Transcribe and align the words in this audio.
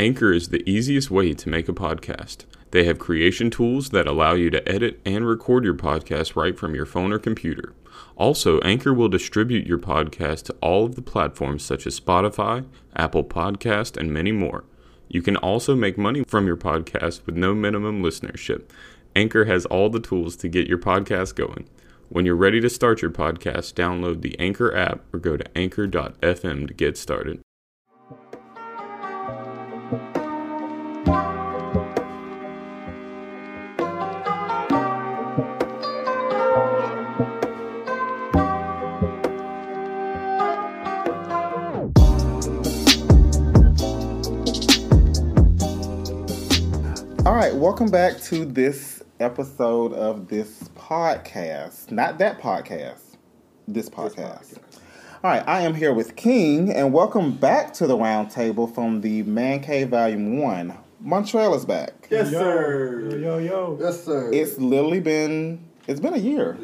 Anchor 0.00 0.32
is 0.32 0.48
the 0.48 0.66
easiest 0.66 1.10
way 1.10 1.34
to 1.34 1.50
make 1.50 1.68
a 1.68 1.74
podcast. 1.74 2.46
They 2.70 2.84
have 2.84 2.98
creation 2.98 3.50
tools 3.50 3.90
that 3.90 4.06
allow 4.06 4.32
you 4.32 4.48
to 4.48 4.66
edit 4.66 4.98
and 5.04 5.28
record 5.28 5.62
your 5.62 5.74
podcast 5.74 6.34
right 6.34 6.58
from 6.58 6.74
your 6.74 6.86
phone 6.86 7.12
or 7.12 7.18
computer. 7.18 7.74
Also, 8.16 8.60
Anchor 8.60 8.94
will 8.94 9.10
distribute 9.10 9.66
your 9.66 9.76
podcast 9.76 10.44
to 10.44 10.56
all 10.62 10.86
of 10.86 10.94
the 10.94 11.02
platforms 11.02 11.62
such 11.62 11.86
as 11.86 12.00
Spotify, 12.00 12.64
Apple 12.96 13.24
Podcast, 13.24 13.98
and 13.98 14.10
many 14.10 14.32
more. 14.32 14.64
You 15.08 15.20
can 15.20 15.36
also 15.36 15.76
make 15.76 15.98
money 15.98 16.24
from 16.26 16.46
your 16.46 16.56
podcast 16.56 17.26
with 17.26 17.36
no 17.36 17.54
minimum 17.54 18.02
listenership. 18.02 18.70
Anchor 19.14 19.44
has 19.44 19.66
all 19.66 19.90
the 19.90 20.00
tools 20.00 20.34
to 20.36 20.48
get 20.48 20.66
your 20.66 20.78
podcast 20.78 21.34
going. 21.34 21.68
When 22.08 22.24
you're 22.24 22.36
ready 22.36 22.62
to 22.62 22.70
start 22.70 23.02
your 23.02 23.10
podcast, 23.10 23.74
download 23.74 24.22
the 24.22 24.34
Anchor 24.40 24.74
app 24.74 25.02
or 25.12 25.18
go 25.18 25.36
to 25.36 25.44
anchor.fm 25.58 26.68
to 26.68 26.72
get 26.72 26.96
started. 26.96 27.42
Right, 47.40 47.54
welcome 47.54 47.90
back 47.90 48.20
to 48.24 48.44
this 48.44 49.02
episode 49.18 49.94
of 49.94 50.28
this 50.28 50.64
podcast. 50.76 51.90
Not 51.90 52.18
that 52.18 52.38
podcast, 52.38 53.16
this 53.66 53.88
podcast. 53.88 54.58
All 55.24 55.30
right, 55.30 55.42
I 55.48 55.62
am 55.62 55.74
here 55.74 55.94
with 55.94 56.16
King, 56.16 56.70
and 56.70 56.92
welcome 56.92 57.34
back 57.34 57.72
to 57.74 57.86
the 57.86 57.96
roundtable 57.96 58.70
from 58.74 59.00
the 59.00 59.22
Man 59.22 59.60
Cave 59.60 59.88
Volume 59.88 60.36
1. 60.42 60.76
Montrell 61.02 61.56
is 61.56 61.64
back. 61.64 62.08
Yes, 62.10 62.28
sir. 62.28 63.08
Yo, 63.18 63.38
yo. 63.38 63.78
Yes, 63.80 64.04
sir. 64.04 64.30
It's 64.34 64.58
literally 64.58 65.00
been, 65.00 65.64
it's 65.88 65.98
been 65.98 66.12
a 66.12 66.18
year. 66.18 66.58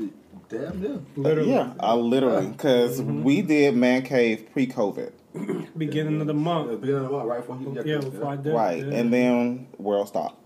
damn 0.50 0.78
near. 0.78 1.00
Literally. 1.16 1.52
Yeah, 1.52 1.72
uh, 1.80 1.96
literally, 1.96 2.48
because 2.48 3.00
we 3.00 3.40
did 3.40 3.74
Man 3.74 4.02
Cave 4.02 4.50
pre 4.52 4.66
COVID. 4.66 5.12
Beginning 5.78 6.20
of 6.20 6.26
the 6.26 6.32
At 6.32 6.36
the 6.36 6.42
month. 6.42 6.80
beginning 6.82 7.04
of 7.04 7.10
the 7.10 7.16
month, 7.16 7.28
right 7.28 7.40
before 7.40 7.56
he 7.56 7.64
got 7.64 7.86
Yeah, 7.86 7.96
this, 7.96 8.04
before 8.04 8.28
I 8.28 8.36
did. 8.36 8.52
Right, 8.52 8.86
yeah. 8.86 8.94
and 8.94 9.10
then 9.10 9.68
world 9.78 10.08
stopped. 10.08 10.42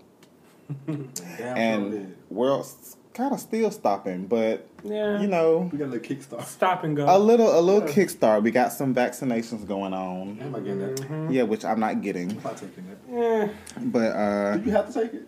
Damn 0.87 1.09
sure 1.37 1.45
And 1.55 1.91
did. 1.91 2.17
world's 2.29 2.97
kind 3.13 3.33
of 3.33 3.39
still 3.39 3.69
stopping, 3.71 4.25
but, 4.27 4.67
yeah. 4.83 5.19
you 5.21 5.27
know, 5.27 5.69
We 5.71 5.77
got 5.77 5.85
a 5.85 5.91
little 5.91 5.99
kickstart. 6.15 6.45
stop 6.45 6.83
and 6.85 6.95
go. 6.95 7.05
A 7.07 7.19
little, 7.19 7.59
a 7.59 7.61
little 7.61 7.87
kickstart. 7.87 8.41
We 8.43 8.51
got 8.51 8.71
some 8.71 8.95
vaccinations 8.95 9.67
going 9.67 9.93
on. 9.93 10.39
Am 10.41 10.55
I 10.55 10.59
getting 10.59 10.79
that? 10.79 10.95
Mm-hmm. 10.95 11.31
Yeah, 11.31 11.43
which 11.43 11.65
I'm 11.65 11.79
not 11.79 12.01
getting, 12.01 12.31
I'm 12.31 12.43
not 12.43 12.57
taking 12.57 12.85
that. 12.87 12.97
yeah. 13.11 13.49
but 13.83 14.11
uh, 14.15 14.57
Do 14.57 14.65
you 14.65 14.71
have 14.71 14.87
to 14.93 14.93
take 15.03 15.13
it? 15.13 15.27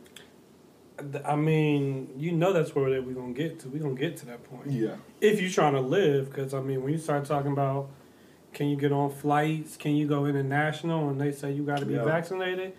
I 1.25 1.35
mean, 1.35 2.09
you 2.17 2.31
know 2.31 2.53
that's 2.53 2.73
where 2.75 2.85
we're 3.01 3.13
gonna 3.13 3.33
get 3.33 3.59
to. 3.61 3.67
We're 3.69 3.81
gonna 3.81 3.95
get 3.95 4.15
to 4.17 4.25
that 4.27 4.43
point. 4.43 4.71
Yeah. 4.71 4.95
If 5.19 5.41
you're 5.41 5.49
trying 5.49 5.73
to 5.73 5.81
live, 5.81 6.29
because 6.29 6.53
I 6.53 6.61
mean, 6.61 6.83
when 6.83 6.93
you 6.93 6.99
start 6.99 7.25
talking 7.25 7.51
about, 7.51 7.89
can 8.53 8.67
you 8.69 8.77
get 8.77 8.91
on 8.91 9.09
flights? 9.09 9.75
Can 9.75 9.95
you 9.95 10.07
go 10.07 10.25
international? 10.27 11.09
And 11.09 11.19
they 11.19 11.31
say 11.31 11.51
you 11.51 11.63
got 11.63 11.79
to 11.79 11.85
be 11.85 11.95
Yeah. 11.95 12.05
vaccinated. 12.05 12.73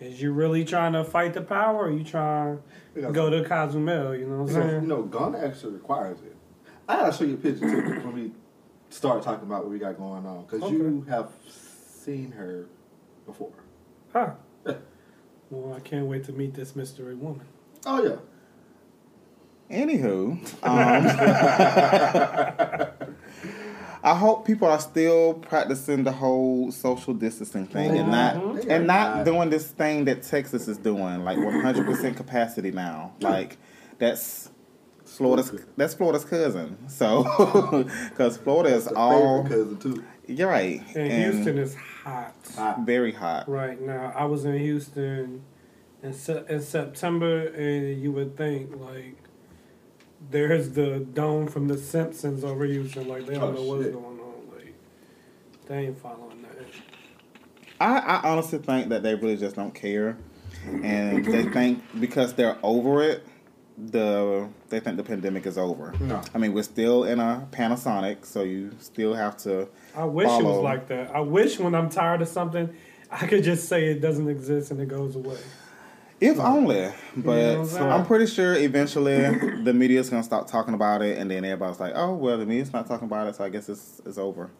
Is 0.00 0.22
you 0.22 0.32
really 0.32 0.64
trying 0.64 0.92
to 0.92 1.02
fight 1.04 1.34
the 1.34 1.40
power, 1.42 1.86
or 1.86 1.90
you 1.90 2.04
trying 2.04 2.60
You 2.94 3.02
know, 3.02 3.08
to 3.08 3.14
go 3.14 3.30
to 3.30 3.42
Cozumel? 3.44 4.14
You 4.14 4.26
know 4.26 4.42
what 4.42 4.50
I'm 4.50 4.56
You 4.56 4.60
know, 4.62 4.68
saying? 4.70 4.82
you 4.82 4.88
know, 4.88 5.02
Ghana 5.02 5.38
actually 5.38 5.72
requires 5.74 6.18
it. 6.20 6.36
I 6.88 6.96
gotta 6.96 7.12
show 7.12 7.24
you 7.24 7.34
a 7.34 7.36
picture 7.38 7.68
too 7.68 8.00
when 8.06 8.14
we 8.14 8.32
start 8.90 9.22
talking 9.22 9.46
about 9.46 9.64
what 9.64 9.72
we 9.72 9.78
got 9.78 9.96
going 9.98 10.24
on 10.24 10.44
because 10.48 10.70
you 10.70 11.04
have 11.08 11.30
seen 11.48 12.30
her 12.32 12.66
before. 13.26 13.52
Huh. 14.12 14.30
Well, 15.50 15.72
I 15.74 15.80
can't 15.80 16.04
wait 16.04 16.24
to 16.24 16.32
meet 16.32 16.52
this 16.52 16.76
mystery 16.76 17.14
woman. 17.14 17.46
Oh 17.86 18.04
yeah. 18.04 18.16
anywho, 19.74 20.32
um, 20.62 21.04
I 24.02 24.14
hope 24.14 24.46
people 24.46 24.68
are 24.68 24.80
still 24.80 25.34
practicing 25.34 26.04
the 26.04 26.12
whole 26.12 26.70
social 26.70 27.14
distancing 27.14 27.66
thing 27.66 27.90
and 27.90 28.00
mm-hmm. 28.00 28.10
not 28.10 28.34
mm-hmm. 28.36 28.70
and 28.70 28.86
not 28.86 29.24
doing 29.24 29.50
this 29.50 29.70
thing 29.70 30.04
that 30.06 30.22
Texas 30.22 30.68
is 30.68 30.78
doing, 30.78 31.24
like 31.24 31.38
100 31.38 31.86
percent 31.86 32.16
capacity 32.16 32.70
now. 32.70 33.12
Like 33.20 33.56
that's 33.98 34.50
Florida's 35.04 35.52
that's 35.76 35.94
Florida's 35.94 36.24
cousin. 36.24 36.76
So 36.88 37.24
because 38.10 38.36
Florida 38.36 38.74
is 38.74 38.84
The 38.84 38.94
all 38.94 39.42
cousin 39.42 39.78
too. 39.78 40.04
you're 40.26 40.48
right 40.48 40.82
And, 40.94 41.12
and 41.12 41.34
Houston 41.34 41.58
is 41.58 41.74
hot. 41.74 42.34
Hot. 42.56 42.80
very 42.80 43.12
hot. 43.12 43.48
right 43.48 43.80
now. 43.80 44.12
I 44.14 44.24
was 44.24 44.44
in 44.44 44.58
Houston 44.58 45.42
in, 46.02 46.12
se- 46.12 46.44
in 46.48 46.62
September, 46.62 47.48
and 47.48 48.00
you 48.00 48.12
would 48.12 48.36
think 48.36 48.76
like 48.76 49.16
there's 50.30 50.70
the 50.70 51.00
dome 51.00 51.46
from 51.46 51.68
The 51.68 51.78
Simpsons 51.78 52.44
over 52.44 52.64
Houston. 52.64 53.08
Like 53.08 53.26
they 53.26 53.34
don't 53.34 53.42
Oh, 53.44 53.52
know 53.52 53.62
what's 53.62 53.84
shit. 53.84 53.92
going 53.92 54.04
on. 54.20 54.34
Like 54.56 54.74
they 55.66 55.86
ain't 55.86 55.98
following 55.98 56.42
that. 56.42 56.48
I, 57.80 57.98
I 57.98 58.28
honestly 58.30 58.58
think 58.58 58.88
that 58.88 59.02
they 59.02 59.14
really 59.14 59.36
just 59.36 59.54
don't 59.56 59.74
care, 59.74 60.16
and 60.82 61.24
they 61.24 61.44
think 61.44 61.82
because 62.00 62.34
they're 62.34 62.58
over 62.62 63.02
it, 63.02 63.24
the 63.76 64.48
they 64.68 64.80
think 64.80 64.96
the 64.96 65.04
pandemic 65.04 65.46
is 65.46 65.56
over. 65.56 65.94
No. 66.00 66.20
I 66.34 66.38
mean 66.38 66.52
we're 66.52 66.64
still 66.64 67.04
in 67.04 67.20
a 67.20 67.46
Panasonic, 67.52 68.24
so 68.26 68.42
you 68.42 68.72
still 68.80 69.14
have 69.14 69.36
to. 69.38 69.68
I 69.96 70.04
wish 70.04 70.26
it 70.28 70.44
was 70.44 70.62
like 70.62 70.88
that. 70.88 71.14
I 71.14 71.20
wish 71.20 71.58
when 71.60 71.74
I'm 71.76 71.88
tired 71.88 72.20
of 72.20 72.28
something, 72.28 72.68
I 73.12 73.26
could 73.28 73.44
just 73.44 73.68
say 73.68 73.86
it 73.86 74.00
doesn't 74.00 74.28
exist 74.28 74.72
and 74.72 74.80
it 74.80 74.88
goes 74.88 75.14
away. 75.14 75.38
If 76.20 76.40
only, 76.40 76.90
but 77.16 77.58
what 77.60 77.80
I'm? 77.80 77.90
I'm 78.00 78.06
pretty 78.06 78.26
sure 78.26 78.54
eventually 78.56 79.18
the 79.62 79.72
media's 79.72 80.10
gonna 80.10 80.22
stop 80.24 80.48
talking 80.50 80.74
about 80.74 81.00
it, 81.02 81.16
and 81.18 81.30
then 81.30 81.44
everybody's 81.44 81.78
like, 81.78 81.92
"Oh, 81.94 82.14
well, 82.14 82.38
the 82.38 82.46
media's 82.46 82.72
not 82.72 82.88
talking 82.88 83.06
about 83.06 83.28
it, 83.28 83.36
so 83.36 83.44
I 83.44 83.48
guess 83.50 83.68
it's 83.68 84.00
it's 84.04 84.18
over." 84.18 84.50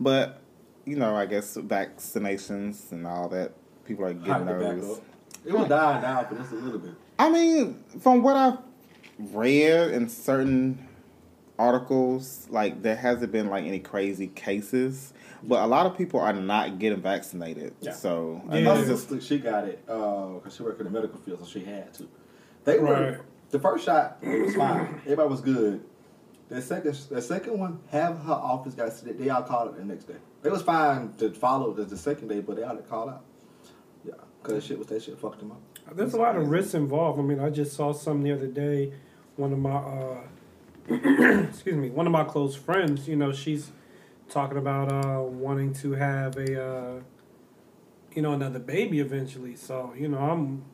But 0.00 0.40
you 0.86 0.96
know, 0.96 1.14
I 1.14 1.26
guess 1.26 1.56
vaccinations 1.56 2.90
and 2.92 3.06
all 3.06 3.28
that, 3.28 3.52
people 3.84 4.04
are 4.06 4.14
getting 4.14 4.32
Hype 4.32 4.40
it 4.42 4.46
back 4.46 4.58
nervous. 4.60 4.98
up. 4.98 5.04
It 5.44 5.52
was 5.52 5.68
dying 5.68 6.02
down 6.02 6.26
for 6.26 6.34
just 6.36 6.52
a 6.52 6.54
little 6.56 6.78
bit. 6.78 6.94
I 7.18 7.30
mean, 7.30 7.82
from 8.00 8.22
what 8.22 8.36
I've 8.36 8.58
read 9.18 9.90
in 9.90 10.08
certain 10.08 10.88
articles, 11.58 12.46
like 12.50 12.82
there 12.82 12.96
hasn't 12.96 13.32
been 13.32 13.48
like 13.48 13.64
any 13.64 13.78
crazy 13.78 14.28
cases, 14.28 15.12
but 15.42 15.62
a 15.62 15.66
lot 15.66 15.86
of 15.86 15.96
people 15.96 16.20
are 16.20 16.32
not 16.32 16.78
getting 16.78 17.00
vaccinated. 17.00 17.74
Yeah. 17.80 17.92
So 17.92 18.42
Yeah. 18.48 18.56
and 18.56 18.64
My 18.64 18.84
sister, 18.84 19.20
she 19.20 19.38
got 19.38 19.64
it 19.68 19.84
because 19.86 20.56
she 20.56 20.62
worked 20.62 20.80
in 20.80 20.86
the 20.86 20.92
medical 20.92 21.18
field, 21.20 21.40
so 21.40 21.46
she 21.46 21.64
had 21.64 21.92
to. 21.94 22.08
They 22.64 22.78
were 22.78 23.20
the 23.50 23.58
first 23.58 23.84
shot 23.84 24.18
it 24.22 24.44
was 24.46 24.54
fine. 24.54 25.00
Everybody 25.04 25.28
was 25.28 25.40
good. 25.40 25.84
The 26.48 26.60
second, 26.60 26.94
the 27.10 27.22
second 27.22 27.58
one, 27.58 27.80
half 27.88 28.22
her 28.24 28.32
office 28.32 28.74
got 28.74 28.92
sick. 28.92 29.18
They 29.18 29.30
all 29.30 29.42
called 29.42 29.70
it 29.70 29.76
the 29.78 29.84
next 29.84 30.04
day. 30.04 30.16
It 30.44 30.50
was 30.52 30.60
fine 30.62 31.14
to 31.18 31.30
follow 31.32 31.72
the, 31.72 31.84
the 31.84 31.96
second 31.96 32.28
day, 32.28 32.40
but 32.40 32.56
they 32.56 32.62
all 32.62 32.76
called 32.76 33.08
out. 33.10 33.22
Yeah, 34.04 34.14
because 34.42 34.64
shit 34.64 34.78
was 34.78 34.88
that 34.88 35.02
shit 35.02 35.18
fucked 35.18 35.38
them 35.38 35.52
up. 35.52 35.60
There's 35.96 36.14
a 36.14 36.18
lot 36.18 36.36
of 36.36 36.48
risks 36.48 36.74
involved. 36.74 37.18
I 37.18 37.22
mean, 37.22 37.40
I 37.40 37.50
just 37.50 37.74
saw 37.74 37.92
some 37.92 38.22
the 38.22 38.32
other 38.32 38.46
day. 38.46 38.92
One 39.36 39.52
of 39.52 39.58
my 39.58 39.74
uh, 39.76 40.18
excuse 40.88 41.76
me, 41.76 41.90
one 41.90 42.06
of 42.06 42.12
my 42.12 42.24
close 42.24 42.56
friends, 42.56 43.06
you 43.06 43.14
know, 43.14 43.32
she's 43.32 43.70
talking 44.28 44.58
about 44.58 44.90
uh, 44.90 45.22
wanting 45.22 45.72
to 45.74 45.92
have 45.92 46.36
a, 46.36 46.64
uh, 46.64 47.00
you 48.12 48.22
know, 48.22 48.32
another 48.32 48.58
baby 48.58 48.98
eventually. 48.98 49.54
So, 49.54 49.94
you 49.96 50.08
know, 50.08 50.18
I'm 50.18 50.64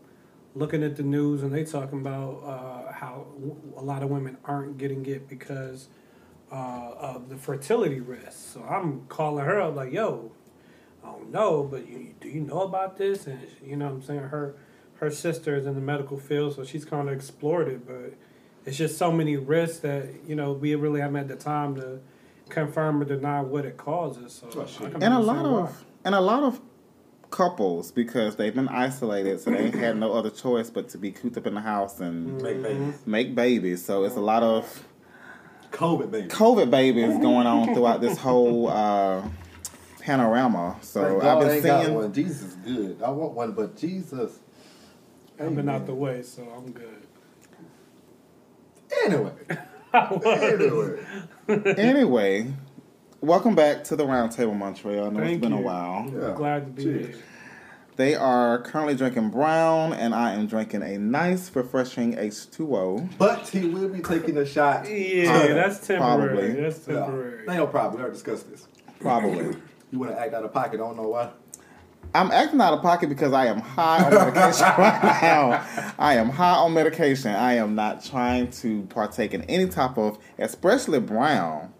looking 0.55 0.83
at 0.83 0.97
the 0.97 1.03
news 1.03 1.43
and 1.43 1.53
they 1.53 1.63
talking 1.63 2.01
about 2.01 2.43
uh, 2.43 2.93
how 2.93 3.27
a 3.77 3.83
lot 3.83 4.03
of 4.03 4.09
women 4.09 4.39
aren't 4.47 4.79
getting 4.79 5.05
it 5.05 5.29
because 5.29 5.89
uh, 6.51 6.93
of 6.99 7.29
the 7.29 7.37
fertility 7.37 8.01
risk. 8.01 8.55
So 8.55 8.63
I'm 8.63 9.03
calling 9.09 9.45
her 9.45 9.61
up 9.61 9.77
like, 9.77 9.93
yo, 9.93 10.33
I 11.05 11.13
don't 11.13 11.31
know, 11.31 11.65
but 11.65 11.87
you, 11.87 12.15
do 12.19 12.29
you 12.29 12.41
know 12.41 12.63
about 12.63 12.97
this? 12.97 13.27
And 13.27 13.41
you 13.63 13.77
know 13.77 13.89
I'm 13.89 14.03
saying? 14.03 14.21
Her 14.21 14.57
her 14.95 15.11
sister 15.11 15.55
is 15.55 15.67
in 15.67 15.75
the 15.75 15.81
medical 15.81 16.19
field, 16.19 16.57
so 16.57 16.65
she's 16.65 16.85
kind 16.85 17.09
of 17.09 17.15
explored 17.15 17.69
it, 17.69 17.87
but 17.87 18.15
it's 18.69 18.77
just 18.77 18.99
so 18.99 19.11
many 19.11 19.37
risks 19.39 19.79
that, 19.81 20.07
you 20.27 20.35
know, 20.37 20.53
we 20.53 20.75
really 20.75 21.01
haven't 21.01 21.17
had 21.17 21.29
the 21.29 21.37
time 21.37 21.75
to 21.77 22.01
confirm 22.51 23.01
or 23.01 23.05
deny 23.07 23.41
what 23.41 23.65
it 23.65 23.77
causes. 23.79 24.33
So 24.53 24.61
Oh, 24.61 24.67
shit. 24.67 24.87
I 24.89 24.91
can 24.91 25.03
and 25.03 25.15
a 25.15 25.17
understand 25.17 25.43
lot 25.43 25.53
why. 25.53 25.61
of 25.69 25.85
and 26.05 26.15
a 26.15 26.21
lot 26.21 26.43
of 26.43 26.61
couples 27.31 27.91
because 27.93 28.37
they've 28.37 28.55
been 28.55 28.69
isolated, 28.69 29.41
so 29.41 29.51
they 29.51 29.71
had 29.71 29.97
no 29.97 30.13
other 30.13 30.31
choice 30.31 30.69
but 30.71 30.89
to 30.91 30.99
be 30.99 31.11
cooped 31.13 31.37
up 31.39 31.47
in 31.47 31.55
the 31.55 31.61
house 31.61 32.01
and 32.01 32.41
Make 32.43 32.63
babies. 32.63 32.95
make 33.07 33.35
babies. 33.35 33.85
So 33.85 34.05
it's 34.05 34.17
a 34.17 34.21
lot 34.21 34.43
of 34.43 34.85
COVID 35.73 36.11
baby. 36.11 36.29
COVID 36.29 36.71
babies 36.71 37.19
going 37.19 37.47
on 37.47 37.75
throughout 37.75 38.01
this 38.03 38.19
whole 38.19 38.69
uh, 38.69 39.23
panorama. 40.01 40.77
So 40.83 41.03
Thank 41.03 41.15
I've 41.17 41.23
God 41.23 41.37
I 41.37 41.41
been 41.41 41.51
ain't 41.57 41.65
got 41.65 41.85
seeing. 41.85 41.95
one. 41.97 42.13
Jesus 42.13 42.43
is 42.43 42.55
good. 42.57 43.03
I 43.03 43.11
want 43.11 43.33
one, 43.33 43.53
but 43.53 43.77
Jesus. 43.77 44.41
I've 45.41 45.55
been 45.55 45.69
out 45.69 45.87
the 45.87 45.95
way, 45.95 46.23
so 46.23 46.43
I'm 46.57 46.73
good. 46.73 47.07
Anyway. 49.05 49.33
anyway. 49.95 51.05
Anyway, 51.49 52.53
welcome 53.21 53.55
back 53.55 53.85
to 53.85 53.97
the 53.97 54.05
Roundtable 54.05 54.57
Montrell. 54.57 55.07
I 55.07 55.11
know 55.11 55.21
Thank 55.21 55.33
it's 55.33 55.41
been 55.41 55.53
you. 55.53 55.59
a 55.59 55.63
while. 55.63 56.11
Yeah. 56.13 56.35
Glad 56.37 56.67
to 56.67 56.73
be 56.73 56.83
Cheers. 56.83 57.07
here. 57.07 57.25
They 57.97 58.15
are 58.15 58.63
currently 58.63 58.95
drinking 58.95 59.31
brown, 59.31 59.93
and 59.93 60.15
I 60.15 60.33
am 60.35 60.47
drinking 60.47 60.83
a 60.83 60.99
nice, 60.99 61.51
refreshing 61.55 62.15
H2O. 62.15 63.19
But 63.19 63.49
he 63.49 63.67
will 63.67 63.89
be 63.89 64.01
taking 64.01 64.37
a 64.37 64.47
shot. 64.47 64.89
Yeah, 64.89 65.33
Probably. 65.33 65.55
that's 65.55 65.85
temporary. 65.87 66.29
Probably. 66.37 66.61
That's 66.61 66.79
temporary. 66.79 67.39
Ain't 67.41 67.57
no 67.57 67.67
problem. 67.67 67.95
We 67.97 68.01
already 68.03 68.15
discussed 68.15 68.49
this. 68.51 68.69
Probably. 69.01 69.57
You 69.91 69.99
want 69.99 70.13
to 70.13 70.21
act 70.21 70.33
out 70.33 70.45
of 70.45 70.53
pocket. 70.53 70.75
I 70.75 70.77
don't 70.77 70.97
know 70.97 71.09
why. 71.09 71.31
I'm 72.15 72.31
acting 72.31 72.61
out 72.61 72.73
of 72.73 72.83
pocket 72.83 73.09
because 73.09 73.33
I 73.33 73.47
am 73.47 73.61
high 73.61 74.03
on 74.05 74.13
medication 74.13 74.67
right 74.79 75.19
now. 75.23 75.67
I 75.99 76.15
am 76.15 76.31
high 76.31 76.55
on 76.57 76.73
medication. 76.75 77.33
I 77.35 77.55
am 77.55 77.75
not 77.75 78.05
trying 78.05 78.51
to 78.53 78.83
partake 78.85 79.35
in 79.35 79.43
any 79.43 79.69
type 79.69 79.99
of, 79.99 80.19
especially 80.39 81.01
brown. 81.01 81.73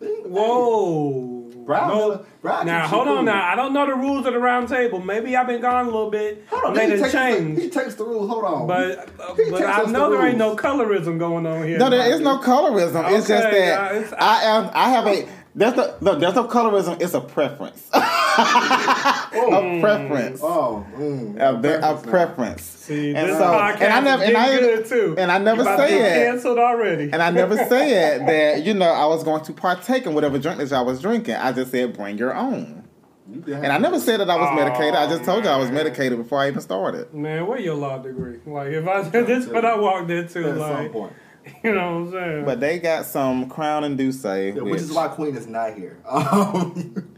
Whoa. 0.00 1.42
Brown 1.64 1.88
No- 1.88 2.26
Brown 2.42 2.64
now 2.66 2.86
hold 2.86 3.08
on. 3.08 3.14
cool. 3.16 3.22
Now 3.24 3.44
I 3.44 3.56
don't 3.56 3.72
know 3.72 3.86
the 3.86 3.94
rules 3.94 4.24
of 4.26 4.32
the 4.34 4.38
round 4.38 4.68
table. 4.68 5.00
Maybe 5.00 5.34
I've 5.36 5.48
been 5.48 5.60
gone 5.60 5.86
a 5.86 5.90
little 5.90 6.10
bit. 6.10 6.44
Hold 6.48 6.64
on. 6.64 6.74
made 6.74 6.90
he, 6.90 6.94
a 6.94 6.98
takes 7.00 7.12
change. 7.12 7.56
The, 7.56 7.62
he 7.62 7.70
takes 7.70 7.94
the 7.96 8.04
rules. 8.04 8.28
Hold 8.30 8.44
on. 8.44 8.66
but 8.68 8.98
uh, 9.18 9.34
but 9.50 9.64
I 9.64 9.82
know 9.90 10.10
the 10.10 10.16
there 10.16 10.26
ain't 10.28 10.38
no 10.38 10.54
colorism 10.54 11.18
going 11.18 11.44
on 11.44 11.66
here. 11.66 11.78
No, 11.78 11.90
there 11.90 12.08
is 12.12 12.20
no 12.20 12.38
colorism. 12.38 13.10
It's 13.10 13.26
just 13.26 13.42
that 13.50 13.90
uh, 13.92 13.94
it's- 13.96 14.14
I 14.16 14.42
am. 14.44 14.70
I 14.74 14.90
have 14.90 15.06
a. 15.08 15.28
There's 15.58 15.74
no, 15.74 15.94
no, 16.02 16.14
there's 16.16 16.34
no 16.34 16.46
colorism. 16.48 17.00
It's 17.00 17.14
a 17.14 17.20
preference. 17.20 17.88
a 17.94 19.78
preference. 19.80 20.40
Oh, 20.42 20.86
mm, 20.94 21.38
A, 21.40 21.54
a 21.54 21.58
preference 21.58 22.04
now. 22.04 22.10
preference. 22.10 22.62
See, 22.62 23.14
And 23.14 23.28
this 23.30 23.38
so- 23.38 23.44
podcast 23.44 23.80
and 23.80 23.92
I 23.94 24.00
never- 24.00 24.22
and 24.22 24.36
I- 24.36 24.58
good 24.58 24.86
too. 24.86 25.14
and 25.18 25.32
I 25.32 25.38
never 25.38 25.62
You 25.62 25.68
about 25.68 25.76
to 25.76 25.88
say 25.88 25.98
get 25.98 26.16
it. 26.18 26.24
Canceled 26.26 26.58
already. 26.58 27.04
And 27.04 27.22
I 27.22 27.30
never 27.30 27.56
said 27.68 28.26
that, 28.28 28.64
you 28.64 28.74
know, 28.74 28.84
I 28.90 29.06
was 29.06 29.24
going 29.24 29.44
to 29.44 29.52
partake 29.54 30.04
in 30.06 30.14
whatever 30.14 30.38
drink 30.38 30.58
that 30.58 30.68
y'all 30.70 30.84
was 30.84 31.00
drinking. 31.00 31.34
I 31.36 31.52
just 31.52 31.70
said, 31.70 31.96
bring 31.96 32.18
your 32.18 32.34
own. 32.36 32.84
You 33.32 33.40
can 33.40 33.54
have 33.54 33.64
And 33.64 33.72
I 33.72 33.78
never 33.78 33.98
said 33.98 34.20
that 34.20 34.30
I 34.30 34.36
was 34.36 34.50
Oh, 34.52 34.54
medicated. 34.54 34.94
I 34.94 35.08
just 35.08 35.24
told 35.24 35.42
you 35.44 35.50
I 35.50 35.56
was 35.56 35.70
medicated 35.70 36.16
before 36.18 36.38
I 36.40 36.48
even 36.48 36.60
started. 36.60 37.12
Man, 37.12 37.46
where 37.46 37.58
your 37.58 37.74
law 37.74 37.98
degree? 37.98 38.38
Like 38.46 38.68
if 38.68 38.86
I 38.86 39.02
this 39.08 39.46
but 39.46 39.64
I 39.64 39.76
walked 39.76 40.10
into, 40.10 40.40
at 40.48 40.58
some 40.58 40.58
like 40.58 40.92
point. 40.92 41.12
you 41.64 41.72
know 41.74 42.00
what 42.00 42.06
I'm 42.06 42.10
saying. 42.12 42.44
But 42.44 42.60
they 42.60 42.78
got 42.78 43.04
some 43.06 43.48
Crown 43.48 43.84
and 43.84 43.96
Douce, 43.98 44.24
Yeah, 44.24 44.50
which, 44.52 44.64
which 44.64 44.80
is 44.82 44.92
why 44.92 45.08
Queen 45.08 45.36
is 45.36 45.46
not 45.46 45.74
here. 45.74 45.98
Um, 46.08 47.08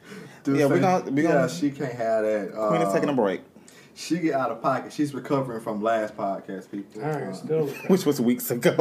Yeah, 0.47 0.67
we 0.67 0.81
gonna- 0.81 1.11
we 1.11 1.23
yeah, 1.23 1.33
gonna- 1.33 1.49
she 1.49 1.71
can't 1.71 1.93
have 1.93 2.23
that. 2.25 2.53
Uh, 2.57 2.69
Queen 2.69 2.81
is 2.83 2.93
taking 2.95 3.09
a 3.11 3.13
break, 3.13 3.43
She 3.95 4.19
get 4.19 4.35
out 4.35 4.51
of 4.51 4.63
pocket. 4.63 4.93
She's 4.93 5.13
recovering 5.13 5.61
from 5.61 5.83
last 5.83 6.17
podcast, 6.17 6.71
people. 6.71 7.03
All 7.05 7.11
right, 7.11 7.23
Uh, 7.25 7.33
still. 7.35 7.67
which 7.89 8.07
was 8.07 8.19
weeks 8.21 8.51
ago. 8.51 8.75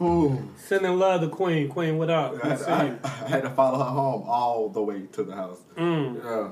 Ooh, 0.00 0.04
ooh. 0.04 0.50
sending 0.58 0.98
love 0.98 1.20
to 1.22 1.28
Queen. 1.28 1.68
Queen, 1.68 1.96
what 1.96 2.10
up? 2.10 2.34
I 2.44 2.48
had, 2.48 2.58
to 2.58 2.70
I. 2.70 2.98
I 3.04 3.28
had 3.28 3.42
to 3.44 3.50
follow 3.50 3.78
her 3.78 3.84
home 3.90 4.24
all 4.26 4.68
the 4.68 4.82
way 4.82 5.02
to 5.12 5.22
the 5.22 5.34
house. 5.34 5.60
Mm. 5.76 6.22
Yeah. 6.24 6.48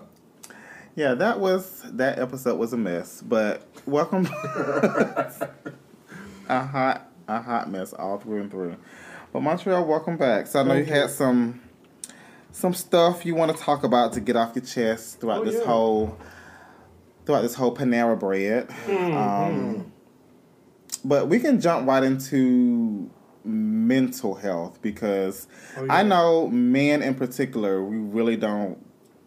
Yeah, 0.95 1.15
that 1.15 1.39
was 1.41 1.83
that 1.85 2.19
episode 2.19 2.59
was 2.59 2.73
a 2.73 2.79
mess, 2.79 3.21
but 3.21 3.63
welcome. 3.85 4.27
A 6.49 6.65
hot, 6.65 7.11
a 7.29 7.41
hot 7.43 7.71
mess 7.71 7.93
all 7.93 8.19
through 8.19 8.43
and 8.43 8.51
through. 8.51 8.77
But 9.33 9.43
Montrell, 9.43 9.87
welcome 9.87 10.17
back. 10.17 10.47
So 10.47 10.61
I 10.61 10.63
know 10.63 10.75
you 10.75 10.85
Thank 10.85 10.95
you. 10.95 11.01
had 11.03 11.11
some 11.11 11.61
some 12.53 12.73
stuff 12.73 13.27
you 13.27 13.35
want 13.35 13.55
to 13.55 13.63
talk 13.63 13.85
about 13.85 14.15
to 14.15 14.21
get 14.21 14.35
off 14.37 14.55
your 14.57 14.65
chest 14.65 15.21
throughout 15.21 15.43
Oh, 15.43 15.45
this 15.45 15.57
yeah. 15.57 15.67
whole 15.67 16.19
throughout 17.27 17.43
this 17.43 17.55
whole 17.55 17.75
Panera 17.75 18.19
bread. 18.19 18.69
Mm-hmm. 18.69 19.17
Um, 19.17 19.93
but 21.05 21.29
we 21.29 21.39
can 21.41 21.61
jump 21.61 21.87
right 21.87 22.03
into 22.03 23.11
mental 23.45 24.35
health 24.37 24.81
because 24.81 25.49
Oh, 25.77 25.85
yeah. 25.85 25.95
I 25.97 26.03
know 26.03 26.49
men 26.49 27.03
in 27.03 27.15
particular, 27.15 27.83
we 27.83 27.97
really 27.97 28.37
don't, 28.37 28.79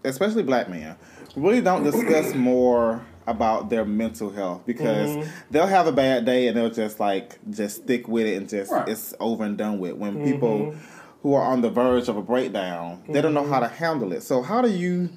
especially 0.04 0.44
black 0.44 0.70
men, 0.70 0.96
really 1.36 1.62
don't 1.62 1.84
discuss 1.84 2.34
more 2.34 3.06
about 3.30 3.70
their 3.70 3.86
mental 3.86 4.30
health 4.32 4.64
because 4.66 5.16
Mm-hmm. 5.18 5.30
they'll 5.52 5.68
have 5.68 5.88
a 5.88 5.92
bad 5.92 6.26
day 6.26 6.48
and 6.48 6.58
they'll 6.58 6.70
just 6.70 7.00
like 7.00 7.38
just 7.50 7.84
stick 7.84 8.08
with 8.08 8.26
it 8.26 8.36
and 8.38 8.50
just 8.50 8.72
Right. 8.72 8.88
it's 8.88 9.14
over 9.20 9.44
and 9.44 9.58
done 9.58 9.80
with. 9.80 9.94
When 9.94 10.14
Mm-hmm. 10.18 10.24
people 10.24 10.74
who 11.22 11.34
are 11.34 11.44
on 11.44 11.62
the 11.62 11.70
verge 11.70 12.08
of 12.10 12.18
a 12.18 12.22
breakdown, 12.22 13.04
they 13.10 13.22
don't 13.22 13.34
know 13.34 13.44
how 13.46 13.60
to 13.60 13.68
handle 13.68 14.12
it. 14.14 14.22
So 14.24 14.42
how 14.42 14.62
do 14.62 14.70
you 14.70 15.10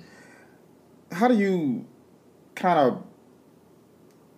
how 1.11 1.29
do 1.29 1.35
you 1.37 1.87
kind 2.55 2.79
of 2.79 3.03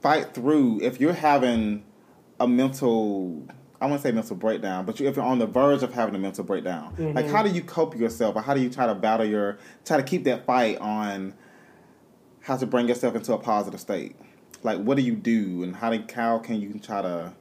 fight 0.01 0.35
through 0.35 0.81
if 0.83 1.01
you're 1.01 1.13
having 1.13 1.85
a 2.41 2.47
mental 2.49 3.47
I 3.81 3.87
wouldn't 3.87 4.03
say 4.03 4.13
mental 4.13 4.37
breakdown, 4.37 4.87
but 4.87 4.99
you, 4.99 5.07
if 5.09 5.17
you're 5.17 5.25
on 5.25 5.39
the 5.41 5.47
verge 5.47 5.83
of 5.83 5.93
having 5.93 6.15
a 6.15 6.19
mental 6.19 6.43
breakdown, 6.45 6.95
like 7.15 7.29
how 7.29 7.43
do 7.43 7.51
you 7.51 7.61
cope 7.63 7.95
yourself, 7.99 8.35
or 8.37 8.41
how 8.41 8.55
do 8.55 8.61
you 8.63 8.71
try 8.71 8.87
to 8.87 8.95
battle 8.95 9.27
your, 9.27 9.59
try 9.85 9.99
to 9.99 10.03
keep 10.03 10.25
that 10.25 10.47
fight 10.47 10.79
on 10.79 11.35
how 12.45 12.57
to 12.59 12.67
bring 12.67 12.89
yourself 12.89 13.17
into 13.17 13.33
a 13.33 13.39
positive 13.39 13.81
state? 13.81 14.17
Like, 14.63 14.79
what 14.79 14.97
do 14.97 15.03
you 15.03 15.15
do, 15.15 15.63
and 15.63 15.77
how 15.77 15.91
do, 15.91 16.05
how 16.15 16.39
can 16.39 16.61
you 16.61 16.79
try 16.79 17.03
to 17.03 17.33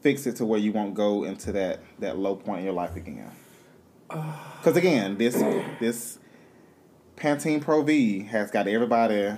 fix 0.00 0.26
it 0.26 0.36
to 0.36 0.44
where 0.44 0.60
you 0.60 0.72
won't 0.72 0.94
go 0.94 1.24
into 1.24 1.52
that 1.52 1.80
that 1.98 2.18
low 2.18 2.36
point 2.36 2.60
in 2.60 2.64
your 2.64 2.74
life 2.74 2.96
again? 2.96 3.30
Because 4.08 4.76
again, 4.76 5.18
this 5.18 5.34
this 5.80 6.18
Pantene 7.16 7.60
Pro 7.60 7.82
V 7.82 8.20
has 8.24 8.50
got 8.50 8.68
everybody 8.68 9.32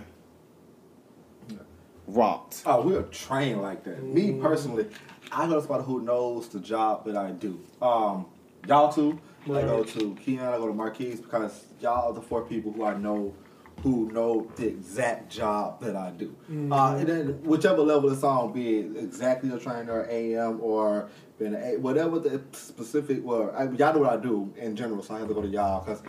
rocked. 2.06 2.62
Oh, 2.66 2.82
we 2.82 2.94
are 2.96 3.02
trained 3.04 3.62
like 3.62 3.84
that. 3.84 4.02
Me 4.02 4.32
personally, 4.40 4.86
I 5.30 5.46
know 5.46 5.60
somebody 5.60 5.84
who 5.84 6.02
knows 6.02 6.48
the 6.48 6.60
job 6.60 7.04
that 7.06 7.16
I 7.16 7.30
do. 7.30 7.60
Um, 7.80 8.26
y'all 8.66 8.92
too. 8.92 9.20
I 9.44 9.62
go 9.62 9.84
to 9.84 10.16
Keon, 10.16 10.44
I 10.44 10.56
go 10.56 10.66
to 10.66 10.74
Marquise 10.74 11.20
because 11.20 11.66
y'all 11.80 12.10
are 12.10 12.12
the 12.12 12.20
four 12.20 12.42
people 12.42 12.72
who 12.72 12.84
I 12.84 12.96
know 12.96 13.32
who 13.82 14.10
know 14.12 14.50
the 14.56 14.66
exact 14.66 15.30
job 15.30 15.80
that 15.80 15.96
I 15.96 16.10
do. 16.10 16.34
Uh, 16.70 16.96
and 16.96 17.08
then 17.08 17.26
whichever 17.44 17.82
level 17.82 18.12
it's 18.12 18.22
on, 18.22 18.52
be 18.52 18.78
it 18.78 18.96
exactly 18.96 19.50
a 19.50 19.58
trainer, 19.58 20.06
AM, 20.10 20.60
or 20.60 21.08
being 21.38 21.54
A, 21.54 21.76
whatever 21.76 22.18
the 22.18 22.40
specific. 22.52 23.20
Well, 23.22 23.52
I, 23.56 23.64
y'all 23.64 23.94
know 23.94 24.00
what 24.00 24.10
I 24.10 24.16
do 24.16 24.52
in 24.56 24.74
general, 24.76 25.02
so 25.02 25.14
I 25.14 25.18
have 25.20 25.28
to 25.28 25.34
go 25.34 25.42
to 25.42 25.48
y'all 25.48 25.84
because 25.84 26.02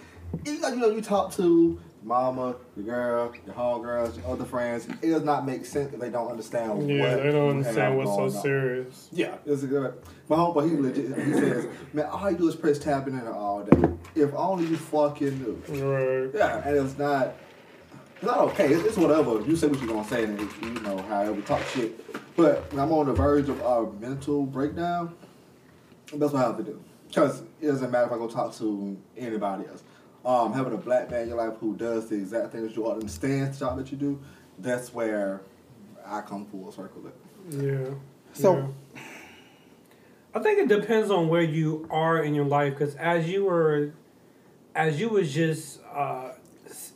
you 0.46 0.60
know, 0.60 0.70
you 0.70 0.76
know, 0.78 0.90
you 0.90 1.02
talk 1.02 1.34
to 1.34 1.80
mama, 2.04 2.56
your 2.76 2.86
girl, 2.86 3.34
your 3.46 3.56
homegirls, 3.56 4.18
your 4.18 4.28
other 4.28 4.46
friends. 4.46 4.88
It 5.02 5.10
does 5.10 5.24
not 5.24 5.46
make 5.46 5.66
sense 5.66 5.94
if 5.94 6.00
they 6.00 6.10
don't 6.10 6.30
understand. 6.30 6.90
Yeah, 6.90 7.02
what 7.02 7.24
they 7.24 7.32
don't 7.32 7.50
understand 7.58 7.98
what's 7.98 8.12
so 8.12 8.24
on. 8.24 8.44
serious. 8.44 9.10
Yeah, 9.12 9.36
it's 9.46 9.64
good. 9.64 9.94
My 10.30 10.38
homeboy, 10.38 10.70
he 10.70 10.78
legit. 10.78 11.26
He 11.26 11.34
says, 11.34 11.68
"Man, 11.94 12.06
all 12.06 12.32
you 12.32 12.38
do 12.38 12.48
is 12.48 12.56
press 12.56 12.80
tapping 12.80 13.14
in 13.14 13.28
all 13.28 13.64
day. 13.64 13.90
If 14.16 14.34
only 14.34 14.66
you 14.66 14.78
fucking 14.78 15.40
knew." 15.40 15.62
Right. 15.84 16.32
Yeah, 16.34 16.68
and 16.68 16.78
it's 16.78 16.98
not. 16.98 17.36
It's 18.18 18.26
not 18.26 18.40
okay. 18.40 18.68
It's, 18.74 18.84
it's 18.86 18.98
whatever. 18.98 19.42
You 19.42 19.56
say 19.56 19.68
what 19.68 19.80
you're 19.80 19.88
gonna 19.88 20.08
say, 20.08 20.24
and 20.24 20.40
it, 20.40 20.50
you 20.62 20.70
know 20.82 20.98
however 21.04 21.40
talk 21.42 21.64
shit. 21.68 22.04
But 22.36 22.72
when 22.72 22.80
I'm 22.82 22.92
on 22.92 23.06
the 23.08 23.14
verge 23.14 23.48
of 23.50 23.62
a 23.62 23.92
mental 24.00 24.44
breakdown, 24.46 25.16
that's 26.14 26.34
what 26.34 26.36
I 26.44 26.48
have 26.48 26.58
to 26.58 26.64
do. 26.64 26.82
Because 27.08 27.42
it 27.62 27.68
doesn't 27.68 27.92
matter 27.92 28.08
if 28.08 28.12
I 28.12 28.18
go 28.18 28.28
talk 28.28 28.56
to 28.56 28.98
anybody 29.16 29.68
else. 29.68 29.84
Um, 30.26 30.52
having 30.54 30.74
a 30.74 30.78
black 30.78 31.10
man 31.10 31.22
in 31.24 31.30
your 31.30 31.38
life 31.38 31.58
who 31.60 31.76
does 31.76 32.10
the 32.10 32.16
exact 32.16 32.52
thing 32.52 32.64
that 32.64 32.76
you 32.76 32.86
are 32.88 32.94
understands 32.96 33.60
the 33.60 33.66
job 33.66 33.78
that 33.78 33.92
you 33.92 33.98
do, 33.98 34.20
that's 34.60 34.94
where 34.94 35.42
I 36.06 36.22
come 36.22 36.46
full 36.46 36.72
circle. 36.72 37.04
It. 37.08 37.16
Yeah. 37.64 37.94
So- 38.34 38.74
yeah. 38.96 39.02
I 40.36 40.40
think 40.40 40.60
it 40.60 40.68
depends 40.68 41.10
on 41.10 41.30
where 41.30 41.42
you 41.42 41.88
are 41.90 42.22
in 42.22 42.36
your 42.36 42.46
life 42.46 42.74
because 42.78 42.94
as 42.96 43.28
you 43.28 43.46
were, 43.46 43.94
as 44.76 45.00
you 45.00 45.10
was 45.10 45.34
just 45.34 45.80
uh, 45.92 46.32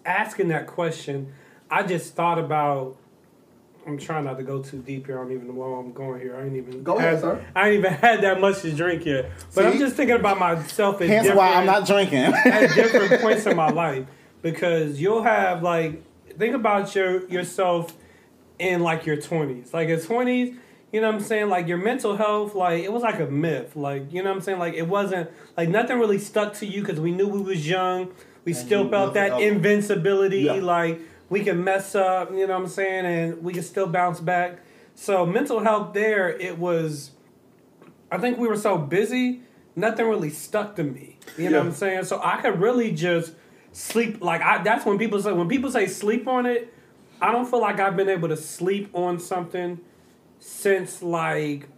asking 0.06 0.50
that 0.50 0.68
question, 0.68 1.34
I 1.70 1.84
just 1.84 2.16
thought 2.16 2.40
about. 2.40 2.98
I'm 3.88 3.98
trying 3.98 4.26
not 4.26 4.38
to 4.38 4.44
go 4.44 4.62
too 4.62 4.78
deep 4.78 5.08
here. 5.08 5.18
I 5.18 5.24
don't 5.24 5.32
even 5.32 5.48
know 5.48 5.54
where 5.54 5.80
I'm 5.80 5.92
going 5.92 6.22
here. 6.22 6.38
I 6.38 6.46
ain't 6.46 6.56
even 6.56 6.84
Go 6.84 7.00
ahead, 7.00 7.14
had, 7.14 7.22
sir. 7.22 7.46
I 7.56 7.70
ain't 7.70 7.80
even 7.80 7.94
had 8.08 8.22
that 8.22 8.40
much 8.40 8.62
to 8.62 8.72
drink 8.72 9.06
yet. 9.06 9.32
But 9.56 9.66
I'm 9.66 9.80
just 9.80 9.96
thinking 9.96 10.18
about 10.18 10.38
myself. 10.38 11.02
At 11.02 11.08
Hence 11.08 11.30
why 11.30 11.56
I'm 11.56 11.66
not 11.66 11.88
drinking. 11.88 12.20
at 12.46 12.76
different 12.76 13.20
points 13.24 13.48
in 13.48 13.58
my 13.58 13.70
life 13.70 14.06
because 14.42 15.02
you'll 15.02 15.24
have 15.24 15.64
like 15.64 16.04
think 16.38 16.56
about 16.56 16.94
your 16.96 17.28
yourself 17.28 17.94
in 18.60 18.82
like 18.82 19.06
your 19.06 19.18
20s 19.18 19.74
like 19.74 19.88
your 19.88 19.98
20s 19.98 20.56
you 20.92 21.02
know 21.02 21.08
what 21.08 21.16
i'm 21.16 21.22
saying 21.22 21.50
like 21.50 21.68
your 21.68 21.78
mental 21.78 22.16
health 22.16 22.54
like 22.54 22.84
it 22.84 22.92
was 22.92 23.02
like 23.02 23.20
a 23.20 23.26
myth 23.26 23.76
like 23.76 24.12
you 24.14 24.22
know 24.22 24.30
what 24.30 24.36
i'm 24.36 24.42
saying 24.42 24.60
like 24.60 24.74
it 24.74 24.88
wasn't 24.88 25.30
like 25.58 25.70
nothing 25.70 26.00
really 26.00 26.20
stuck 26.20 26.54
to 26.54 26.66
you 26.66 26.82
because 26.82 27.00
we 27.00 27.12
knew 27.12 27.28
we 27.28 27.42
was 27.42 27.68
young 27.68 28.12
we 28.46 28.54
still 28.54 28.90
felt 28.90 29.14
that 29.14 29.40
invincibility 29.42 30.42
Yeah. 30.42 30.54
like 30.54 31.00
we 31.30 31.44
can 31.44 31.64
mess 31.64 31.96
up 31.96 32.32
you 32.32 32.48
know 32.48 32.54
what 32.54 32.64
i'm 32.64 32.68
saying 32.68 33.06
and 33.06 33.44
we 33.44 33.54
can 33.54 33.64
still 33.64 33.88
bounce 33.88 34.20
back 34.20 34.60
so 34.96 35.26
mental 35.26 35.60
health 35.60 35.94
there 35.94 36.30
it 36.30 36.58
was 36.58 37.12
I 38.14 38.18
think 38.18 38.38
we 38.38 38.46
were 38.46 38.58
so 38.58 38.78
busy, 38.78 39.40
nothing 39.74 40.06
really 40.06 40.32
stuck 40.32 40.76
to 40.76 40.84
me. 40.84 41.18
You 41.38 41.50
know 41.50 41.60
what 41.60 41.68
I'm 41.68 41.72
saying? 41.72 42.04
So 42.04 42.20
I 42.22 42.42
could 42.42 42.60
really 42.60 42.92
just 42.92 43.32
sleep. 43.72 44.22
Like 44.22 44.42
I, 44.42 44.62
that's 44.62 44.86
when 44.86 44.98
people 44.98 45.22
say 45.22 45.32
when 45.32 45.48
people 45.48 45.72
say 45.72 45.88
sleep 45.88 46.28
on 46.28 46.46
it. 46.46 46.74
I 47.22 47.32
don't 47.32 47.50
feel 47.50 47.62
like 47.62 47.80
I've 47.80 47.96
been 47.96 48.10
able 48.10 48.28
to 48.28 48.36
sleep 48.36 48.90
on 48.94 49.18
something 49.18 49.80
since 50.40 51.02
like 51.02 51.70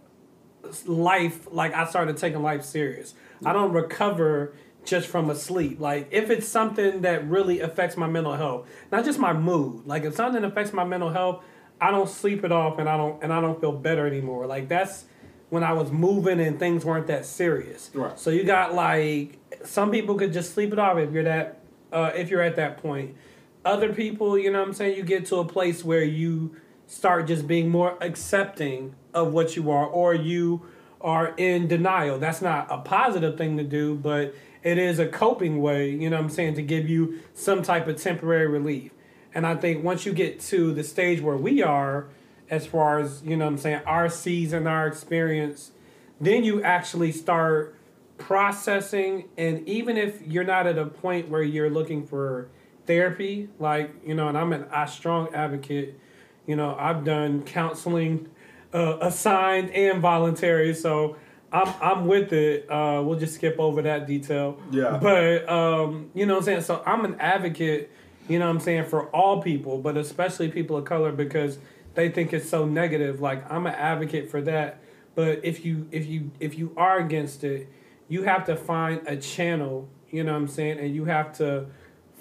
life. 0.86 1.46
Like 1.52 1.72
I 1.72 1.84
started 1.86 2.16
taking 2.16 2.42
life 2.42 2.64
serious. 2.64 3.14
I 3.44 3.52
don't 3.52 3.72
recover 3.72 4.54
just 4.84 5.08
from 5.08 5.30
a 5.30 5.34
sleep. 5.34 5.80
Like 5.80 6.08
if 6.10 6.30
it's 6.30 6.46
something 6.46 7.02
that 7.02 7.28
really 7.28 7.60
affects 7.60 7.96
my 7.96 8.06
mental 8.06 8.34
health, 8.34 8.68
not 8.92 9.04
just 9.04 9.18
my 9.18 9.32
mood. 9.32 9.86
Like 9.86 10.04
if 10.04 10.14
something 10.14 10.44
affects 10.44 10.72
my 10.72 10.84
mental 10.84 11.10
health, 11.10 11.44
I 11.80 11.90
don't 11.90 12.08
sleep 12.08 12.44
it 12.44 12.52
off 12.52 12.78
and 12.78 12.88
I 12.88 12.96
don't 12.96 13.22
and 13.22 13.32
I 13.32 13.40
don't 13.40 13.60
feel 13.60 13.72
better 13.72 14.06
anymore. 14.06 14.46
Like 14.46 14.68
that's 14.68 15.04
when 15.50 15.62
I 15.62 15.72
was 15.72 15.92
moving 15.92 16.40
and 16.40 16.58
things 16.58 16.84
weren't 16.84 17.06
that 17.08 17.26
serious. 17.26 17.90
Right. 17.94 18.18
So 18.18 18.30
you 18.30 18.44
got 18.44 18.74
like 18.74 19.38
some 19.64 19.90
people 19.90 20.16
could 20.16 20.32
just 20.32 20.54
sleep 20.54 20.72
it 20.72 20.78
off 20.78 20.98
if 20.98 21.12
you're 21.12 21.24
that 21.24 21.60
uh, 21.92 22.12
if 22.14 22.30
you're 22.30 22.42
at 22.42 22.56
that 22.56 22.78
point. 22.78 23.16
Other 23.64 23.92
people, 23.92 24.36
you 24.36 24.52
know 24.52 24.60
what 24.60 24.68
I'm 24.68 24.74
saying, 24.74 24.96
you 24.96 25.02
get 25.02 25.26
to 25.26 25.36
a 25.36 25.44
place 25.44 25.82
where 25.82 26.04
you 26.04 26.56
start 26.86 27.26
just 27.26 27.46
being 27.46 27.70
more 27.70 27.96
accepting 28.02 28.94
of 29.14 29.32
what 29.32 29.56
you 29.56 29.70
are 29.70 29.86
or 29.86 30.14
you 30.14 30.66
are 31.00 31.34
in 31.36 31.68
denial. 31.68 32.18
That's 32.18 32.42
not 32.42 32.66
a 32.70 32.78
positive 32.78 33.38
thing 33.38 33.56
to 33.58 33.64
do, 33.64 33.94
but 33.94 34.34
it 34.64 34.78
is 34.78 34.98
a 34.98 35.06
coping 35.06 35.60
way, 35.60 35.90
you 35.90 36.10
know 36.10 36.16
what 36.16 36.24
I'm 36.24 36.30
saying, 36.30 36.54
to 36.54 36.62
give 36.62 36.88
you 36.88 37.20
some 37.34 37.62
type 37.62 37.86
of 37.86 38.02
temporary 38.02 38.48
relief. 38.48 38.90
And 39.34 39.46
I 39.46 39.54
think 39.56 39.84
once 39.84 40.06
you 40.06 40.12
get 40.12 40.40
to 40.40 40.72
the 40.72 40.82
stage 40.82 41.20
where 41.20 41.36
we 41.36 41.62
are, 41.62 42.06
as 42.50 42.66
far 42.66 42.98
as, 42.98 43.22
you 43.22 43.36
know 43.36 43.44
what 43.44 43.52
I'm 43.52 43.58
saying, 43.58 43.80
our 43.86 44.08
season, 44.08 44.66
our 44.66 44.86
experience, 44.86 45.72
then 46.20 46.44
you 46.44 46.62
actually 46.62 47.12
start 47.12 47.76
processing. 48.16 49.28
And 49.36 49.68
even 49.68 49.96
if 49.96 50.22
you're 50.26 50.44
not 50.44 50.66
at 50.66 50.78
a 50.78 50.86
point 50.86 51.28
where 51.28 51.42
you're 51.42 51.70
looking 51.70 52.06
for 52.06 52.48
therapy, 52.86 53.48
like, 53.58 53.90
you 54.06 54.14
know, 54.14 54.28
and 54.28 54.38
I'm 54.38 54.52
an 54.52 54.66
I 54.70 54.86
strong 54.86 55.34
advocate, 55.34 55.98
you 56.46 56.56
know, 56.56 56.76
I've 56.78 57.04
done 57.04 57.42
counseling 57.42 58.28
uh, 58.72 58.98
assigned 59.00 59.70
and 59.70 60.00
voluntary. 60.00 60.74
So 60.74 61.16
I'm, 61.54 61.72
I'm 61.80 62.06
with 62.06 62.32
it. 62.32 62.68
Uh, 62.68 63.00
we'll 63.04 63.18
just 63.18 63.36
skip 63.36 63.60
over 63.60 63.80
that 63.82 64.08
detail. 64.08 64.58
Yeah. 64.72 64.98
But, 65.00 65.48
um, 65.48 66.10
you 66.12 66.26
know 66.26 66.34
what 66.34 66.40
I'm 66.40 66.44
saying? 66.44 66.62
So 66.62 66.82
I'm 66.84 67.04
an 67.04 67.16
advocate, 67.20 67.92
you 68.28 68.40
know 68.40 68.46
what 68.46 68.56
I'm 68.56 68.60
saying, 68.60 68.86
for 68.86 69.06
all 69.10 69.40
people, 69.40 69.78
but 69.78 69.96
especially 69.96 70.48
people 70.48 70.76
of 70.76 70.84
color 70.84 71.12
because 71.12 71.58
they 71.94 72.08
think 72.08 72.32
it's 72.32 72.48
so 72.48 72.66
negative. 72.66 73.20
Like 73.20 73.48
I'm 73.50 73.66
an 73.66 73.74
advocate 73.74 74.30
for 74.30 74.42
that. 74.42 74.80
But 75.14 75.44
if 75.44 75.64
you 75.64 75.88
if 75.92 76.06
you 76.06 76.32
if 76.40 76.58
you 76.58 76.72
are 76.76 76.98
against 76.98 77.44
it, 77.44 77.68
you 78.08 78.24
have 78.24 78.44
to 78.46 78.56
find 78.56 79.06
a 79.06 79.16
channel, 79.16 79.88
you 80.10 80.24
know 80.24 80.32
what 80.32 80.38
I'm 80.38 80.48
saying, 80.48 80.80
and 80.80 80.92
you 80.92 81.04
have 81.04 81.36
to 81.38 81.66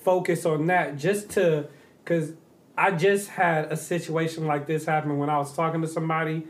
focus 0.04 0.46
on 0.46 0.68
that 0.68 0.98
just 0.98 1.32
to 1.32 1.68
because 2.04 2.34
I 2.78 2.92
just 2.92 3.30
had 3.30 3.72
a 3.72 3.78
situation 3.78 4.46
like 4.46 4.68
this 4.68 4.86
happen 4.86 5.18
when 5.18 5.30
I 5.30 5.38
was 5.38 5.56
talking 5.56 5.82
to 5.82 5.88
somebody 5.88 6.46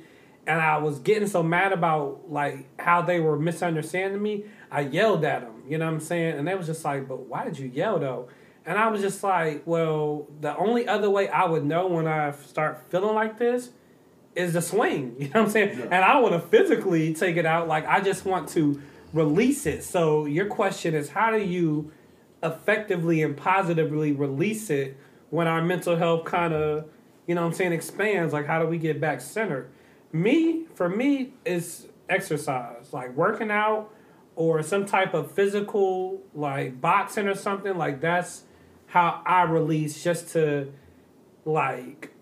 and 0.45 0.59
I 0.61 0.77
was 0.77 0.99
getting 0.99 1.27
so 1.27 1.41
mad 1.41 1.71
about 1.71 2.29
like 2.29 2.67
how 2.79 3.01
they 3.01 3.19
were 3.19 3.37
misunderstanding 3.37 4.21
me. 4.21 4.45
I 4.71 4.81
yelled 4.81 5.23
at 5.23 5.41
them, 5.41 5.63
you 5.67 5.77
know 5.77 5.85
what 5.85 5.95
I'm 5.95 5.99
saying? 5.99 6.37
And 6.37 6.47
they 6.47 6.55
was 6.55 6.67
just 6.67 6.83
like, 6.83 7.07
"But 7.07 7.27
why 7.27 7.45
did 7.45 7.57
you 7.57 7.67
yell 7.67 7.99
though?" 7.99 8.27
And 8.65 8.77
I 8.77 8.87
was 8.87 9.01
just 9.01 9.23
like, 9.23 9.63
"Well, 9.65 10.27
the 10.41 10.55
only 10.57 10.87
other 10.87 11.09
way 11.09 11.29
I 11.29 11.45
would 11.45 11.65
know 11.65 11.87
when 11.87 12.07
I 12.07 12.31
start 12.31 12.83
feeling 12.89 13.15
like 13.15 13.37
this 13.37 13.69
is 14.35 14.53
the 14.53 14.61
swing." 14.61 15.15
You 15.19 15.25
know 15.29 15.41
what 15.41 15.45
I'm 15.45 15.49
saying? 15.49 15.81
And 15.81 15.95
I 16.05 16.13
don't 16.13 16.23
want 16.23 16.41
to 16.41 16.47
physically 16.47 17.13
take 17.13 17.37
it 17.37 17.45
out. 17.45 17.67
Like 17.67 17.87
I 17.87 18.01
just 18.01 18.25
want 18.25 18.49
to 18.49 18.81
release 19.13 19.65
it. 19.65 19.83
So 19.83 20.25
your 20.25 20.47
question 20.47 20.95
is, 20.95 21.09
how 21.09 21.31
do 21.31 21.37
you 21.37 21.91
effectively 22.41 23.21
and 23.21 23.37
positively 23.37 24.11
release 24.11 24.69
it 24.69 24.97
when 25.29 25.47
our 25.47 25.61
mental 25.61 25.95
health 25.95 26.25
kind 26.25 26.53
of, 26.53 26.85
you 27.27 27.35
know 27.35 27.41
what 27.41 27.47
I'm 27.47 27.53
saying, 27.53 27.71
expands? 27.71 28.33
Like, 28.33 28.47
how 28.47 28.61
do 28.61 28.67
we 28.67 28.77
get 28.77 28.99
back 28.99 29.21
centered? 29.21 29.69
Me, 30.13 30.65
for 30.75 30.87
me, 30.87 31.33
is 31.43 31.87
exercise, 32.09 32.93
like 32.93 33.13
working 33.15 33.51
out 33.51 33.89
or 34.35 34.63
some 34.63 34.85
type 34.85 35.13
of 35.13 35.31
physical, 35.31 36.21
like 36.33 36.79
boxing 36.79 37.27
or 37.27 37.35
something. 37.35 37.77
Like, 37.77 37.99
that's 37.99 38.43
how 38.85 39.21
I 39.25 39.43
release 39.43 40.03
just 40.03 40.29
to, 40.33 40.71
like, 41.45 42.13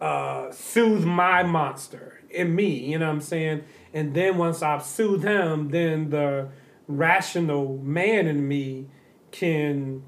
uh, 0.00 0.50
soothe 0.52 1.04
my 1.04 1.42
monster 1.42 2.22
in 2.30 2.54
me, 2.54 2.68
you 2.68 2.98
know 2.98 3.06
what 3.08 3.14
I'm 3.14 3.20
saying? 3.20 3.64
And 3.92 4.14
then 4.14 4.38
once 4.38 4.62
I've 4.62 4.84
soothed 4.84 5.24
him, 5.24 5.70
then 5.70 6.10
the 6.10 6.48
rational 6.86 7.78
man 7.78 8.26
in 8.26 8.46
me 8.46 8.86
can 9.32 10.02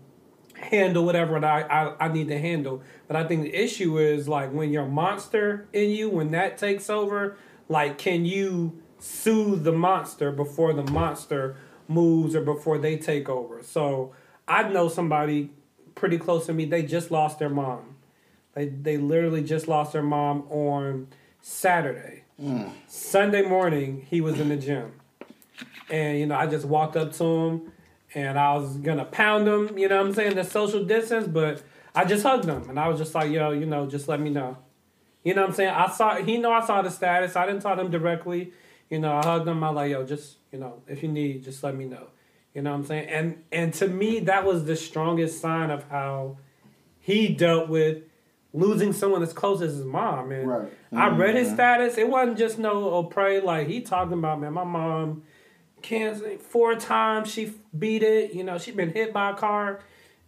handle 0.62 1.04
whatever 1.04 1.44
I, 1.44 1.62
I, 1.62 2.06
I 2.06 2.08
need 2.08 2.28
to 2.28 2.38
handle. 2.38 2.82
But 3.08 3.16
I 3.16 3.24
think 3.24 3.42
the 3.42 3.54
issue 3.54 3.98
is 3.98 4.28
like 4.28 4.52
when 4.52 4.70
your 4.70 4.86
monster 4.86 5.66
in 5.72 5.90
you, 5.90 6.08
when 6.08 6.30
that 6.30 6.58
takes 6.58 6.88
over, 6.88 7.36
like 7.68 7.98
can 7.98 8.24
you 8.24 8.80
soothe 8.98 9.64
the 9.64 9.72
monster 9.72 10.30
before 10.30 10.72
the 10.72 10.84
monster 10.84 11.56
moves 11.88 12.34
or 12.34 12.42
before 12.42 12.78
they 12.78 12.96
take 12.96 13.28
over? 13.28 13.62
So 13.62 14.14
I 14.46 14.68
know 14.68 14.88
somebody 14.88 15.50
pretty 15.94 16.18
close 16.18 16.46
to 16.46 16.52
me, 16.52 16.64
they 16.64 16.82
just 16.82 17.10
lost 17.10 17.38
their 17.38 17.48
mom. 17.48 17.96
They 18.54 18.68
they 18.68 18.98
literally 18.98 19.42
just 19.42 19.68
lost 19.68 19.92
their 19.92 20.02
mom 20.02 20.42
on 20.50 21.08
Saturday. 21.40 22.24
Mm. 22.40 22.70
Sunday 22.86 23.42
morning, 23.42 24.06
he 24.10 24.20
was 24.20 24.40
in 24.40 24.48
the 24.48 24.56
gym, 24.56 24.92
and 25.90 26.18
you 26.18 26.26
know 26.26 26.34
I 26.34 26.46
just 26.46 26.66
walked 26.66 26.96
up 26.96 27.12
to 27.14 27.24
him, 27.24 27.71
and 28.14 28.38
I 28.38 28.54
was 28.54 28.76
gonna 28.76 29.04
pound 29.04 29.46
them, 29.46 29.78
You 29.78 29.88
know 29.88 29.98
what 29.98 30.06
I'm 30.06 30.14
saying 30.14 30.36
the 30.36 30.44
social 30.44 30.84
distance, 30.84 31.26
but 31.26 31.62
I 31.94 32.04
just 32.04 32.22
hugged 32.22 32.44
them 32.44 32.68
and 32.68 32.78
I 32.78 32.88
was 32.88 32.98
just 32.98 33.14
like, 33.14 33.30
yo, 33.30 33.50
you 33.50 33.66
know, 33.66 33.86
just 33.86 34.08
let 34.08 34.20
me 34.20 34.30
know. 34.30 34.56
You 35.24 35.34
know 35.34 35.42
what 35.42 35.50
I'm 35.50 35.54
saying? 35.54 35.70
I 35.70 35.90
saw 35.90 36.16
he 36.16 36.38
know 36.38 36.52
I 36.52 36.64
saw 36.64 36.82
the 36.82 36.90
status. 36.90 37.36
I 37.36 37.46
didn't 37.46 37.62
talk 37.62 37.76
to 37.76 37.84
him 37.84 37.90
directly. 37.90 38.52
You 38.90 38.98
know, 38.98 39.12
I 39.12 39.24
hugged 39.24 39.46
them. 39.46 39.62
I 39.62 39.70
like, 39.70 39.90
yo, 39.90 40.04
just 40.04 40.36
you 40.50 40.58
know, 40.58 40.82
if 40.86 41.02
you 41.02 41.08
need, 41.08 41.44
just 41.44 41.62
let 41.62 41.76
me 41.76 41.84
know. 41.84 42.08
You 42.54 42.62
know 42.62 42.72
what 42.72 42.78
I'm 42.78 42.84
saying? 42.84 43.08
And 43.08 43.44
and 43.52 43.72
to 43.74 43.88
me, 43.88 44.20
that 44.20 44.44
was 44.44 44.64
the 44.64 44.76
strongest 44.76 45.40
sign 45.40 45.70
of 45.70 45.88
how 45.88 46.38
he 47.00 47.28
dealt 47.28 47.68
with 47.68 48.02
losing 48.52 48.92
someone 48.92 49.22
as 49.22 49.32
close 49.32 49.62
as 49.62 49.74
his 49.74 49.84
mom. 49.84 50.30
And 50.32 50.48
Right. 50.48 50.72
I 50.92 51.08
read 51.08 51.34
his 51.34 51.46
mm-hmm. 51.48 51.56
status. 51.56 51.98
It 51.98 52.08
wasn't 52.08 52.38
just 52.38 52.58
no 52.58 52.90
oh 52.90 53.04
pray 53.04 53.40
like 53.40 53.68
he 53.68 53.80
talking 53.80 54.14
about 54.14 54.40
man. 54.40 54.52
My 54.52 54.64
mom 54.64 55.22
cancer 55.82 56.38
four 56.38 56.74
times. 56.76 57.30
She 57.30 57.52
beat 57.78 58.02
it. 58.02 58.34
You 58.34 58.44
know 58.44 58.58
she 58.58 58.70
been 58.72 58.92
hit 58.92 59.12
by 59.12 59.30
a 59.30 59.34
car, 59.34 59.80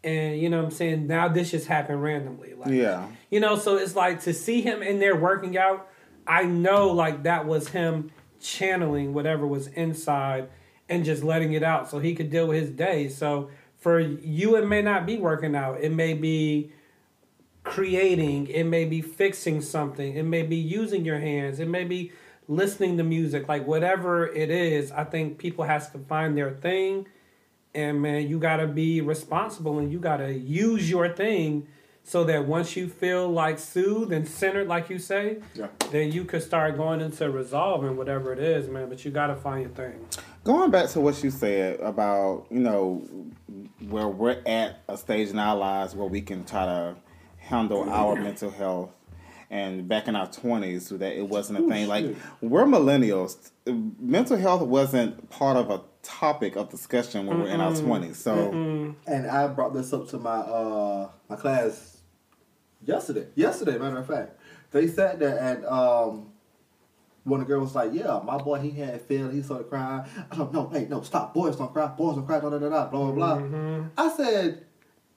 and 0.02 0.38
you 0.38 0.48
know 0.48 0.58
what 0.58 0.66
I'm 0.66 0.70
saying 0.70 1.06
now 1.06 1.28
this 1.28 1.50
just 1.50 1.66
happened 1.66 2.02
randomly. 2.02 2.54
Like 2.54 2.70
Yeah. 2.70 3.06
you 3.30 3.40
know 3.40 3.56
so 3.56 3.76
it's 3.76 3.96
like 3.96 4.22
to 4.22 4.34
see 4.34 4.60
him 4.60 4.82
in 4.82 4.98
there 4.98 5.16
working 5.16 5.56
out. 5.56 5.88
I 6.26 6.44
know 6.44 6.88
like 6.88 7.24
that 7.24 7.46
was 7.46 7.68
him 7.68 8.10
channeling 8.40 9.14
whatever 9.14 9.46
was 9.46 9.68
inside 9.68 10.48
and 10.88 11.04
just 11.04 11.22
letting 11.22 11.52
it 11.52 11.62
out 11.62 11.90
so 11.90 11.98
he 11.98 12.14
could 12.14 12.30
deal 12.30 12.46
with 12.46 12.60
his 12.60 12.70
day. 12.70 13.08
So 13.08 13.50
for 13.78 13.98
you, 14.00 14.56
it 14.56 14.66
may 14.66 14.82
not 14.82 15.06
be 15.06 15.16
working 15.16 15.54
out. 15.54 15.80
It 15.80 15.92
may 15.92 16.14
be 16.14 16.72
creating, 17.62 18.46
it 18.48 18.64
may 18.64 18.84
be 18.84 19.00
fixing 19.00 19.60
something, 19.62 20.16
it 20.16 20.24
may 20.24 20.42
be 20.42 20.56
using 20.56 21.04
your 21.04 21.18
hands, 21.18 21.60
it 21.60 21.68
may 21.68 21.84
be 21.84 22.12
listening 22.48 22.96
to 22.98 23.02
music, 23.04 23.48
like 23.48 23.66
whatever 23.66 24.26
it 24.26 24.50
is, 24.50 24.92
I 24.92 25.04
think 25.04 25.38
people 25.38 25.64
has 25.64 25.90
to 25.90 25.98
find 25.98 26.36
their 26.36 26.50
thing 26.50 27.06
and 27.74 28.00
man, 28.00 28.28
you 28.28 28.38
gotta 28.38 28.66
be 28.66 29.00
responsible 29.00 29.78
and 29.78 29.90
you 29.90 29.98
gotta 29.98 30.32
use 30.32 30.88
your 30.88 31.08
thing 31.08 31.66
so 32.04 32.22
that 32.24 32.46
once 32.46 32.76
you 32.76 32.86
feel 32.86 33.28
like 33.28 33.58
soothed 33.58 34.12
and 34.12 34.28
centered, 34.28 34.68
like 34.68 34.90
you 34.90 34.98
say, 34.98 35.38
Yeah. 35.54 35.68
then 35.90 36.12
you 36.12 36.24
could 36.24 36.42
start 36.42 36.76
going 36.76 37.00
into 37.00 37.30
resolving 37.30 37.96
whatever 37.96 38.32
it 38.32 38.38
is, 38.38 38.68
man. 38.68 38.90
But 38.90 39.04
you 39.06 39.10
got 39.10 39.28
to 39.28 39.36
find 39.36 39.62
your 39.62 39.70
thing. 39.70 39.94
Going 40.44 40.70
back 40.70 40.90
to 40.90 41.00
what 41.00 41.24
you 41.24 41.30
said 41.30 41.80
about, 41.80 42.44
you 42.50 42.60
know, 42.60 43.02
where 43.88 44.06
we're 44.06 44.36
at 44.44 44.80
a 44.86 44.98
stage 44.98 45.30
in 45.30 45.38
our 45.38 45.56
lives 45.56 45.94
where 45.96 46.06
we 46.06 46.20
can 46.20 46.44
try 46.44 46.66
to 46.66 46.94
handle 47.38 47.88
our 47.88 48.16
mental 48.16 48.50
health 48.50 48.90
and 49.54 49.86
back 49.86 50.08
in 50.08 50.16
our 50.16 50.26
20s 50.26 50.82
so 50.82 50.96
that 50.96 51.16
it 51.16 51.28
wasn't 51.28 51.56
a 51.60 51.68
thing. 51.68 51.86
Like, 51.86 52.16
we're 52.40 52.64
millennials. 52.64 53.52
Mental 54.00 54.36
health 54.36 54.62
wasn't 54.62 55.30
part 55.30 55.56
of 55.56 55.70
a 55.70 55.80
topic 56.02 56.56
of 56.56 56.70
discussion 56.70 57.24
when 57.26 57.38
we're 57.38 57.48
in 57.48 57.60
our 57.60 57.70
20s. 57.70 58.16
So, 58.16 58.50
And 59.06 59.26
I 59.30 59.46
brought 59.46 59.72
this 59.72 59.92
up 59.92 60.08
to 60.08 60.18
my 60.18 60.38
uh 60.38 61.08
my 61.28 61.36
class 61.36 61.98
yesterday. 62.84 63.28
Yesterday, 63.36 63.78
matter 63.78 63.98
of 63.98 64.06
fact, 64.08 64.38
they 64.72 64.88
sat 64.88 65.18
there 65.20 65.38
and 65.38 65.64
um. 65.66 66.30
One 67.26 67.40
of 67.40 67.46
the 67.46 67.54
girls 67.54 67.68
was 67.72 67.74
like, 67.74 67.94
"Yeah, 67.94 68.20
my 68.22 68.36
boy, 68.36 68.58
he 68.58 68.70
had 68.72 69.00
failed. 69.00 69.32
He 69.32 69.40
started 69.40 69.70
crying. 69.70 70.04
I 70.30 70.36
don't 70.36 70.52
know. 70.52 70.68
Hey, 70.68 70.86
no, 70.90 71.00
stop. 71.00 71.32
Boys 71.32 71.56
don't 71.56 71.72
cry. 71.72 71.86
Boys 71.86 72.16
don't 72.16 72.26
cry. 72.26 72.38
Da 72.38 72.50
da 72.50 72.58
da 72.58 72.68
da. 72.68 72.86
Blah 72.90 73.12
blah 73.12 73.38
blah." 73.38 73.84
I 73.96 74.14
said, 74.14 74.66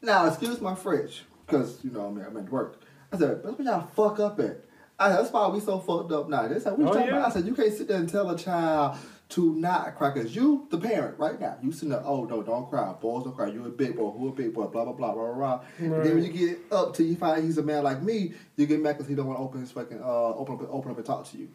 "Now, 0.02 0.26
excuse 0.26 0.62
my 0.62 0.74
French, 0.74 1.26
because 1.46 1.84
you 1.84 1.92
know, 1.92 2.08
I 2.08 2.12
mean, 2.12 2.24
I'm 2.26 2.38
at 2.38 2.50
work." 2.50 2.80
I 3.12 3.18
said, 3.18 3.44
"That's 3.44 3.58
where 3.58 3.68
y'all 3.68 3.88
fuck 3.88 4.20
up 4.20 4.40
at." 4.40 4.62
I, 5.00 5.10
that's 5.10 5.32
why 5.32 5.48
we 5.50 5.60
so 5.60 5.80
fucked 5.80 6.12
up 6.12 6.28
now. 6.30 6.48
They 6.48 6.60
said, 6.60 6.78
"We 6.78 6.84
Oh, 6.86 6.88
talking 6.88 7.08
yeah. 7.08 7.18
about?" 7.18 7.28
I 7.28 7.34
said, 7.34 7.46
"You 7.46 7.54
can't 7.54 7.74
sit 7.74 7.88
there 7.88 7.98
and 7.98 8.10
tell 8.10 8.30
a 8.30 8.38
child 8.38 8.98
to 9.30 9.54
not 9.56 9.96
cry, 9.98 10.12
cause 10.12 10.34
you, 10.34 10.66
the 10.72 10.78
parent, 10.78 11.20
right 11.20 11.38
now, 11.40 11.58
you 11.62 11.72
sitting 11.74 11.90
there, 11.90 12.02
oh 12.06 12.24
no, 12.24 12.42
don't 12.42 12.70
cry. 12.70 12.94
Boys 12.94 13.26
don't 13.26 13.36
cry. 13.36 13.48
You 13.48 13.66
a 13.66 13.70
big 13.70 13.96
boy. 13.98 14.10
Who 14.12 14.30
a 14.30 14.32
big 14.32 14.54
boy? 14.54 14.66
Blah 14.68 14.86
blah 14.86 14.94
blah 14.94 15.14
blah 15.14 15.34
blah." 15.34 15.62
And 15.80 15.94
then 16.04 16.16
when 16.16 16.24
you 16.24 16.32
get 16.32 16.60
up 16.72 16.94
to 16.96 17.04
you 17.04 17.16
find 17.16 17.44
he's 17.44 17.58
a 17.58 17.64
man 17.64 17.84
like 17.84 18.02
me, 18.02 18.34
you 18.56 18.66
get 18.66 18.82
mad 18.82 18.94
because 18.94 19.08
he 19.08 19.16
don't 19.16 19.28
want 19.28 19.38
to 19.40 19.44
open 19.44 19.62
his 19.62 19.72
fucking 19.72 20.02
uh 20.02 20.34
open 20.36 20.56
up 20.56 20.68
open 20.72 20.92
up 20.92 20.98
and 20.98 21.06
talk 21.06 21.26
to 21.32 21.38
you. 21.38 21.50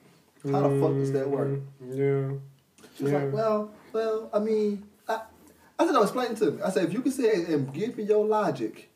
How 0.50 0.68
the 0.68 0.80
fuck 0.80 0.92
does 0.94 1.12
that 1.12 1.28
work? 1.28 1.60
Yeah. 1.88 2.30
She 2.96 3.04
was 3.04 3.12
Yeah. 3.12 3.18
like, 3.24 3.32
well, 3.32 3.70
well, 3.92 4.28
I 4.34 4.38
mean, 4.40 4.84
I, 5.08 5.20
I 5.78 5.86
said, 5.86 5.92
no, 5.92 6.02
explain 6.02 6.34
to 6.34 6.50
me. 6.50 6.62
I 6.62 6.70
said, 6.70 6.84
if 6.84 6.92
you 6.92 7.00
can 7.00 7.12
say 7.12 7.24
it 7.24 7.48
and 7.48 7.72
give 7.72 7.96
me 7.96 8.04
your 8.04 8.24
logic. 8.26 8.90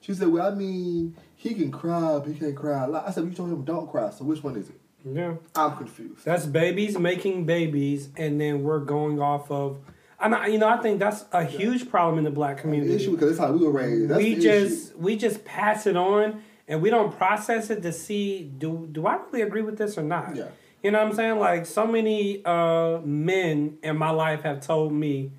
She 0.00 0.14
said, 0.14 0.28
well, 0.28 0.50
I 0.50 0.54
mean, 0.54 1.16
he 1.40 1.54
can 1.54 1.70
cry, 1.70 2.18
but 2.18 2.26
he 2.26 2.34
can't 2.34 2.56
cry 2.56 2.84
a 2.84 2.88
lot. 2.88 3.06
I 3.06 3.12
said, 3.12 3.24
you 3.24 3.30
told 3.30 3.50
him 3.50 3.64
don't 3.64 3.88
cry, 3.88 4.10
so 4.10 4.24
which 4.24 4.42
one 4.42 4.56
is 4.56 4.70
it? 4.70 4.80
Yeah. 5.04 5.34
I'm 5.54 5.76
confused. 5.76 6.24
That's 6.24 6.44
babies 6.46 6.98
making 6.98 7.46
babies, 7.46 8.08
and 8.16 8.40
then 8.40 8.64
we're 8.64 8.80
going 8.80 9.20
off 9.20 9.48
of. 9.48 9.78
I, 10.18 10.48
you 10.48 10.58
know, 10.58 10.68
I 10.68 10.78
think 10.78 10.98
that's 10.98 11.26
a 11.30 11.44
huge 11.44 11.88
problem 11.88 12.18
in 12.18 12.24
the 12.24 12.32
black 12.32 12.58
community. 12.58 12.90
The 12.90 12.96
issue, 12.96 13.12
because 13.12 13.28
that's 13.28 13.38
how 13.38 13.52
we 13.52 13.64
were 13.64 13.70
raised. 13.70 14.10
That's 14.10 14.18
we 14.18 14.34
just 14.34 14.90
issue. 14.90 14.98
we 14.98 15.16
just 15.16 15.44
pass 15.44 15.86
it 15.86 15.96
on, 15.96 16.42
and 16.66 16.82
we 16.82 16.90
don't 16.90 17.16
process 17.16 17.70
it 17.70 17.82
to 17.82 17.92
see 17.92 18.42
do 18.42 18.88
do 18.90 19.06
I 19.06 19.18
really 19.26 19.42
agree 19.42 19.62
with 19.62 19.78
this 19.78 19.96
or 19.96 20.02
not. 20.02 20.34
Yeah. 20.34 20.48
You 20.82 20.90
know 20.90 20.98
what 20.98 21.10
I'm 21.10 21.14
saying? 21.14 21.38
Like 21.38 21.66
so 21.66 21.86
many 21.86 22.44
uh, 22.44 22.98
men 23.04 23.78
in 23.84 23.96
my 23.96 24.10
life 24.10 24.42
have 24.42 24.60
told 24.60 24.92
me, 24.92 25.30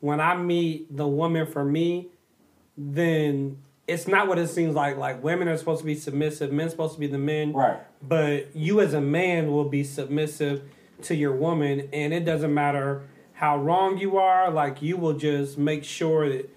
when 0.00 0.20
I 0.20 0.36
meet 0.36 0.94
the 0.94 1.08
woman 1.08 1.46
for 1.46 1.64
me, 1.64 2.08
then 2.76 3.62
it's 3.88 4.06
not 4.06 4.28
what 4.28 4.38
it 4.38 4.48
seems 4.48 4.76
like. 4.76 4.98
Like 4.98 5.22
women 5.22 5.48
are 5.48 5.56
supposed 5.56 5.80
to 5.80 5.86
be 5.86 5.94
submissive, 5.94 6.52
men 6.52 6.68
supposed 6.70 6.94
to 6.94 7.00
be 7.00 7.06
the 7.06 7.18
men. 7.18 7.52
Right. 7.52 7.78
But 8.06 8.54
you 8.54 8.80
as 8.80 8.94
a 8.94 9.00
man 9.00 9.50
will 9.50 9.68
be 9.68 9.82
submissive 9.82 10.62
to 11.02 11.14
your 11.14 11.32
woman, 11.32 11.88
and 11.92 12.12
it 12.12 12.24
doesn't 12.24 12.52
matter 12.52 13.02
how 13.32 13.56
wrong 13.56 13.98
you 13.98 14.18
are. 14.18 14.50
Like 14.50 14.82
you 14.82 14.96
will 14.96 15.14
just 15.14 15.58
make 15.58 15.84
sure 15.84 16.28
that 16.28 16.54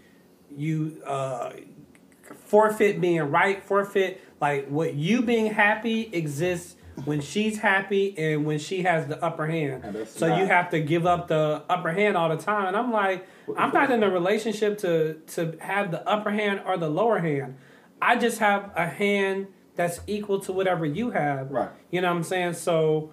you 0.56 1.02
uh, 1.06 1.54
forfeit 2.46 3.00
being 3.00 3.22
right, 3.22 3.64
forfeit 3.64 4.22
like 4.42 4.68
what 4.68 4.96
you 4.96 5.22
being 5.22 5.54
happy 5.54 6.10
exists 6.12 6.76
when 7.06 7.22
she's 7.22 7.60
happy 7.60 8.18
and 8.18 8.46
when 8.46 8.60
she 8.60 8.82
has 8.82 9.08
the 9.08 9.24
upper 9.24 9.48
hand. 9.48 10.08
So 10.10 10.36
you 10.36 10.46
have 10.46 10.70
to 10.72 10.82
give 10.82 11.06
up 11.06 11.28
the 11.28 11.64
upper 11.70 11.92
hand 11.92 12.18
all 12.18 12.30
the 12.30 12.42
time. 12.42 12.68
And 12.68 12.76
I'm 12.76 12.92
like, 12.92 13.26
I'm 13.58 13.72
not 13.74 13.91
in 13.91 14.03
a 14.03 14.10
relationship 14.10 14.77
to 14.79 15.15
to 15.36 15.58
have 15.60 15.91
the 15.91 16.08
upper 16.08 16.31
hand 16.31 16.62
or 16.65 16.77
the 16.77 16.89
lower 16.89 17.20
hand. 17.20 17.55
I 18.01 18.16
just 18.18 18.40
have 18.40 18.72
a 18.75 18.87
hand 18.87 19.48
that's 19.75 20.00
equal 20.07 20.40
to 20.42 20.51
whatever 20.53 20.85
you 20.85 21.11
have. 21.11 21.51
Right. 21.51 21.70
You 21.92 22.01
know 22.01 22.09
what 22.09 22.18
I'm 22.18 22.24
saying? 22.24 22.53
So 22.53 23.11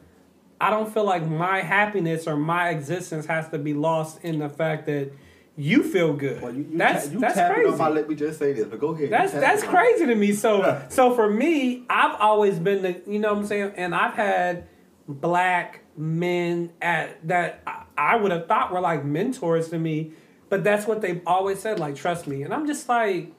I 0.60 0.70
don't 0.70 0.92
feel 0.92 1.04
like 1.04 1.26
my 1.26 1.60
happiness 1.60 2.26
or 2.26 2.36
my 2.36 2.70
existence 2.70 3.26
has 3.26 3.48
to 3.50 3.58
be 3.58 3.74
lost 3.74 4.24
in 4.24 4.38
the 4.40 4.48
fact 4.48 4.86
that 4.86 5.12
you 5.56 5.82
feel 5.82 6.12
good. 6.14 6.40
Well, 6.40 6.54
you, 6.54 6.66
you, 6.70 6.78
that's 6.78 7.06
ta- 7.06 7.12
you 7.12 7.18
that's 7.20 7.34
crazy. 7.54 7.70
on 7.72 7.78
my 7.78 7.88
let 7.88 8.08
me 8.08 8.14
just 8.14 8.38
say 8.38 8.52
this, 8.52 8.66
but 8.66 8.78
go 8.80 8.88
ahead. 8.94 9.10
That's 9.10 9.32
that's 9.32 9.62
crazy 9.64 10.06
to 10.06 10.14
me. 10.14 10.32
So 10.32 10.58
Yeah. 10.58 10.88
so 10.88 11.14
for 11.14 11.28
me, 11.30 11.84
I've 11.90 12.20
always 12.20 12.58
been 12.58 12.82
the 12.82 13.00
you 13.06 13.18
know 13.18 13.32
what 13.34 13.40
I'm 13.40 13.46
saying, 13.46 13.72
and 13.76 13.94
I've 13.94 14.14
had 14.14 14.66
black 15.06 15.80
men 15.96 16.70
at 16.80 17.26
that 17.26 17.60
I- 17.66 17.82
I 17.96 18.16
would 18.16 18.30
have 18.30 18.46
thought 18.46 18.72
were 18.72 18.80
like 18.80 19.04
mentors 19.04 19.68
to 19.70 19.78
me, 19.78 20.12
but 20.48 20.64
that's 20.64 20.86
what 20.86 21.00
they've 21.00 21.20
always 21.26 21.60
said, 21.60 21.78
like 21.78 21.94
trust 21.96 22.26
me, 22.26 22.42
and 22.42 22.52
I'm 22.54 22.66
just 22.66 22.88
like, 22.88 23.32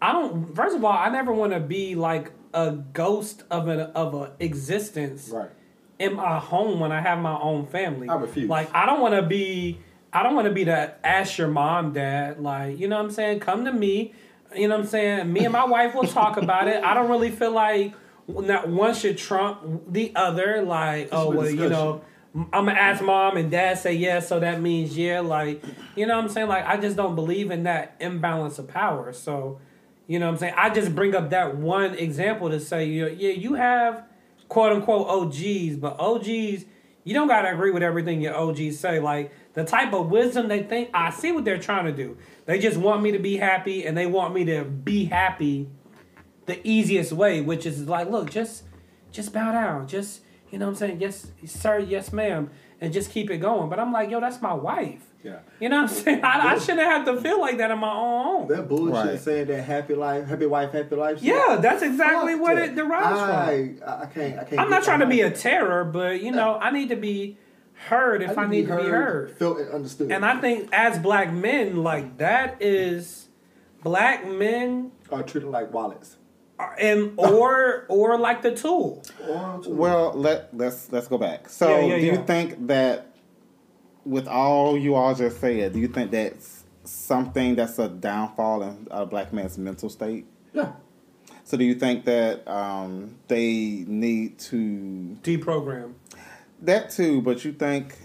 I 0.00 0.12
don't. 0.12 0.54
First 0.54 0.76
of 0.76 0.84
all, 0.84 0.92
I 0.92 1.08
never 1.08 1.32
want 1.32 1.52
to 1.52 1.60
be 1.60 1.94
like 1.94 2.30
a 2.52 2.72
ghost 2.72 3.42
of 3.50 3.68
an 3.68 3.80
of 3.80 4.14
a 4.14 4.32
existence 4.38 5.30
Right. 5.32 5.50
in 5.98 6.14
my 6.14 6.38
home 6.38 6.78
when 6.80 6.92
I 6.92 7.00
have 7.00 7.18
my 7.18 7.38
own 7.38 7.66
family. 7.66 8.08
I 8.08 8.14
refuse. 8.16 8.48
Like 8.48 8.74
I 8.74 8.86
don't 8.86 9.00
want 9.00 9.14
to 9.14 9.22
be. 9.22 9.78
I 10.12 10.22
don't 10.22 10.34
want 10.34 10.46
to 10.46 10.52
be 10.54 10.64
the 10.64 10.94
ask 11.04 11.38
your 11.38 11.48
mom, 11.48 11.92
dad. 11.92 12.40
Like 12.40 12.78
you 12.78 12.86
know 12.88 12.96
what 12.96 13.06
I'm 13.06 13.10
saying. 13.10 13.40
Come 13.40 13.64
to 13.64 13.72
me. 13.72 14.14
You 14.54 14.68
know 14.68 14.76
what 14.76 14.84
I'm 14.84 14.88
saying. 14.90 15.32
Me 15.32 15.44
and 15.44 15.52
my 15.52 15.64
wife 15.64 15.94
will 15.94 16.06
talk 16.06 16.36
about 16.36 16.68
it. 16.68 16.84
I 16.84 16.94
don't 16.94 17.10
really 17.10 17.30
feel 17.30 17.50
like 17.50 17.94
not 18.28 18.68
one 18.68 18.94
should 18.94 19.18
trump 19.18 19.84
the 19.88 20.12
other. 20.14 20.62
Like 20.62 21.08
oh 21.12 21.30
well, 21.30 21.50
you 21.50 21.68
know. 21.68 22.02
I'm 22.34 22.50
gonna 22.50 22.72
ask 22.72 23.02
mom 23.02 23.36
and 23.36 23.50
dad 23.50 23.78
say 23.78 23.94
yes, 23.94 24.28
so 24.28 24.40
that 24.40 24.60
means 24.60 24.96
yeah. 24.96 25.20
Like 25.20 25.62
you 25.94 26.06
know 26.06 26.16
what 26.16 26.24
I'm 26.24 26.30
saying. 26.30 26.48
Like 26.48 26.66
I 26.66 26.76
just 26.76 26.96
don't 26.96 27.14
believe 27.14 27.50
in 27.50 27.62
that 27.64 27.96
imbalance 28.00 28.58
of 28.58 28.68
power. 28.68 29.12
So 29.12 29.60
you 30.06 30.18
know 30.18 30.26
what 30.26 30.32
I'm 30.32 30.38
saying? 30.38 30.54
I 30.56 30.70
just 30.70 30.94
bring 30.94 31.14
up 31.14 31.30
that 31.30 31.56
one 31.56 31.94
example 31.94 32.50
to 32.50 32.60
say, 32.60 32.86
yeah, 32.86 33.06
you 33.06 33.54
have 33.54 34.04
quote 34.48 34.72
unquote 34.72 35.08
OGs, 35.08 35.76
but 35.76 35.98
OGs, 35.98 36.64
you 37.04 37.14
don't 37.14 37.28
got 37.28 37.42
to 37.42 37.52
agree 37.52 37.70
with 37.70 37.82
everything 37.82 38.20
your 38.20 38.34
OGs 38.34 38.78
say. 38.78 38.98
Like 38.98 39.32
the 39.54 39.64
type 39.64 39.92
of 39.92 40.10
wisdom 40.10 40.48
they 40.48 40.62
think, 40.62 40.90
I 40.92 41.10
see 41.10 41.32
what 41.32 41.44
they're 41.44 41.58
trying 41.58 41.86
to 41.86 41.92
do. 41.92 42.18
They 42.46 42.58
just 42.58 42.76
want 42.76 43.02
me 43.02 43.12
to 43.12 43.18
be 43.18 43.36
happy 43.36 43.86
and 43.86 43.96
they 43.96 44.06
want 44.06 44.34
me 44.34 44.44
to 44.46 44.64
be 44.64 45.04
happy 45.04 45.68
the 46.46 46.60
easiest 46.66 47.12
way, 47.12 47.40
which 47.40 47.64
is 47.64 47.88
like, 47.88 48.10
look, 48.10 48.30
just 48.30 48.64
just 49.12 49.32
bow 49.32 49.52
down. 49.52 49.86
Just, 49.86 50.20
you 50.54 50.60
know 50.60 50.66
what 50.66 50.70
I'm 50.70 50.76
saying? 50.76 51.00
Yes, 51.00 51.26
sir, 51.44 51.80
yes, 51.80 52.12
ma'am. 52.12 52.48
And 52.80 52.92
just 52.92 53.10
keep 53.10 53.28
it 53.28 53.38
going. 53.38 53.68
But 53.68 53.80
I'm 53.80 53.92
like, 53.92 54.08
yo, 54.08 54.20
that's 54.20 54.40
my 54.40 54.52
wife. 54.54 55.02
Yeah. 55.24 55.38
You 55.58 55.68
know 55.68 55.82
what 55.82 55.90
I'm 55.90 55.96
saying? 55.96 56.22
I, 56.24 56.52
I 56.54 56.58
shouldn't 56.58 56.80
have 56.80 57.04
to 57.06 57.20
feel 57.20 57.40
like 57.40 57.58
that 57.58 57.72
in 57.72 57.78
my 57.80 57.90
own 57.92 58.24
home. 58.24 58.48
That 58.48 58.68
bullshit 58.68 58.94
Right. 58.94 59.18
saying 59.18 59.46
that 59.48 59.62
happy 59.62 59.94
life, 59.96 60.26
happy 60.28 60.46
wife, 60.46 60.70
happy 60.70 60.94
life. 60.94 61.16
shit. 61.18 61.24
Yeah, 61.28 61.56
that's 61.60 61.82
exactly 61.82 62.34
Fuck 62.34 62.42
what 62.42 62.54
that. 62.56 62.68
it 62.70 62.74
derives 62.76 63.20
from. 63.20 63.30
I, 63.30 63.74
I 63.84 64.02
I 64.02 64.06
can't. 64.06 64.38
I 64.38 64.44
can't. 64.44 64.60
I'm 64.60 64.70
not 64.70 64.84
trying 64.84 65.00
to 65.00 65.06
be 65.06 65.22
a 65.22 65.30
terror, 65.30 65.82
but 65.84 66.22
you 66.22 66.30
know, 66.30 66.56
I 66.56 66.70
need 66.70 66.90
to 66.90 66.96
be 66.96 67.36
heard 67.88 68.22
if 68.22 68.38
I, 68.38 68.46
need 68.46 68.68
to 68.68 68.76
be 68.76 68.82
heard. 68.84 69.32
felt, 69.38 69.58
and 69.58 69.70
understood. 69.72 70.12
And 70.12 70.24
I 70.24 70.40
think 70.40 70.68
as 70.72 70.98
black 71.00 71.32
men, 71.32 71.82
like 71.82 72.18
that 72.18 72.60
is 72.62 73.28
black 73.82 74.28
men 74.28 74.92
are 75.10 75.22
treated 75.24 75.48
like 75.50 75.72
wallets. 75.72 76.16
And 76.78 77.12
or 77.18 77.86
or 77.88 78.18
like 78.18 78.42
the 78.42 78.54
tool. 78.54 79.02
Well, 79.66 80.12
let 80.14 80.56
let's 80.56 80.90
let's 80.92 81.08
go 81.08 81.18
back. 81.18 81.48
So, 81.48 81.68
Yeah, 81.68 81.86
yeah, 81.96 81.98
do 82.00 82.06
you 82.06 82.24
think 82.24 82.66
that 82.68 83.14
with 84.04 84.28
all 84.28 84.76
you 84.76 84.94
all 84.94 85.14
just 85.14 85.40
said, 85.40 85.72
do 85.72 85.78
you 85.78 85.88
think 85.88 86.10
that's 86.10 86.64
something 86.84 87.54
that's 87.54 87.78
a 87.78 87.88
downfall 87.88 88.62
in 88.62 88.86
a 88.90 89.06
black 89.06 89.32
man's 89.32 89.58
mental 89.58 89.88
state? 89.88 90.26
yeah. 90.52 90.72
So, 91.46 91.58
do 91.58 91.64
you 91.64 91.74
think 91.74 92.06
that 92.06 92.48
um, 92.48 93.16
they 93.28 93.84
need 93.86 94.38
to 94.40 95.18
Deprogram. 95.22 95.92
that 96.62 96.88
too? 96.90 97.20
But 97.20 97.44
you 97.44 97.52
think 97.52 97.96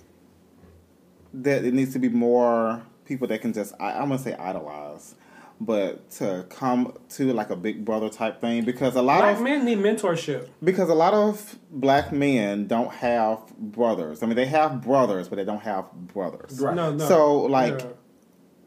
that 1.34 1.64
it 1.64 1.74
needs 1.74 1.94
to 1.94 2.00
be 2.00 2.10
more 2.10 2.82
people 3.06 3.28
that 3.28 3.42
can 3.42 3.54
just 3.54 3.74
I, 3.80 3.92
I'm 3.94 4.10
gonna 4.10 4.20
say 4.20 4.34
idolize, 4.34 5.16
but 5.62 6.10
to 6.12 6.46
come 6.50 6.94
to 7.10 7.34
like 7.34 7.50
a 7.50 7.56
big 7.56 7.84
brother 7.84 8.10
type 8.10 8.40
thing 8.40 8.64
because 8.64 8.96
a 8.96 9.02
lot 9.02 9.20
Black 9.22 9.36
of 9.38 9.42
men 9.44 9.66
need 9.66 9.78
mentorship. 9.80 10.48
because 10.64 10.90
a 10.90 10.94
lot 10.94 11.14
of 11.14 11.58
black 11.70 12.12
men 12.14 12.66
don't 12.68 12.94
have 12.94 13.40
brothers. 13.58 14.24
I 14.24 14.26
mean, 14.28 14.36
they 14.38 14.46
have 14.46 14.82
brothers, 14.82 15.28
but 15.28 15.36
they 15.36 15.44
don't 15.44 15.62
have 15.62 15.92
brothers. 15.92 16.60
Right. 16.62 16.76
No, 16.76 16.94
no. 16.94 17.06
So, 17.08 17.42
like, 17.42 17.80
Yeah. 17.82 17.88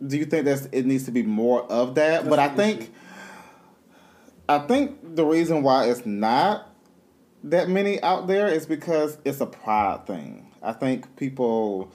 do 0.07 0.18
you 0.18 0.26
think 0.26 0.44
that 0.44 0.68
it 0.72 0.85
needs 0.85 1.05
to 1.05 1.11
be 1.11 1.22
more 1.22 1.62
of 1.72 1.94
that? 1.94 2.28
but 2.28 2.38
I 2.38 2.48
think, 2.48 2.81
issue. 2.83 2.90
I 4.48 4.59
think 4.59 5.16
the 5.16 5.24
reason 5.24 5.62
why 5.62 5.87
it's 5.87 6.05
not 6.05 6.68
that 7.44 7.68
many 7.68 8.02
out 8.02 8.26
there 8.26 8.48
is 8.48 8.66
because 8.66 9.16
it's 9.24 9.40
a 9.40 9.46
pride 9.46 10.07
thing. 10.07 10.52
I 10.62 10.72
think 10.72 11.16
people 11.16 11.90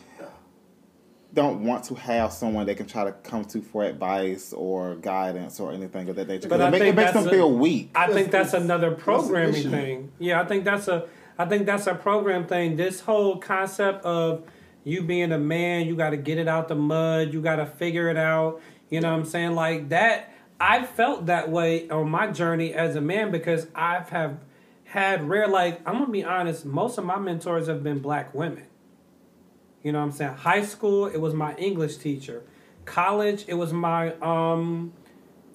don't 1.33 1.63
want 1.63 1.83
to 1.85 1.95
have 1.95 2.31
someone 2.31 2.65
they 2.65 2.75
can 2.75 2.85
try 2.87 3.03
to 3.03 3.11
come 3.11 3.43
to 3.45 3.61
for 3.61 3.83
advice 3.83 4.53
or 4.53 4.95
guidance 4.95 5.59
or 5.59 5.71
anything 5.71 6.07
of 6.09 6.15
that 6.15 6.27
nature. 6.27 6.47
But 6.49 6.57
'Cause 6.59 6.65
I 6.65 6.67
it, 6.67 6.71
make, 6.71 6.81
think 6.81 6.93
it 6.93 6.95
makes 6.95 7.11
them 7.13 7.27
a- 7.27 7.31
feel 7.31 7.51
weak. 7.51 7.91
I 7.95 8.11
think 8.11 8.31
that's 8.31 8.53
another 8.53 8.91
programming 8.91 9.55
issue? 9.55 9.69
thing. 9.69 10.11
Yeah, 10.19 10.41
I 10.41 10.45
think 10.45 10.63
that's 10.63 10.87
a 10.87 11.05
I 11.39 11.45
think 11.45 11.65
that's 11.67 11.85
a 11.85 11.93
program 11.93 12.47
thing. 12.47 12.77
This 12.77 13.01
whole 13.01 13.37
concept 13.37 14.03
of 14.05 14.43
you 14.83 15.03
being 15.03 15.31
a 15.31 15.37
man, 15.37 15.85
you 15.85 15.95
got 15.95 16.09
to 16.11 16.17
get 16.17 16.37
it 16.39 16.47
out 16.47 16.67
the 16.67 16.75
mud, 16.75 17.31
you 17.33 17.41
got 17.41 17.57
to 17.57 17.65
figure 17.65 18.09
it 18.09 18.17
out. 18.17 18.59
You 18.89 19.01
know 19.01 19.11
what 19.11 19.19
I'm 19.19 19.25
saying? 19.25 19.53
Like 19.53 19.89
that. 19.89 20.33
I 20.59 20.83
felt 20.85 21.27
that 21.27 21.51
way 21.51 21.87
on 21.89 22.09
my 22.09 22.31
journey 22.31 22.73
as 22.73 22.95
a 22.95 23.01
man 23.01 23.29
because 23.29 23.67
I've 23.75 24.09
have 24.09 24.39
had 24.85 25.29
rare. 25.29 25.47
Like 25.47 25.81
I'm 25.87 25.99
gonna 25.99 26.07
be 26.11 26.23
honest, 26.23 26.65
most 26.65 26.97
of 26.97 27.05
my 27.05 27.19
mentors 27.19 27.67
have 27.67 27.83
been 27.83 27.99
black 27.99 28.33
women. 28.33 28.63
You 29.87 29.93
know 29.93 29.99
what 29.99 30.05
I'm 30.07 30.11
saying? 30.11 30.33
High 30.33 30.63
school, 30.63 31.05
it 31.05 31.21
was 31.21 31.33
my 31.33 31.55
English 31.55 31.95
teacher. 31.95 32.43
College, 32.83 33.45
it 33.47 33.53
was 33.53 33.71
my 33.71 34.11
um 34.15 34.91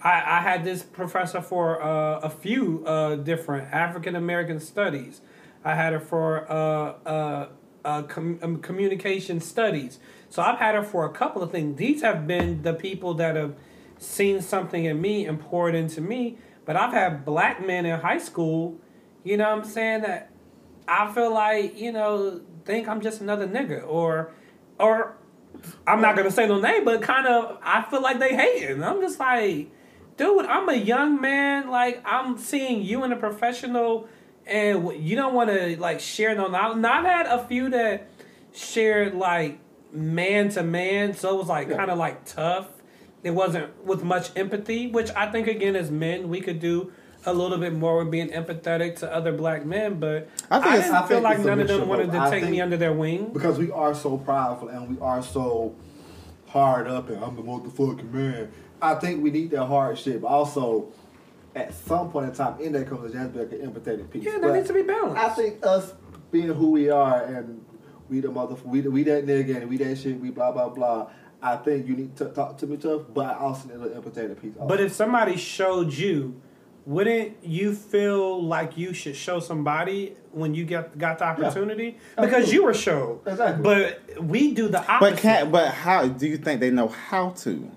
I, 0.02 0.38
I 0.38 0.40
had 0.40 0.64
this 0.64 0.82
professor 0.82 1.42
for 1.42 1.82
uh, 1.82 2.20
a 2.20 2.30
few 2.30 2.82
uh, 2.86 3.16
different 3.16 3.70
African 3.74 4.16
American 4.16 4.58
studies. 4.58 5.20
I 5.62 5.74
had 5.74 5.92
her 5.92 6.00
for 6.00 6.50
uh, 6.50 6.94
uh, 7.04 7.48
uh, 7.84 8.02
com- 8.04 8.38
um, 8.42 8.62
communication 8.62 9.38
studies. 9.38 9.98
So 10.30 10.40
I've 10.40 10.58
had 10.58 10.76
her 10.76 10.82
for 10.82 11.04
a 11.04 11.12
couple 11.12 11.42
of 11.42 11.52
things. 11.52 11.76
These 11.76 12.00
have 12.00 12.26
been 12.26 12.62
the 12.62 12.72
people 12.72 13.12
that 13.14 13.36
have 13.36 13.54
seen 13.98 14.40
something 14.40 14.86
in 14.86 14.98
me 14.98 15.26
and 15.26 15.38
poured 15.38 15.74
into 15.74 16.00
me. 16.00 16.38
But 16.64 16.76
I've 16.76 16.94
had 16.94 17.26
black 17.26 17.64
men 17.66 17.84
in 17.84 18.00
high 18.00 18.18
school, 18.18 18.78
you 19.24 19.36
know 19.36 19.50
what 19.50 19.58
I'm 19.58 19.70
saying, 19.70 20.00
that 20.02 20.30
I 20.88 21.12
feel 21.12 21.34
like, 21.34 21.78
you 21.78 21.92
know, 21.92 22.40
think 22.64 22.88
I'm 22.88 23.00
just 23.00 23.20
another 23.20 23.46
nigga 23.46 23.86
or 23.86 24.32
or 24.78 25.16
I'm 25.86 26.00
not 26.00 26.16
gonna 26.16 26.30
say 26.30 26.46
no 26.46 26.60
name, 26.60 26.84
but 26.84 27.02
kind 27.02 27.26
of 27.26 27.58
I 27.62 27.82
feel 27.82 28.02
like 28.02 28.18
they 28.18 28.34
hating. 28.34 28.82
I'm 28.82 29.00
just 29.00 29.18
like, 29.18 29.70
dude, 30.16 30.46
I'm 30.46 30.68
a 30.68 30.74
young 30.74 31.20
man. 31.20 31.70
Like 31.70 32.02
I'm 32.04 32.38
seeing 32.38 32.82
you 32.82 33.04
in 33.04 33.12
a 33.12 33.16
professional, 33.16 34.08
and 34.46 34.92
you 34.96 35.16
don't 35.16 35.34
want 35.34 35.50
to 35.50 35.78
like 35.80 36.00
share 36.00 36.34
no 36.34 36.48
knowledge. 36.48 36.78
Now 36.78 37.00
I've 37.00 37.04
had 37.04 37.26
a 37.26 37.44
few 37.46 37.70
that 37.70 38.08
shared 38.52 39.14
like 39.14 39.58
man 39.92 40.48
to 40.50 40.62
man, 40.62 41.14
so 41.14 41.34
it 41.34 41.38
was 41.38 41.48
like 41.48 41.70
kind 41.70 41.90
of 41.90 41.98
like 41.98 42.24
tough. 42.24 42.68
It 43.22 43.30
wasn't 43.30 43.84
with 43.84 44.02
much 44.02 44.30
empathy, 44.36 44.88
which 44.88 45.10
I 45.14 45.30
think 45.30 45.46
again 45.46 45.76
as 45.76 45.90
men 45.90 46.28
we 46.28 46.40
could 46.40 46.58
do 46.58 46.92
a 47.24 47.32
little 47.32 47.58
bit 47.58 47.72
more 47.72 47.98
with 47.98 48.10
being 48.10 48.28
empathetic 48.30 48.96
to 49.00 49.12
other 49.12 49.32
black 49.32 49.64
men. 49.64 49.98
But 50.00 50.28
I 50.50 50.58
think 50.60 50.66
I 50.66 50.76
it's- 50.78 50.84
didn't 50.90 50.96
I 51.04 51.06
feel 51.08 51.20
like 51.20 51.38
none 51.40 51.60
of 51.60 51.68
them 51.68 51.88
wanted 51.88 52.12
to 52.12 52.18
I 52.20 52.30
take 52.30 52.48
me 52.48 52.60
under 52.60 52.76
their 52.76 52.92
wing. 52.92 53.30
because 53.32 53.58
we 53.58 53.70
are 53.70 53.94
so 53.94 54.18
prideful 54.18 54.68
and 54.68 54.88
we 54.88 55.00
are 55.00 55.22
so 55.22 55.74
hard 56.48 56.86
up 56.86 57.08
and 57.08 57.22
I'm 57.22 57.36
the 57.36 57.42
motherfucking 57.42 58.12
man. 58.12 58.50
I 58.80 58.94
think 58.96 59.22
we 59.22 59.30
need 59.30 59.50
that 59.52 59.66
hard 59.66 59.96
shit, 59.98 60.20
but 60.20 60.28
also 60.28 60.88
at 61.54 61.72
some 61.74 62.10
point 62.10 62.28
in 62.30 62.34
time 62.34 62.58
in 62.60 62.72
that 62.72 62.88
comes 62.88 63.12
there 63.12 63.20
has 63.22 63.30
to 63.30 63.38
be 63.38 63.44
like 63.44 63.52
an 63.52 63.72
empathetic 63.72 64.10
piece. 64.10 64.24
Yeah, 64.24 64.38
that 64.38 64.54
needs 64.54 64.68
to 64.68 64.74
be 64.74 64.82
balanced. 64.82 65.16
I 65.18 65.28
think 65.30 65.64
us 65.64 65.92
being 66.30 66.48
who 66.48 66.70
we 66.72 66.90
are 66.90 67.22
and 67.24 67.64
we 68.08 68.20
the 68.20 68.28
motherfucker, 68.28 68.64
we, 68.64 68.80
we 68.82 69.02
that 69.04 69.26
nigga 69.26 69.56
and 69.58 69.68
we 69.70 69.76
that 69.78 69.96
shit, 69.98 70.18
we 70.18 70.30
blah 70.30 70.50
blah 70.52 70.68
blah. 70.68 71.08
I 71.42 71.56
think 71.56 71.88
you 71.88 71.96
need 71.96 72.16
to 72.16 72.26
talk 72.26 72.56
to 72.58 72.66
me 72.66 72.76
tough, 72.76 73.02
but 73.12 73.26
I 73.26 73.34
also 73.38 73.68
need 73.68 73.76
an 73.78 74.00
empathetic 74.02 74.40
piece. 74.40 74.52
But 74.60 74.80
if 74.80 74.92
somebody 74.92 75.36
showed 75.36 75.92
you, 75.92 76.40
wouldn't 76.84 77.44
you 77.44 77.74
feel 77.74 78.42
like 78.42 78.76
you 78.76 78.92
should 78.92 79.16
show 79.16 79.40
somebody 79.40 80.16
when 80.32 80.54
you 80.54 80.64
get 80.64 80.98
got 80.98 81.18
the 81.18 81.24
opportunity 81.24 81.98
because 82.20 82.52
you 82.52 82.64
were 82.64 82.74
showed? 82.74 83.20
Exactly. 83.26 83.62
But 83.62 84.22
we 84.22 84.52
do 84.52 84.68
the 84.68 84.80
opposite. 84.80 85.14
But 85.14 85.18
can 85.18 85.50
but 85.50 85.68
how 85.72 86.08
do 86.08 86.26
you 86.26 86.36
think 86.36 86.60
they 86.60 86.70
know 86.70 86.88
how 86.88 87.30
to? 87.30 87.70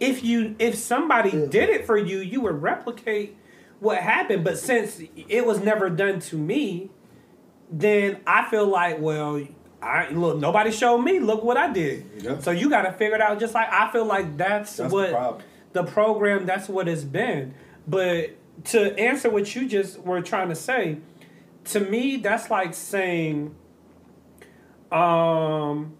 if 0.00 0.22
you 0.22 0.54
if 0.58 0.76
somebody 0.76 1.30
did 1.30 1.68
it 1.68 1.86
for 1.86 1.96
you, 1.96 2.18
you 2.18 2.40
would 2.42 2.62
replicate 2.62 3.36
what 3.80 3.98
happened. 3.98 4.44
But 4.44 4.58
since 4.58 5.00
it 5.16 5.44
was 5.46 5.60
never 5.60 5.90
done 5.90 6.20
to 6.20 6.36
me, 6.36 6.90
then 7.70 8.20
I 8.26 8.48
feel 8.48 8.66
like, 8.66 8.98
well, 9.00 9.44
I 9.82 10.10
look, 10.10 10.38
nobody 10.38 10.70
showed 10.70 10.98
me. 10.98 11.18
Look 11.20 11.42
what 11.42 11.56
I 11.56 11.72
did. 11.72 12.04
Yeah. 12.18 12.38
So 12.38 12.50
you 12.50 12.70
got 12.70 12.82
to 12.82 12.92
figure 12.92 13.16
it 13.16 13.20
out. 13.20 13.38
Just 13.40 13.54
like 13.54 13.72
I 13.72 13.90
feel 13.92 14.04
like 14.04 14.36
that's, 14.36 14.76
That's 14.76 14.90
the 14.90 14.94
what 14.94 15.10
problem. 15.10 15.42
The 15.72 15.84
program. 15.84 16.46
That's 16.46 16.68
what 16.68 16.88
it's 16.88 17.04
been. 17.04 17.54
But 17.86 18.36
to 18.66 18.98
answer 18.98 19.30
what 19.30 19.54
you 19.54 19.68
just 19.68 20.00
were 20.00 20.20
trying 20.20 20.48
to 20.48 20.54
say, 20.54 20.98
to 21.64 21.80
me, 21.80 22.16
that's 22.16 22.50
like 22.50 22.74
saying, 22.74 23.54
um, 24.90 25.96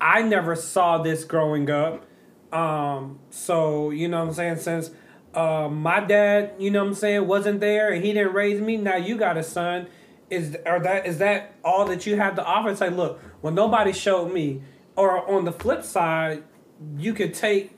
I 0.00 0.22
never 0.22 0.56
saw 0.56 0.98
this 0.98 1.24
growing 1.24 1.70
up. 1.70 2.04
Um, 2.52 3.18
so 3.30 3.90
you 3.90 4.08
know 4.08 4.20
what 4.20 4.28
I'm 4.28 4.34
saying, 4.34 4.56
since 4.58 4.90
uh, 5.34 5.68
my 5.68 6.00
dad, 6.00 6.54
you 6.58 6.70
know 6.70 6.82
what 6.82 6.88
I'm 6.88 6.94
saying, 6.94 7.26
wasn't 7.26 7.60
there 7.60 7.90
and 7.92 8.04
he 8.04 8.12
didn't 8.12 8.34
raise 8.34 8.60
me, 8.60 8.76
now 8.76 8.96
you 8.96 9.16
got 9.16 9.36
a 9.36 9.42
son. 9.42 9.86
Is 10.28 10.56
or 10.64 10.80
that 10.80 11.06
is 11.06 11.18
that 11.18 11.54
all 11.62 11.84
that 11.86 12.06
you 12.06 12.16
have 12.16 12.36
to 12.36 12.44
offer? 12.44 12.74
Say, 12.74 12.88
look, 12.90 13.20
well 13.42 13.52
nobody 13.52 13.92
showed 13.92 14.32
me. 14.32 14.62
Or 14.96 15.28
on 15.30 15.44
the 15.44 15.52
flip 15.52 15.84
side, 15.84 16.42
you 16.96 17.14
could 17.14 17.34
take 17.34 17.72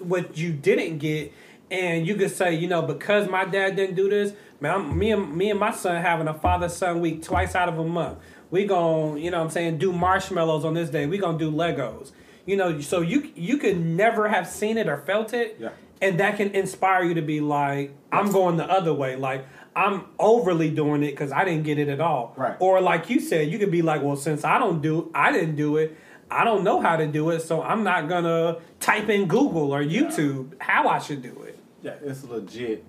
what 0.00 0.36
you 0.36 0.52
didn't 0.52 0.98
get 0.98 1.32
and 1.70 2.06
you 2.06 2.16
could 2.16 2.32
say, 2.32 2.54
you 2.54 2.66
know, 2.66 2.82
because 2.82 3.28
my 3.28 3.44
dad 3.44 3.76
didn't 3.76 3.94
do 3.94 4.10
this, 4.10 4.32
man, 4.60 4.74
I'm, 4.74 4.98
me 4.98 5.12
and 5.12 5.36
me 5.36 5.50
and 5.50 5.60
my 5.60 5.70
son 5.70 6.02
having 6.02 6.26
a 6.26 6.34
father 6.34 6.68
son 6.68 7.00
week 7.00 7.22
twice 7.22 7.54
out 7.54 7.68
of 7.68 7.78
a 7.78 7.84
month. 7.84 8.18
We 8.50 8.64
gon' 8.64 9.18
you 9.18 9.30
know 9.30 9.38
what 9.38 9.44
I'm 9.44 9.50
saying, 9.50 9.78
do 9.78 9.92
marshmallows 9.92 10.64
on 10.64 10.74
this 10.74 10.90
day. 10.90 11.06
We 11.06 11.18
gonna 11.18 11.38
do 11.38 11.50
Legos. 11.50 12.10
You 12.46 12.56
know, 12.56 12.80
so 12.80 13.00
you 13.00 13.30
you 13.36 13.58
could 13.58 13.78
never 13.78 14.28
have 14.28 14.48
seen 14.48 14.78
it 14.78 14.88
or 14.88 14.98
felt 14.98 15.32
it. 15.32 15.56
Yeah. 15.60 15.70
And 16.02 16.18
that 16.18 16.38
can 16.38 16.50
inspire 16.54 17.04
you 17.04 17.14
to 17.14 17.22
be 17.22 17.40
like, 17.40 17.94
I'm 18.10 18.32
going 18.32 18.56
the 18.56 18.64
other 18.64 18.94
way. 18.94 19.16
Like, 19.16 19.46
I'm 19.76 20.06
overly 20.18 20.70
doing 20.70 21.02
it 21.02 21.10
because 21.10 21.30
I 21.30 21.44
didn't 21.44 21.64
get 21.64 21.78
it 21.78 21.88
at 21.88 22.00
all. 22.00 22.32
Right. 22.38 22.56
Or 22.58 22.80
like 22.80 23.10
you 23.10 23.20
said, 23.20 23.50
you 23.50 23.58
could 23.58 23.70
be 23.70 23.82
like, 23.82 24.02
well, 24.02 24.16
since 24.16 24.42
I 24.42 24.58
don't 24.58 24.80
do, 24.80 25.10
I 25.14 25.30
didn't 25.30 25.56
do 25.56 25.76
it. 25.76 25.96
I 26.30 26.44
don't 26.44 26.62
know 26.62 26.80
how 26.80 26.96
to 26.96 27.06
do 27.06 27.30
it, 27.30 27.40
so 27.40 27.62
I'm 27.62 27.82
not 27.82 28.08
gonna 28.08 28.58
type 28.78 29.08
in 29.08 29.26
Google 29.26 29.72
or 29.72 29.82
YouTube 29.82 30.52
how 30.60 30.88
I 30.88 31.00
should 31.00 31.22
do 31.22 31.42
it. 31.42 31.58
Yeah, 31.82 31.94
it's 32.02 32.24
legit 32.24 32.84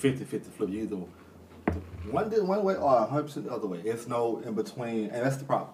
50-50 0.00 0.44
flip. 0.44 0.70
You 0.70 0.82
either 0.82 0.96
one 2.10 2.30
one 2.46 2.64
way 2.64 2.76
or 2.76 3.06
hundred 3.06 3.24
percent 3.24 3.46
the 3.46 3.52
other 3.52 3.66
way. 3.66 3.80
It's 3.84 4.06
no 4.06 4.40
in 4.44 4.54
between, 4.54 5.10
and 5.10 5.24
that's 5.24 5.36
the 5.36 5.44
problem. 5.44 5.70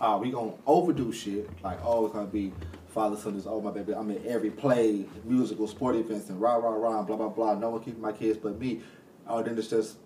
Uh, 0.00 0.18
we 0.20 0.30
gonna 0.30 0.52
overdo 0.66 1.12
shit 1.12 1.48
like 1.62 1.78
oh 1.84 2.06
it's 2.06 2.14
gonna 2.14 2.26
be 2.26 2.52
father 2.88 3.16
son 3.16 3.36
is 3.36 3.46
oh 3.46 3.60
my 3.60 3.70
baby. 3.70 3.94
I'm 3.94 4.10
in 4.10 4.26
every 4.26 4.50
play, 4.50 5.06
musical, 5.24 5.68
sport 5.68 5.96
events, 5.96 6.28
and 6.28 6.40
rah 6.40 6.56
rah 6.56 6.70
rah, 6.70 7.02
blah 7.02 7.16
blah 7.16 7.28
blah. 7.28 7.54
No 7.54 7.70
one 7.70 7.82
keeping 7.82 8.00
my 8.00 8.12
kids 8.12 8.38
but 8.38 8.58
me. 8.58 8.80
Oh, 9.28 9.42
then 9.42 9.56
it's 9.56 9.68
just 9.68 9.98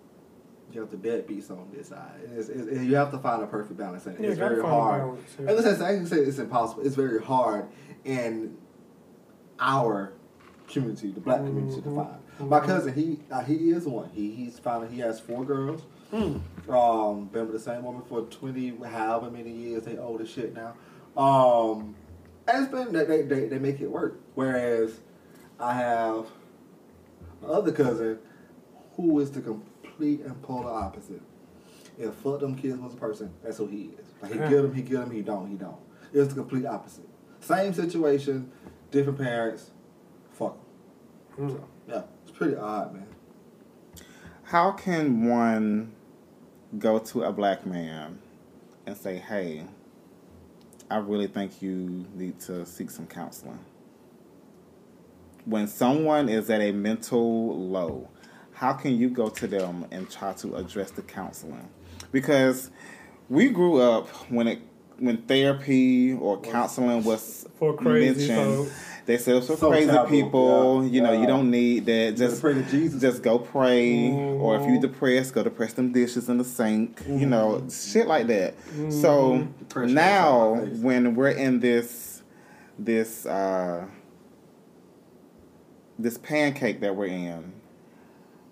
you 0.71 0.81
have 0.81 0.91
the 0.91 0.97
deadbeats 0.97 1.49
on 1.49 1.69
this 1.73 1.87
side. 1.89 2.19
It's, 2.35 2.49
it's, 2.49 2.67
it's- 2.67 2.85
you 2.85 2.95
have 2.95 3.11
to 3.11 3.17
find 3.19 3.41
a 3.41 3.47
perfect 3.47 3.77
balance, 3.77 4.05
and 4.05 4.19
Yeah, 4.19 4.29
it's 4.31 4.37
very 4.39 4.61
hard. 4.61 5.01
balance, 5.01 5.35
yeah. 5.39 5.47
And 5.47 5.55
listen, 5.57 5.81
I 5.85 5.93
can 5.95 6.05
say 6.07 6.17
it's 6.17 6.39
impossible. 6.39 6.85
It's 6.85 6.95
very 6.95 7.21
hard 7.23 7.67
in 8.03 8.57
our 9.59 10.13
community, 10.67 11.11
the 11.11 11.19
black 11.21 11.37
community, 11.39 11.81
to 11.81 11.95
find. 11.95 12.49
My 12.49 12.59
cousin, 12.59 12.93
he 12.93 13.19
uh, 13.31 13.41
he 13.43 13.71
is 13.71 13.85
one. 13.85 14.09
He 14.13 14.31
he's 14.31 14.59
found 14.59 14.91
he 14.91 14.99
has 14.99 15.19
four 15.19 15.43
girls. 15.43 15.81
Um, 16.13 17.25
been 17.31 17.43
with 17.47 17.53
the 17.53 17.59
same 17.59 17.83
woman 17.83 18.03
for 18.07 18.21
twenty, 18.23 18.75
however 18.85 19.31
many 19.31 19.51
years. 19.51 19.83
They 19.83 19.97
old 19.97 20.21
as 20.21 20.29
shit 20.29 20.53
now. 20.53 20.75
Um, 21.21 21.95
and 22.47 22.63
it's 22.63 22.71
been 22.71 22.93
they 22.93 23.05
they, 23.05 23.21
they, 23.23 23.47
they 23.47 23.57
make 23.59 23.81
it 23.81 23.87
work. 23.89 24.19
Whereas 24.35 24.99
I 25.59 25.73
have 25.73 26.27
my 27.41 27.47
other 27.49 27.71
cousin 27.71 28.19
who 28.95 29.19
is 29.19 29.31
the 29.31 29.41
complete 29.41 29.65
and 29.99 30.41
polar 30.41 30.71
opposite. 30.71 31.21
If 31.97 32.13
fuck 32.15 32.39
them 32.39 32.55
kids 32.55 32.77
was 32.77 32.93
a 32.93 32.97
person, 32.97 33.33
that's 33.43 33.57
who 33.57 33.67
he 33.67 33.91
is. 33.99 34.05
Like 34.21 34.33
he 34.33 34.37
Yeah. 34.39 34.49
get 34.49 34.61
them, 34.61 34.73
he 34.73 34.81
get 34.81 34.99
them, 34.99 35.11
he 35.11 35.21
don't, 35.21 35.47
he 35.49 35.55
don't. 35.55 35.77
It's 36.13 36.29
the 36.33 36.35
complete 36.41 36.65
opposite. 36.65 37.07
Same 37.39 37.73
situation, 37.73 38.51
different 38.91 39.17
parents, 39.19 39.71
fuck 40.31 40.57
'em. 41.37 41.43
Hmm. 41.43 41.49
So, 41.49 41.63
yeah, 41.87 42.01
it's 42.23 42.31
pretty 42.37 42.55
odd, 42.55 42.93
man. 42.93 43.07
How 44.43 44.71
can 44.71 45.27
one 45.27 45.91
go 46.79 46.99
to 46.99 47.23
a 47.23 47.31
black 47.31 47.65
man 47.65 48.19
and 48.85 48.95
say, 48.95 49.17
"Hey, 49.17 49.65
I 50.89 50.97
really 50.97 51.27
think 51.27 51.61
you 51.61 52.05
need 52.15 52.39
to 52.41 52.65
seek 52.65 52.89
some 52.91 53.07
counseling"? 53.07 53.59
When 55.45 55.67
someone 55.67 56.29
is 56.29 56.49
at 56.49 56.61
a 56.61 56.71
mental 56.71 57.57
low, 57.69 58.09
how 58.57 58.73
can 58.73 58.97
you 58.97 59.09
go 59.09 59.29
to 59.29 59.47
them 59.47 59.85
and 59.91 60.09
try 60.09 60.33
to 60.33 60.55
address 60.55 60.91
the 60.91 61.01
counseling? 61.03 61.69
Because 62.11 62.69
we 63.29 63.49
grew 63.49 63.77
up 63.81 64.07
when 64.31 64.47
it 64.47 64.59
when 64.99 65.17
therapy 65.23 66.13
or 66.13 66.41
counseling 66.41 67.03
was 67.03 67.45
For 67.59 67.75
crazy 67.75 68.27
mentioned, 68.29 68.55
folks. 68.65 68.71
They 69.05 69.17
say 69.19 69.37
it's 69.37 69.45
for 69.45 69.55
So 69.57 69.69
crazy 69.69 69.91
taboo, 69.91 70.09
people. 70.09 70.83
yeah, 70.83 70.89
You 70.91 71.01
know, 71.01 71.11
yeah. 71.11 71.21
you 71.21 71.27
don't 71.27 71.51
need 71.51 71.85
that. 71.85 72.15
Just 72.17 72.17
Just 72.17 72.41
pray 72.41 72.55
to 72.55 72.63
Jesus. 72.63 72.99
Just 72.99 73.21
go 73.21 73.37
pray, 73.37 74.09
or 74.09 74.55
if 74.55 74.63
Mm-hmm. 74.63 74.73
you 74.73 74.81
depressed, 74.81 75.35
go 75.35 75.43
to 75.43 75.51
press 75.51 75.73
them 75.73 75.91
dishes 75.91 76.29
in 76.29 76.39
the 76.39 76.43
sink. 76.43 76.99
You 77.07 77.27
know, 77.27 77.61
Mm-hmm. 77.61 77.69
shit 77.69 78.07
like 78.07 78.25
that. 78.27 78.55
So 78.89 79.47
Pressure 79.69 79.93
now, 79.93 80.39
on 80.39 80.57
my 80.57 80.65
face. 80.71 80.77
when 80.79 81.15
we're 81.15 81.29
in 81.29 81.59
this 81.59 82.23
this 82.79 83.25
uh, 83.27 83.85
this 85.99 86.17
pancake 86.17 86.79
that 86.81 86.95
we're 86.95 87.05
in, 87.05 87.53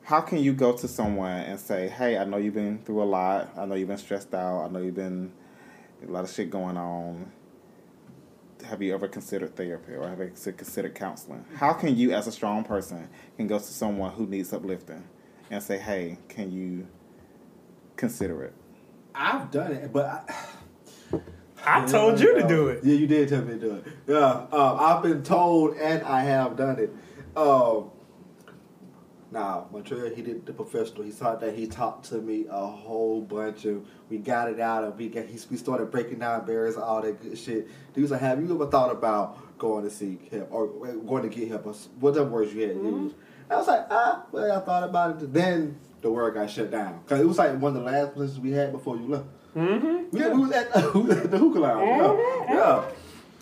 how 0.05 0.21
can 0.21 0.39
you 0.39 0.53
go 0.53 0.71
to 0.71 0.87
someone 0.87 1.41
and 1.41 1.59
say, 1.59 1.89
"Hey, 1.89 2.17
I 2.17 2.23
know 2.23 2.37
you've 2.37 2.53
been 2.53 2.79
through 2.79 3.03
a 3.03 3.05
lot. 3.05 3.49
I 3.57 3.65
know 3.65 3.75
you've 3.75 3.89
been 3.89 3.97
stressed 3.97 4.33
out. 4.33 4.65
I 4.65 4.69
know 4.71 4.79
you've 4.79 4.95
been 4.95 5.33
a 6.07 6.11
lot 6.11 6.23
of 6.23 6.31
shit 6.31 6.49
going 6.49 6.77
on." 6.77 7.31
have 8.65 8.81
you 8.81 8.93
ever 8.93 9.07
considered 9.07 9.55
therapy 9.55 9.93
or 9.93 10.07
have 10.07 10.19
you 10.19 10.31
considered 10.53 10.95
counseling? 10.95 11.45
How 11.55 11.73
can 11.73 11.95
you, 11.95 12.13
as 12.13 12.27
a 12.27 12.31
strong 12.31 12.63
person, 12.63 13.07
can 13.37 13.47
go 13.47 13.57
to 13.57 13.63
someone 13.63 14.11
who 14.11 14.25
needs 14.25 14.53
uplifting 14.53 15.03
and 15.49 15.61
say, 15.61 15.77
"Hey, 15.77 16.17
can 16.27 16.51
you 16.51 16.87
consider 17.95 18.43
it?" 18.43 18.53
I've 19.13 19.51
done 19.51 19.71
it, 19.71 19.93
but 19.93 20.29
I, 21.13 21.19
I 21.81 21.85
told 21.85 22.19
you 22.19 22.41
to 22.41 22.47
do 22.47 22.67
it. 22.67 22.83
Yeah, 22.83 22.95
you 22.95 23.07
did 23.07 23.29
tell 23.29 23.41
me 23.41 23.53
to 23.53 23.59
do 23.59 23.75
it. 23.75 23.85
Yeah, 24.07 24.47
um, 24.51 24.77
I've 24.79 25.03
been 25.03 25.23
told 25.23 25.77
and 25.77 26.03
I 26.03 26.23
have 26.23 26.55
done 26.55 26.79
it. 26.79 26.93
Um, 27.35 27.91
now, 29.31 29.67
Montrell, 29.73 30.15
he 30.15 30.21
did 30.21 30.45
the 30.45 30.53
professional. 30.53 31.03
He 31.03 31.11
saw 31.11 31.35
that 31.35 31.55
he 31.55 31.67
talked 31.67 32.05
to 32.09 32.15
me 32.15 32.45
a 32.49 32.65
whole 32.67 33.21
bunch 33.21 33.65
of. 33.65 33.85
We 34.09 34.17
got 34.19 34.49
it 34.49 34.59
out 34.59 34.83
and 34.83 34.97
we 34.97 35.09
got. 35.09 35.25
He, 35.25 35.39
we 35.49 35.57
started 35.57 35.91
breaking 35.91 36.19
down 36.19 36.45
barriers, 36.45 36.77
all 36.77 37.01
that 37.01 37.21
good 37.21 37.37
shit. 37.37 37.67
He 37.95 38.01
was 38.01 38.11
like, 38.11 38.21
"Have 38.21 38.39
you 38.41 38.53
ever 38.53 38.67
thought 38.67 38.91
about 38.91 39.57
going 39.57 39.83
to 39.83 39.89
seek 39.89 40.31
help 40.31 40.49
or 40.51 40.67
going 40.67 41.23
to 41.23 41.29
get 41.29 41.47
help 41.49 41.65
or 41.65 41.73
whatever 41.99 42.29
words 42.29 42.53
you 42.53 42.61
had 42.67 42.77
Mm-hmm. 42.77 43.03
used?" 43.05 43.15
I 43.49 43.55
was 43.57 43.67
like, 43.67 43.85
"Ah, 43.89 44.23
well, 44.31 44.51
I 44.51 44.63
thought 44.63 44.83
about 44.83 45.21
it." 45.21 45.33
Then 45.33 45.77
the 46.01 46.11
word 46.11 46.35
got 46.35 46.49
shut 46.49 46.69
down 46.71 46.99
because 47.03 47.19
it 47.19 47.27
was 47.27 47.37
like 47.39 47.59
one 47.59 47.75
of 47.75 47.83
the 47.83 47.89
last 47.91 48.13
places 48.13 48.39
we 48.39 48.51
had 48.51 48.71
before 48.71 48.95
you 48.95 49.07
left. 49.07 49.25
Mm-hmm. 49.55 50.15
We, 50.15 50.21
we 50.29 50.37
was 50.41 50.51
at 50.51 50.93
we 50.93 51.11
at 51.11 51.31
the 51.31 51.37
hookah 51.39 51.59
lounge. 51.59 51.81
Mm-hmm. 52.01 52.53
Yeah. 52.53 52.57
yeah. 52.57 52.85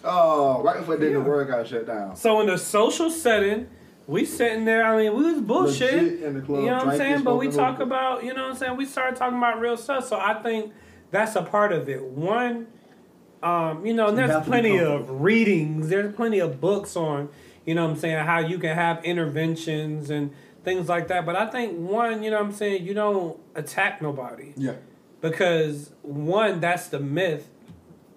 Oh, 0.06 0.62
right 0.64 0.78
before 0.80 0.98
then 0.98 1.14
the 1.14 1.20
word 1.22 1.48
got 1.48 1.68
shut 1.68 1.88
down. 1.88 2.16
So 2.16 2.40
in 2.42 2.50
a 2.50 2.58
social 2.58 3.10
setting, 3.10 3.68
we 4.08 4.26
sitting 4.26 4.66
there. 4.66 4.84
I 4.86 4.98
mean, 4.98 5.16
we 5.16 5.32
was 5.34 5.42
bullshit. 5.42 6.22
In 6.24 6.34
the 6.34 6.42
club, 6.42 6.62
you 6.64 6.70
know 6.70 6.78
what 6.78 6.88
I'm 6.90 6.98
saying? 6.98 7.24
But 7.24 7.38
we 7.38 7.50
talk 7.50 7.80
about, 7.80 8.24
you 8.24 8.34
know 8.34 8.44
what 8.44 8.52
I'm 8.52 8.58
saying? 8.58 8.78
We 8.78 8.86
started 8.86 9.16
talking 9.16 9.38
about 9.38 9.60
real 9.60 9.78
stuff. 9.78 10.08
So 10.08 10.18
I 10.20 10.34
think 10.42 10.74
that's 11.12 11.36
a 11.36 11.42
part 11.42 11.72
of 11.72 11.88
it. 11.90 12.04
One, 12.04 12.68
um, 13.42 13.86
you 13.86 13.94
know, 13.94 14.10
You 14.10 14.16
there's 14.16 14.46
plenty 14.46 14.78
of 14.80 15.10
readings. 15.22 15.90
There's 15.90 16.14
plenty 16.16 16.40
of 16.40 16.60
books 16.60 16.96
on, 16.96 17.30
you 17.66 17.76
know 17.76 17.84
what 17.86 17.92
I'm 17.92 17.98
saying, 18.00 18.26
how 18.26 18.40
you 18.40 18.58
can 18.58 18.76
have 18.76 19.04
interventions 19.06 20.10
and 20.10 20.32
things 20.64 20.90
like 20.90 21.08
that. 21.10 21.26
But 21.26 21.36
I 21.36 21.46
think 21.48 21.78
one, 21.78 22.24
you 22.24 22.32
know 22.32 22.38
what 22.38 22.46
I'm 22.48 22.54
saying, 22.54 22.86
you 22.86 22.94
don't 22.94 23.38
attack 23.56 24.02
nobody 24.02 24.54
Yeah. 24.56 24.74
because 25.22 25.92
one 26.02 26.60
that's 26.62 26.88
the 26.88 27.00
myth 27.00 27.50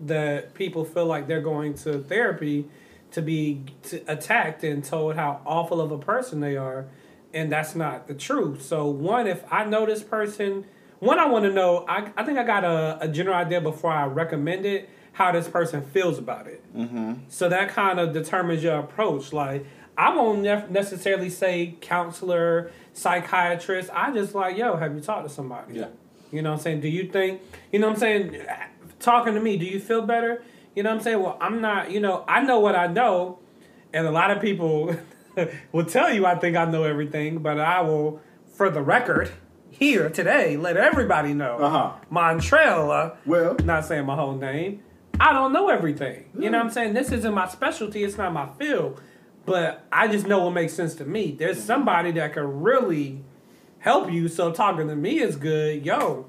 that 0.00 0.54
people 0.54 0.84
feel 0.84 1.06
like 1.06 1.26
they're 1.26 1.40
going 1.40 1.74
to 1.74 1.98
therapy 2.00 2.68
to 3.12 3.22
be 3.22 3.62
t- 3.82 4.02
attacked 4.06 4.62
and 4.64 4.84
told 4.84 5.16
how 5.16 5.40
awful 5.46 5.80
of 5.80 5.90
a 5.90 5.98
person 5.98 6.40
they 6.40 6.56
are 6.56 6.86
and 7.32 7.50
that's 7.50 7.74
not 7.74 8.06
the 8.08 8.14
truth 8.14 8.62
so 8.62 8.86
one 8.86 9.26
if 9.26 9.42
i 9.50 9.64
know 9.64 9.86
this 9.86 10.02
person 10.02 10.64
one 10.98 11.18
i 11.18 11.26
want 11.26 11.44
to 11.44 11.52
know 11.52 11.84
I, 11.88 12.10
I 12.16 12.24
think 12.24 12.38
i 12.38 12.44
got 12.44 12.64
a, 12.64 12.98
a 13.00 13.08
general 13.08 13.36
idea 13.36 13.60
before 13.60 13.92
i 13.92 14.06
recommend 14.06 14.66
it 14.66 14.88
how 15.12 15.32
this 15.32 15.48
person 15.48 15.82
feels 15.82 16.18
about 16.18 16.46
it 16.46 16.62
mm-hmm. 16.76 17.14
so 17.28 17.48
that 17.48 17.70
kind 17.70 17.98
of 17.98 18.12
determines 18.12 18.62
your 18.62 18.78
approach 18.78 19.32
like 19.32 19.64
i 19.96 20.14
won't 20.14 20.42
necessarily 20.70 21.30
say 21.30 21.74
counselor 21.80 22.70
psychiatrist 22.92 23.90
i 23.94 24.10
just 24.12 24.34
like 24.34 24.56
yo 24.56 24.76
have 24.76 24.94
you 24.94 25.00
talked 25.00 25.26
to 25.28 25.32
somebody 25.32 25.74
Yeah. 25.78 25.88
you 26.30 26.42
know 26.42 26.50
what 26.50 26.58
I'm 26.58 26.62
saying? 26.62 26.80
Do 26.80 26.88
you 26.88 27.08
think, 27.10 27.40
you 27.72 27.78
know 27.78 27.86
what 27.88 27.94
I'm 27.94 28.00
saying? 28.00 28.42
Talking 28.98 29.34
to 29.34 29.40
me, 29.40 29.56
do 29.56 29.64
you 29.64 29.78
feel 29.78 30.02
better? 30.02 30.42
You 30.76 30.82
know 30.82 30.90
what 30.90 30.96
I'm 30.96 31.02
saying? 31.02 31.22
Well, 31.22 31.38
I'm 31.40 31.62
not, 31.62 31.90
you 31.90 32.00
know, 32.00 32.22
I 32.28 32.42
know 32.42 32.60
what 32.60 32.76
I 32.76 32.86
know. 32.86 33.38
And 33.94 34.06
a 34.06 34.10
lot 34.10 34.30
of 34.30 34.42
people 34.42 34.94
will 35.72 35.86
tell 35.86 36.12
you 36.12 36.26
I 36.26 36.36
think 36.36 36.54
I 36.54 36.66
know 36.66 36.84
everything, 36.84 37.38
but 37.38 37.58
I 37.58 37.80
will, 37.80 38.20
for 38.52 38.68
the 38.68 38.82
record, 38.82 39.32
here 39.70 40.10
today, 40.10 40.58
let 40.58 40.76
everybody 40.76 41.32
know. 41.32 41.56
Uh-huh. 41.56 41.92
Montrell, 42.12 42.90
uh, 42.90 43.14
Well- 43.24 43.56
not 43.64 43.86
saying 43.86 44.04
my 44.04 44.16
whole 44.16 44.36
name, 44.36 44.82
I 45.18 45.32
don't 45.32 45.54
know 45.54 45.70
everything. 45.70 46.26
You 46.38 46.50
know 46.50 46.58
mm. 46.58 46.60
what 46.60 46.66
I'm 46.66 46.70
saying? 46.70 46.92
This 46.92 47.10
isn't 47.10 47.32
my 47.32 47.48
specialty, 47.48 48.04
it's 48.04 48.18
not 48.18 48.34
my 48.34 48.46
field. 48.58 49.00
But 49.46 49.86
I 49.90 50.08
just 50.08 50.26
know 50.26 50.44
what 50.44 50.50
makes 50.50 50.74
sense 50.74 50.94
to 50.96 51.06
me. 51.06 51.30
There's 51.30 51.56
mm-hmm. 51.56 51.66
somebody 51.66 52.10
that 52.12 52.34
can 52.34 52.60
really 52.60 53.24
help 53.78 54.12
you. 54.12 54.28
So 54.28 54.52
talking 54.52 54.88
to 54.88 54.96
me 54.96 55.20
is 55.20 55.36
good. 55.36 55.86
Yo, 55.86 56.26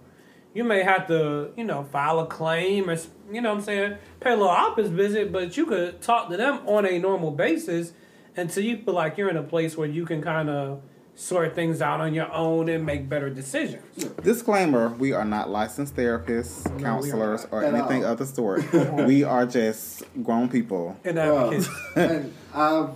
you 0.58 0.63
may 0.63 0.82
have 0.82 1.06
to, 1.06 1.52
you 1.56 1.63
know, 1.63 1.84
file 1.84 2.20
a 2.20 2.26
claim 2.26 2.89
or, 2.89 2.98
you 3.32 3.41
know 3.41 3.50
what 3.50 3.60
I'm 3.60 3.63
saying, 3.63 3.98
pay 4.20 4.32
a 4.32 4.36
little 4.36 4.48
office 4.50 4.88
visit, 4.89 5.32
but 5.32 5.56
you 5.56 5.67
could 5.67 6.02
talk 6.02 6.30
to 6.32 6.36
them 6.38 6.62
on 6.65 6.84
a 6.84 6.98
normal 6.98 7.30
basis 7.30 7.93
until 8.36 8.63
you 8.63 8.78
feel 8.78 8.96
like 8.96 9.20
you're 9.20 9.30
in 9.30 9.38
a 9.38 9.43
place 9.43 9.78
where 9.78 9.88
you 9.88 10.04
can 10.04 10.20
kind 10.20 10.50
of 10.50 10.82
sort 11.13 11.54
things 11.54 11.80
out 11.80 12.02
on 12.02 12.15
your 12.15 12.32
own 12.34 12.70
and 12.70 12.84
make 12.84 13.08
better 13.08 13.30
decisions. 13.30 13.84
Disclaimer: 14.24 14.89
We 14.89 15.13
are 15.13 15.26
not 15.26 15.50
licensed 15.52 15.96
therapists, 15.96 16.65
counselors, 16.82 17.46
or 17.52 17.63
At 17.63 17.76
anything 17.76 18.04
all. 18.04 18.13
of 18.13 18.17
the 18.17 18.26
sort. 18.26 18.72
we 19.06 19.24
are 19.24 19.46
just 19.46 20.04
grown 20.24 20.50
people. 20.50 20.98
And 21.04 21.20
Uh, 21.20 21.22
advocates. 21.52 21.70
and 21.96 22.34
I've 22.54 22.89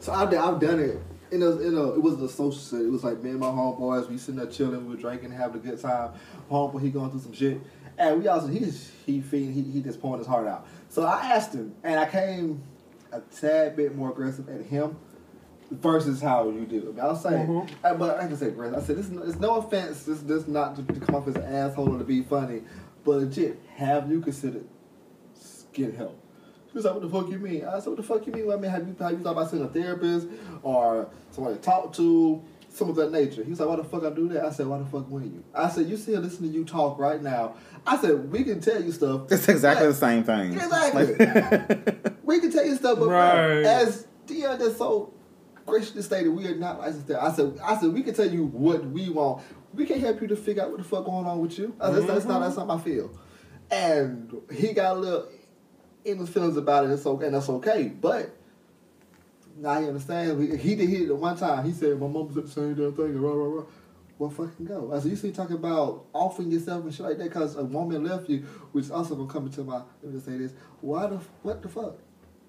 so 0.00 0.12
I've, 0.12 0.32
I've 0.34 0.60
done 0.60 0.80
it. 0.80 0.98
In 1.36 1.42
a, 1.42 1.50
in 1.60 1.76
a, 1.76 1.94
it 1.94 2.02
was 2.02 2.20
a 2.20 2.28
social 2.28 2.52
setting. 2.52 2.86
It 2.88 2.92
was 2.92 3.04
like 3.04 3.22
me 3.22 3.30
and 3.30 3.40
my 3.40 3.46
homeboys. 3.48 4.08
We 4.08 4.16
sitting 4.18 4.36
there 4.36 4.46
chilling, 4.46 4.86
we 4.88 4.94
were 4.94 5.00
drinking, 5.00 5.30
having 5.32 5.60
a 5.60 5.64
good 5.64 5.80
time. 5.80 6.12
Homeboy, 6.50 6.80
he 6.82 6.90
going 6.90 7.10
through 7.10 7.20
some 7.20 7.32
shit, 7.32 7.60
and 7.98 8.20
we 8.20 8.28
also 8.28 8.46
he's 8.48 8.90
he 9.04 9.20
feeding, 9.20 9.52
he 9.52 9.62
he 9.62 9.80
just 9.82 10.00
pouring 10.00 10.18
his 10.18 10.26
heart 10.26 10.46
out. 10.46 10.66
So 10.88 11.04
I 11.04 11.32
asked 11.34 11.52
him, 11.54 11.74
and 11.84 12.00
I 12.00 12.06
came 12.08 12.62
a 13.12 13.20
tad 13.20 13.76
bit 13.76 13.94
more 13.94 14.10
aggressive 14.10 14.48
at 14.48 14.62
him 14.66 14.96
versus 15.70 16.20
how 16.20 16.48
you 16.48 16.64
do 16.64 16.94
it. 16.96 17.00
I 17.00 17.06
was 17.06 17.22
saying, 17.22 17.46
uh, 17.84 17.94
but 17.94 18.18
like 18.18 18.30
I 18.30 18.34
said, 18.36 18.48
aggressive. 18.48 18.78
I 18.78 18.82
said 18.86 18.96
this. 18.96 19.06
is 19.06 19.12
no- 19.12 19.22
It's 19.22 19.38
no 19.38 19.56
offense. 19.56 20.04
This 20.04 20.20
this 20.20 20.46
not 20.48 20.76
to, 20.76 20.82
to 20.84 21.00
come 21.00 21.14
off 21.16 21.28
as 21.28 21.36
an 21.36 21.42
asshole 21.44 21.94
or 21.94 21.98
to 21.98 22.04
be 22.04 22.22
funny, 22.22 22.62
but 23.04 23.16
legit, 23.18 23.60
have 23.76 24.10
you 24.10 24.20
considered 24.20 24.64
getting 25.72 25.96
help? 25.96 26.18
He 26.76 26.78
was 26.78 26.84
like, 26.84 26.94
what 26.96 27.02
the 27.04 27.08
fuck 27.08 27.30
you 27.30 27.38
mean? 27.38 27.64
I 27.64 27.78
said, 27.78 27.86
what 27.86 27.96
the 27.96 28.02
fuck 28.02 28.26
you 28.26 28.34
mean? 28.34 28.52
I 28.52 28.56
mean, 28.56 28.70
have 28.70 28.86
you, 28.86 28.94
have 29.00 29.12
you 29.12 29.18
thought 29.20 29.30
about 29.30 29.50
seeing 29.50 29.62
a 29.62 29.66
therapist 29.66 30.28
or 30.62 31.08
somebody 31.30 31.56
to 31.56 31.62
talk 31.62 31.94
to? 31.94 32.44
Some 32.68 32.90
of 32.90 32.96
that 32.96 33.10
nature. 33.12 33.42
He 33.42 33.48
was 33.48 33.60
like, 33.60 33.70
why 33.70 33.76
the 33.76 33.84
fuck 33.84 34.04
I 34.04 34.10
do 34.10 34.28
that? 34.28 34.44
I 34.44 34.50
said, 34.50 34.66
why 34.66 34.76
the 34.76 34.84
fuck 34.84 35.08
wouldn't 35.08 35.32
you? 35.32 35.42
I 35.54 35.70
said, 35.70 35.86
you 35.88 35.96
still 35.96 36.20
listening 36.20 36.52
to 36.52 36.58
you 36.58 36.66
talk 36.66 36.98
right 36.98 37.22
now. 37.22 37.54
I 37.86 37.96
said, 37.96 38.30
we 38.30 38.44
can 38.44 38.60
tell 38.60 38.82
you 38.84 38.92
stuff. 38.92 39.32
It's 39.32 39.48
exactly 39.48 39.86
but- 39.86 39.92
the 39.92 39.98
same 39.98 40.22
thing. 40.22 40.52
Exactly. 40.52 42.12
we 42.24 42.40
can 42.40 42.52
tell 42.52 42.66
you 42.66 42.76
stuff, 42.76 42.98
but 42.98 43.08
Right. 43.08 43.62
as 43.64 44.06
Dion 44.26 44.58
just 44.58 44.76
so 44.76 45.14
graciously 45.64 46.02
stated, 46.02 46.28
we 46.28 46.46
are 46.46 46.56
not 46.56 46.78
licensed 46.78 47.06
there. 47.06 47.22
I 47.22 47.32
said, 47.32 47.58
I 47.64 47.80
said, 47.80 47.94
we 47.94 48.02
can 48.02 48.12
tell 48.12 48.30
you 48.30 48.44
what 48.44 48.84
we 48.84 49.08
want. 49.08 49.42
We 49.72 49.86
can't 49.86 50.00
help 50.00 50.20
you 50.20 50.26
to 50.26 50.36
figure 50.36 50.62
out 50.62 50.68
what 50.68 50.76
the 50.76 50.84
fuck 50.84 51.06
going 51.06 51.24
on 51.24 51.40
with 51.40 51.58
you. 51.58 51.74
I 51.80 51.90
said, 51.90 52.06
that's, 52.06 52.26
not 52.26 52.40
that's 52.40 52.58
not 52.58 52.66
my 52.66 52.78
field. 52.78 53.18
And 53.70 54.36
he 54.52 54.74
got 54.74 54.96
a 54.96 55.00
little 55.00 55.28
in 56.06 56.18
his 56.18 56.28
feelings 56.28 56.56
about 56.56 56.84
it. 56.84 56.90
It's 56.90 57.06
okay, 57.06 57.26
and 57.26 57.34
that's 57.34 57.48
okay. 57.48 57.88
But 57.88 58.34
now 59.56 59.80
he 59.80 59.88
understands. 59.88 60.62
He, 60.62 60.74
did 60.74 60.88
hit 60.88 61.02
it 61.02 61.16
one 61.16 61.36
time. 61.36 61.64
He 61.64 61.72
said, 61.72 61.98
"My 61.98 62.06
mom 62.06 62.32
said 62.32 62.44
the 62.44 62.50
same 62.50 62.74
damn 62.74 62.94
thing." 62.94 63.20
Rah, 63.20 63.32
rah, 63.32 63.60
rah. 63.60 63.64
Well, 64.18 64.30
fucking 64.30 64.66
go. 64.66 64.92
I 64.94 65.00
said, 65.00 65.10
"You 65.10 65.16
see, 65.16 65.32
talking 65.32 65.56
about 65.56 66.06
offering 66.12 66.50
yourself 66.50 66.84
and 66.84 66.94
shit 66.94 67.04
like 67.04 67.18
that 67.18 67.24
because 67.24 67.56
a 67.56 67.64
woman 67.64 68.04
left 68.04 68.28
you, 68.28 68.38
which 68.72 68.90
also 68.90 69.14
gonna 69.14 69.28
come 69.28 69.46
into 69.46 69.64
my. 69.64 69.76
Let 70.02 70.04
me 70.04 70.12
just 70.12 70.26
say 70.26 70.38
this. 70.38 70.52
Why 70.80 71.06
the 71.06 71.20
what 71.42 71.62
the 71.62 71.68
fuck? 71.68 71.98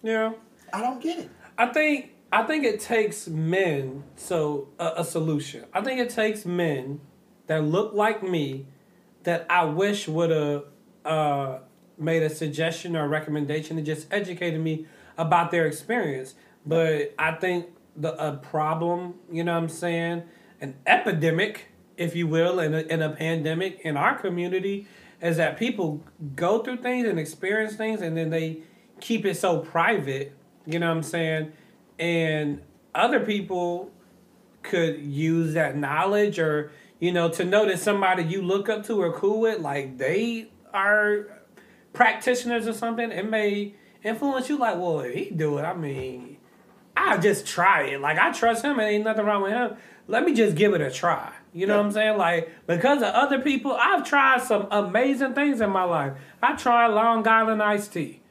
yeah. 0.04 0.34
I 0.74 0.82
don't 0.82 1.02
get 1.02 1.20
it. 1.20 1.30
I 1.58 1.68
think 1.68 2.12
I 2.32 2.44
think 2.44 2.66
it 2.66 2.80
takes 2.80 3.28
men 3.28 4.04
so 4.16 4.70
a, 4.80 4.94
a 4.98 5.04
solution. 5.04 5.66
I 5.74 5.82
think 5.82 6.00
it 6.00 6.10
takes 6.10 6.46
men 6.46 7.00
that 7.48 7.64
look 7.64 7.94
like 7.94 8.22
me 8.22 8.68
that 9.24 9.46
I 9.50 9.66
wish 9.66 10.08
would 10.08 10.30
have 10.32 10.64
uh, 11.06 11.60
made 11.98 12.24
a 12.24 12.30
suggestion 12.30 12.96
or 12.96 13.06
a 13.06 13.08
recommendation 13.08 13.78
and 13.78 13.86
just 13.86 14.08
educated 14.12 14.62
me 14.62 14.86
about 15.18 15.52
their 15.52 15.66
experience. 15.66 16.36
But 16.66 17.14
I 17.18 17.32
think 17.34 17.68
the 17.96 18.14
a 18.24 18.38
problem, 18.38 19.16
you 19.32 19.44
know 19.44 19.54
what 19.54 19.64
I'm 19.64 19.70
saying, 19.70 20.24
an 20.62 20.76
epidemic, 20.86 21.68
if 21.98 22.16
you 22.16 22.28
will, 22.28 22.60
in 22.60 22.74
a, 22.74 22.80
in 22.82 23.02
a 23.02 23.10
pandemic 23.10 23.82
in 23.82 23.98
our 23.98 24.18
community 24.18 24.88
is 25.22 25.38
that 25.38 25.58
people 25.58 26.04
go 26.36 26.60
through 26.60 26.78
things 26.78 27.08
and 27.08 27.20
experience 27.20 27.76
things 27.76 28.02
and 28.02 28.16
then 28.16 28.30
they 28.30 28.62
keep 29.00 29.26
it 29.26 29.36
so 29.36 29.60
private, 29.60 30.36
you 30.66 30.80
know 30.80 30.90
what 30.90 30.98
I'm 30.98 31.04
saying? 31.04 31.52
And 31.98 32.62
other 32.94 33.20
people 33.20 33.92
could 34.62 35.00
use 35.00 35.54
that 35.54 35.76
knowledge 35.76 36.38
or, 36.38 36.72
you 37.00 37.12
know, 37.12 37.30
to 37.30 37.44
know 37.44 37.66
that 37.66 37.80
somebody 37.80 38.24
you 38.24 38.42
look 38.42 38.70
up 38.70 38.86
to 38.86 39.02
or 39.02 39.14
cool 39.14 39.42
with, 39.42 39.60
like 39.60 39.98
they 39.98 40.52
are 40.74 41.37
practitioners 41.98 42.68
or 42.68 42.74
something, 42.74 43.12
it 43.12 43.30
may 43.30 43.74
influence 44.04 44.48
you 44.48 44.58
like, 44.58 44.78
well, 44.78 45.02
if 45.02 45.14
he 45.14 45.32
do 45.32 45.58
it, 45.58 45.64
I 45.64 45.74
mean, 45.74 46.38
I 46.96 47.18
just 47.18 47.46
try 47.46 47.84
it. 47.84 48.00
Like 48.02 48.18
I 48.18 48.32
trust 48.32 48.64
him, 48.64 48.80
and 48.80 48.88
ain't 48.88 49.04
nothing 49.04 49.26
wrong 49.26 49.44
with 49.44 49.52
him. 49.52 49.76
Let 50.08 50.24
me 50.24 50.34
just 50.34 50.56
give 50.56 50.74
it 50.74 50.82
a 50.82 50.90
try. 50.90 51.34
You 51.54 51.68
know 51.68 51.78
what 51.78 51.86
I'm 51.88 51.92
saying? 51.92 52.18
Like 52.18 52.50
because 52.68 53.00
of 53.00 53.10
other 53.10 53.40
people, 53.40 53.74
I've 53.74 54.08
tried 54.08 54.42
some 54.42 54.68
amazing 54.72 55.34
things 55.34 55.60
in 55.60 55.70
my 55.70 55.84
life. 55.84 56.14
I 56.42 56.56
tried 56.56 56.88
Long 56.88 57.28
Island 57.28 57.62
iced 57.62 57.94
tea. 57.94 58.22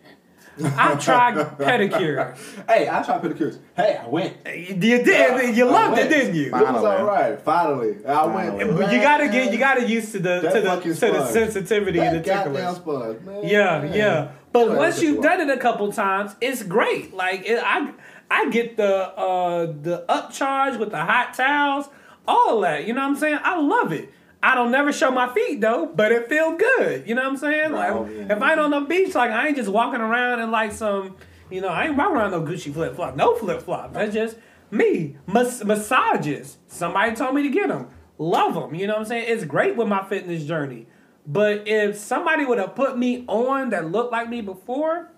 I've 0.64 1.02
tried 1.04 1.34
pedicure. 1.58 2.36
Hey, 2.68 2.88
I 2.88 3.02
tried 3.02 3.22
pedicures. 3.22 3.58
Hey, 3.76 3.98
I 4.02 4.06
went. 4.08 4.34
You 4.46 5.02
did. 5.02 5.56
You 5.56 5.66
loved 5.66 5.98
it, 5.98 6.08
didn't 6.08 6.34
you? 6.34 6.46
It 6.46 6.52
was 6.52 6.62
Finally. 6.62 6.86
all 6.86 7.04
right. 7.04 7.40
Finally, 7.40 8.06
I 8.06 8.24
went. 8.26 8.58
Finally. 8.58 8.74
But 8.82 8.92
you 8.92 9.00
gotta 9.00 9.28
get 9.28 9.52
you 9.52 9.58
gotta 9.58 9.86
used 9.88 10.12
to 10.12 10.18
the 10.18 10.40
That 10.40 10.52
to 10.54 10.60
the 10.62 10.66
fucking 10.68 10.94
to 10.94 11.00
the 11.00 11.18
sponge. 11.26 11.30
sensitivity 11.32 11.98
and 12.00 12.16
the 12.16 12.20
that 12.20 12.44
goddamn 12.44 12.74
ticklish. 12.74 12.76
sponge, 12.82 13.20
man. 13.22 13.40
Yeah, 13.48 13.78
man. 13.80 13.92
yeah. 13.92 14.28
But 14.52 14.68
Yeah, 14.68 14.76
once 14.76 14.94
that's 14.94 15.02
you've 15.02 15.18
what 15.18 15.22
done 15.24 15.40
it 15.50 15.50
a 15.58 15.60
couple 15.60 15.92
times, 15.92 16.34
it's 16.40 16.62
great. 16.62 17.12
Like 17.12 17.44
it, 17.44 17.60
I, 17.62 17.92
I 18.30 18.48
get 18.50 18.76
the 18.78 19.08
uh 19.08 19.66
the 19.66 20.04
upcharge 20.08 20.78
with 20.78 20.90
the 20.90 21.04
hot 21.04 21.34
towels, 21.34 21.88
all 22.26 22.60
that. 22.62 22.86
You 22.86 22.94
know 22.94 23.02
what 23.02 23.08
I'm 23.08 23.16
saying? 23.16 23.38
I 23.42 23.60
love 23.60 23.92
it. 23.92 24.10
I 24.42 24.54
don't 24.54 24.70
never 24.70 24.92
show 24.92 25.10
my 25.10 25.32
feet 25.32 25.60
though, 25.60 25.86
but 25.86 26.12
it 26.12 26.28
feel 26.28 26.56
good. 26.56 27.08
You 27.08 27.14
know 27.14 27.22
what 27.22 27.30
I'm 27.32 27.36
saying? 27.36 27.72
Like 27.72 27.92
Oh, 27.92 28.06
yeah. 28.06 28.32
if 28.34 28.42
I 28.42 28.50
ain't 28.52 28.60
on 28.60 28.70
the 28.70 28.80
beach, 28.80 29.14
like 29.14 29.30
I 29.30 29.48
ain't 29.48 29.56
just 29.56 29.68
walking 29.70 30.00
around 30.00 30.40
in 30.40 30.50
like 30.50 30.72
some, 30.72 31.16
you 31.50 31.60
know, 31.60 31.68
I 31.68 31.86
ain't 31.86 31.96
walking 31.96 32.16
around 32.16 32.30
no 32.32 32.42
Gucci 32.42 32.72
flip 32.72 32.94
flop, 32.94 33.16
no 33.16 33.34
flip 33.34 33.62
flop. 33.62 33.92
That's 33.94 34.14
just 34.14 34.36
me. 34.70 35.16
Mas- 35.26 35.64
massages. 35.64 36.58
Somebody 36.68 37.14
told 37.16 37.34
me 37.34 37.42
to 37.42 37.50
get 37.50 37.68
them. 37.68 37.88
Love 38.18 38.54
them. 38.54 38.74
You 38.74 38.86
know 38.86 38.94
what 38.94 39.00
I'm 39.00 39.06
saying? 39.06 39.24
It's 39.28 39.44
great 39.44 39.76
with 39.76 39.88
my 39.88 40.04
fitness 40.04 40.44
journey. 40.44 40.86
But 41.26 41.66
if 41.66 41.96
somebody 41.98 42.44
would 42.44 42.58
have 42.58 42.74
put 42.76 42.96
me 42.96 43.24
on 43.26 43.70
that 43.70 43.90
looked 43.90 44.12
like 44.12 44.28
me 44.28 44.42
before, 44.42 45.10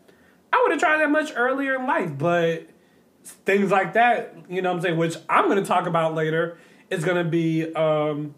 I 0.53 0.61
would 0.63 0.71
have 0.73 0.81
tried 0.81 0.99
that 0.99 1.11
much 1.11 1.33
earlier 1.37 1.75
in 1.77 1.87
life. 1.87 2.17
But 2.17 2.67
things 3.45 3.71
like 3.71 3.93
that, 3.93 4.35
you 4.49 4.63
know 4.63 4.71
what 4.71 4.77
I'm 4.77 4.83
saying, 4.83 4.97
which 4.97 5.17
I'm 5.29 5.47
going 5.47 5.63
to 5.63 5.65
talk 5.69 5.87
about 5.87 6.15
later, 6.15 6.57
is 6.91 7.05
going 7.05 7.23
to 7.23 7.29
be 7.31 7.73
um, 7.75 8.35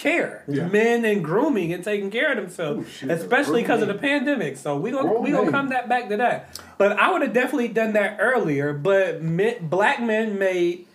care. 0.00 0.44
Yeah. 0.48 0.66
Men 0.68 1.04
and 1.04 1.22
grooming 1.24 1.72
and 1.72 1.84
taking 1.84 2.10
care 2.10 2.30
of 2.32 2.36
themselves, 2.38 2.86
Ooh, 2.86 2.90
shit. 2.90 3.10
especially 3.10 3.62
because 3.62 3.82
of 3.82 3.88
the 3.88 3.94
pandemic. 3.94 4.56
So 4.56 4.76
we 4.76 4.90
gonna 4.90 5.12
we 5.20 5.30
gonna 5.30 5.50
come 5.50 5.68
that 5.70 5.88
back 5.88 6.08
to 6.08 6.16
that. 6.16 6.58
But 6.78 6.98
I 6.98 7.12
would 7.12 7.22
have 7.22 7.32
definitely 7.32 7.68
done 7.68 7.92
that 7.92 8.16
earlier. 8.20 8.72
But 8.72 9.22
men, 9.22 9.68
black 9.68 10.00
men 10.00 10.38
made 10.38 10.86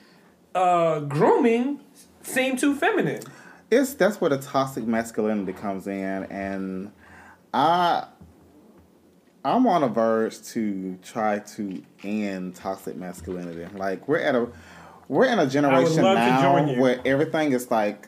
uh, 0.54 1.00
grooming 1.02 1.80
seem 2.24 2.58
too 2.58 2.76
feminine. 2.76 3.22
it's 3.70 3.94
that's 3.94 4.20
where 4.20 4.30
the 4.30 4.38
toxic 4.38 4.86
masculinity 4.86 5.54
comes 5.54 5.86
in 5.88 6.24
and 6.26 6.92
i 7.54 8.06
i'm 9.44 9.68
on 9.68 9.84
a 9.84 9.88
verge 9.88 10.42
to 10.44 10.98
try 11.04 11.40
to 11.40 11.84
end 12.04 12.56
toxic 12.56 12.96
masculinity 12.96 13.66
like 13.78 14.08
we're 14.08 14.18
at 14.20 14.34
a 14.36 14.48
we're 15.08 15.26
in 15.26 15.38
a 15.40 15.46
generation 15.48 16.02
love 16.04 16.18
to 16.18 16.42
join 16.42 16.76
now 16.76 16.82
where 16.82 17.00
everything 17.06 17.52
is 17.52 17.70
like 17.70 18.08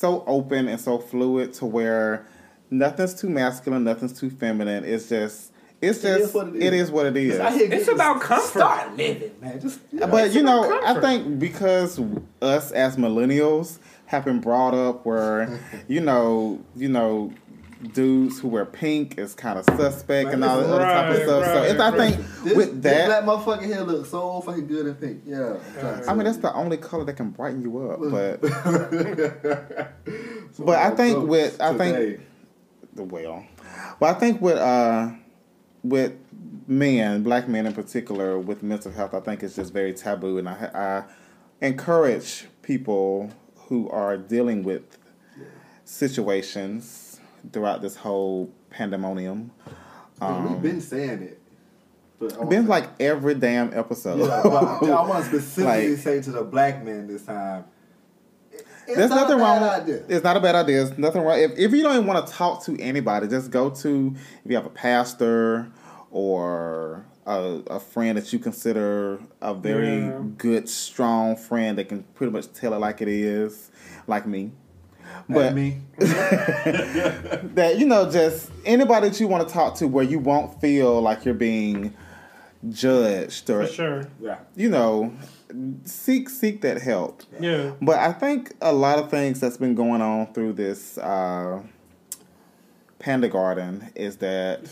so 0.00 0.24
open 0.26 0.66
and 0.68 0.80
so 0.80 0.98
fluid 0.98 1.52
to 1.54 1.66
where 1.66 2.26
nothing's 2.70 3.14
too 3.20 3.28
masculine 3.28 3.84
nothing's 3.84 4.18
too 4.18 4.30
feminine 4.30 4.84
it's 4.84 5.08
just 5.08 5.52
it's 5.82 6.04
It 6.04 6.10
is 6.10 6.18
just 6.22 6.34
what 6.34 6.48
it 6.48 6.54
is. 6.56 6.62
it 6.64 6.74
is 6.74 6.90
what 6.90 7.06
it 7.06 7.16
is 7.16 7.40
I 7.40 7.50
hear 7.52 7.72
It's 7.72 7.88
about 7.88 8.20
comfort. 8.20 8.58
Start 8.58 8.96
living, 8.96 9.32
man. 9.40 9.60
Just 9.60 9.80
you 9.92 10.00
know, 10.00 10.06
but 10.08 10.32
you 10.32 10.42
know, 10.42 10.64
about 10.64 10.96
I 10.96 11.00
think 11.00 11.38
because 11.38 11.98
us 12.42 12.70
as 12.72 12.96
millennials 12.96 13.78
have 14.06 14.24
been 14.26 14.40
brought 14.40 14.74
up 14.74 15.06
where, 15.06 15.58
you 15.88 16.00
know, 16.00 16.60
you 16.76 16.88
know, 16.88 17.32
dudes 17.92 18.38
who 18.40 18.48
wear 18.48 18.66
pink 18.66 19.18
is 19.18 19.34
kind 19.34 19.58
of 19.58 19.64
suspect 19.64 20.30
and 20.30 20.44
all 20.44 20.58
that 20.58 20.66
other 20.68 20.84
type 20.84 21.10
of 21.10 21.16
Right, 21.16 21.26
stuff. 21.26 21.44
so 21.44 21.54
right, 21.60 21.70
it's, 21.70 21.80
I 21.80 21.90
right. 21.90 22.14
think 22.14 22.26
this, 22.44 22.56
with 22.56 22.82
this 22.82 23.08
that, 23.08 23.24
black 23.24 23.38
motherfucker 23.38 23.64
here 23.66 23.80
looks 23.80 24.10
so 24.10 24.40
fucking 24.42 24.66
good 24.66 24.86
in 24.86 24.94
pink. 24.96 25.22
Yeah. 25.26 25.56
I 26.06 26.12
mean, 26.14 26.24
that's 26.24 26.36
the 26.38 26.52
only 26.52 26.76
color 26.76 27.04
that 27.04 27.14
can 27.14 27.30
brighten 27.30 27.62
you 27.62 27.90
up. 27.90 28.00
But 28.00 28.40
but 30.58 30.78
I 30.78 30.90
think 30.90 31.26
with 31.28 31.60
I 31.60 31.76
think 31.76 32.20
the 32.94 33.04
well, 33.04 33.44
well, 33.98 34.14
I 34.14 34.18
think 34.18 34.40
with 34.40 34.56
uh 34.58 35.10
with 35.82 36.12
men, 36.66 37.22
black 37.22 37.48
men 37.48 37.66
in 37.66 37.72
particular, 37.72 38.38
with 38.38 38.62
mental 38.62 38.92
health, 38.92 39.14
I 39.14 39.20
think 39.20 39.42
it's 39.42 39.56
just 39.56 39.72
very 39.72 39.92
taboo, 39.94 40.36
and 40.38 40.48
I, 40.48 41.04
I 41.62 41.66
encourage 41.66 42.46
people 42.62 43.30
who 43.68 43.88
are 43.90 44.16
dealing 44.18 44.62
with 44.62 44.98
situations 45.84 46.99
throughout 47.52 47.82
this 47.82 47.96
whole 47.96 48.50
pandemonium. 48.70 49.50
we've 50.20 50.30
um, 50.30 50.60
been 50.60 50.80
saying 50.80 51.22
it. 51.22 51.36
But 52.18 52.48
Been 52.50 52.64
say- 52.64 52.68
like 52.68 52.88
every 53.00 53.34
damn 53.34 53.72
episode. 53.72 54.20
Yeah, 54.20 54.40
but 54.44 54.52
I 54.84 55.02
want 55.08 55.24
to 55.24 55.30
specifically 55.30 55.90
Like- 55.92 55.98
say 55.98 56.20
to 56.22 56.30
the 56.30 56.42
black 56.44 56.84
men 56.84 57.06
this 57.06 57.24
time. 57.24 57.64
it- 58.52 58.66
It's 58.86 58.96
There's 58.96 59.10
not 59.10 59.22
nothing 59.22 59.36
a 59.40 59.42
wrong. 59.42 59.60
bad 59.60 59.82
idea. 59.82 60.02
It's 60.08 60.24
not 60.24 60.36
a 60.36 60.40
bad 60.40 60.54
idea. 60.54 60.84
There's 60.84 60.98
nothing 60.98 61.22
wrong. 61.22 61.38
If, 61.38 61.52
if 61.58 61.72
you 61.72 61.82
don't 61.82 61.94
even 61.94 62.06
want 62.06 62.26
to 62.26 62.32
talk 62.32 62.62
to 62.64 62.78
anybody, 62.80 63.26
just 63.28 63.50
go 63.50 63.70
to 63.70 64.14
if 64.44 64.50
you 64.50 64.56
have 64.56 64.66
a 64.66 64.70
pastor 64.70 65.70
or 66.10 67.06
a, 67.26 67.60
a 67.68 67.80
friend 67.80 68.18
that 68.18 68.32
you 68.32 68.38
consider 68.38 69.20
a 69.40 69.54
very 69.54 70.00
Yeah. 70.00 70.20
good, 70.36 70.68
strong 70.68 71.36
friend 71.36 71.78
that 71.78 71.88
can 71.88 72.02
pretty 72.14 72.32
much 72.32 72.52
tell 72.52 72.74
it 72.74 72.78
like 72.78 73.00
it 73.00 73.08
is, 73.08 73.70
like 74.06 74.26
me. 74.26 74.50
But 75.28 75.54
me. 75.54 75.78
that 75.98 77.76
you 77.78 77.86
know, 77.86 78.10
just 78.10 78.50
anybody 78.64 79.08
that 79.08 79.20
you 79.20 79.28
want 79.28 79.46
to 79.46 79.52
talk 79.52 79.76
to 79.76 79.86
where 79.88 80.04
you 80.04 80.18
won't 80.18 80.60
feel 80.60 81.00
like 81.00 81.24
you're 81.24 81.34
being 81.34 81.94
judged 82.68 83.48
or 83.50 83.66
For 83.66 83.72
sure. 83.72 84.08
Yeah. 84.20 84.38
you 84.56 84.68
know, 84.68 85.14
seek 85.84 86.28
seek 86.28 86.60
that 86.62 86.80
help. 86.82 87.22
Yeah. 87.38 87.72
But 87.80 87.98
I 87.98 88.12
think 88.12 88.52
a 88.60 88.72
lot 88.72 88.98
of 88.98 89.10
things 89.10 89.40
that's 89.40 89.56
been 89.56 89.74
going 89.74 90.00
on 90.02 90.32
through 90.32 90.54
this 90.54 90.98
uh, 90.98 91.62
Panda 92.98 93.28
Garden 93.28 93.90
is 93.94 94.16
that 94.18 94.68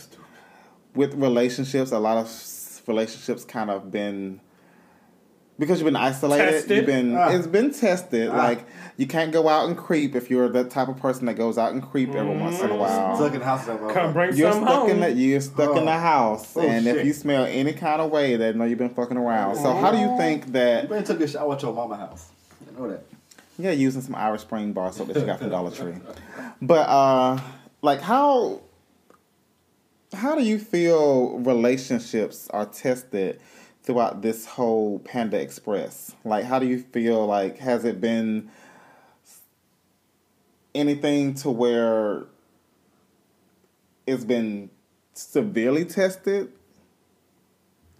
with 0.95 1.13
relationships, 1.15 1.91
a 1.91 1.99
lot 1.99 2.17
of 2.17 2.81
relationships 2.87 3.43
kind 3.45 3.69
of 3.69 3.91
been 3.91 4.39
because 5.57 5.79
you've 5.79 5.85
been 5.85 5.95
isolated. 5.95 6.51
Tested. 6.51 6.77
You've 6.77 6.85
been 6.85 7.15
Ah. 7.17 7.29
it's 7.31 7.47
been 7.47 7.73
tested. 7.73 8.29
Ah. 8.29 8.37
Like 8.37 8.65
you 8.99 9.07
can't 9.07 9.31
go 9.31 9.47
out 9.47 9.65
and 9.69 9.77
creep 9.77 10.13
if 10.13 10.29
you're 10.29 10.49
the 10.49 10.65
type 10.65 10.89
of 10.89 10.97
person 10.97 11.25
that 11.27 11.35
goes 11.35 11.57
out 11.57 11.71
and 11.71 11.81
creep 11.81 12.09
every 12.13 12.35
once 12.35 12.59
in 12.59 12.69
a 12.69 12.75
while. 12.75 13.15
Stuck 13.15 13.33
in 13.33 13.39
the 13.39 13.45
house. 13.45 13.65
That 13.65 13.79
Come 13.93 14.11
bring 14.11 14.35
You're 14.35 14.51
some 14.51 14.63
stuck 14.65 14.79
home. 14.81 14.89
in 14.89 14.99
the 14.99 15.11
you're 15.13 15.39
stuck 15.39 15.77
in 15.77 15.85
the 15.85 15.93
Oh. 15.93 15.97
house, 15.99 16.57
Oh, 16.57 16.61
and 16.61 16.85
if 16.85 17.05
you 17.05 17.13
smell 17.13 17.45
any 17.45 17.71
kind 17.71 18.01
of 18.01 18.11
way, 18.11 18.35
they 18.35 18.51
know 18.51 18.65
you've 18.65 18.77
been 18.77 18.89
fucking 18.93 19.15
around. 19.15 19.55
So 19.55 19.73
how 19.73 19.91
do 19.91 19.97
you 19.99 20.17
think 20.17 20.51
that? 20.51 20.83
You 20.83 20.89
that? 20.89 20.95
been 20.95 21.03
took 21.05 21.21
a 21.21 21.27
shower 21.29 21.53
at 21.55 21.61
your 21.61 21.73
mama 21.73 21.95
house. 21.95 22.27
I 22.67 22.77
know 22.77 22.89
that. 22.89 23.03
Yeah, 23.57 23.71
using 23.71 24.01
some 24.01 24.15
Irish 24.15 24.41
Spring 24.41 24.73
bar 24.73 24.91
soap 24.91 25.07
that 25.07 25.15
you 25.17 25.25
got 25.25 25.39
from 25.39 25.49
Dollar 25.49 25.71
Tree. 25.71 25.93
But 26.61 26.89
uh 26.89 27.39
like 27.81 28.01
how 28.01 28.59
how 30.13 30.35
do 30.35 30.43
you 30.43 30.59
feel 30.59 31.39
relationships 31.39 32.49
are 32.49 32.65
tested 32.65 33.39
throughout 33.83 34.21
this 34.21 34.45
whole 34.45 34.99
Panda 34.99 35.39
Express? 35.39 36.13
Like 36.25 36.43
how 36.43 36.59
do 36.59 36.67
you 36.67 36.79
feel 36.79 37.25
like 37.25 37.59
has 37.59 37.85
it 37.85 38.01
been 38.01 38.49
anything 40.75 41.33
to 41.35 41.49
where 41.49 42.25
it's 44.07 44.23
been 44.23 44.69
severely 45.13 45.85
tested? 45.85 46.51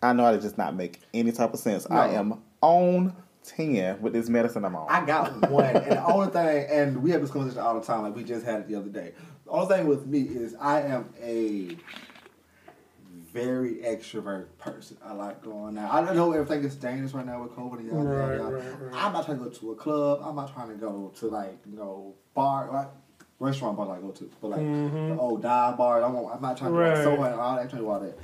I 0.02 0.14
know 0.14 0.32
that 0.32 0.42
just 0.42 0.58
not 0.58 0.76
make 0.76 1.00
any 1.14 1.32
type 1.32 1.54
of 1.54 1.60
sense. 1.60 1.86
I 1.90 2.10
am 2.10 2.42
on 2.62 3.16
ten 3.44 4.02
with 4.02 4.14
this 4.14 4.30
medicine 4.30 4.64
I'm 4.64 4.76
on. 4.76 4.88
I 4.90 5.06
got 5.06 5.50
one, 5.50 5.66
and 5.66 5.92
the 5.92 6.06
only 6.06 6.32
thing, 6.32 6.68
and 6.70 7.04
we 7.04 7.12
have 7.12 7.22
this 7.22 7.32
conversation 7.32 7.62
all 7.62 7.80
the 7.80 7.86
time, 7.86 8.04
like 8.04 8.16
we 8.16 8.24
just 8.24 8.46
had 8.46 8.62
it 8.62 8.68
the 8.68 8.76
other 8.76 8.90
day. 8.90 9.14
The 9.46 9.52
only 9.52 9.76
thing 9.76 9.88
with 9.88 10.06
me 10.06 10.22
is 10.22 10.56
I 10.60 10.82
am 10.82 11.14
a 11.22 11.76
very 13.34 13.76
extrovert 13.76 14.48
person. 14.58 14.98
I 15.04 15.14
like 15.14 15.44
going 15.44 15.78
out. 15.78 15.94
I 15.94 16.04
don't 16.06 16.16
know 16.16 16.32
everything 16.34 16.64
is 16.64 16.76
dangerous 16.76 17.14
right 17.14 17.26
now 17.26 17.44
with 17.44 17.52
COVID. 17.54 17.86
Yada, 17.86 17.96
Right, 18.10 18.38
yada. 18.38 18.44
right, 18.56 18.82
right. 18.82 18.94
I'm 18.94 19.14
not 19.14 19.26
trying 19.26 19.38
to 19.40 19.44
go 19.46 19.50
to 19.50 19.72
a 19.72 19.76
club. 19.76 20.22
I'm 20.24 20.36
not 20.36 20.54
trying 20.54 20.70
to 20.70 20.76
go 20.76 21.12
to 21.20 21.28
like 21.28 21.58
you 21.70 21.76
know 21.78 22.14
bar, 22.34 22.70
like 22.72 22.88
restaurant 23.40 23.78
bar 23.78 23.96
I 23.96 24.00
go 24.00 24.12
to, 24.12 24.30
but 24.42 24.48
like 24.52 24.60
the 24.62 25.16
old 25.20 25.42
dive 25.44 25.78
bar. 25.78 26.02
I'm, 26.04 26.16
I'm 26.16 26.42
not 26.42 26.58
trying 26.58 26.72
to 26.74 26.78
Right. 26.80 26.94
like 26.96 27.04
so 27.04 27.14
and 27.24 27.36
all 27.40 27.56
that. 27.56 27.70
Trying 27.70 27.82
to 27.84 27.86
do 27.86 27.90
all 27.90 28.00
that, 28.00 28.18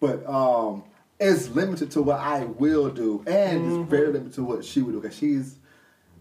but 0.00 0.26
um, 0.28 0.84
it's 1.20 1.48
limited 1.50 1.90
to 1.92 2.02
what 2.02 2.18
I 2.18 2.44
will 2.44 2.90
do, 2.90 3.22
and 3.26 3.64
it's 3.82 3.90
very 3.90 4.08
limited 4.08 4.34
to 4.34 4.44
what 4.44 4.64
she 4.64 4.82
would 4.82 4.92
do 4.92 5.00
because 5.00 5.16
she's 5.16 5.56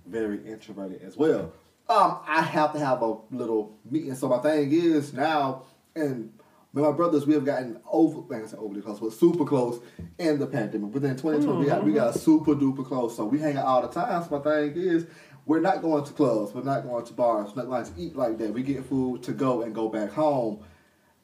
very 0.06 0.46
introverted 0.48 1.02
as 1.02 1.18
well. 1.18 1.52
Um, 1.90 2.20
I 2.28 2.42
have 2.42 2.74
to 2.74 2.80
have 2.80 3.02
a 3.02 3.18
little 3.32 3.76
meeting. 3.90 4.16
So 4.16 4.30
my 4.30 4.38
thing 4.40 4.72
is 4.72 5.12
now, 5.14 5.64
and 5.96 6.32
with 6.74 6.84
my 6.84 6.92
brothers, 6.92 7.26
we 7.26 7.34
have 7.34 7.46
gotten 7.46 7.80
over, 7.90 8.22
like 8.34 8.44
I 8.44 8.48
said, 8.48 8.60
overly 8.60 8.82
close, 8.82 9.00
but 9.00 9.12
super 9.12 9.46
close 9.46 9.82
in 10.18 10.40
the 10.40 10.48
pandemic. 10.48 10.92
But 10.92 11.02
then 11.02 11.18
2020, 11.18 11.60
we 11.60 11.66
got 11.66 11.84
we 11.84 11.92
mm-hmm. 11.92 12.00
got 12.00 12.16
super 12.16 12.56
duper 12.56 12.86
close. 12.86 13.16
So 13.18 13.26
we 13.26 13.40
hang 13.40 13.58
out 13.58 13.66
all 13.66 13.82
the 13.82 13.90
time. 13.90 14.24
So 14.24 14.38
my 14.38 14.44
thing 14.44 14.74
is, 14.76 15.06
we're 15.46 15.60
not 15.60 15.82
going 15.82 16.06
to 16.06 16.14
clubs, 16.14 16.54
we're 16.54 16.64
not 16.64 16.84
going 16.84 17.06
to 17.06 17.14
bars, 17.14 17.50
we're 17.56 17.64
not 17.64 17.70
going 17.70 17.86
to 17.86 17.92
eat 18.02 18.16
like 18.16 18.38
that. 18.38 18.54
We 18.54 18.64
get 18.64 18.86
food 18.86 19.24
to 19.24 19.34
go 19.34 19.64
and 19.64 19.76
go 19.76 19.90
back 19.90 20.12
home. 20.12 20.64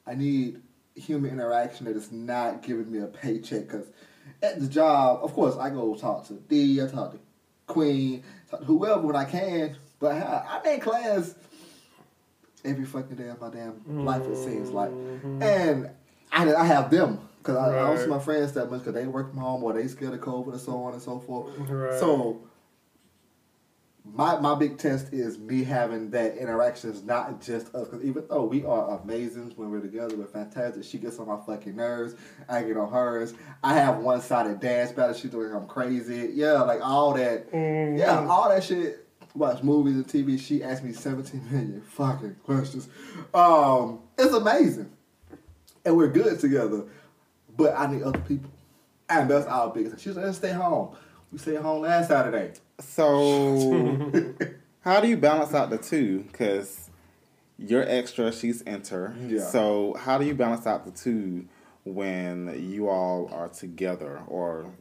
I 0.06 0.14
need 0.14 0.60
human 0.94 1.30
interaction 1.30 1.86
that 1.86 1.96
is 1.96 2.12
not 2.12 2.62
giving 2.62 2.90
me 2.90 2.98
a 2.98 3.06
paycheck 3.06 3.68
because 3.68 3.86
At 4.42 4.60
the 4.60 4.66
job, 4.66 5.20
of 5.22 5.32
course, 5.32 5.56
I 5.56 5.70
go 5.70 5.94
talk 5.94 6.26
to 6.28 6.34
D, 6.34 6.82
I 6.82 6.86
talk 6.86 7.12
to 7.12 7.18
Queen, 7.66 8.22
talk 8.50 8.60
to 8.60 8.66
whoever 8.66 9.02
when 9.02 9.16
I 9.16 9.24
can. 9.24 9.76
But 9.98 10.12
I, 10.12 10.46
I'm 10.48 10.74
in 10.74 10.80
class 10.80 11.34
every 12.64 12.84
fucking 12.84 13.16
day 13.16 13.28
of 13.28 13.40
my 13.40 13.50
damn 13.50 14.04
life, 14.04 14.22
it 14.22 14.36
seems 14.36 14.70
like. 14.70 14.90
Mm-hmm. 14.90 15.42
And 15.42 15.90
I, 16.32 16.54
I 16.54 16.64
have 16.64 16.90
them. 16.90 17.20
Because 17.38 17.56
I, 17.56 17.68
I 17.68 17.86
don't 17.86 17.98
see 17.98 18.06
my 18.06 18.18
friends 18.18 18.52
that 18.54 18.70
much 18.70 18.80
because 18.80 18.94
they 18.94 19.06
work 19.06 19.30
from 19.30 19.38
home 19.38 19.62
or 19.62 19.72
they 19.72 19.86
scared 19.86 20.12
of 20.12 20.20
COVID 20.20 20.52
and 20.52 20.60
so 20.60 20.82
on 20.82 20.92
and 20.92 21.00
so 21.00 21.18
forth. 21.20 21.56
Right. 21.58 21.98
So 21.98 22.42
my 24.04 24.38
my 24.40 24.54
big 24.54 24.78
test 24.78 25.12
is 25.12 25.38
me 25.38 25.64
having 25.64 26.10
that 26.10 26.36
interactions, 26.36 27.04
not 27.04 27.40
just 27.40 27.74
us. 27.74 27.88
Because 27.88 28.04
even 28.04 28.24
though 28.28 28.44
we 28.44 28.64
are 28.64 29.00
amazing 29.00 29.52
when 29.56 29.70
we're 29.70 29.80
together, 29.80 30.16
we're 30.16 30.26
fantastic. 30.26 30.84
She 30.84 30.98
gets 30.98 31.18
on 31.18 31.28
my 31.28 31.38
fucking 31.46 31.76
nerves. 31.76 32.14
I 32.48 32.62
get 32.62 32.76
on 32.76 32.90
hers. 32.90 33.34
I 33.62 33.74
have 33.74 33.98
one 33.98 34.20
sided 34.20 34.60
dance 34.60 34.92
battle. 34.92 35.14
She's 35.14 35.30
doing 35.30 35.52
I'm 35.54 35.66
crazy. 35.66 36.30
Yeah, 36.34 36.62
like 36.62 36.80
all 36.82 37.14
that. 37.14 37.52
Mm-hmm. 37.52 37.98
Yeah, 37.98 38.26
all 38.26 38.48
that 38.48 38.64
shit. 38.64 39.07
Watch 39.34 39.62
movies 39.62 39.94
and 39.94 40.06
TV. 40.06 40.40
She 40.40 40.62
asked 40.62 40.82
me 40.82 40.92
17 40.92 41.44
million 41.50 41.82
fucking 41.82 42.36
questions. 42.44 42.88
Um, 43.32 44.00
it's 44.16 44.32
amazing, 44.32 44.90
and 45.84 45.96
we're 45.96 46.08
good 46.08 46.38
together. 46.40 46.84
But 47.56 47.76
I 47.76 47.86
need 47.92 48.02
other 48.02 48.20
people, 48.20 48.50
and 49.08 49.30
that's 49.30 49.46
our 49.46 49.70
biggest. 49.70 50.02
She's 50.02 50.16
like, 50.16 50.26
let's 50.26 50.38
stay 50.38 50.52
home. 50.52 50.96
We 51.30 51.38
stayed 51.38 51.56
home 51.56 51.82
last 51.82 52.08
Saturday. 52.08 52.52
So, 52.80 54.12
how 54.80 55.00
do 55.00 55.08
you 55.08 55.16
balance 55.16 55.52
out 55.54 55.70
the 55.70 55.78
two? 55.78 56.20
Because 56.20 56.88
you're 57.58 57.84
extra, 57.86 58.32
she's 58.32 58.62
enter. 58.66 59.14
Yeah. 59.26 59.44
So, 59.44 59.94
how 59.98 60.18
do 60.18 60.24
you 60.24 60.34
balance 60.34 60.66
out 60.66 60.84
the 60.84 60.92
two 60.92 61.46
when 61.84 62.70
you 62.70 62.88
all 62.88 63.28
are 63.32 63.48
together 63.48 64.22
or 64.26 64.72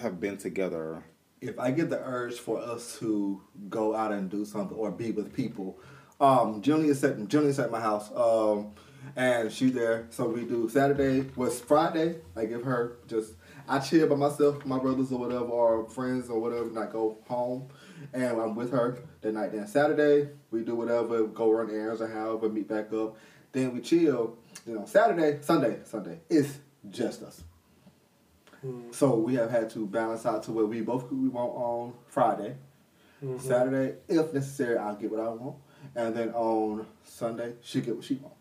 have 0.00 0.20
been 0.20 0.36
together? 0.36 1.02
If 1.40 1.58
I 1.58 1.70
get 1.70 1.90
the 1.90 2.00
urge 2.02 2.34
for 2.34 2.58
us 2.60 2.98
to 3.00 3.42
go 3.68 3.94
out 3.94 4.12
and 4.12 4.30
do 4.30 4.44
something 4.44 4.76
or 4.76 4.90
be 4.90 5.10
with 5.10 5.32
people, 5.32 5.78
um, 6.20 6.62
Julie 6.62 6.88
is 6.88 7.04
at 7.04 7.18
is 7.18 7.58
at 7.58 7.70
my 7.70 7.80
house, 7.80 8.10
um, 8.16 8.72
and 9.16 9.52
she's 9.52 9.72
there. 9.72 10.06
So 10.10 10.28
we 10.28 10.44
do 10.44 10.68
Saturday 10.68 11.30
was 11.36 11.60
Friday. 11.60 12.16
I 12.34 12.46
give 12.46 12.64
her 12.64 12.96
just 13.06 13.34
I 13.68 13.80
chill 13.80 14.08
by 14.08 14.14
myself, 14.14 14.64
my 14.64 14.78
brothers 14.78 15.12
or 15.12 15.18
whatever, 15.18 15.44
or 15.44 15.88
friends 15.90 16.30
or 16.30 16.40
whatever, 16.40 16.68
and 16.68 16.78
I 16.78 16.86
go 16.86 17.18
home, 17.26 17.68
and 18.14 18.40
I'm 18.40 18.54
with 18.54 18.70
her 18.70 18.98
that 19.20 19.32
night. 19.32 19.52
Then 19.52 19.66
Saturday 19.66 20.30
we 20.50 20.62
do 20.62 20.74
whatever, 20.74 21.26
go 21.26 21.50
run 21.50 21.70
errands 21.70 22.00
or 22.00 22.08
however, 22.08 22.48
meet 22.48 22.68
back 22.68 22.92
up. 22.92 23.16
Then 23.52 23.74
we 23.74 23.80
chill. 23.80 24.38
You 24.66 24.74
know, 24.74 24.86
Saturday, 24.86 25.38
Sunday, 25.42 25.78
Sunday. 25.84 26.20
It's 26.30 26.58
just 26.90 27.22
us. 27.22 27.42
So 28.90 29.16
we 29.16 29.34
have 29.34 29.50
had 29.50 29.70
to 29.70 29.86
balance 29.86 30.26
out 30.26 30.42
to 30.44 30.52
where 30.52 30.66
we 30.66 30.80
both 30.80 31.10
we 31.12 31.28
want 31.28 31.52
on 31.54 31.92
Friday. 32.08 32.56
Saturday, 33.38 33.94
if 34.08 34.32
necessary, 34.32 34.76
I'll 34.76 34.94
get 34.94 35.10
what 35.10 35.20
I 35.20 35.28
want, 35.28 35.56
and 35.94 36.14
then 36.14 36.30
on 36.30 36.86
Sunday 37.04 37.54
she 37.62 37.80
get 37.80 37.96
what 37.96 38.04
she 38.04 38.14
want. 38.16 38.34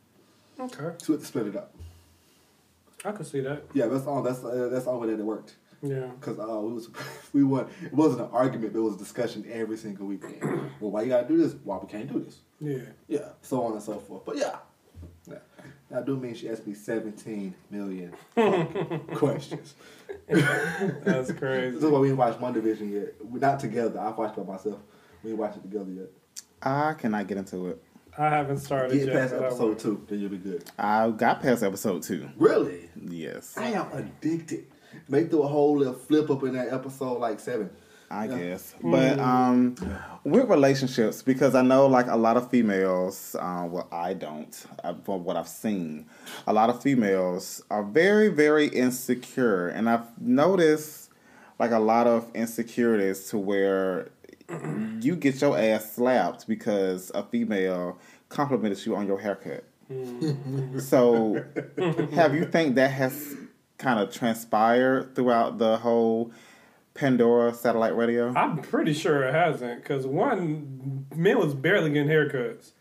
Okay, 0.60 0.96
So 0.98 1.06
we 1.10 1.14
have 1.14 1.22
to 1.22 1.26
split 1.26 1.48
it 1.48 1.56
up. 1.56 1.74
I 3.04 3.12
can 3.12 3.26
see 3.26 3.40
that. 3.42 3.64
Yeah, 3.74 3.88
that's 3.88 4.06
all. 4.06 4.22
That's 4.22 4.44
uh, 4.44 4.70
that's 4.72 4.86
all 4.88 5.00
that 5.02 5.10
it 5.10 5.18
worked. 5.20 5.56
Yeah. 5.82 6.10
Cause 6.22 6.40
uh, 6.40 6.60
we 6.60 6.74
was 6.74 6.90
we 7.34 7.44
won. 7.44 7.68
It 7.84 7.94
wasn't 7.94 8.22
an 8.22 8.30
argument. 8.32 8.74
But 8.74 8.80
it 8.80 8.84
was 8.84 8.96
a 8.96 8.98
discussion 8.98 9.46
every 9.52 9.78
single 9.78 10.08
weekend. 10.08 10.42
well, 10.80 10.92
why 10.92 11.04
you 11.04 11.10
gotta 11.10 11.28
do 11.28 11.38
this? 11.38 11.56
Why 11.64 11.78
we 11.78 11.88
can't 11.88 12.12
do 12.12 12.20
this? 12.20 12.40
Yeah. 12.60 12.90
Yeah, 13.08 13.30
so 13.42 13.64
on 13.64 13.74
and 13.74 13.82
so 13.82 14.00
forth. 14.00 14.26
But 14.26 14.38
yeah. 14.38 14.58
That 15.96 16.06
do 16.06 16.18
mean 16.18 16.36
she 16.36 16.50
asked 16.50 16.68
me 16.68 16.74
seventeen 16.74 17.56
million 17.72 18.12
questions. 19.16 19.76
That's 20.28 21.32
crazy. 21.32 21.76
This 21.76 21.84
is 21.86 21.90
why 21.90 22.00
we 22.00 22.08
didn't 22.10 22.18
watch 22.18 22.38
WandaVision 22.38 22.92
yet. 22.92 23.14
We're 23.24 23.40
not 23.40 23.62
together. 23.62 24.02
I've 24.02 24.18
watched 24.18 24.38
it 24.38 24.46
by 24.46 24.54
myself. 24.56 24.80
We 25.24 25.30
didn't 25.30 25.40
watch 25.40 25.56
it 25.56 25.62
together 25.62 25.90
yet. 25.90 26.08
I 26.62 26.96
cannot 26.96 27.26
get 27.28 27.38
into 27.38 27.68
it. 27.70 27.82
I 28.18 28.28
haven't 28.28 28.58
started 28.58 28.92
Get 28.92 29.08
yet. 29.08 29.16
past 29.16 29.36
episode 29.36 29.80
two, 29.80 30.06
then 30.10 30.20
you'll 30.20 30.32
be 30.32 30.38
good. 30.38 30.66
I 30.78 31.10
got 31.12 31.42
past 31.42 31.64
episode 31.64 32.04
two. 32.04 32.30
Really? 32.36 32.90
Yes, 33.02 33.58
I 33.58 33.68
am 33.68 33.88
addicted. 33.94 34.66
Make 35.08 35.30
through 35.30 35.44
a 35.44 35.48
whole 35.48 35.78
little 35.78 35.94
flip 35.94 36.30
up 36.30 36.44
in 36.44 36.56
that 36.56 36.74
episode 36.74 37.20
like 37.22 37.40
seven. 37.40 37.70
I 38.10 38.26
Yeah. 38.26 38.38
guess. 38.38 38.76
But 38.84 39.20
um, 39.20 39.76
with 40.24 40.48
relationships, 40.50 41.22
because 41.22 41.56
I 41.56 41.62
know 41.62 41.88
like 41.88 42.08
a 42.08 42.16
lot 42.16 42.38
of 42.38 42.50
females, 42.50 43.36
uh, 43.40 43.68
well, 43.70 43.88
I 43.92 44.14
don't, 44.14 44.66
uh, 44.84 44.94
from 45.04 45.24
what 45.24 45.36
I've 45.38 45.48
seen, 45.48 46.06
a 46.48 46.54
lot 46.54 46.70
of 46.70 46.82
females 46.82 47.64
are 47.70 47.84
very, 47.84 48.28
very 48.30 48.68
insecure. 48.68 49.68
And 49.68 49.90
I've 49.90 50.20
noticed 50.22 51.10
like 51.60 51.72
a 51.72 51.80
lot 51.80 52.08
of 52.08 52.30
insecurities 52.36 53.30
to 53.30 53.38
where 53.38 54.10
you 55.02 55.16
get 55.16 55.42
your 55.42 55.58
ass 55.58 55.94
slapped 55.94 56.48
because 56.48 57.12
a 57.16 57.24
female 57.24 57.98
complimented 58.30 58.86
you 58.86 58.96
on 58.96 59.08
your 59.08 59.20
haircut. 59.20 59.64
so, 60.80 61.44
have 62.14 62.36
you 62.36 62.46
think 62.46 62.76
that 62.76 62.92
has 62.92 63.36
kind 63.78 64.00
of 64.00 64.14
transpired 64.14 65.16
throughout 65.16 65.58
the 65.58 65.78
whole 65.78 66.32
Pandora 66.96 67.54
satellite 67.54 67.96
radio? 67.96 68.34
I'm 68.36 68.58
pretty 68.62 68.94
sure 68.94 69.24
it 69.24 69.34
hasn't, 69.34 69.84
because 69.84 70.08
one, 70.08 71.06
men 71.14 71.38
was 71.38 71.54
barely 71.54 71.92
getting 71.92 72.10
haircuts. 72.10 72.72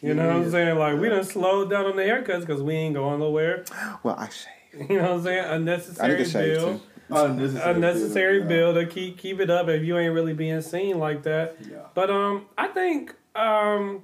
You 0.00 0.14
know 0.14 0.26
what 0.28 0.36
I'm 0.36 0.50
saying? 0.50 0.78
Like, 0.78 0.98
we 1.00 1.08
done 1.08 1.24
slowed 1.24 1.70
down 1.70 1.86
on 1.86 1.96
the 1.96 2.02
haircuts 2.02 2.40
because 2.40 2.62
we 2.62 2.74
ain't 2.74 2.94
going 2.94 3.20
nowhere. 3.20 3.64
Well, 4.02 4.16
I 4.16 4.28
shave. 4.28 4.50
You 4.90 4.96
know 4.96 5.02
what 5.02 5.10
I'm 5.12 5.22
saying? 5.22 5.38
I 5.44 5.48
need 5.50 5.54
Unnecessary 5.56 6.16
to 6.16 6.24
shave 6.24 6.58
bill. 6.58 6.78
too. 6.78 6.80
Unnecessary, 7.10 7.74
Unnecessary 7.74 8.38
yeah. 8.40 8.46
bill 8.46 8.74
to 8.74 8.86
keep 8.86 9.18
keep 9.18 9.38
it 9.38 9.48
up 9.50 9.68
if 9.68 9.82
you 9.84 9.96
ain't 9.98 10.12
really 10.14 10.32
being 10.32 10.60
seen 10.62 10.98
like 10.98 11.22
that. 11.24 11.56
Yeah. 11.70 11.78
But 11.94 12.10
um, 12.10 12.46
I 12.58 12.68
think 12.68 13.14
um, 13.36 14.02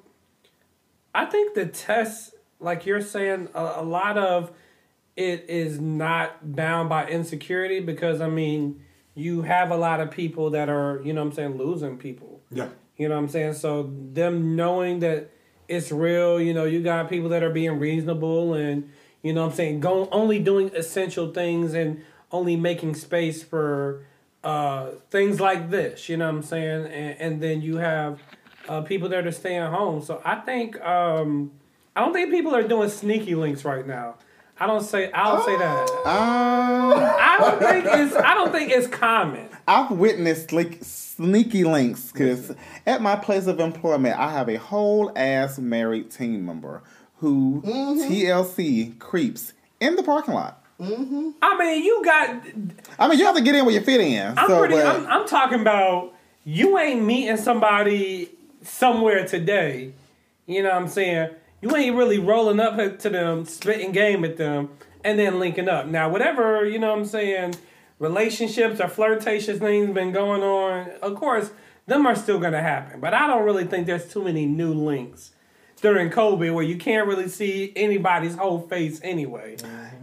I 1.15 1.25
think 1.25 1.55
the 1.55 1.67
test, 1.67 2.35
like 2.61 2.87
you're 2.87 3.01
saying, 3.01 3.49
a, 3.55 3.73
a 3.77 3.83
lot 3.83 4.17
of 4.17 4.53
it 5.17 5.47
is 5.49 5.81
not 5.81 6.55
bound 6.55 6.89
by 6.89 7.07
insecurity 7.09 7.81
because 7.81 8.21
I 8.21 8.29
mean, 8.29 8.81
you 9.15 9.43
have 9.43 9.71
a 9.71 9.77
lot 9.77 10.01
of 10.01 10.11
people 10.11 10.51
that 10.51 10.69
are, 10.69 11.01
you 11.05 11.13
know 11.13 11.23
what 11.23 11.31
I'm 11.31 11.35
saying, 11.35 11.59
losing 11.59 11.99
people. 11.99 12.41
Yeah. 12.51 12.69
You 12.97 13.09
know 13.09 13.15
what 13.15 13.23
I'm 13.23 13.29
saying? 13.29 13.55
So 13.55 13.91
them 14.13 14.57
knowing 14.57 15.01
that 15.01 15.31
it's 15.69 15.91
real, 15.91 16.41
you 16.41 16.53
know, 16.53 16.65
you 16.65 16.83
got 16.83 17.09
people 17.09 17.29
that 17.31 17.43
are 17.43 17.51
being 17.51 17.79
reasonable 17.79 18.55
and 18.55 18.91
you 19.23 19.33
know 19.33 19.43
what 19.43 19.51
I'm 19.51 19.57
saying, 19.57 19.81
go 19.81 20.09
only 20.11 20.39
doing 20.39 20.71
essential 20.75 21.33
things 21.33 21.75
and 21.75 22.03
only 22.33 22.57
making 22.57 22.95
space 22.95 23.43
for 23.43 24.05
uh 24.43 24.93
things 25.11 25.41
like 25.41 25.71
this, 25.71 26.09
you 26.09 26.17
know 26.17 26.27
what 26.27 26.37
I'm 26.37 26.43
saying? 26.43 26.87
And 26.87 27.21
and 27.21 27.43
then 27.43 27.63
you 27.63 27.77
have 27.77 28.21
uh 28.69 28.81
people 28.83 29.09
that 29.11 29.27
are 29.27 29.33
staying 29.33 29.71
home. 29.71 30.03
So 30.03 30.21
I 30.25 30.37
think 30.37 30.81
um 30.81 31.53
I 31.95 32.01
don't 32.01 32.13
think 32.13 32.31
people 32.31 32.55
are 32.55 32.67
doing 32.67 32.89
sneaky 32.89 33.35
links 33.35 33.65
right 33.65 33.87
now. 33.87 34.17
I 34.61 34.67
don't 34.67 34.83
say 34.83 35.11
I 35.13 35.25
don't 35.25 35.45
say 35.45 35.57
that. 35.57 35.91
Um, 36.07 36.93
I 36.95 37.37
don't 37.41 37.59
think 37.59 37.87
it's 37.87 38.15
I 38.15 38.35
don't 38.35 38.53
think 38.53 38.71
it's 38.71 38.87
common. 38.87 39.49
I've 39.67 39.91
witnessed 39.91 40.51
sneak, 40.51 40.79
sneaky 40.83 41.65
links 41.65 42.13
because 42.13 42.53
at 42.87 43.01
my 43.01 43.17
place 43.17 43.47
of 43.47 43.59
employment, 43.59 44.19
I 44.19 44.31
have 44.31 44.51
a 44.51 44.57
whole 44.57 45.13
ass 45.17 45.59
married 45.59 46.11
team 46.11 46.45
member 46.45 46.83
who 47.19 47.63
TLC 47.65 48.99
creeps 48.99 49.55
in 49.81 49.97
the 49.97 50.03
parking 50.03 50.35
lot. 50.35 50.63
I 50.79 50.85
mean, 51.59 51.83
you 51.85 52.03
got 52.05 52.43
I 52.99 53.09
mean, 53.09 53.19
you 53.19 53.25
have 53.25 53.37
to 53.37 53.43
get 53.43 53.55
in 53.55 53.65
where 53.65 53.75
you 53.75 53.81
fit 53.81 54.01
in. 54.01 54.39
I'm 54.39 54.47
so, 54.47 54.59
pretty. 54.59 54.75
but- 54.75 54.87
I'm, 54.87 55.07
I'm 55.07 55.27
talking 55.27 55.61
about 55.61 56.13
you 56.45 56.79
ain't 56.79 57.03
meeting 57.03 57.37
somebody 57.39 58.31
somewhere 58.63 59.27
today. 59.27 59.93
You 60.47 60.63
know 60.63 60.71
what 60.71 60.83
I'm 60.83 60.89
saying? 60.89 61.31
You 61.61 61.75
ain't 61.77 61.97
really 61.97 62.19
rolling 62.19 62.61
up 62.61 62.77
to 63.01 63.11
them, 63.11 63.45
spitting 63.45 63.93
game 63.93 64.25
at 64.25 64.37
them, 64.37 64.71
and 65.05 65.19
then 65.19 65.39
linking 65.39 65.69
up. 65.69 65.87
Now, 65.87 66.09
whatever 66.09 66.65
you 66.65 66.79
know, 66.79 66.91
what 66.91 66.99
I'm 67.01 67.05
saying 67.05 67.55
relationships 68.01 68.81
or 68.81 68.89
flirtatious 68.89 69.59
things 69.59 69.95
been 69.95 70.11
going 70.11 70.43
on. 70.43 70.91
Of 71.03 71.15
course, 71.15 71.53
them 71.87 72.07
are 72.07 72.17
still 72.17 72.41
gonna 72.41 72.63
happen. 72.63 72.99
But 72.99 73.15
I 73.15 73.29
don't 73.29 73.45
really 73.45 73.65
think 73.65 73.87
there's 73.87 74.11
too 74.13 74.25
many 74.25 74.47
new 74.47 74.75
links 74.75 75.33
during 75.81 76.11
COVID 76.11 76.53
where 76.53 76.65
you 76.65 76.77
can't 76.77 77.07
really 77.07 77.29
see 77.29 77.73
anybody's 77.77 78.35
whole 78.35 78.61
face 78.61 79.01
anyway. 79.03 79.57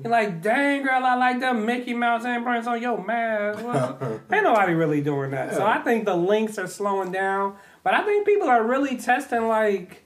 You're 0.03 0.11
like, 0.11 0.41
dang 0.41 0.83
girl, 0.83 1.03
I 1.03 1.15
like 1.15 1.39
them 1.39 1.65
Mickey 1.65 1.93
Mouse 1.93 2.23
imprints 2.23 2.67
on 2.67 2.81
your 2.81 3.03
mask. 3.03 3.63
Well, 3.63 4.21
ain't 4.31 4.43
nobody 4.43 4.73
really 4.73 5.01
doing 5.01 5.31
that. 5.31 5.55
So 5.55 5.65
I 5.65 5.79
think 5.79 6.05
the 6.05 6.15
links 6.15 6.57
are 6.57 6.67
slowing 6.67 7.11
down. 7.11 7.55
But 7.83 7.93
I 7.93 8.03
think 8.03 8.25
people 8.25 8.47
are 8.47 8.63
really 8.63 8.97
testing 8.97 9.47
like 9.47 10.03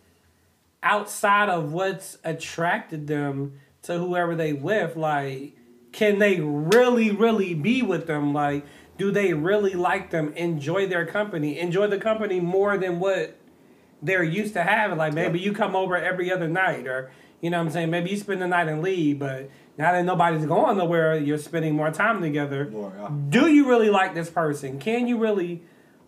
outside 0.84 1.50
of 1.50 1.74
what's 1.74 2.18
attracted 2.24 3.08
them 3.08 3.60
to 3.84 3.98
whoever 3.98 4.36
they 4.36 4.54
with. 4.54 4.96
Like, 4.96 5.56
can 5.92 6.20
they 6.20 6.40
really, 6.40 7.12
really 7.12 7.54
be 7.54 7.82
with 7.82 8.08
them? 8.08 8.34
Like, 8.34 8.66
do 8.98 9.12
they 9.12 9.34
really 9.34 9.74
like 9.74 10.12
them? 10.12 10.34
Enjoy 10.34 10.88
their 10.88 11.06
company? 11.06 11.60
Enjoy 11.60 11.88
the 11.88 11.98
company 11.98 12.40
more 12.40 12.78
than 12.78 13.00
what 13.00 13.38
they're 14.02 14.24
used 14.24 14.54
to 14.54 14.64
having. 14.64 14.98
Like 14.98 15.14
maybe 15.14 15.40
you 15.40 15.54
come 15.54 15.76
over 15.76 15.96
every 15.96 16.32
other 16.32 16.48
night, 16.48 16.88
or 16.88 17.12
You 17.42 17.50
know 17.50 17.58
what 17.58 17.68
I'm 17.68 17.72
saying? 17.72 17.90
Maybe 17.90 18.12
you 18.12 18.18
spend 18.18 18.42
the 18.42 18.48
night 18.48 18.68
and 18.68 18.82
leave, 18.82 19.20
but 19.20 19.50
now 19.78 19.92
that 19.92 20.06
nobody's 20.06 20.46
going 20.46 20.78
nowhere, 20.78 21.18
you're 21.18 21.40
spending 21.40 21.74
more 21.76 21.90
time 21.90 22.22
together. 22.22 22.70
More, 22.70 22.94
yeah. 22.96 23.10
Do 23.30 23.48
you 23.48 23.68
really 23.68 23.90
like 23.90 24.14
this 24.14 24.30
person? 24.30 24.80
Can 24.80 25.08
you 25.08 25.18
really 25.18 25.64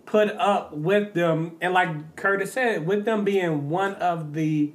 put 0.06 0.30
up 0.38 0.74
with 0.74 1.14
them? 1.14 1.58
And 1.62 1.74
like 1.74 2.16
Curtis 2.16 2.54
said, 2.54 2.86
with 2.86 3.06
them 3.06 3.24
being 3.24 3.70
one 3.70 3.96
of 3.96 4.34
the 4.34 4.72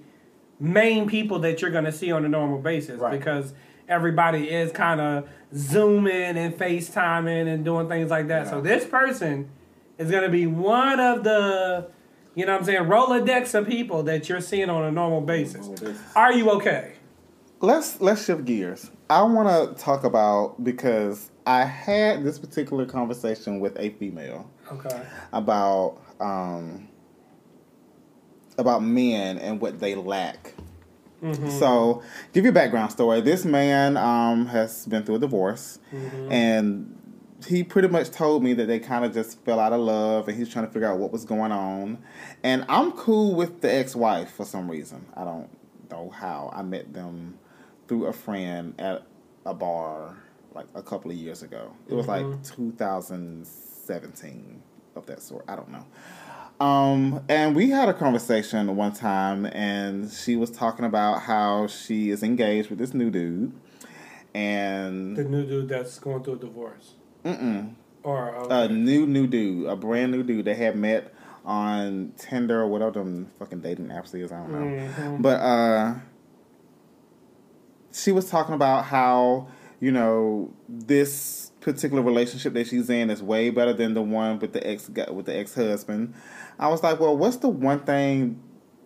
main 0.60 1.08
people 1.08 1.38
that 1.40 1.62
you're 1.62 1.70
going 1.70 1.84
to 1.84 1.92
see 1.92 2.10
on 2.10 2.24
a 2.24 2.28
normal 2.28 2.58
basis 2.58 2.98
Right. 3.00 3.18
because 3.18 3.54
everybody 3.88 4.50
is 4.50 4.72
kind 4.72 5.00
of 5.00 5.28
zooming 5.54 6.36
and 6.36 6.54
FaceTiming 6.54 7.46
and 7.52 7.64
doing 7.64 7.88
things 7.88 8.10
like 8.10 8.28
that. 8.28 8.48
So 8.48 8.60
this 8.60 8.84
person 8.84 9.48
is 9.98 10.10
going 10.10 10.24
to 10.24 10.28
be 10.28 10.46
one 10.46 10.98
of 11.00 11.24
the, 11.24 11.88
you 12.34 12.44
know 12.44 12.52
what 12.52 12.60
I'm 12.60 12.64
saying, 12.66 12.82
Rolodex 12.84 13.54
of 13.54 13.66
people 13.66 14.02
that 14.04 14.28
you're 14.28 14.40
seeing 14.40 14.68
on 14.68 14.82
a 14.84 14.90
normal 14.90 15.20
basis. 15.20 15.66
Normal 15.66 15.74
basis. 15.76 16.02
Are 16.16 16.32
you 16.32 16.50
okay? 16.52 16.94
let's 17.60 18.00
let's 18.00 18.24
shift 18.24 18.44
gears. 18.44 18.90
I 19.10 19.22
want 19.22 19.76
to 19.76 19.82
talk 19.82 20.04
about 20.04 20.62
because 20.62 21.30
I 21.46 21.64
had 21.64 22.22
this 22.24 22.38
particular 22.38 22.86
conversation 22.86 23.58
with 23.58 23.76
a 23.78 23.90
female 23.90 24.48
Okay. 24.72 25.02
about 25.32 25.98
um, 26.20 26.88
about 28.58 28.82
men 28.82 29.38
and 29.38 29.60
what 29.60 29.78
they 29.78 29.94
lack. 29.94 30.54
So, 31.58 32.02
give 32.32 32.44
you 32.44 32.50
a 32.50 32.54
background 32.54 32.92
story. 32.92 33.20
This 33.20 33.44
man 33.44 33.96
um, 33.96 34.46
has 34.46 34.86
been 34.86 35.02
through 35.02 35.16
a 35.16 35.18
divorce, 35.18 35.80
and 36.30 36.94
he 37.44 37.64
pretty 37.64 37.88
much 37.88 38.10
told 38.10 38.44
me 38.44 38.52
that 38.54 38.66
they 38.66 38.78
kind 38.78 39.04
of 39.04 39.12
just 39.12 39.44
fell 39.44 39.58
out 39.58 39.72
of 39.72 39.80
love, 39.80 40.28
and 40.28 40.38
he's 40.38 40.48
trying 40.48 40.66
to 40.66 40.72
figure 40.72 40.86
out 40.88 40.98
what 40.98 41.10
was 41.10 41.24
going 41.24 41.50
on. 41.50 41.98
And 42.44 42.64
I'm 42.68 42.92
cool 42.92 43.34
with 43.34 43.62
the 43.62 43.72
ex-wife 43.72 44.30
for 44.30 44.44
some 44.44 44.70
reason. 44.70 45.06
I 45.16 45.24
don't 45.24 45.48
know 45.90 46.10
how. 46.10 46.50
I 46.52 46.62
met 46.62 46.92
them 46.92 47.38
through 47.88 48.06
a 48.06 48.12
friend 48.12 48.74
at 48.78 49.02
a 49.44 49.54
bar 49.54 50.16
like 50.54 50.66
a 50.76 50.82
couple 50.82 51.10
of 51.10 51.16
years 51.16 51.42
ago. 51.42 51.72
It 51.88 51.94
was 51.94 52.06
like 52.06 52.24
2017 53.88 54.62
of 54.96 55.06
that 55.06 55.22
sort. 55.22 55.44
I 55.48 55.56
don't 55.56 55.70
know. 55.70 55.84
Um, 56.64 57.22
and 57.28 57.54
we 57.54 57.70
had 57.70 57.88
a 57.88 57.94
conversation 57.94 58.74
one 58.76 58.92
time, 58.92 59.46
and 59.46 60.10
she 60.10 60.36
was 60.36 60.50
talking 60.50 60.84
about 60.84 61.22
how 61.22 61.68
she 61.68 62.10
is 62.10 62.22
engaged 62.22 62.68
with 62.68 62.78
this 62.80 62.92
new 62.94 63.10
dude, 63.10 63.52
and 64.34 65.16
The 65.16 65.24
new 65.24 65.46
dude 65.46 65.68
that's 65.68 65.98
going 65.98 66.22
through 66.24 66.34
a 66.34 66.38
divorce. 66.38 66.94
mm-mm, 67.24 67.74
Or 68.02 68.28
a 68.34 68.40
okay. 68.64 68.74
new 68.74 69.06
new 69.06 69.26
dude, 69.28 69.66
a 69.68 69.76
brand 69.76 70.10
new 70.12 70.22
dude 70.24 70.44
they 70.44 70.54
had 70.54 70.76
met 70.76 71.14
on 71.44 72.12
Tinder 72.18 72.60
or 72.62 72.66
whatever 72.66 72.90
them 72.98 73.28
fucking 73.38 73.60
dating 73.60 73.86
apps 73.88 74.12
is. 74.14 74.32
I 74.32 74.38
don't 74.38 74.52
know, 74.52 74.88
Mhm. 74.98 75.22
but 75.22 75.40
uh, 75.40 75.94
she 77.92 78.10
was 78.12 78.28
talking 78.28 78.54
about 78.54 78.84
how 78.86 79.46
you 79.80 79.92
know 79.92 80.50
this 80.68 81.37
particular 81.60 82.02
relationship 82.02 82.52
that 82.54 82.66
she's 82.66 82.88
in 82.88 83.10
is 83.10 83.22
way 83.22 83.50
better 83.50 83.72
than 83.72 83.94
the 83.94 84.02
one 84.02 84.38
with 84.38 84.52
the 84.52 84.66
ex 84.66 84.88
with 84.88 85.26
the 85.26 85.36
ex 85.36 85.54
husband. 85.54 86.14
I 86.58 86.68
was 86.68 86.82
like, 86.82 87.00
well, 87.00 87.16
what's 87.16 87.36
the 87.38 87.48
one 87.48 87.80
thing 87.80 88.42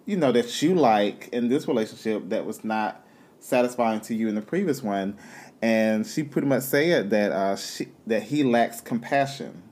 you 0.06 0.16
know 0.16 0.32
that 0.32 0.62
you 0.62 0.74
like 0.74 1.28
in 1.32 1.48
this 1.48 1.68
relationship 1.68 2.28
that 2.30 2.46
was 2.46 2.64
not 2.64 3.04
satisfying 3.38 4.00
to 4.00 4.14
you 4.14 4.28
in 4.28 4.34
the 4.34 4.42
previous 4.42 4.82
one? 4.82 5.16
And 5.60 6.06
she 6.06 6.24
pretty 6.24 6.48
much 6.48 6.64
said 6.64 7.10
that 7.10 7.32
uh, 7.32 7.56
she 7.56 7.88
that 8.06 8.24
he 8.24 8.42
lacks 8.42 8.80
compassion. 8.80 9.62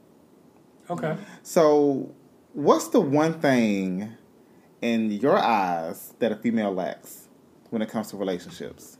Okay. 0.88 1.16
So, 1.42 2.14
what's 2.53 2.88
the 2.88 3.01
one 3.01 3.40
thing 3.40 4.12
in 4.82 5.11
your 5.11 5.38
eyes 5.38 6.14
that 6.18 6.32
a 6.32 6.36
female 6.36 6.72
lacks 6.72 7.28
when 7.70 7.82
it 7.82 7.88
comes 7.88 8.11
to 8.11 8.16
relationships? 8.16 8.98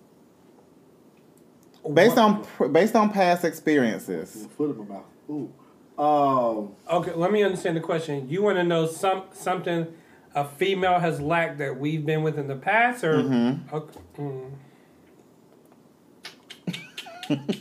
Based 1.95 2.19
on 2.19 2.47
based 2.73 2.95
on 2.95 3.11
past 3.11 3.45
experiences. 3.45 4.47
Foot 4.57 4.71
in 4.77 4.79
my 4.89 4.95
mouth. 4.97 5.05
Ooh. 5.31 5.51
Um, 6.03 6.73
Okay, 6.91 7.13
let 7.15 7.31
me 7.33 7.43
understand 7.43 7.77
the 7.77 7.81
question. 7.81 8.29
You 8.29 8.43
want 8.43 8.57
to 8.59 8.65
know 8.65 8.87
some 8.87 9.23
something 9.33 9.87
a 10.35 10.45
female 10.45 10.99
has 11.01 11.21
lacked 11.21 11.59
that 11.59 11.79
we've 11.79 12.05
been 12.07 12.23
with 12.23 12.39
in 12.39 12.47
the 12.49 12.57
past, 12.57 13.03
or 13.05 13.15
Mm-hmm. 13.23 13.75
okay. 13.75 14.01
mm. 14.19 14.51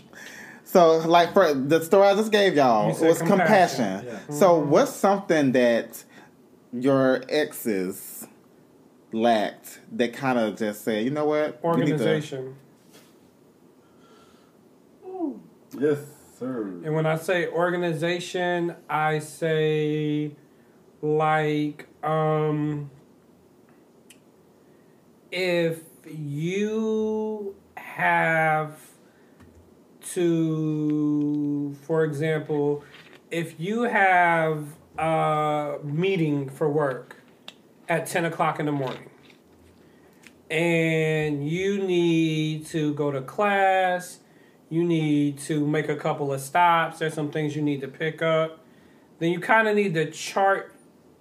So, 0.63 0.97
like 0.99 1.33
for 1.33 1.51
the 1.51 1.81
story 1.83 2.07
I 2.09 2.15
just 2.15 2.31
gave 2.31 2.55
y'all 2.55 2.95
You 2.95 3.07
was 3.07 3.17
compassion. 3.17 4.01
compassion. 4.01 4.05
Yeah. 4.29 4.35
So, 4.35 4.59
what's 4.59 4.91
something 4.93 5.51
that 5.53 6.03
your 6.71 7.23
exes 7.27 8.27
lacked 9.11 9.79
that 9.93 10.13
kind 10.13 10.37
of 10.37 10.57
just 10.57 10.83
said, 10.83 11.03
you 11.05 11.09
know 11.09 11.25
what, 11.25 11.59
You 11.63 11.71
need 11.71 11.85
to- 11.87 11.91
organization? 11.93 12.55
Yes, 15.79 15.99
sir. 16.37 16.61
And 16.83 16.93
when 16.93 17.05
I 17.05 17.15
say 17.15 17.47
organization, 17.47 18.75
I 18.89 19.19
say 19.19 20.31
like 21.01 21.87
um 22.03 22.89
if 25.31 25.81
you 26.05 27.55
have 27.77 28.79
to 30.13 31.75
for 31.83 32.03
example, 32.03 32.83
if 33.31 33.59
you 33.59 33.83
have 33.83 34.65
a 34.97 35.77
meeting 35.83 36.49
for 36.49 36.69
work 36.69 37.17
at 37.87 38.05
ten 38.05 38.25
o'clock 38.25 38.59
in 38.59 38.65
the 38.65 38.71
morning 38.71 39.09
and 40.49 41.47
you 41.47 41.77
need 41.85 42.65
to 42.65 42.93
go 42.95 43.11
to 43.11 43.21
class, 43.21 44.18
you 44.69 44.83
need 44.83 45.37
to 45.39 45.65
make 45.65 45.89
a 45.89 45.95
couple 45.95 46.31
of 46.31 46.41
stops, 46.41 46.99
there's 46.99 47.13
some 47.13 47.31
things 47.31 47.55
you 47.55 47.61
need 47.61 47.81
to 47.81 47.87
pick 47.87 48.21
up, 48.21 48.59
then 49.19 49.31
you 49.31 49.39
kind 49.39 49.67
of 49.67 49.75
need 49.75 49.93
to 49.95 50.09
chart 50.11 50.75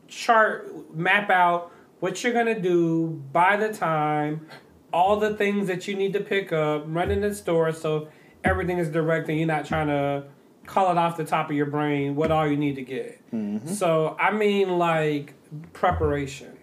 chart 0.07 0.95
map 0.95 1.29
out 1.29 1.71
what 2.01 2.23
you're 2.25 2.33
going 2.33 2.47
to 2.47 2.61
do 2.61 3.23
by 3.33 3.57
the 3.57 3.73
time 3.73 4.47
all 4.91 5.17
the 5.17 5.35
things 5.37 5.67
that 5.67 5.87
you 5.87 5.95
need 5.95 6.15
to 6.15 6.21
pick 6.21 6.51
up, 6.51 6.83
run 6.87 7.11
in 7.11 7.21
the 7.21 7.35
store 7.35 7.73
so 7.73 8.09
everything 8.43 8.79
is 8.79 8.89
direct 8.89 9.29
and 9.29 9.37
you're 9.37 9.47
not 9.47 9.67
trying 9.67 9.87
to 9.89 10.25
call 10.65 10.91
it 10.91 10.97
off 10.97 11.19
the 11.19 11.25
top 11.25 11.51
of 11.51 11.57
your 11.57 11.67
brain 11.67 12.17
what 12.17 12.31
all 12.31 12.47
you 12.49 12.57
need 12.57 12.77
to 12.77 12.83
get. 12.83 13.21
So, 13.69 14.17
I 14.19 14.31
mean 14.31 14.79
like 14.79 15.35
preparation 15.75 16.57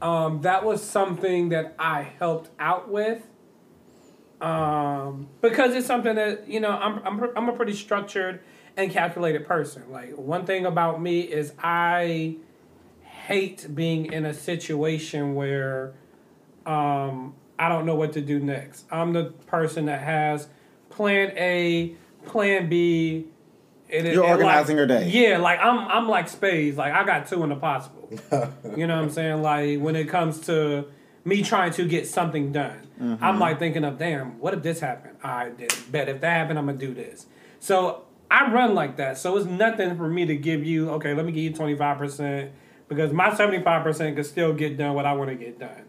um, 0.00 0.42
that 0.42 0.64
was 0.64 0.82
something 0.82 1.48
that 1.50 1.74
I 1.78 2.02
helped 2.18 2.50
out 2.58 2.88
with. 2.88 3.22
Um, 4.40 5.28
because 5.40 5.74
it's 5.74 5.86
something 5.86 6.14
that 6.14 6.48
you 6.48 6.60
know 6.60 6.70
I'm 6.70 7.00
I'm 7.04 7.30
I'm 7.36 7.48
a 7.48 7.52
pretty 7.52 7.74
structured 7.74 8.40
and 8.76 8.90
calculated 8.90 9.46
person. 9.46 9.82
Like 9.90 10.16
one 10.16 10.46
thing 10.46 10.64
about 10.64 11.02
me 11.02 11.20
is 11.20 11.52
I 11.58 12.36
hate 13.02 13.74
being 13.74 14.12
in 14.12 14.24
a 14.24 14.32
situation 14.32 15.34
where 15.34 15.92
um, 16.64 17.34
I 17.58 17.68
don't 17.68 17.84
know 17.84 17.96
what 17.96 18.12
to 18.12 18.20
do 18.20 18.38
next. 18.38 18.86
I'm 18.90 19.12
the 19.12 19.24
person 19.46 19.86
that 19.86 20.02
has 20.02 20.48
plan 20.90 21.32
A, 21.36 21.94
plan 22.26 22.68
B. 22.68 23.26
and 23.90 24.06
You're 24.06 24.22
and, 24.22 24.32
organizing 24.32 24.76
your 24.76 24.86
day. 24.86 25.08
Yeah, 25.08 25.38
like 25.38 25.58
I'm 25.60 25.78
I'm 25.88 26.08
like 26.08 26.28
spades. 26.28 26.76
Like 26.76 26.92
I 26.92 27.04
got 27.04 27.26
two 27.26 27.42
in 27.42 27.48
the 27.48 27.56
possible. 27.56 28.08
you 28.76 28.86
know 28.86 28.96
what 28.96 29.04
I'm 29.04 29.10
saying? 29.10 29.42
Like 29.42 29.80
when 29.80 29.96
it 29.96 30.08
comes 30.08 30.40
to 30.42 30.86
me 31.28 31.42
trying 31.42 31.72
to 31.72 31.86
get 31.86 32.06
something 32.06 32.52
done, 32.52 32.88
Mm-hmm. 33.00 33.22
I'm 33.22 33.38
like 33.38 33.58
thinking 33.58 33.84
of, 33.84 33.98
damn, 33.98 34.38
what 34.40 34.54
if 34.54 34.62
this 34.62 34.80
happened? 34.80 35.18
I 35.22 35.50
did 35.50 35.72
bet 35.90 36.08
if 36.08 36.20
that 36.20 36.30
happened, 36.30 36.58
I'm 36.58 36.66
gonna 36.66 36.78
do 36.78 36.92
this. 36.92 37.26
So 37.60 38.04
I 38.30 38.50
run 38.52 38.74
like 38.74 38.96
that. 38.96 39.18
So 39.18 39.36
it's 39.36 39.46
nothing 39.46 39.96
for 39.96 40.08
me 40.08 40.26
to 40.26 40.36
give 40.36 40.64
you. 40.64 40.90
Okay, 40.90 41.14
let 41.14 41.24
me 41.24 41.32
give 41.32 41.44
you 41.44 41.52
25 41.52 41.98
percent 41.98 42.52
because 42.88 43.12
my 43.12 43.34
75 43.34 43.82
percent 43.82 44.16
could 44.16 44.26
still 44.26 44.52
get 44.52 44.76
done 44.76 44.94
what 44.94 45.06
I 45.06 45.12
want 45.12 45.30
to 45.30 45.36
get 45.36 45.58
done. 45.58 45.84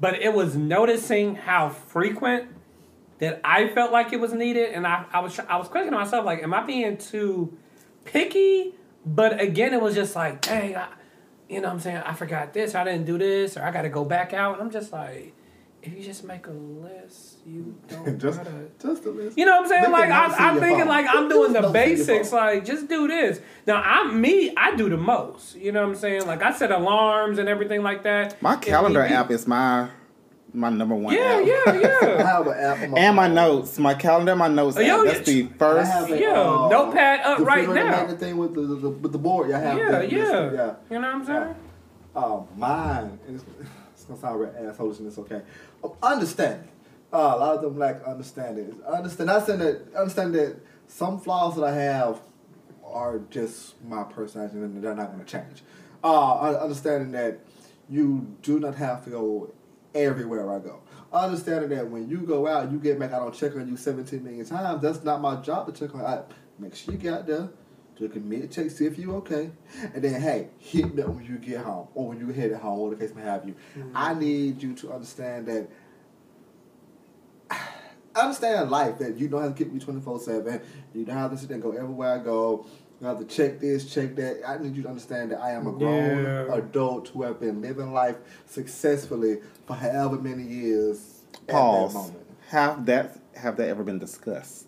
But 0.00 0.20
it 0.20 0.34
was 0.34 0.56
noticing 0.56 1.36
how 1.36 1.68
frequent 1.68 2.48
that 3.18 3.40
I 3.44 3.68
felt 3.68 3.92
like 3.92 4.12
it 4.12 4.20
was 4.20 4.32
needed, 4.32 4.72
and 4.72 4.86
I, 4.86 5.04
I 5.12 5.20
was 5.20 5.38
I 5.38 5.56
was 5.58 5.68
questioning 5.68 5.98
myself 5.98 6.24
like, 6.24 6.42
am 6.42 6.52
I 6.54 6.64
being 6.64 6.96
too 6.96 7.56
picky? 8.04 8.74
But 9.06 9.40
again, 9.40 9.72
it 9.72 9.80
was 9.80 9.94
just 9.94 10.16
like, 10.16 10.42
dang, 10.42 10.76
I, 10.76 10.88
you 11.48 11.60
know 11.60 11.68
what 11.68 11.74
I'm 11.74 11.80
saying? 11.80 11.98
I 11.98 12.12
forgot 12.14 12.52
this, 12.52 12.74
I 12.74 12.84
didn't 12.84 13.06
do 13.06 13.18
this, 13.18 13.56
or 13.56 13.62
I 13.62 13.70
got 13.70 13.82
to 13.82 13.88
go 13.88 14.04
back 14.04 14.32
out. 14.32 14.54
And 14.54 14.62
I'm 14.62 14.70
just 14.70 14.92
like, 14.92 15.34
if 15.82 15.92
you 15.96 16.02
just 16.02 16.24
make 16.24 16.46
a 16.46 16.50
list, 16.50 17.38
you 17.46 17.74
don't 17.88 18.18
just, 18.20 18.38
gotta. 18.38 18.66
just 18.82 19.04
a 19.04 19.10
list. 19.10 19.38
You 19.38 19.46
know 19.46 19.52
what 19.56 19.62
I'm 19.62 19.68
saying? 19.68 19.82
Make 19.84 19.92
Like 19.92 20.10
I, 20.10 20.26
in 20.26 20.32
I'm 20.34 20.60
thinking 20.60 20.78
phone. 20.80 20.88
like 20.88 21.06
I'm 21.08 21.28
doing 21.28 21.52
the 21.52 21.60
notes 21.60 21.74
in 21.74 21.80
your 21.80 21.96
basics. 21.96 22.32
Like 22.32 22.64
just 22.64 22.88
do 22.88 23.06
this. 23.08 23.40
Now 23.66 23.80
I'm 23.82 24.20
me. 24.20 24.52
I 24.56 24.74
do 24.76 24.88
the 24.88 24.96
most. 24.96 25.54
You 25.56 25.72
know 25.72 25.82
what 25.82 25.90
I'm 25.90 25.94
saying? 25.96 26.26
Like 26.26 26.42
I 26.42 26.52
set 26.52 26.70
alarms 26.72 27.38
and 27.38 27.48
everything 27.48 27.82
like 27.82 28.02
that. 28.02 28.40
My 28.42 28.56
calendar 28.56 29.02
app 29.02 29.30
is 29.30 29.46
my 29.46 29.88
my 30.58 30.70
number 30.70 30.94
one 30.94 31.14
Yeah, 31.14 31.20
app. 31.40 31.46
yeah, 31.46 31.98
I 32.24 32.26
have 32.26 32.46
an 32.46 32.58
app 32.58 32.82
on 32.82 32.90
my 32.90 32.98
And 33.00 33.16
my 33.16 33.26
phone. 33.26 33.34
notes, 33.34 33.78
my 33.78 33.94
calendar, 33.94 34.34
my 34.36 34.48
notes. 34.48 34.76
Oh, 34.76 34.80
yo. 34.80 35.04
That's 35.04 35.26
yeah. 35.28 35.34
the 35.42 35.44
I 35.44 35.58
first. 35.58 35.90
have 35.92 36.10
a, 36.10 36.20
Yeah, 36.20 36.32
uh, 36.40 36.68
notepad 36.68 37.20
up 37.20 37.38
the 37.38 37.44
right 37.44 37.68
now. 37.68 37.74
magnet 37.74 38.18
thing 38.20 38.36
with 38.36 38.54
the, 38.54 38.62
the, 38.62 38.74
the 38.76 38.90
with 38.90 39.12
the 39.12 39.18
board. 39.18 39.50
I 39.52 39.58
have 39.60 39.78
yeah, 39.78 39.90
that. 39.92 40.12
yeah. 40.12 40.18
yeah. 40.20 40.74
You 40.90 40.98
know 40.98 41.00
what 41.00 41.04
I'm 41.04 41.24
saying? 41.24 41.54
Uh, 42.16 42.40
mine 42.56 43.18
It's 43.28 44.04
gonna 44.04 44.20
sound 44.20 44.40
real 44.40 44.50
assholeish 44.50 44.98
and 44.98 45.06
it's 45.08 45.18
okay. 45.18 45.42
Um, 45.84 45.92
understanding. 46.02 46.68
Uh, 47.12 47.16
a 47.16 47.38
lot 47.38 47.54
of 47.56 47.62
them 47.62 47.78
lack 47.78 48.02
understanding. 48.04 48.80
Understand. 48.86 49.28
Not 49.28 49.46
saying 49.46 49.60
that. 49.60 49.94
Understand 49.94 50.34
that 50.34 50.56
some 50.88 51.20
flaws 51.20 51.54
that 51.56 51.64
I 51.64 51.72
have 51.74 52.20
are 52.84 53.20
just 53.30 53.74
my 53.84 54.02
personality 54.02 54.56
and 54.56 54.82
they're 54.82 54.94
not 54.94 55.12
going 55.12 55.24
to 55.24 55.30
change. 55.30 55.62
Uh, 56.02 56.38
understanding 56.58 57.12
that 57.12 57.38
you 57.88 58.26
do 58.42 58.58
not 58.58 58.74
have 58.74 59.04
to 59.04 59.10
go 59.10 59.50
everywhere 59.94 60.50
I 60.52 60.58
go. 60.58 60.80
Understanding 61.12 61.70
that 61.70 61.90
when 61.90 62.08
you 62.08 62.18
go 62.18 62.46
out, 62.46 62.70
you 62.70 62.78
get 62.78 62.98
back, 62.98 63.12
I 63.12 63.18
don't 63.18 63.34
check 63.34 63.56
on 63.56 63.68
you 63.68 63.76
17 63.76 64.22
million 64.22 64.44
times. 64.44 64.82
That's 64.82 65.02
not 65.04 65.20
my 65.20 65.36
job 65.36 65.72
to 65.72 65.80
check 65.80 65.94
on. 65.94 66.04
I 66.04 66.22
make 66.58 66.74
sure 66.74 66.94
you 66.94 67.00
got 67.00 67.26
there. 67.26 67.48
Took 67.96 68.14
a 68.14 68.20
minute 68.20 68.52
check, 68.52 68.70
see 68.70 68.86
if 68.86 68.96
you 68.96 69.16
okay, 69.16 69.50
and 69.92 70.04
then 70.04 70.20
hey, 70.20 70.50
hit 70.58 70.94
me 70.94 71.02
up 71.02 71.08
when 71.08 71.24
you 71.24 71.36
get 71.36 71.62
home 71.62 71.88
or 71.94 72.10
when 72.10 72.20
you 72.20 72.28
head 72.28 72.52
home, 72.52 72.78
or 72.78 72.90
the 72.90 72.96
case 72.96 73.12
may 73.12 73.22
have 73.22 73.44
you. 73.44 73.56
Mm-hmm. 73.76 73.90
I 73.92 74.14
need 74.14 74.62
you 74.62 74.74
to 74.74 74.92
understand 74.92 75.46
that. 75.48 75.68
I 77.50 77.58
understand 78.14 78.70
life 78.70 78.98
that 78.98 79.18
you 79.18 79.26
don't 79.26 79.42
have 79.42 79.56
to 79.56 79.64
keep 79.64 79.72
me 79.72 79.80
twenty 79.80 80.00
four 80.00 80.20
seven. 80.20 80.60
You 80.94 81.04
don't 81.06 81.16
have 81.16 81.32
to 81.32 81.36
sit 81.36 81.48
there 81.48 81.56
and 81.56 81.62
go 81.62 81.72
everywhere 81.72 82.20
I 82.20 82.22
go. 82.22 82.66
You 83.00 83.06
have 83.06 83.18
to 83.18 83.24
check 83.24 83.60
this, 83.60 83.92
check 83.92 84.16
that. 84.16 84.42
I 84.46 84.58
need 84.58 84.74
you 84.76 84.82
to 84.82 84.88
understand 84.88 85.30
that 85.30 85.40
I 85.40 85.52
am 85.52 85.66
a 85.68 85.72
grown 85.72 86.24
yeah. 86.24 86.54
adult 86.54 87.08
who 87.08 87.22
have 87.22 87.38
been 87.38 87.62
living 87.62 87.92
life 87.92 88.16
successfully 88.46 89.38
for 89.66 89.76
however 89.76 90.16
many 90.16 90.42
years. 90.42 91.22
Pause. 91.46 92.10
That 92.10 92.18
have 92.48 92.86
that 92.86 93.18
have 93.36 93.56
that 93.56 93.68
ever 93.68 93.84
been 93.84 93.98
discussed? 93.98 94.66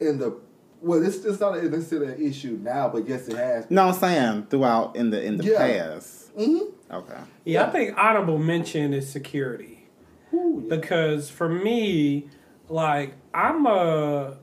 In 0.00 0.18
the 0.18 0.36
well, 0.82 1.02
it's, 1.02 1.24
it's 1.24 1.40
not 1.40 1.62
necessarily 1.62 2.12
an 2.12 2.22
issue 2.22 2.58
now, 2.60 2.90
but 2.90 3.08
yes, 3.08 3.26
it 3.28 3.36
has. 3.38 3.70
No, 3.70 3.88
I'm 3.88 3.94
saying 3.94 4.46
throughout 4.50 4.96
in 4.96 5.10
the 5.10 5.22
in 5.22 5.38
the 5.38 5.44
yeah. 5.44 5.58
past. 5.58 6.36
Mm-hmm. 6.36 6.94
Okay. 6.94 7.12
Yeah, 7.44 7.60
yeah, 7.60 7.66
I 7.66 7.70
think 7.70 7.96
honorable 7.96 8.38
mention 8.38 8.92
is 8.92 9.10
security. 9.10 9.88
Ooh, 10.34 10.62
yeah. 10.62 10.76
Because 10.76 11.30
for 11.30 11.48
me, 11.48 12.28
like 12.68 13.14
I'm 13.32 13.66
a 13.66 14.36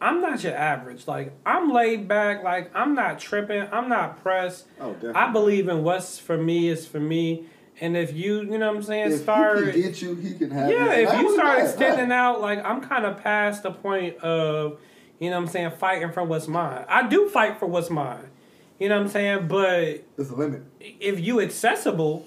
I'm 0.00 0.20
not 0.20 0.42
your 0.44 0.54
average. 0.54 1.06
Like 1.06 1.32
I'm 1.44 1.72
laid 1.72 2.08
back. 2.08 2.42
Like 2.42 2.70
I'm 2.74 2.94
not 2.94 3.18
tripping. 3.18 3.66
I'm 3.72 3.88
not 3.88 4.22
pressed. 4.22 4.66
Oh, 4.80 4.92
definitely. 4.92 5.14
I 5.14 5.32
believe 5.32 5.68
in 5.68 5.82
what's 5.82 6.18
for 6.18 6.38
me 6.38 6.68
is 6.68 6.86
for 6.86 7.00
me. 7.00 7.46
And 7.80 7.96
if 7.96 8.12
you, 8.12 8.40
you 8.40 8.58
know 8.58 8.68
what 8.68 8.76
I'm 8.76 8.82
saying, 8.82 9.12
if 9.12 9.20
start. 9.20 9.58
He 9.66 9.72
can 9.72 9.82
get 9.82 10.02
you, 10.02 10.14
he 10.16 10.34
can 10.34 10.50
have 10.50 10.68
Yeah, 10.70 10.92
if 10.94 11.20
you 11.20 11.34
start 11.34 11.60
extending 11.62 12.10
out, 12.10 12.40
like 12.40 12.64
I'm 12.64 12.80
kind 12.80 13.06
of 13.06 13.22
past 13.22 13.62
the 13.62 13.70
point 13.70 14.16
of 14.18 14.80
you 15.18 15.30
know 15.30 15.36
what 15.36 15.46
I'm 15.46 15.48
saying? 15.48 15.72
Fighting 15.72 16.12
for 16.12 16.22
what's 16.22 16.48
mine. 16.48 16.84
I 16.88 17.08
do 17.08 17.28
fight 17.28 17.58
for 17.58 17.66
what's 17.66 17.90
mine. 17.90 18.30
You 18.78 18.88
know 18.88 18.96
what 18.96 19.06
I'm 19.06 19.08
saying? 19.08 19.48
But 19.48 20.04
there's 20.16 20.30
a 20.30 20.36
limit. 20.36 20.62
If 20.80 21.18
you 21.20 21.40
accessible 21.40 22.26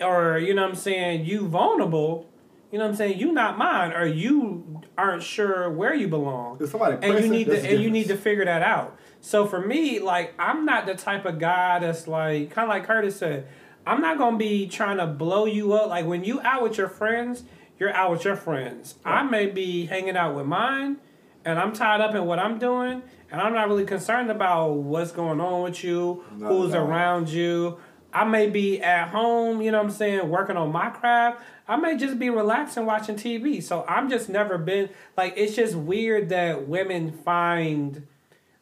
or 0.00 0.38
you 0.38 0.54
know 0.54 0.62
what 0.62 0.70
I'm 0.70 0.76
saying, 0.76 1.26
you 1.26 1.46
vulnerable, 1.46 2.29
you 2.70 2.78
know 2.78 2.84
what 2.84 2.90
I'm 2.90 2.96
saying, 2.96 3.18
you 3.18 3.32
not 3.32 3.58
mine 3.58 3.92
or 3.92 4.06
you 4.06 4.82
aren't 4.96 5.22
sure 5.22 5.70
where 5.70 5.94
you 5.94 6.08
belong. 6.08 6.58
There's 6.58 6.70
somebody 6.70 6.98
and 7.02 7.24
you 7.24 7.30
need 7.30 7.46
to 7.46 7.58
and 7.58 7.82
you 7.82 7.90
need 7.90 8.08
to 8.08 8.16
figure 8.16 8.44
that 8.44 8.62
out. 8.62 8.96
So 9.20 9.46
for 9.46 9.60
me, 9.60 9.98
like 9.98 10.34
I'm 10.38 10.64
not 10.64 10.86
the 10.86 10.94
type 10.94 11.24
of 11.24 11.38
guy 11.38 11.78
that's 11.80 12.06
like 12.06 12.50
kind 12.50 12.64
of 12.64 12.70
like 12.70 12.84
Curtis 12.84 13.16
said, 13.16 13.48
I'm 13.86 14.00
not 14.00 14.18
gonna 14.18 14.36
be 14.36 14.68
trying 14.68 14.98
to 14.98 15.06
blow 15.06 15.46
you 15.46 15.72
up. 15.72 15.88
Like 15.88 16.06
when 16.06 16.24
you 16.24 16.40
out 16.42 16.62
with 16.62 16.78
your 16.78 16.88
friends, 16.88 17.44
you're 17.78 17.92
out 17.92 18.12
with 18.12 18.24
your 18.24 18.36
friends. 18.36 18.94
I 19.04 19.22
may 19.22 19.46
be 19.46 19.86
hanging 19.86 20.16
out 20.16 20.36
with 20.36 20.46
mine 20.46 20.98
and 21.44 21.58
I'm 21.58 21.72
tied 21.72 22.00
up 22.00 22.14
in 22.14 22.26
what 22.26 22.38
I'm 22.38 22.58
doing, 22.58 23.02
and 23.30 23.40
I'm 23.40 23.54
not 23.54 23.68
really 23.68 23.86
concerned 23.86 24.30
about 24.30 24.74
what's 24.74 25.12
going 25.12 25.40
on 25.40 25.62
with 25.62 25.82
you, 25.82 26.22
not 26.36 26.48
who's 26.48 26.74
around 26.74 27.28
you. 27.28 27.78
I 28.12 28.24
may 28.24 28.48
be 28.48 28.80
at 28.80 29.08
home, 29.08 29.62
you 29.62 29.70
know 29.70 29.78
what 29.78 29.86
I'm 29.86 29.92
saying, 29.92 30.28
working 30.28 30.56
on 30.56 30.72
my 30.72 30.90
craft. 30.90 31.42
I 31.68 31.76
may 31.76 31.96
just 31.96 32.18
be 32.18 32.30
relaxing 32.30 32.86
watching 32.86 33.16
TV. 33.16 33.62
So 33.62 33.84
I'm 33.88 34.10
just 34.10 34.28
never 34.28 34.58
been 34.58 34.90
like 35.16 35.34
it's 35.36 35.54
just 35.54 35.74
weird 35.74 36.28
that 36.30 36.66
women 36.66 37.12
find 37.12 38.06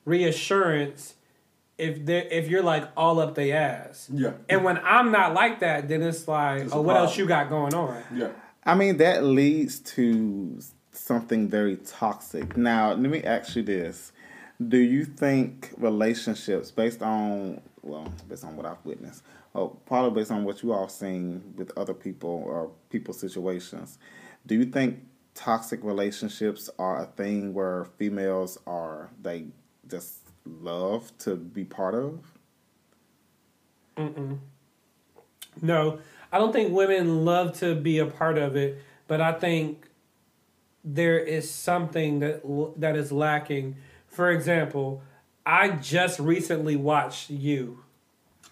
reassurance 0.04 1.14
if 1.78 2.04
they 2.04 2.28
if 2.30 2.48
you're 2.48 2.62
like 2.62 2.88
all 2.96 3.20
up 3.20 3.34
their 3.34 3.56
ass. 3.56 4.08
Yeah. 4.12 4.32
And 4.48 4.64
when 4.64 4.78
I'm 4.78 5.10
not 5.10 5.32
like 5.32 5.60
that, 5.60 5.88
then 5.88 6.02
it's 6.02 6.28
like, 6.28 6.62
it's 6.62 6.74
oh, 6.74 6.82
what 6.82 6.96
else 6.96 7.16
you 7.16 7.26
got 7.26 7.48
going 7.48 7.74
on? 7.74 8.02
Yeah. 8.14 8.30
I 8.64 8.74
mean 8.74 8.98
that 8.98 9.24
leads 9.24 9.78
to 9.80 10.60
something 10.92 11.48
very 11.48 11.76
toxic. 11.76 12.56
Now, 12.56 12.90
let 12.90 12.98
me 13.10 13.22
ask 13.22 13.56
you 13.56 13.62
this. 13.62 14.12
Do 14.66 14.76
you 14.76 15.04
think 15.04 15.70
relationships 15.78 16.70
based 16.70 17.00
on 17.00 17.60
well, 17.82 18.12
based 18.28 18.44
on 18.44 18.56
what 18.56 18.66
I've 18.66 18.84
witnessed, 18.84 19.22
or 19.54 19.76
probably 19.86 20.20
based 20.20 20.30
on 20.30 20.44
what 20.44 20.62
you 20.62 20.72
all 20.72 20.88
seen 20.88 21.54
with 21.56 21.76
other 21.76 21.94
people 21.94 22.42
or 22.46 22.70
people's 22.90 23.18
situations, 23.18 23.98
do 24.46 24.54
you 24.54 24.64
think 24.64 25.00
toxic 25.34 25.82
relationships 25.82 26.68
are 26.78 27.02
a 27.02 27.06
thing 27.06 27.54
where 27.54 27.84
females 27.96 28.58
are 28.66 29.10
they 29.22 29.46
just 29.88 30.18
love 30.44 31.16
to 31.18 31.36
be 31.36 31.64
part 31.64 31.94
of? 31.94 32.32
Mm-mm. 33.96 34.38
No, 35.60 35.98
I 36.32 36.38
don't 36.38 36.52
think 36.52 36.72
women 36.72 37.24
love 37.24 37.58
to 37.58 37.74
be 37.74 37.98
a 37.98 38.06
part 38.06 38.38
of 38.38 38.56
it, 38.56 38.80
but 39.06 39.20
I 39.20 39.32
think 39.32 39.88
there 40.84 41.18
is 41.18 41.50
something 41.50 42.20
that 42.20 42.42
that 42.76 42.96
is 42.96 43.10
lacking. 43.10 43.76
For 44.06 44.30
example, 44.30 45.02
I 45.44 45.70
just 45.70 46.18
recently 46.18 46.76
watched 46.76 47.30
you. 47.30 47.84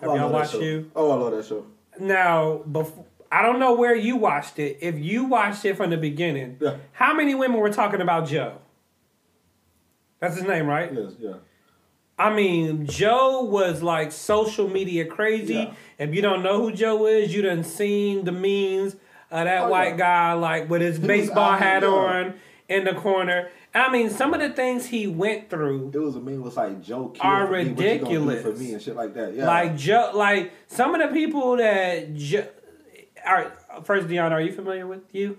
Have 0.01 0.11
oh, 0.11 0.15
y'all 0.17 0.33
watched 0.33 0.55
you? 0.55 0.91
Oh, 0.95 1.11
I 1.11 1.15
love 1.17 1.33
that 1.33 1.45
show. 1.45 1.67
Now, 1.99 2.59
before, 2.59 3.05
I 3.33 3.43
don't 3.43 3.59
know 3.59 3.75
where 3.75 3.95
you 3.95 4.17
watched 4.17 4.59
it. 4.59 4.79
If 4.81 4.99
you 4.99 5.25
watched 5.25 5.65
it 5.65 5.77
from 5.77 5.91
the 5.91 5.97
beginning, 5.97 6.59
yeah. 6.61 6.77
how 6.93 7.15
many 7.15 7.35
women 7.35 7.59
were 7.59 7.73
talking 7.73 8.01
about 8.01 8.29
Joe? 8.29 8.59
That's 10.21 10.37
his 10.37 10.45
name, 10.45 10.67
right? 10.67 10.93
Yes, 10.93 11.13
yeah. 11.19 11.35
I 12.19 12.35
mean, 12.35 12.87
Joe 12.87 13.43
was 13.45 13.83
like 13.83 14.11
social 14.11 14.69
media 14.69 15.05
crazy. 15.05 15.55
Yeah. 15.55 15.75
If 15.99 16.15
you 16.15 16.23
don't 16.23 16.43
know 16.43 16.63
who 16.63 16.73
Joe 16.73 17.07
is, 17.07 17.35
you 17.35 17.43
done 17.43 17.63
seen 17.63 18.25
the 18.25 18.33
memes 18.33 18.95
of 19.31 19.45
that 19.45 19.65
oh, 19.65 19.69
white 19.69 19.91
yeah. 19.91 19.97
guy 19.97 20.33
like 20.33 20.71
with 20.71 20.81
his 20.81 20.97
he 20.97 21.07
baseball 21.07 21.57
hat 21.57 21.85
on 21.85 22.35
in 22.69 22.85
the 22.85 22.95
corner. 22.95 23.49
I 23.75 23.91
mean, 23.91 24.11
some 24.11 24.33
of 24.33 24.41
the 24.41 24.51
things 24.51 24.87
he 24.87 25.07
went 25.07 25.51
through. 25.51 25.91
It 25.93 25.99
was 25.99 26.17
a 26.17 26.21
meme 26.21 26.43
was 26.43 26.57
like 26.57 26.83
Joe 26.83 27.15
are 27.21 27.47
ridiculous 27.47 28.43
for 28.43 28.53
me 28.53 28.73
and 28.73 28.83
shit 28.83 28.97
like 28.97 29.15
that. 29.15 29.35
Yeah, 29.35 29.47
like 29.47 29.77
Joe, 29.77 30.13
like 30.15 30.53
some 30.67 30.95
of 30.95 31.07
the 31.07 31.15
people 31.15 31.57
that. 31.57 32.15
Joe, 32.15 32.47
all 33.27 33.35
right, 33.35 33.53
first 33.85 34.09
Dion, 34.09 34.33
are 34.33 34.41
you 34.41 34.53
familiar 34.53 34.87
with 34.87 35.15
you? 35.15 35.39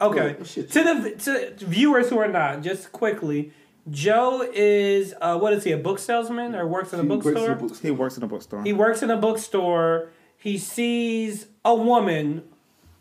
Okay, 0.00 0.36
oh, 0.38 0.44
to 0.44 0.64
the 0.64 1.54
to 1.56 1.66
viewers 1.66 2.10
who 2.10 2.18
are 2.18 2.28
not, 2.28 2.62
just 2.62 2.92
quickly. 2.92 3.52
Joe 3.90 4.48
is 4.52 5.14
uh, 5.20 5.38
what 5.38 5.52
is 5.52 5.64
he? 5.64 5.72
A 5.72 5.76
book 5.76 5.98
salesman 5.98 6.54
or 6.54 6.66
works 6.66 6.92
in 6.92 7.00
a 7.00 7.02
he 7.02 7.08
bookstore? 7.08 7.54
Works 7.54 7.80
he 7.80 7.90
works 7.90 8.16
in 8.16 8.22
a 8.22 8.26
bookstore. 8.26 8.62
He 8.62 8.72
works 8.72 9.02
in 9.02 9.10
a 9.10 9.16
bookstore. 9.16 10.10
He 10.36 10.58
sees 10.58 11.46
a 11.64 11.74
woman 11.74 12.44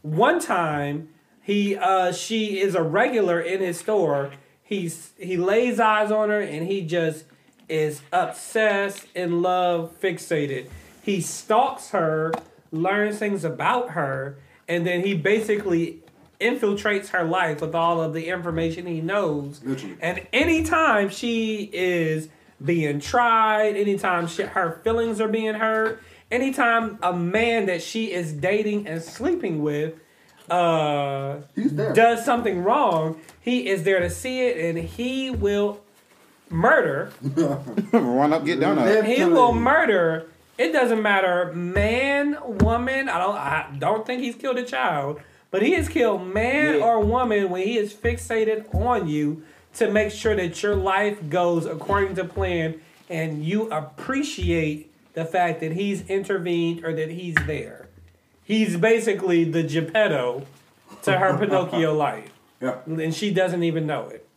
one 0.02 0.40
time, 0.40 1.10
he 1.44 1.76
uh, 1.76 2.14
she 2.14 2.60
is 2.60 2.74
a 2.74 2.82
regular 2.82 3.40
in 3.40 3.60
his 3.60 3.80
store. 3.80 4.32
He's 4.64 5.12
he 5.20 5.38
lays 5.38 5.80
eyes 5.80 6.10
on 6.10 6.30
her 6.30 6.40
and 6.40 6.66
he 6.66 6.82
just 6.82 7.26
is 7.70 8.02
obsessed, 8.12 9.06
in 9.14 9.42
love, 9.42 9.94
fixated. 10.02 10.70
He 11.02 11.22
stalks 11.22 11.90
her, 11.90 12.34
learns 12.72 13.18
things 13.18 13.44
about 13.44 13.92
her, 13.92 14.38
and 14.68 14.86
then 14.88 15.06
he 15.06 15.16
basically 15.16 16.02
infiltrates 16.40 17.10
her 17.10 17.24
life 17.24 17.62
with 17.62 17.76
all 17.76 18.02
of 18.02 18.14
the 18.14 18.28
information 18.28 18.86
he 18.86 19.02
knows. 19.02 19.62
Literally. 19.64 19.98
And 20.02 20.26
anytime 20.34 21.10
she 21.10 21.70
is 21.74 22.30
being 22.64 23.00
tried, 23.00 23.76
anytime 23.76 24.28
she, 24.28 24.44
her 24.44 24.80
feelings 24.84 25.20
are 25.22 25.28
being 25.28 25.56
hurt, 25.56 26.02
anytime 26.32 27.00
a 27.02 27.14
man 27.14 27.66
that 27.68 27.82
she 27.82 28.12
is 28.12 28.34
dating 28.34 28.88
and 28.88 29.02
sleeping 29.02 29.62
with 29.62 29.96
uh, 30.50 31.38
does 31.94 32.26
something 32.26 32.64
wrong, 32.64 33.20
he 33.40 33.68
is 33.68 33.84
there 33.84 34.00
to 34.00 34.10
see 34.10 34.42
it 34.42 34.58
and 34.58 34.78
he 34.78 35.30
will 35.30 35.82
murder. 36.50 37.12
Run 37.92 38.34
up, 38.34 38.46
get 38.46 38.60
down. 38.60 38.78
Up. 38.80 39.06
He 39.06 39.24
will 39.26 39.54
murder. 39.54 40.28
It 40.58 40.72
doesn't 40.72 41.02
matter, 41.02 41.52
man, 41.54 42.38
woman. 42.60 43.10
I 43.10 43.18
don't. 43.18 43.36
I 43.36 43.76
don't 43.80 44.06
think 44.06 44.22
he's 44.22 44.36
killed 44.36 44.58
a 44.58 44.64
child, 44.64 45.20
but 45.50 45.64
he 45.64 45.74
has 45.74 45.90
killed 45.90 46.28
man 46.28 46.76
yeah. 46.76 46.86
or 46.86 47.00
woman 47.00 47.50
when 47.50 47.64
he 47.64 47.78
is 47.78 47.94
fixated 47.94 48.74
on 48.74 49.08
you 49.08 49.44
to 49.76 49.92
make 49.92 50.12
sure 50.12 50.36
that 50.36 50.62
your 50.62 50.76
life 50.76 51.30
goes 51.30 51.66
according 51.66 52.16
to 52.16 52.24
plan 52.24 52.80
and 53.10 53.44
you 53.44 53.70
appreciate 53.72 54.92
the 55.14 55.26
fact 55.26 55.60
that 55.60 55.72
he's 55.74 56.08
intervened 56.08 56.84
or 56.84 56.94
that 56.94 57.10
he's 57.10 57.36
there. 57.48 57.88
He's 58.44 58.76
basically 58.78 59.44
the 59.46 59.64
Geppetto 59.64 60.46
to 61.04 61.18
her 61.18 61.38
Pinocchio 61.40 61.94
life. 61.94 62.30
Yeah. 62.62 62.78
And 62.86 63.14
she 63.14 63.32
doesn't 63.34 63.64
even 63.64 63.86
know 63.88 64.08
it. 64.10 64.28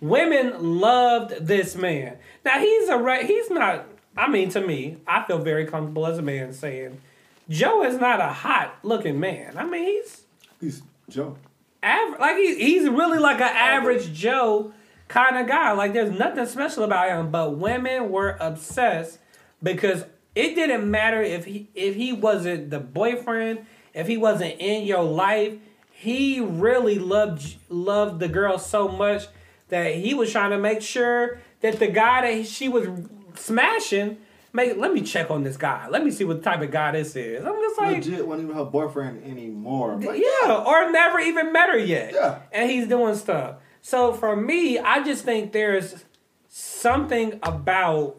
Women 0.00 0.80
loved 0.80 1.46
this 1.46 1.76
man. 1.76 2.16
Now 2.44 2.58
he's 2.58 2.88
a 2.88 2.96
right 2.96 3.26
he's 3.26 3.50
not 3.50 3.86
I 4.16 4.28
mean 4.28 4.48
to 4.50 4.60
me, 4.60 4.96
I 5.06 5.22
feel 5.24 5.38
very 5.38 5.66
comfortable 5.66 6.06
as 6.06 6.18
a 6.18 6.22
man 6.22 6.52
saying 6.52 7.00
Joe 7.48 7.82
is 7.84 7.98
not 7.98 8.20
a 8.20 8.28
hot 8.28 8.76
looking 8.82 9.20
man. 9.20 9.58
I 9.58 9.64
mean, 9.64 9.84
he's 9.84 10.22
He's 10.60 10.82
Joe. 11.08 11.36
average. 11.82 12.20
Like 12.20 12.36
he's 12.36 12.56
he's 12.56 12.88
really 12.88 13.18
like 13.18 13.40
an 13.40 13.54
average 13.54 14.12
Joe 14.12 14.72
kind 15.08 15.36
of 15.36 15.46
guy. 15.46 15.72
Like 15.72 15.92
there's 15.92 16.16
nothing 16.18 16.46
special 16.46 16.84
about 16.84 17.08
him. 17.10 17.30
But 17.30 17.56
women 17.58 18.10
were 18.10 18.36
obsessed 18.40 19.18
because 19.62 20.04
it 20.34 20.54
didn't 20.54 20.90
matter 20.90 21.22
if 21.22 21.44
he 21.44 21.68
if 21.74 21.94
he 21.94 22.12
wasn't 22.12 22.70
the 22.70 22.80
boyfriend, 22.80 23.66
if 23.94 24.06
he 24.06 24.16
wasn't 24.16 24.56
in 24.58 24.84
your 24.84 25.02
life. 25.02 25.54
He 25.90 26.40
really 26.40 26.98
loved 26.98 27.56
loved 27.68 28.20
the 28.20 28.28
girl 28.28 28.58
so 28.58 28.88
much 28.88 29.24
that 29.68 29.94
he 29.94 30.14
was 30.14 30.32
trying 30.32 30.50
to 30.50 30.58
make 30.58 30.82
sure 30.82 31.40
that 31.60 31.78
the 31.78 31.88
guy 31.88 32.22
that 32.22 32.46
she 32.46 32.68
was 32.68 32.88
smashing. 33.34 34.18
Make, 34.52 34.76
let 34.78 34.92
me 34.92 35.02
check 35.02 35.30
on 35.30 35.44
this 35.44 35.56
guy. 35.56 35.86
Let 35.88 36.04
me 36.04 36.10
see 36.10 36.24
what 36.24 36.42
type 36.42 36.60
of 36.60 36.72
guy 36.72 36.90
this 36.90 37.14
is. 37.14 37.44
I'm 37.44 37.54
just 37.54 37.78
like, 37.78 38.04
Legit 38.04 38.26
wasn't 38.26 38.48
even 38.48 38.56
her 38.56 38.64
boyfriend 38.64 39.22
anymore. 39.22 39.94
Like, 39.94 40.20
yeah, 40.20 40.64
or 40.66 40.90
never 40.90 41.20
even 41.20 41.52
met 41.52 41.68
her 41.68 41.78
yet. 41.78 42.12
Yeah. 42.12 42.40
And 42.50 42.68
he's 42.68 42.88
doing 42.88 43.14
stuff. 43.14 43.58
So 43.80 44.12
for 44.12 44.34
me, 44.34 44.76
I 44.76 45.04
just 45.04 45.24
think 45.24 45.52
there's 45.52 46.04
something 46.48 47.38
about 47.44 48.16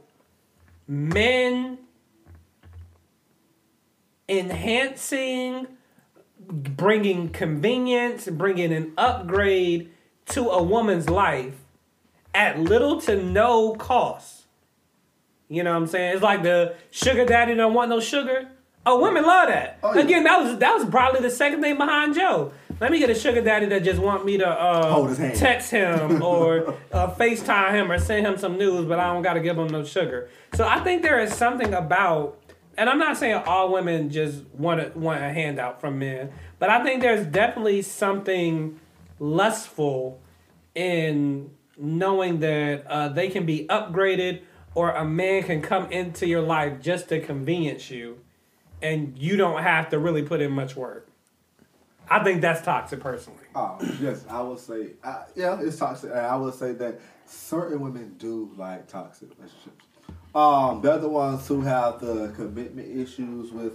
men 0.87 1.79
enhancing, 4.31 5.67
bringing 6.39 7.29
convenience, 7.29 8.27
bringing 8.27 8.71
an 8.73 8.93
upgrade 8.97 9.91
to 10.27 10.49
a 10.49 10.63
woman's 10.63 11.09
life 11.09 11.55
at 12.33 12.59
little 12.59 13.01
to 13.01 13.21
no 13.21 13.75
cost. 13.75 14.43
You 15.49 15.63
know 15.63 15.71
what 15.71 15.81
I'm 15.81 15.87
saying? 15.87 16.13
It's 16.13 16.23
like 16.23 16.43
the 16.43 16.75
sugar 16.91 17.25
daddy 17.25 17.55
don't 17.55 17.73
want 17.73 17.89
no 17.89 17.99
sugar. 17.99 18.47
Oh, 18.85 19.01
women 19.01 19.23
love 19.23 19.49
that. 19.49 19.79
Oh, 19.83 19.93
yeah. 19.93 20.01
Again, 20.01 20.23
that 20.23 20.41
was 20.41 20.57
that 20.59 20.73
was 20.73 20.85
probably 20.89 21.21
the 21.21 21.29
second 21.29 21.61
thing 21.61 21.77
behind 21.77 22.15
Joe. 22.15 22.51
Let 22.79 22.89
me 22.91 22.97
get 22.97 23.11
a 23.11 23.15
sugar 23.15 23.41
daddy 23.41 23.67
that 23.67 23.83
just 23.83 23.99
want 24.01 24.25
me 24.25 24.39
to 24.39 24.47
uh, 24.47 24.91
Hold 24.91 25.09
his 25.09 25.19
hand. 25.19 25.35
text 25.37 25.69
him 25.69 26.23
or 26.23 26.73
uh, 26.91 27.13
FaceTime 27.13 27.73
him 27.73 27.91
or 27.91 27.99
send 27.99 28.25
him 28.25 28.37
some 28.39 28.57
news, 28.57 28.85
but 28.85 28.97
I 28.97 29.13
don't 29.13 29.21
got 29.21 29.33
to 29.33 29.39
give 29.39 29.55
him 29.55 29.67
no 29.67 29.83
sugar. 29.83 30.29
So 30.55 30.67
I 30.67 30.79
think 30.79 31.03
there 31.03 31.19
is 31.19 31.31
something 31.31 31.75
about, 31.75 32.39
and 32.77 32.89
I'm 32.89 32.99
not 32.99 33.17
saying 33.17 33.43
all 33.45 33.71
women 33.71 34.09
just 34.09 34.45
want 34.53 34.79
a, 34.79 34.91
want 34.97 35.23
a 35.23 35.31
handout 35.31 35.81
from 35.81 35.99
men, 35.99 36.31
but 36.59 36.69
I 36.69 36.83
think 36.83 37.01
there's 37.01 37.25
definitely 37.25 37.81
something 37.81 38.79
lustful 39.19 40.21
in 40.73 41.51
knowing 41.77 42.39
that 42.39 42.85
uh, 42.87 43.09
they 43.09 43.29
can 43.29 43.45
be 43.45 43.65
upgraded 43.67 44.41
or 44.73 44.91
a 44.91 45.05
man 45.05 45.43
can 45.43 45.61
come 45.61 45.91
into 45.91 46.27
your 46.27 46.41
life 46.41 46.81
just 46.81 47.09
to 47.09 47.19
convenience 47.19 47.89
you 47.91 48.19
and 48.81 49.17
you 49.17 49.37
don't 49.37 49.61
have 49.61 49.89
to 49.89 49.99
really 49.99 50.23
put 50.23 50.41
in 50.41 50.51
much 50.51 50.75
work. 50.75 51.07
I 52.09 52.23
think 52.23 52.41
that's 52.41 52.61
toxic 52.61 52.99
personally. 52.99 53.45
Oh, 53.55 53.77
yes, 54.01 54.25
I 54.29 54.41
would 54.41 54.59
say, 54.59 54.93
uh, 55.03 55.23
yeah, 55.35 55.59
it's 55.61 55.77
toxic. 55.77 56.11
I 56.11 56.35
would 56.35 56.53
say 56.53 56.73
that 56.73 56.99
certain 57.25 57.79
women 57.79 58.15
do 58.17 58.51
like 58.57 58.87
toxic 58.87 59.29
relationships. 59.37 59.85
Um, 60.33 60.81
they're 60.81 60.97
the 60.97 61.09
ones 61.09 61.47
who 61.47 61.61
have 61.61 61.99
the 61.99 62.31
commitment 62.35 62.87
issues 62.97 63.51
with, 63.51 63.73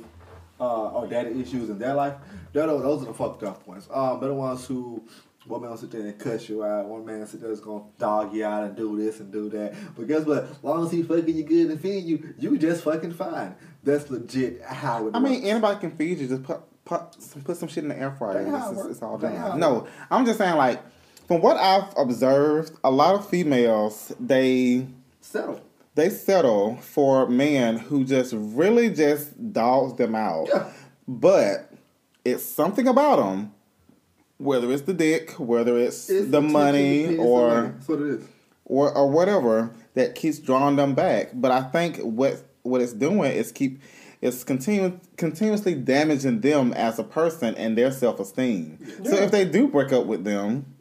uh, 0.59 0.89
or 0.91 1.07
daddy 1.07 1.41
issues 1.41 1.69
in 1.69 1.79
their 1.79 1.95
life. 1.95 2.15
They're 2.53 2.67
the, 2.67 2.79
those 2.79 3.03
are 3.03 3.07
the 3.07 3.15
fucked 3.15 3.43
up 3.43 3.67
ones. 3.67 3.89
Um, 3.93 4.21
they're 4.21 4.31
the 4.31 4.35
ones 4.35 4.67
who, 4.67 5.03
one 5.47 5.61
man 5.61 5.71
will 5.71 5.77
sit 5.77 5.91
there 5.91 6.01
and 6.01 6.19
cuss 6.19 6.49
you 6.49 6.65
out. 6.65 6.87
One 6.87 7.05
man 7.05 7.27
sit 7.27 7.41
there 7.43 7.51
is 7.53 7.61
gonna 7.61 7.85
dog 7.99 8.35
you 8.35 8.45
out 8.45 8.65
and 8.65 8.75
do 8.75 8.97
this 8.97 9.21
and 9.21 9.31
do 9.31 9.49
that. 9.51 9.75
But 9.95 10.09
guess 10.09 10.25
what? 10.25 10.45
As 10.45 10.65
long 10.65 10.85
as 10.85 10.91
he 10.91 11.03
fucking 11.03 11.37
you 11.37 11.45
good 11.45 11.71
and 11.71 11.81
feeding 11.81 12.07
you, 12.07 12.35
you 12.39 12.59
just 12.59 12.83
fucking 12.85 13.13
fine. 13.13 13.55
That's 13.85 14.11
legit 14.11 14.63
how 14.63 15.07
it 15.09 15.15
I 15.15 15.21
mean, 15.21 15.45
anybody 15.45 15.79
can 15.79 15.91
feed 15.97 16.19
you. 16.19 16.27
Just 16.27 16.43
put 16.43 16.61
put 16.85 17.23
some, 17.23 17.43
put 17.43 17.57
some 17.59 17.69
shit 17.69 17.85
in 17.85 17.89
the 17.91 17.99
air 17.99 18.13
fryer. 18.13 18.35
That's 18.43 18.47
and 18.47 18.57
how 18.57 18.69
it 18.69 18.71
It's, 18.71 18.79
works. 18.79 18.91
it's 18.93 19.03
all 19.03 19.19
done. 19.19 19.61
No, 19.61 19.87
I'm 20.11 20.25
just 20.25 20.39
saying, 20.39 20.57
like, 20.57 20.81
from 21.29 21.41
what 21.43 21.57
I've 21.59 21.93
observed, 21.97 22.73
a 22.83 22.91
lot 22.91 23.15
of 23.15 23.29
females 23.29 24.13
they 24.19 24.87
settle. 25.21 25.61
They 25.97 26.11
settle 26.11 26.77
for 26.77 27.29
men 27.29 27.79
who 27.79 28.05
just 28.05 28.33
really 28.37 28.91
just 28.91 29.53
dogs 29.53 29.95
them 29.97 30.15
out. 30.15 30.47
Yeah. 30.49 30.71
But 31.09 31.73
it's 32.25 32.45
something 32.45 32.87
about 32.87 33.17
them, 33.17 33.53
whether 34.39 34.71
it's 34.71 34.83
the 34.83 34.95
dick, 34.95 35.33
whether 35.39 35.77
it's, 35.79 36.09
It's 36.11 36.31
the 36.31 36.43
money, 36.43 37.07
the 37.07 37.17
or 37.19 37.75
what 37.87 38.01
it 38.01 38.07
is. 38.21 38.25
or 38.65 38.93
or 38.97 39.11
whatever 39.11 39.71
that 39.95 40.15
keeps 40.15 40.39
drawing 40.39 40.77
them 40.77 40.95
back. 40.95 41.31
But 41.35 41.51
I 41.51 41.63
think 41.63 41.99
what 41.99 42.43
what 42.63 42.81
it's 42.81 42.93
doing 42.93 43.33
is 43.33 43.51
keep 43.53 43.81
it's 44.21 44.45
continu- 44.45 44.99
continuously 45.17 45.75
damaging 45.75 46.41
them 46.41 46.73
as 46.73 46.99
a 46.99 47.05
person 47.05 47.55
and 47.55 47.77
their 47.79 47.91
self 47.93 48.21
esteem. 48.21 48.79
So 49.05 49.15
if 49.17 49.31
they 49.31 49.45
do 49.45 49.69
break 49.69 49.93
up 49.93 50.07
with 50.07 50.25
them 50.25 50.75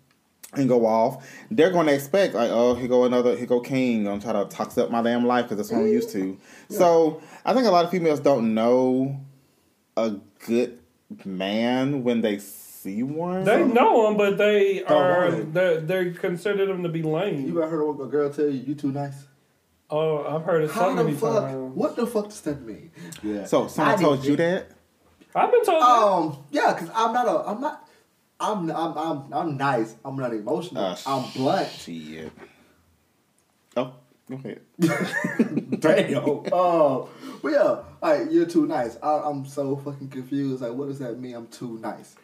and 0.54 0.70
go 0.70 0.86
off, 0.86 1.28
they're 1.52 1.72
going 1.72 1.88
to 1.88 1.94
expect 1.94 2.34
like, 2.34 2.50
oh, 2.52 2.76
here 2.76 2.88
go 2.88 3.04
another, 3.06 3.36
here 3.36 3.46
go 3.46 3.60
King, 3.60 4.06
gonna 4.06 4.22
try 4.22 4.32
to 4.34 4.46
tox 4.46 4.78
up 4.78 4.90
my 4.92 5.02
damn 5.02 5.26
life 5.26 5.46
because 5.46 5.58
that's 5.58 5.72
what 5.72 5.80
I'm 5.82 5.88
used 5.88 6.12
to. 6.12 6.38
So 6.70 7.22
I 7.46 7.54
think 7.54 7.66
a 7.68 7.72
lot 7.72 7.86
of 7.86 7.92
females 7.92 8.20
don't 8.20 8.54
know 8.54 9.20
a 9.98 10.16
good 10.46 10.80
man 11.26 12.04
when 12.04 12.22
they 12.22 12.38
see 12.40 13.04
one. 13.04 13.44
They 13.44 13.64
know 13.64 14.06
them, 14.08 14.18
but 14.18 14.38
they 14.38 14.80
Don't 14.80 14.92
are 14.92 15.32
they 15.32 15.78
they 15.78 16.12
consider 16.12 16.66
them 16.66 16.84
to 16.84 16.90
be 16.90 17.02
lame. 17.04 17.46
You 17.48 17.54
lame. 17.56 17.64
ever 17.64 17.70
heard 17.70 18.02
a 18.02 18.06
girl 18.08 18.30
tell 18.32 18.46
you 18.46 18.62
you 18.68 18.76
too 18.76 18.92
nice? 18.92 19.26
Oh, 19.90 20.24
I've 20.26 20.44
heard 20.44 20.64
it 20.64 20.68
so 20.70 20.74
How 20.74 20.90
the 20.96 21.04
many 21.04 21.16
fuck? 21.16 21.44
times. 21.44 21.76
What 21.76 21.96
the 21.96 22.08
fuck 22.08 22.26
does 22.26 22.42
that 22.42 22.62
mean? 22.62 22.92
Yeah. 23.22 23.46
so 23.46 23.68
someone 23.68 23.94
I 23.96 24.02
told 24.02 24.22
did- 24.22 24.30
you 24.32 24.36
that? 24.38 24.72
I've 25.36 25.52
been 25.52 25.64
told. 25.66 25.82
that. 25.82 25.86
Um. 25.88 26.44
Yeah, 26.52 26.74
because 26.74 26.90
I'm 26.96 27.14
not 27.14 27.28
a. 27.28 27.50
I'm 27.50 27.62
not. 27.62 27.85
I'm. 28.52 28.70
I'm. 28.72 28.98
I'm. 28.98 29.34
I'm 29.34 29.58
nice. 29.58 29.96
I'm 30.04 30.16
not 30.16 30.34
emotional. 30.34 30.84
Uh, 30.84 30.98
I'm 31.06 31.32
blunt. 31.32 31.70
See, 31.70 32.16
Shit. 32.16 32.32
Oh, 33.78 33.94
go 34.30 34.36
ahead. 34.36 34.62
Damn. 35.80 36.24
Oh. 36.52 37.10
But 37.42 37.52
yeah, 37.52 37.82
like 38.02 38.32
you're 38.32 38.46
too 38.46 38.66
nice. 38.66 38.98
I, 39.02 39.22
I'm 39.26 39.46
so 39.46 39.76
fucking 39.78 40.10
confused. 40.10 40.62
Like, 40.62 40.74
what 40.74 40.88
does 40.88 41.00
that 41.00 41.20
mean? 41.20 41.36
I'm 41.36 41.48
too 41.48 41.78
nice. 41.80 42.16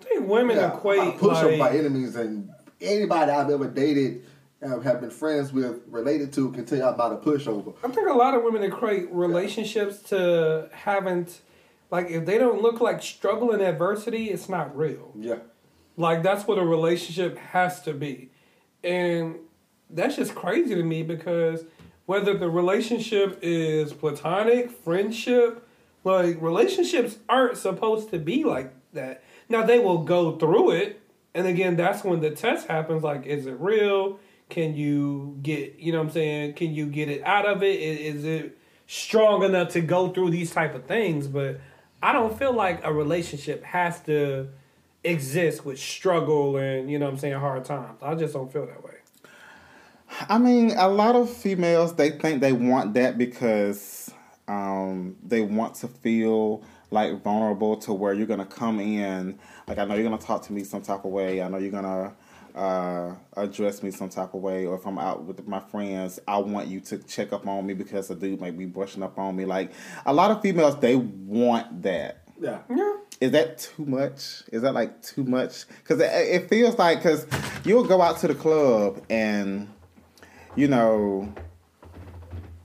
I 0.00 0.04
think 0.04 0.28
women 0.28 0.56
Yeah, 0.56 0.66
I 0.66 0.76
equate 0.76 1.18
push 1.18 1.36
up 1.36 1.58
by 1.58 1.76
enemies, 1.76 2.16
and 2.16 2.50
anybody 2.80 3.30
I've 3.30 3.50
ever 3.50 3.68
dated, 3.68 4.24
and 4.60 4.82
have 4.82 5.00
been 5.00 5.10
friends 5.10 5.52
with, 5.52 5.82
related 5.88 6.32
to, 6.34 6.50
can 6.52 6.64
tell 6.64 6.78
you 6.78 6.84
about 6.84 7.12
a 7.12 7.16
pushover. 7.16 7.74
I 7.84 7.88
think 7.88 8.08
a 8.08 8.14
lot 8.14 8.34
of 8.34 8.42
women 8.42 8.62
equate 8.62 9.08
relationships 9.10 10.00
to 10.10 10.68
having, 10.72 11.26
t- 11.26 11.32
like, 11.90 12.10
if 12.10 12.24
they 12.26 12.38
don't 12.38 12.62
look 12.62 12.80
like 12.80 13.02
struggle 13.02 13.50
and 13.52 13.62
adversity, 13.62 14.30
it's 14.30 14.48
not 14.48 14.76
real. 14.76 15.12
Yeah. 15.18 15.38
Like 16.00 16.22
that's 16.22 16.46
what 16.46 16.56
a 16.56 16.64
relationship 16.64 17.36
has 17.36 17.82
to 17.82 17.92
be. 17.92 18.30
And 18.82 19.36
that's 19.90 20.16
just 20.16 20.34
crazy 20.34 20.74
to 20.74 20.82
me 20.82 21.02
because 21.02 21.64
whether 22.06 22.36
the 22.38 22.48
relationship 22.48 23.38
is 23.42 23.92
platonic, 23.92 24.70
friendship, 24.70 25.68
like 26.02 26.40
relationships 26.40 27.18
aren't 27.28 27.58
supposed 27.58 28.10
to 28.12 28.18
be 28.18 28.44
like 28.44 28.72
that. 28.94 29.22
Now 29.50 29.62
they 29.62 29.78
will 29.78 29.98
go 29.98 30.38
through 30.38 30.70
it. 30.70 31.02
And 31.34 31.46
again, 31.46 31.76
that's 31.76 32.02
when 32.02 32.20
the 32.20 32.30
test 32.30 32.66
happens 32.66 33.02
like 33.02 33.26
is 33.26 33.44
it 33.44 33.60
real? 33.60 34.18
Can 34.48 34.74
you 34.74 35.38
get, 35.42 35.78
you 35.78 35.92
know 35.92 35.98
what 35.98 36.06
I'm 36.06 36.12
saying? 36.12 36.54
Can 36.54 36.72
you 36.72 36.86
get 36.86 37.10
it 37.10 37.22
out 37.24 37.44
of 37.44 37.62
it? 37.62 37.78
Is, 37.78 38.16
is 38.16 38.24
it 38.24 38.58
strong 38.86 39.42
enough 39.42 39.68
to 39.72 39.82
go 39.82 40.08
through 40.08 40.30
these 40.30 40.50
type 40.50 40.74
of 40.74 40.86
things? 40.86 41.28
But 41.28 41.60
I 42.02 42.14
don't 42.14 42.38
feel 42.38 42.54
like 42.54 42.82
a 42.84 42.92
relationship 42.92 43.62
has 43.64 44.00
to 44.04 44.48
exist 45.04 45.64
with 45.64 45.78
struggle 45.78 46.56
and 46.56 46.90
you 46.90 46.98
know 46.98 47.06
what 47.06 47.12
I'm 47.12 47.18
saying 47.18 47.38
hard 47.38 47.64
times. 47.64 48.02
I 48.02 48.14
just 48.14 48.34
don't 48.34 48.52
feel 48.52 48.66
that 48.66 48.82
way. 48.84 48.94
I 50.28 50.38
mean, 50.38 50.72
a 50.76 50.88
lot 50.88 51.16
of 51.16 51.30
females 51.30 51.94
they 51.94 52.10
think 52.10 52.40
they 52.40 52.52
want 52.52 52.94
that 52.94 53.16
because 53.16 54.12
um, 54.48 55.16
they 55.24 55.40
want 55.40 55.76
to 55.76 55.88
feel 55.88 56.64
like 56.90 57.22
vulnerable 57.22 57.76
to 57.76 57.92
where 57.92 58.12
you're 58.12 58.26
gonna 58.26 58.44
come 58.44 58.80
in. 58.80 59.38
Like 59.66 59.78
I 59.78 59.84
know 59.84 59.94
you're 59.94 60.04
gonna 60.04 60.18
talk 60.18 60.42
to 60.42 60.52
me 60.52 60.64
some 60.64 60.82
type 60.82 61.04
of 61.04 61.12
way. 61.12 61.40
I 61.40 61.48
know 61.48 61.58
you're 61.58 61.70
gonna 61.70 62.12
uh, 62.54 63.14
address 63.36 63.82
me 63.82 63.90
some 63.90 64.08
type 64.08 64.34
of 64.34 64.40
way. 64.40 64.66
Or 64.66 64.74
if 64.74 64.86
I'm 64.86 64.98
out 64.98 65.24
with 65.24 65.46
my 65.46 65.60
friends, 65.60 66.18
I 66.26 66.38
want 66.38 66.68
you 66.68 66.80
to 66.80 66.98
check 66.98 67.32
up 67.32 67.46
on 67.46 67.66
me 67.66 67.74
because 67.74 68.10
a 68.10 68.14
dude 68.14 68.40
might 68.40 68.58
be 68.58 68.66
brushing 68.66 69.02
up 69.02 69.18
on 69.18 69.36
me. 69.36 69.44
Like 69.44 69.72
a 70.04 70.12
lot 70.12 70.30
of 70.30 70.42
females, 70.42 70.78
they 70.80 70.96
want 70.96 71.82
that. 71.82 72.24
Yeah. 72.40 72.58
Yeah. 72.68 72.96
Is 73.20 73.32
that 73.32 73.58
too 73.58 73.84
much? 73.84 74.42
Is 74.50 74.62
that 74.62 74.72
like 74.72 75.02
too 75.02 75.24
much? 75.24 75.66
Because 75.82 76.00
it, 76.00 76.10
it 76.10 76.48
feels 76.48 76.78
like 76.78 76.98
because 77.02 77.26
you'll 77.64 77.84
go 77.84 78.00
out 78.00 78.18
to 78.20 78.28
the 78.28 78.34
club 78.34 79.02
and 79.10 79.68
you 80.56 80.66
know 80.68 81.32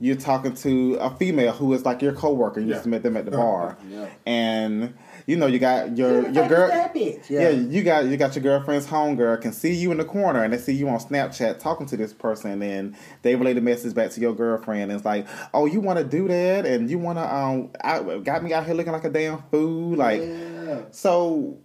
you're 0.00 0.16
talking 0.16 0.54
to 0.54 0.94
a 0.94 1.10
female 1.16 1.52
who 1.52 1.72
is 1.74 1.84
like 1.84 2.00
your 2.02 2.12
coworker. 2.12 2.60
You 2.60 2.68
just 2.72 2.86
Yeah. 2.86 2.90
met 2.90 3.02
them 3.02 3.16
at 3.16 3.24
the 3.26 3.30
bar, 3.32 3.76
Yeah. 3.88 4.08
and 4.26 4.94
you 5.26 5.36
know, 5.36 5.46
you 5.46 5.58
got 5.58 5.96
your 5.96 6.28
your 6.30 6.48
girl. 6.48 6.68
that 6.68 6.94
bitch? 6.94 7.28
Yeah. 7.28 7.48
Yeah. 7.48 7.50
you 7.50 7.82
got 7.82 8.04
you 8.06 8.16
got 8.16 8.36
your 8.36 8.42
girlfriend's 8.44 8.86
homegirl 8.86 9.40
can 9.42 9.52
see 9.52 9.74
you 9.74 9.90
in 9.90 9.98
the 9.98 10.04
corner 10.04 10.44
and 10.44 10.52
they 10.52 10.58
see 10.58 10.72
you 10.72 10.88
on 10.88 10.98
Snapchat 10.98 11.58
talking 11.58 11.86
to 11.88 11.96
this 11.96 12.12
person 12.12 12.62
and 12.62 12.94
they 13.22 13.34
relay 13.34 13.52
the 13.52 13.60
message 13.60 13.92
back 13.94 14.10
to 14.12 14.20
your 14.20 14.34
girlfriend 14.34 14.84
and 14.84 14.92
it's 14.92 15.04
like, 15.04 15.26
oh, 15.52 15.66
you 15.66 15.80
want 15.80 15.98
to 15.98 16.04
do 16.04 16.28
that 16.28 16.64
and 16.64 16.88
you 16.88 16.98
want 16.98 17.18
to 17.18 17.34
um, 17.34 17.70
I, 17.82 18.18
got 18.18 18.44
me 18.44 18.52
out 18.52 18.64
here 18.64 18.74
looking 18.74 18.92
like 18.92 19.04
a 19.04 19.10
damn 19.10 19.42
fool, 19.50 19.96
like 19.96 20.20
Yeah. 20.20 20.82
so. 20.90 21.58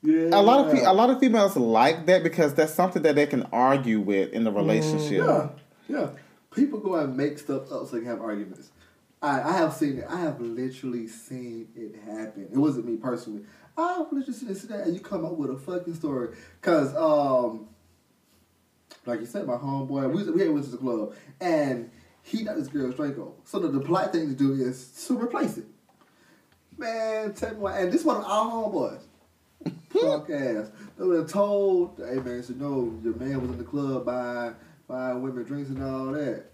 Yeah. 0.00 0.28
A 0.32 0.40
lot 0.40 0.68
of 0.68 0.78
a 0.78 0.92
lot 0.92 1.10
of 1.10 1.18
females 1.18 1.56
like 1.56 2.06
that 2.06 2.22
because 2.22 2.54
that's 2.54 2.72
something 2.72 3.02
that 3.02 3.16
they 3.16 3.26
can 3.26 3.42
argue 3.52 3.98
with 3.98 4.32
in 4.32 4.44
the 4.44 4.52
relationship. 4.52 5.24
Yeah, 5.26 5.48
yeah. 5.88 6.10
People 6.54 6.78
go 6.78 6.94
out 6.94 7.06
and 7.06 7.16
make 7.16 7.36
stuff 7.36 7.62
up 7.72 7.88
so 7.88 7.96
they 7.96 7.98
can 7.98 8.06
have 8.06 8.20
arguments. 8.20 8.70
I, 9.20 9.42
I 9.42 9.52
have 9.52 9.72
seen 9.72 9.98
it. 9.98 10.06
I 10.08 10.20
have 10.20 10.40
literally 10.40 11.08
seen 11.08 11.68
it 11.74 11.96
happen. 12.04 12.48
It 12.52 12.56
wasn't 12.56 12.86
me 12.86 12.96
personally. 12.96 13.42
I 13.76 13.94
have 13.94 14.12
literally 14.12 14.32
seen 14.32 14.48
this 14.48 14.62
that, 14.62 14.86
and 14.86 14.94
you 14.94 15.00
come 15.00 15.24
up 15.24 15.36
with 15.36 15.50
a 15.50 15.56
fucking 15.56 15.94
story. 15.94 16.36
Cause, 16.60 16.94
um, 16.96 17.68
like 19.06 19.20
you 19.20 19.26
said, 19.26 19.46
my 19.46 19.54
homeboy, 19.54 20.12
we 20.12 20.30
we 20.30 20.48
went 20.48 20.64
to 20.64 20.70
the 20.70 20.76
club, 20.76 21.14
and 21.40 21.90
he 22.22 22.44
got 22.44 22.56
this 22.56 22.68
girl's 22.68 22.94
Draco. 22.94 23.34
So 23.44 23.58
the, 23.58 23.68
the 23.68 23.80
polite 23.80 24.12
thing 24.12 24.28
to 24.28 24.34
do 24.34 24.52
is 24.52 25.06
to 25.06 25.20
replace 25.20 25.58
it. 25.58 25.66
Man, 26.76 27.32
tell 27.32 27.50
me 27.50 27.56
why. 27.56 27.80
And 27.80 27.92
this 27.92 28.04
one 28.04 28.18
of 28.18 28.24
our 28.24 28.50
homeboys. 28.50 29.02
Fuck 29.88 30.30
ass. 30.30 30.70
They 30.96 31.04
would 31.04 31.18
have 31.18 31.30
told, 31.30 31.98
hey 31.98 32.16
man, 32.16 32.42
so 32.42 32.52
no, 32.54 32.98
your 33.02 33.14
man 33.14 33.40
was 33.40 33.50
in 33.50 33.58
the 33.58 33.64
club 33.64 34.06
buying 34.06 34.54
buying 34.86 35.22
women 35.22 35.44
drinks 35.44 35.70
and 35.70 35.82
all 35.82 36.12
that. 36.12 36.44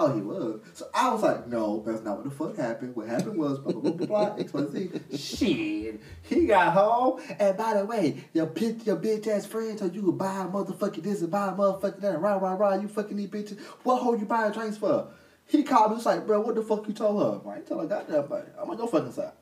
Oh, 0.00 0.14
he 0.14 0.20
was. 0.20 0.60
So 0.74 0.86
I 0.94 1.12
was 1.12 1.22
like, 1.22 1.48
no, 1.48 1.82
that's 1.84 2.02
not 2.02 2.18
what 2.18 2.24
the 2.24 2.30
fuck 2.30 2.56
happened. 2.56 2.94
What 2.94 3.08
happened 3.08 3.36
was 3.36 3.58
blah 3.58 3.72
blah 3.72 3.80
blah 3.80 4.06
blah 4.06 4.06
blah. 4.06 4.36
X, 4.36 4.52
Y, 4.52 4.64
Z. 4.70 4.90
Shit. 5.16 6.00
He 6.22 6.46
got 6.46 6.72
home, 6.72 7.20
and 7.38 7.56
by 7.56 7.74
the 7.74 7.84
way, 7.84 8.22
your 8.32 8.46
bitch, 8.46 8.86
your 8.86 8.96
bitch 8.96 9.26
ass 9.26 9.44
friend 9.44 9.76
told 9.76 9.96
you 9.96 10.02
could 10.02 10.16
buy 10.16 10.42
a 10.42 10.46
motherfucking 10.46 11.02
this 11.02 11.20
and 11.20 11.32
buy 11.32 11.48
a 11.48 11.52
motherfucking 11.52 12.00
that. 12.00 12.20
Rah 12.20 12.36
rah 12.36 12.54
rah. 12.54 12.74
You 12.74 12.86
fucking 12.86 13.16
these 13.16 13.28
bitches. 13.28 13.58
What 13.82 14.02
hoe 14.02 14.14
you 14.14 14.24
buying 14.24 14.52
drinks 14.52 14.76
for? 14.76 15.08
He 15.46 15.64
called 15.64 15.90
me. 15.90 15.96
Was 15.96 16.06
like, 16.06 16.26
bro, 16.26 16.42
what 16.42 16.54
the 16.54 16.62
fuck 16.62 16.86
you 16.86 16.94
told 16.94 17.44
her? 17.44 17.50
I 17.50 17.56
ain't 17.56 17.66
tell 17.66 17.80
her 17.80 17.86
goddamn 17.86 18.28
thing. 18.28 18.52
I'm 18.56 18.70
on 18.70 18.78
your 18.78 18.86
fucking 18.86 19.12
side. 19.12 19.32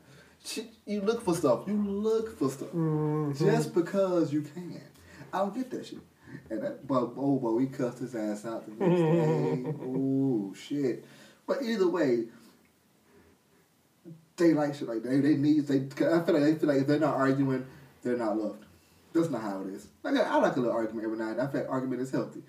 She, 0.43 0.71
you 0.87 1.03
look 1.03 1.23
for 1.23 1.35
stuff. 1.35 1.65
You 1.67 1.75
look 1.75 2.39
for 2.39 2.49
stuff 2.49 2.69
mm-hmm. 2.69 3.33
just 3.45 3.75
because 3.75 4.33
you 4.33 4.43
can. 4.43 4.81
I 5.33 5.39
don't 5.39 5.55
get 5.55 5.71
that 5.71 5.85
shit. 5.85 5.99
And 6.51 6.63
that, 6.63 6.87
but 6.87 7.13
oh, 7.17 7.39
but 7.43 7.53
we 7.53 7.67
cussed 7.67 7.99
his 7.99 8.15
ass 8.15 8.45
out 8.45 8.67
the 8.67 8.85
next 8.85 9.01
day. 9.65 9.73
Oh 9.83 10.55
shit! 10.55 11.05
But 11.47 11.63
either 11.63 11.89
way, 11.89 12.25
they 14.37 14.55
like 14.55 14.75
shit 14.75 14.89
like. 14.89 15.03
They, 15.03 15.21
they 15.21 15.37
need. 15.37 15.67
They. 15.67 15.87
I 16.07 16.23
feel 16.23 16.35
like 16.35 16.43
they 16.43 16.55
feel 16.55 16.69
like 16.69 16.81
if 16.83 16.87
they're 16.87 16.99
not 16.99 17.15
arguing, 17.15 17.67
they're 18.03 18.17
not 18.17 18.37
loved. 18.37 18.65
That's 19.13 19.31
not 19.31 19.43
how 19.43 19.63
it 19.63 19.69
is. 19.69 19.89
Like 20.03 20.17
I, 20.17 20.23
I 20.23 20.37
like 20.37 20.57
a 20.57 20.61
little 20.61 20.75
argument 20.75 21.05
every 21.05 21.19
now 21.19 21.31
and 21.31 21.39
then. 21.39 21.47
I 21.47 21.51
feel 21.51 21.61
like 21.63 21.71
argument 21.71 22.03
is 22.03 22.11
healthy. 22.11 22.43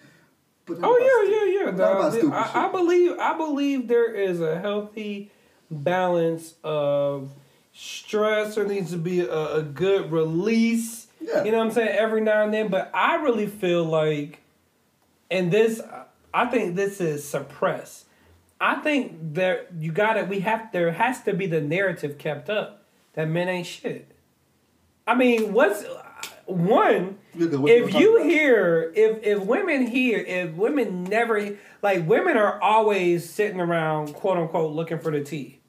But 0.65 0.79
Oh 0.83 0.97
yeah, 0.97 1.33
yeah, 1.33 1.59
yeah. 1.59 1.71
but 1.71 1.77
not 1.77 1.91
about 1.93 2.13
stupid 2.13 2.33
I, 2.33 2.67
I 2.67 2.71
believe 2.71 3.17
I 3.17 3.37
believe 3.37 3.87
there 3.87 4.13
is 4.13 4.41
a 4.41 4.59
healthy 4.59 5.31
balance 5.71 6.55
of 6.63 7.31
stress. 7.73 8.55
There 8.55 8.67
needs 8.67 8.91
to 8.91 8.97
be 8.97 9.21
a, 9.21 9.55
a 9.55 9.61
good 9.63 10.11
release. 10.11 11.06
Yeah. 11.27 11.43
You 11.43 11.51
know 11.51 11.57
what 11.57 11.67
I'm 11.67 11.71
saying? 11.71 11.89
Every 11.89 12.21
now 12.21 12.43
and 12.43 12.53
then. 12.53 12.69
But 12.69 12.89
I 12.93 13.15
really 13.15 13.47
feel 13.47 13.83
like, 13.83 14.39
and 15.29 15.51
this, 15.51 15.81
I 16.33 16.45
think 16.45 16.75
this 16.75 17.01
is 17.01 17.27
suppressed. 17.27 18.05
I 18.59 18.75
think 18.75 19.15
there 19.33 19.65
you 19.79 19.91
got 19.91 20.17
it. 20.17 20.27
We 20.27 20.39
have 20.39 20.71
there 20.71 20.91
has 20.91 21.21
to 21.23 21.33
be 21.33 21.45
the 21.45 21.61
narrative 21.61 22.17
kept 22.17 22.49
up 22.49 22.83
that 23.13 23.27
men 23.27 23.49
ain't 23.49 23.67
shit. 23.67 24.11
I 25.05 25.15
mean, 25.15 25.53
what's 25.53 25.85
one? 26.45 27.17
Look 27.35 27.53
at 27.53 27.59
what 27.59 27.71
you're 27.71 27.87
If 27.87 27.95
you 27.95 28.23
hear, 28.23 28.91
if 28.95 29.23
if 29.23 29.39
women 29.43 29.85
hear, 29.85 30.19
if 30.19 30.53
women 30.55 31.03
never 31.03 31.55
like 31.83 32.07
women 32.07 32.37
are 32.37 32.59
always 32.61 33.29
sitting 33.29 33.59
around 33.59 34.13
quote 34.13 34.37
unquote 34.37 34.73
looking 34.73 34.99
for 34.99 35.11
the 35.11 35.23
tea. 35.23 35.59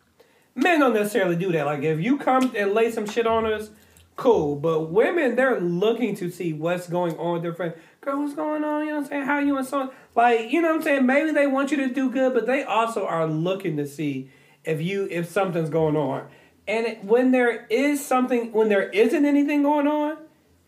Men 0.55 0.81
don't 0.81 0.95
necessarily 0.95 1.37
do 1.37 1.53
that. 1.53 1.67
Like 1.67 1.83
if 1.83 2.01
you 2.01 2.19
come 2.19 2.53
and 2.57 2.73
lay 2.73 2.91
some 2.91 3.07
shit 3.07 3.27
on 3.27 3.45
us, 3.45 3.71
cool. 4.19 4.57
But 4.57 4.91
women, 4.91 5.37
they're 5.37 5.59
looking 5.59 6.15
to 6.17 6.31
see 6.31 6.53
what's 6.53 6.87
going 6.87 7.17
on 7.17 7.35
with 7.35 7.43
their 7.43 7.55
friend. 7.55 7.73
Girl, 8.03 8.21
what's 8.21 8.35
going 8.35 8.63
on? 8.63 8.81
You 8.81 8.87
know 8.89 8.97
what 8.97 9.05
I'm 9.05 9.09
saying? 9.09 9.25
How 9.25 9.39
you 9.39 9.57
and 9.57 9.67
so 9.67 9.81
on? 9.81 9.91
Like, 10.15 10.51
you 10.51 10.61
know 10.61 10.69
what 10.69 10.77
I'm 10.77 10.83
saying? 10.83 11.07
Maybe 11.07 11.31
they 11.31 11.47
want 11.47 11.71
you 11.71 11.79
to 11.79 11.89
do 11.89 12.11
good, 12.11 12.35
but 12.35 12.47
they 12.47 12.63
also 12.65 13.07
are 13.07 13.27
looking 13.27 13.79
to 13.79 13.87
see 13.87 14.31
if 14.65 14.83
you 14.83 15.09
if 15.11 15.31
something's 15.31 15.71
going 15.71 15.97
on. 15.97 16.29
And 16.67 16.87
it, 16.87 17.05
when 17.05 17.31
there 17.31 17.65
is 17.71 18.05
something, 18.05 18.53
when 18.53 18.69
there 18.69 18.91
isn't 18.91 19.25
anything 19.25 19.63
going 19.63 19.87
on, 19.87 20.19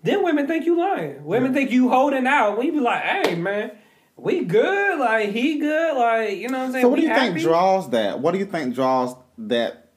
then 0.02 0.24
women 0.24 0.46
think 0.46 0.64
you 0.64 0.78
lying. 0.78 1.22
Women 1.24 1.52
think 1.52 1.70
you 1.70 1.90
holding 1.90 2.26
out. 2.26 2.56
We 2.56 2.70
be 2.70 2.80
like, 2.80 3.02
hey 3.02 3.34
man, 3.34 3.72
we 4.16 4.44
good, 4.44 4.98
like 4.98 5.30
he 5.30 5.58
good, 5.58 5.96
like 5.96 6.38
you 6.38 6.48
know 6.48 6.58
what 6.58 6.64
I'm 6.66 6.72
saying. 6.72 6.84
So 6.84 6.88
what 6.88 6.96
do 6.96 7.02
We 7.02 7.08
you 7.08 7.14
think 7.14 7.38
draws 7.40 7.90
that? 7.90 8.20
What 8.20 8.32
do 8.32 8.38
you 8.38 8.46
think 8.46 8.74
draws 8.74 9.14
that 9.38 9.90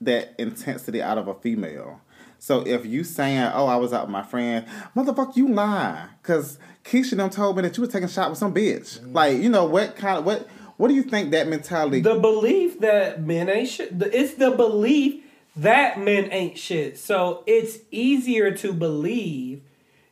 that 0.00 0.34
intensity 0.38 1.02
out 1.02 1.18
of 1.18 1.28
a 1.28 1.34
female? 1.34 2.00
So 2.38 2.60
if 2.66 2.86
you 2.86 3.04
saying, 3.04 3.50
"Oh, 3.54 3.66
I 3.66 3.76
was 3.76 3.92
out 3.92 4.02
with 4.02 4.10
my 4.10 4.22
friend," 4.22 4.64
motherfucker, 4.96 5.36
you 5.36 5.48
lying 5.48 6.08
because 6.22 6.58
Keisha 6.84 7.16
them 7.16 7.30
told 7.30 7.56
me 7.56 7.62
that 7.62 7.76
you 7.76 7.82
was 7.82 7.90
taking 7.90 8.04
a 8.04 8.08
shot 8.08 8.30
with 8.30 8.38
some 8.38 8.54
bitch. 8.54 9.00
Mm. 9.00 9.14
Like 9.14 9.38
you 9.38 9.48
know 9.48 9.64
what 9.64 9.96
kind 9.96 10.18
of 10.18 10.24
what 10.24 10.48
what 10.76 10.88
do 10.88 10.94
you 10.94 11.02
think 11.02 11.32
that 11.32 11.48
mentality? 11.48 12.00
the 12.00 12.18
belief 12.18 12.80
that 12.80 13.22
men 13.22 13.48
ain't 13.48 13.68
shit. 13.68 13.90
It's 13.92 14.34
the 14.34 14.52
belief 14.52 15.24
that 15.56 16.00
men 16.00 16.28
ain't 16.30 16.56
shit. 16.56 16.98
So 16.98 17.42
it's 17.46 17.78
easier 17.90 18.52
to 18.52 18.72
believe 18.72 19.62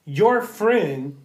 your 0.04 0.42
friend 0.42 1.16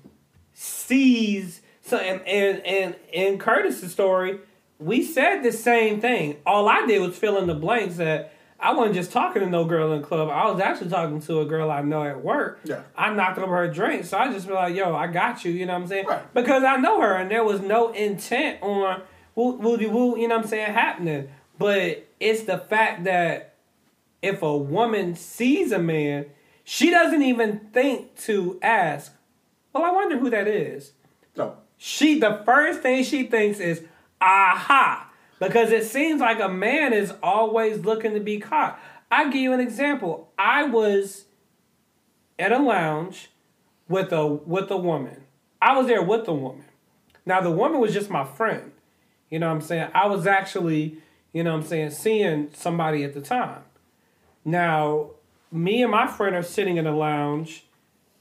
sees. 0.54 1.62
So 1.82 1.98
and 1.98 2.22
and 2.28 2.66
and 2.66 2.96
in 3.12 3.40
Curtis's 3.40 3.92
story, 3.92 4.40
we 4.78 5.04
said 5.04 5.42
the 5.42 5.52
same 5.52 6.00
thing. 6.00 6.38
All 6.46 6.70
I 6.70 6.86
did 6.86 7.02
was 7.02 7.18
fill 7.18 7.38
in 7.40 7.48
the 7.48 7.56
blanks 7.56 7.98
that. 7.98 8.34
I 8.62 8.74
wasn't 8.74 8.96
just 8.96 9.12
talking 9.12 9.42
to 9.42 9.50
no 9.50 9.66
girl 9.66 9.92
in 9.92 10.02
the 10.02 10.08
club. 10.08 10.30
I 10.30 10.50
was 10.52 10.60
actually 10.60 10.92
talking 10.92 11.20
to 11.22 11.40
a 11.40 11.46
girl 11.46 11.72
I 11.72 11.82
know 11.82 12.04
at 12.04 12.24
work. 12.24 12.60
Yeah. 12.64 12.84
I 12.96 13.12
knocked 13.12 13.40
over 13.40 13.56
her 13.56 13.68
drink, 13.68 14.06
so 14.06 14.18
I 14.18 14.32
just 14.32 14.48
be 14.48 14.54
like, 14.54 14.76
"Yo, 14.76 14.96
I 14.96 15.08
got 15.08 15.44
you." 15.44 15.52
You 15.52 15.66
know 15.66 15.74
what 15.74 15.82
I'm 15.82 15.88
saying? 15.88 16.06
Right. 16.06 16.34
Because 16.34 16.64
I 16.64 16.78
know 16.78 17.02
her, 17.02 17.16
and 17.16 17.32
there 17.32 17.44
was 17.44 17.60
no 17.62 17.92
intent 17.92 18.62
on 18.62 19.02
woo 19.34 19.54
woo 19.54 19.78
woo. 19.90 20.18
You 20.18 20.28
know 20.28 20.36
what 20.36 20.44
I'm 20.44 20.50
saying? 20.50 20.74
Happening, 20.74 21.30
but 21.58 22.08
it's 22.20 22.44
the 22.44 22.60
fact 22.60 23.06
that 23.06 23.56
if 24.22 24.44
a 24.44 24.56
woman 24.56 25.16
sees 25.16 25.72
a 25.72 25.80
man, 25.80 26.28
she 26.64 26.92
doesn't 26.92 27.24
even 27.24 27.62
think 27.74 28.16
to 28.22 28.60
ask. 28.62 29.14
Well, 29.74 29.84
I 29.84 29.92
wonder 29.92 30.18
who 30.18 30.30
that 30.30 30.48
is. 30.48 30.92
No. 31.36 31.58
She 31.78 32.20
the 32.20 32.44
first 32.46 32.82
thing 32.82 33.04
she 33.04 33.24
thinks 33.24 33.60
is 33.60 33.84
aha 34.22 35.11
because 35.42 35.72
it 35.72 35.84
seems 35.86 36.22
like 36.22 36.40
a 36.40 36.48
man 36.48 36.94
is 36.94 37.12
always 37.24 37.80
looking 37.80 38.14
to 38.14 38.20
be 38.20 38.40
caught. 38.40 38.80
I 39.10 39.26
give 39.26 39.42
you 39.42 39.54
an 39.54 39.60
example. 39.60 40.32
I 40.38 40.66
was 40.66 41.26
at 42.38 42.52
a 42.52 42.60
lounge 42.60 43.32
with 43.90 44.14
a 44.14 44.26
with 44.28 44.70
a 44.70 44.78
woman. 44.78 45.24
I 45.60 45.76
was 45.76 45.88
there 45.88 46.04
with 46.04 46.26
the 46.26 46.34
woman. 46.34 46.66
Now 47.26 47.42
the 47.42 47.50
woman 47.50 47.82
was 47.82 47.92
just 47.92 48.12
my 48.12 48.24
friend. 48.24 48.72
You 49.32 49.40
know 49.40 49.48
what 49.48 49.56
I'm 49.56 49.62
saying? 49.62 49.90
I 49.96 50.06
was 50.06 50.28
actually, 50.28 50.98
you 51.34 51.44
know 51.44 51.54
what 51.54 51.64
I'm 51.64 51.68
saying, 51.68 51.90
seeing 51.90 52.52
somebody 52.54 53.04
at 53.04 53.16
the 53.16 53.22
time. 53.22 53.64
Now, 54.46 55.12
me 55.52 55.82
and 55.82 55.92
my 55.92 56.06
friend 56.06 56.36
are 56.36 56.44
sitting 56.44 56.78
in 56.78 56.86
a 56.86 56.96
lounge 56.96 57.66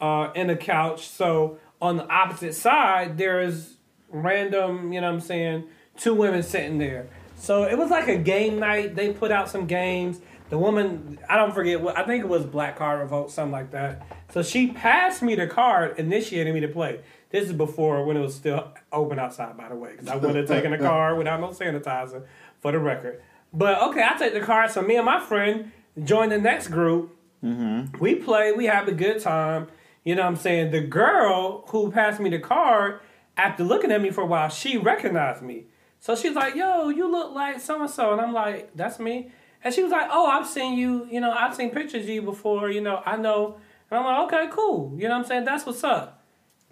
uh, 0.01 0.31
in 0.35 0.49
a 0.49 0.57
couch. 0.57 1.09
So 1.09 1.59
on 1.83 1.99
the 1.99 2.09
opposite 2.09 2.55
side, 2.55 3.19
there's 3.19 3.75
random, 4.09 4.93
you 4.93 5.01
know 5.03 5.09
what 5.09 5.15
I'm 5.15 5.21
saying, 5.21 5.65
two 6.01 6.15
women 6.15 6.43
sitting 6.43 6.79
there. 6.79 7.09
So 7.37 7.65
it 7.65 7.79
was 7.79 7.91
like 7.91 8.09
a 8.09 8.17
game 8.17 8.59
night. 8.59 8.97
They 8.97 9.13
put 9.13 9.31
out 9.31 9.49
some 9.49 9.67
games. 9.67 10.21
The 10.49 10.59
woman, 10.59 11.19
I 11.29 11.37
don't 11.37 11.55
forget 11.55 11.81
what, 11.81 11.97
I 11.97 12.05
think 12.05 12.25
it 12.25 12.29
was 12.29 12.45
Black 12.45 12.77
Card 12.77 13.01
Revoked, 13.01 13.31
something 13.31 13.53
like 13.53 13.71
that. 13.71 14.03
So 14.33 14.43
she 14.43 14.73
passed 14.73 15.23
me 15.23 15.37
the 15.37 15.47
card, 15.47 15.99
initiating 15.99 16.53
me 16.53 16.61
to 16.61 16.69
play. 16.69 17.01
This 17.31 17.47
is 17.47 17.53
before 17.53 18.05
when 18.05 18.17
it 18.17 18.21
was 18.21 18.35
still 18.35 18.73
open 18.93 19.19
outside, 19.19 19.57
by 19.57 19.69
the 19.69 19.77
way, 19.77 19.93
because 19.93 20.09
I 20.09 20.17
wouldn't 20.17 20.37
have 20.37 20.49
taken 20.49 20.73
the 20.73 20.79
card 20.89 21.17
without 21.19 21.41
no 21.41 21.49
sanitizer, 21.49 22.25
for 22.59 22.73
the 22.73 22.79
record. 22.81 23.23
But 23.53 23.81
okay, 23.83 24.03
I 24.03 24.17
take 24.19 24.35
the 24.35 24.41
card. 24.41 24.71
So 24.71 24.83
me 24.83 24.97
and 24.97 25.07
my 25.07 25.21
friend 25.21 25.71
join 26.03 26.31
the 26.31 26.39
next 26.39 26.69
group. 26.69 27.17
Mm-hmm. 27.45 27.99
We 27.99 28.17
play, 28.17 28.53
we 28.53 28.67
have 28.67 28.89
a 28.89 28.93
good 28.93 29.21
time. 29.21 29.69
You 30.05 30.17
know 30.17 30.23
what 30.23 30.29
I'm 30.29 30.37
saying? 30.37 30.73
The 30.73 30.81
girl 30.81 31.65
who 31.69 31.93
passed 31.93 32.21
me 32.21 32.31
the 32.31 32.39
card, 32.39 33.01
after 33.37 33.63
looking 33.63 33.93
at 33.93 34.01
me 34.01 34.11
for 34.11 34.23
a 34.23 34.27
while, 34.27 34.49
she 34.49 34.77
recognized 34.77 35.43
me. 35.43 35.67
So 36.01 36.17
she's 36.17 36.35
like, 36.35 36.55
yo, 36.55 36.89
you 36.89 37.11
look 37.11 37.35
like 37.35 37.61
so 37.61 37.81
and 37.81 37.91
so. 37.91 38.13
And 38.13 38.21
I'm 38.21 38.33
like, 38.33 38.71
that's 38.75 38.99
me. 38.99 39.31
And 39.63 39.73
she 39.73 39.83
was 39.83 39.93
like, 39.93 40.09
oh, 40.11 40.27
I've 40.27 40.47
seen 40.47 40.79
you, 40.79 41.07
you 41.11 41.21
know, 41.21 41.31
I've 41.31 41.55
seen 41.55 41.71
pictures 41.71 42.05
of 42.05 42.09
you 42.09 42.23
before, 42.23 42.71
you 42.71 42.81
know, 42.81 43.03
I 43.05 43.17
know. 43.17 43.57
And 43.91 43.99
I'm 43.99 44.05
like, 44.05 44.33
okay, 44.33 44.49
cool. 44.51 44.95
You 44.97 45.09
know 45.09 45.11
what 45.11 45.25
I'm 45.25 45.27
saying? 45.27 45.45
That's 45.45 45.67
what's 45.67 45.85
up. 45.85 46.25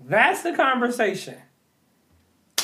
That's 0.02 0.42
the 0.42 0.54
conversation. 0.54 1.36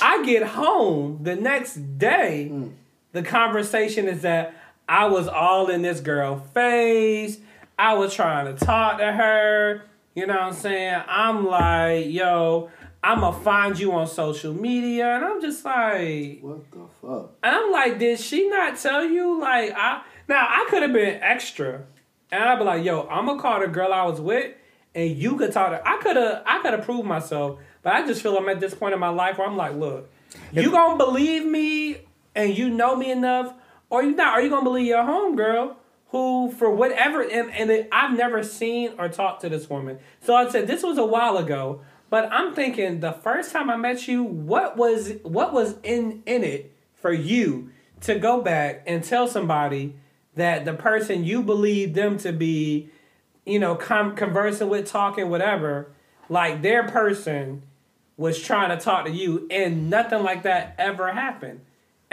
I 0.01 0.25
get 0.25 0.43
home 0.43 1.21
the 1.23 1.37
next 1.37 1.75
day, 1.99 2.49
mm. 2.51 2.73
the 3.13 3.23
conversation 3.23 4.09
is 4.09 4.23
that 4.23 4.55
I 4.89 5.07
was 5.07 5.29
all 5.29 5.69
in 5.69 5.83
this 5.83 6.01
girl 6.01 6.39
face. 6.39 7.39
I 7.79 7.95
was 7.95 8.15
trying 8.15 8.55
to 8.55 8.65
talk 8.65 8.99
to 8.99 9.13
her. 9.13 9.83
You 10.15 10.27
know 10.27 10.35
what 10.35 10.43
I'm 10.43 10.53
saying? 10.53 11.03
I'm 11.09 11.47
like, 11.47 12.07
yo, 12.07 12.71
I'm 13.05 13.21
gonna 13.21 13.39
find 13.39 13.79
you 13.79 13.93
on 13.93 14.07
social 14.07 14.55
media, 14.55 15.17
and 15.17 15.25
I'm 15.25 15.41
just 15.41 15.65
like, 15.65 16.39
What 16.41 16.71
the 16.71 16.87
fuck? 17.03 17.31
and 17.43 17.55
I'm 17.55 17.71
like, 17.71 17.99
did 17.99 18.19
she 18.19 18.49
not 18.49 18.79
tell 18.79 19.05
you? 19.05 19.41
Like, 19.41 19.73
I 19.77 20.03
now 20.29 20.47
I 20.49 20.67
could 20.71 20.83
have 20.83 20.93
been 20.93 21.23
extra, 21.23 21.83
and 22.33 22.43
I'd 22.43 22.59
be 22.59 22.65
like, 22.65 22.85
yo, 22.85 23.07
I'm 23.09 23.27
gonna 23.27 23.41
call 23.41 23.61
the 23.61 23.69
girl 23.69 23.93
I 23.93 24.05
was 24.05 24.21
with, 24.21 24.55
and 24.95 25.11
you 25.17 25.37
could 25.37 25.53
talk 25.53 25.71
to. 25.71 25.87
I 25.89 25.99
could 25.99 26.17
have, 26.17 26.43
I 26.47 26.61
could 26.61 26.73
have 26.73 26.85
proved 26.85 27.07
myself, 27.07 27.59
but 27.83 27.93
I 27.93 28.07
just 28.07 28.23
feel 28.23 28.37
I'm 28.39 28.49
at 28.49 28.59
this 28.59 28.75
point 28.75 28.95
in 28.95 29.01
my 29.01 29.11
life 29.11 29.37
where 29.39 29.47
I'm 29.47 29.57
like, 29.57 29.75
look, 29.75 30.11
you 30.53 30.71
gonna 30.71 30.97
believe 30.97 31.45
me, 31.45 31.99
and 32.35 32.57
you 32.57 32.71
know 32.71 32.97
me 32.97 33.11
enough, 33.11 33.53
or 33.91 34.03
you 34.03 34.13
not? 34.13 34.29
Are 34.29 34.41
you 34.43 34.49
gonna 34.49 34.65
believe 34.65 34.87
your 34.87 35.03
homegirl? 35.05 35.77
Who, 36.09 36.53
for 36.53 36.71
whatever, 36.71 37.23
and, 37.23 37.51
and 37.51 37.71
it, 37.73 37.89
I've 37.91 38.17
never 38.17 38.45
seen 38.45 38.93
or 38.99 39.09
talked 39.09 39.41
to 39.41 39.49
this 39.49 39.69
woman. 39.69 39.99
So 40.21 40.37
I 40.37 40.49
said 40.49 40.69
this 40.69 40.85
was 40.85 40.97
a 40.97 41.05
while 41.05 41.37
ago, 41.39 41.81
but 42.15 42.33
I'm 42.33 42.55
thinking 42.55 43.01
the 43.01 43.11
first 43.11 43.51
time 43.51 43.69
I 43.69 43.75
met 43.75 44.07
you, 44.07 44.23
what 44.23 44.77
was 44.77 45.15
what 45.25 45.53
was 45.53 45.75
in 45.83 46.23
in 46.27 46.45
it 46.45 46.73
for 46.95 47.13
you 47.13 47.73
to 48.03 48.21
go 48.21 48.41
back 48.41 48.85
and 48.87 49.03
tell 49.03 49.27
somebody 49.27 49.97
that 50.37 50.65
the 50.65 50.75
person 50.75 51.25
you 51.25 51.43
believe 51.43 51.95
them 51.95 52.17
to 52.19 52.33
be, 52.33 52.89
you 53.45 53.59
know, 53.59 53.75
com- 53.75 54.15
conversing 54.15 54.69
with, 54.69 54.87
talking, 54.87 55.29
whatever, 55.29 55.91
like 56.29 56.63
their 56.63 56.87
person 56.87 57.65
was 58.17 58.41
trying 58.41 58.69
to 58.69 58.77
talk 58.77 59.07
to 59.07 59.11
you, 59.11 59.49
and 59.51 59.91
nothing 59.91 60.23
like 60.23 60.45
that 60.45 60.77
ever 60.79 61.13
happened. 61.13 61.63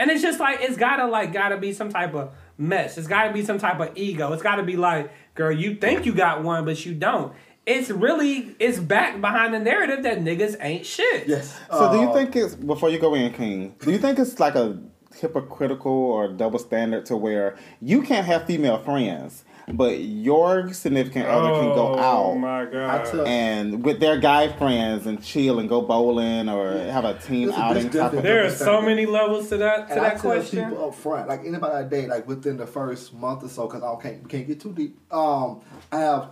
And 0.00 0.10
it's 0.10 0.20
just 0.20 0.40
like 0.40 0.58
it's 0.62 0.76
gotta 0.76 1.06
like 1.06 1.32
gotta 1.32 1.58
be 1.58 1.72
some 1.72 1.90
type 1.90 2.12
of 2.14 2.34
mess. 2.58 2.98
It's 2.98 3.06
gotta 3.06 3.32
be 3.32 3.44
some 3.44 3.58
type 3.58 3.78
of 3.78 3.96
ego. 3.96 4.32
It's 4.32 4.42
gotta 4.42 4.64
be 4.64 4.76
like, 4.76 5.12
girl, 5.36 5.52
you 5.52 5.76
think 5.76 6.06
you 6.06 6.12
got 6.12 6.42
one, 6.42 6.64
but 6.64 6.84
you 6.84 6.92
don't. 6.92 7.32
It's 7.64 7.90
really 7.90 8.56
it's 8.58 8.78
back 8.80 9.20
behind 9.20 9.54
the 9.54 9.60
narrative 9.60 10.02
that 10.02 10.18
niggas 10.20 10.56
ain't 10.60 10.84
shit. 10.84 11.28
Yes. 11.28 11.56
So 11.70 11.92
do 11.92 11.98
you 12.00 12.08
Uh, 12.08 12.12
think 12.14 12.34
it's 12.34 12.54
before 12.56 12.90
you 12.90 12.98
go 12.98 13.14
in, 13.14 13.32
King? 13.32 13.74
Do 13.80 13.92
you 13.92 13.98
think 13.98 14.18
it's 14.18 14.40
like 14.40 14.56
a 14.56 14.78
hypocritical 15.14 15.92
or 15.92 16.28
double 16.28 16.58
standard 16.58 17.06
to 17.06 17.16
where 17.16 17.56
you 17.80 18.02
can't 18.02 18.26
have 18.26 18.46
female 18.46 18.78
friends, 18.78 19.44
but 19.68 20.00
your 20.00 20.72
significant 20.72 21.26
other 21.26 21.50
can 21.60 21.74
go 21.74 21.94
Oh 21.96 22.30
out 22.32 22.34
my 22.38 22.64
god. 22.64 23.26
and 23.28 23.84
with 23.84 24.00
their 24.00 24.18
guy 24.18 24.48
friends 24.48 25.06
and 25.06 25.22
chill 25.22 25.58
and 25.60 25.68
go 25.68 25.82
bowling 25.82 26.48
or 26.48 26.72
have 26.90 27.04
a 27.04 27.14
team 27.18 27.48
There's 27.48 27.58
outing 27.60 27.82
there's 27.90 27.94
type 27.94 28.12
of 28.14 28.22
there 28.22 28.46
are 28.46 28.50
so 28.50 28.80
many 28.82 29.06
levels 29.06 29.48
to 29.50 29.58
that 29.58 29.88
to 29.88 29.92
And 29.92 30.00
I 30.00 30.08
that 30.10 30.20
tell 30.20 30.32
question. 30.32 30.68
people 30.70 30.88
up 30.88 30.94
front, 30.94 31.28
like 31.28 31.40
anybody 31.44 31.74
I 31.74 31.82
date, 31.84 32.08
like 32.08 32.26
within 32.26 32.56
the 32.56 32.66
first 32.66 33.14
month 33.14 33.44
or 33.44 33.48
so, 33.48 33.68
because 33.68 33.82
I 33.82 34.02
can't 34.02 34.28
can't 34.28 34.46
get 34.48 34.60
too 34.60 34.72
deep. 34.72 34.98
Um, 35.12 35.60
I 35.92 35.98
have, 36.00 36.30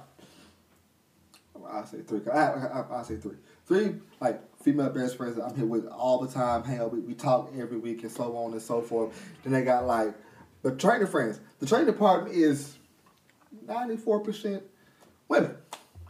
I 1.73 1.85
say 1.85 1.99
three. 2.03 2.21
I, 2.33 2.39
I, 2.39 3.01
I, 3.01 3.03
say 3.03 3.17
three, 3.17 3.37
three 3.67 3.95
like 4.21 4.41
female 4.63 4.91
best 4.91 5.17
friends 5.17 5.37
that 5.37 5.45
I'm 5.45 5.57
here 5.57 5.67
with 5.67 5.87
all 5.87 6.19
the 6.21 6.33
time. 6.33 6.65
Hang 6.65 6.81
out, 6.81 6.93
we, 6.93 7.01
we 7.01 7.15
talk 7.15 7.53
every 7.59 7.79
week 7.79 8.03
and 8.03 8.11
so 8.13 8.37
on 8.37 8.53
and 8.53 8.63
so 8.63 8.83
forth. 8.83 9.15
Then 9.43 9.53
they 9.53 9.63
got 9.63 9.87
like 9.87 10.15
the 10.63 10.73
training 10.73 11.07
friends. 11.07 11.41
The 11.59 11.67
training 11.67 11.87
department 11.87 12.35
is 12.35 12.77
ninety 13.67 13.97
four 13.97 14.21
percent 14.21 14.63
women. 15.29 15.57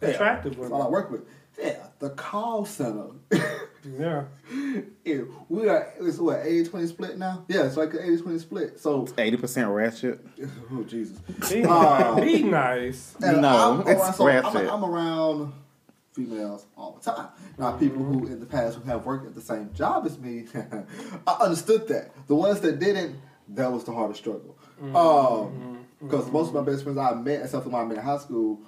Yeah, 0.03 0.09
Attractive 0.09 0.53
That's 0.53 0.61
women. 0.61 0.73
all 0.73 0.87
I 0.87 0.89
work 0.91 1.11
with. 1.11 1.23
Yeah, 1.59 1.87
the 1.99 2.11
call 2.11 2.65
center. 2.65 3.09
Yeah. 3.85 4.25
Yeah, 5.05 5.23
we 5.49 5.69
are 5.69 5.93
it's 6.01 6.19
what 6.19 6.45
80-20 6.45 6.89
split 6.89 7.19
now? 7.19 7.45
Yeah, 7.49 7.65
it's 7.65 7.77
like 7.77 7.93
an 7.95 8.01
80-20 8.01 8.41
split. 8.41 8.79
So 8.79 9.09
eighty 9.19 9.37
percent 9.37 9.69
ratchet. 9.71 10.25
oh 10.73 10.85
Jesus. 10.85 11.19
Be, 11.51 11.65
Uh, 11.65 12.15
be 12.21 12.43
nice. 12.45 13.17
And 13.23 13.43
No, 13.43 13.83
I'm, 13.85 13.89
it's 13.89 14.01
around, 14.01 14.15
so 14.15 14.29
I'm, 14.29 14.45
ratchet. 14.45 14.71
I'm 14.71 14.85
around 14.85 15.53
females 16.13 16.67
all 16.77 17.01
the 17.03 17.11
time. 17.11 17.29
Now 17.59 17.73
people 17.73 18.05
who 18.05 18.27
in 18.27 18.39
the 18.39 18.47
past 18.47 18.77
who 18.79 18.83
have 18.89 19.05
worked 19.07 19.27
at 19.27 19.35
the 19.35 19.41
same 19.41 19.73
job 19.75 20.07
as 20.07 20.19
me, 20.19 20.47
I 21.27 21.33
understood 21.41 21.89
that. 21.89 22.13
The 22.29 22.35
ones 22.37 22.61
that 22.61 22.79
didn't, 22.79 23.17
that 23.49 23.73
was 23.73 23.83
the 23.85 23.93
hardest 23.93 24.21
struggle. 24.21 24.57
Um 24.95 25.87
because 26.01 26.31
most 26.31 26.49
of 26.49 26.55
my 26.55 26.63
best 26.63 26.85
friends 26.85 26.99
I 26.99 27.13
met, 27.15 27.43
except 27.43 27.65
for 27.65 27.71
when 27.71 27.83
I 27.83 27.85
met 27.85 27.99
in 27.99 28.03
high 28.05 28.19
school, 28.19 28.61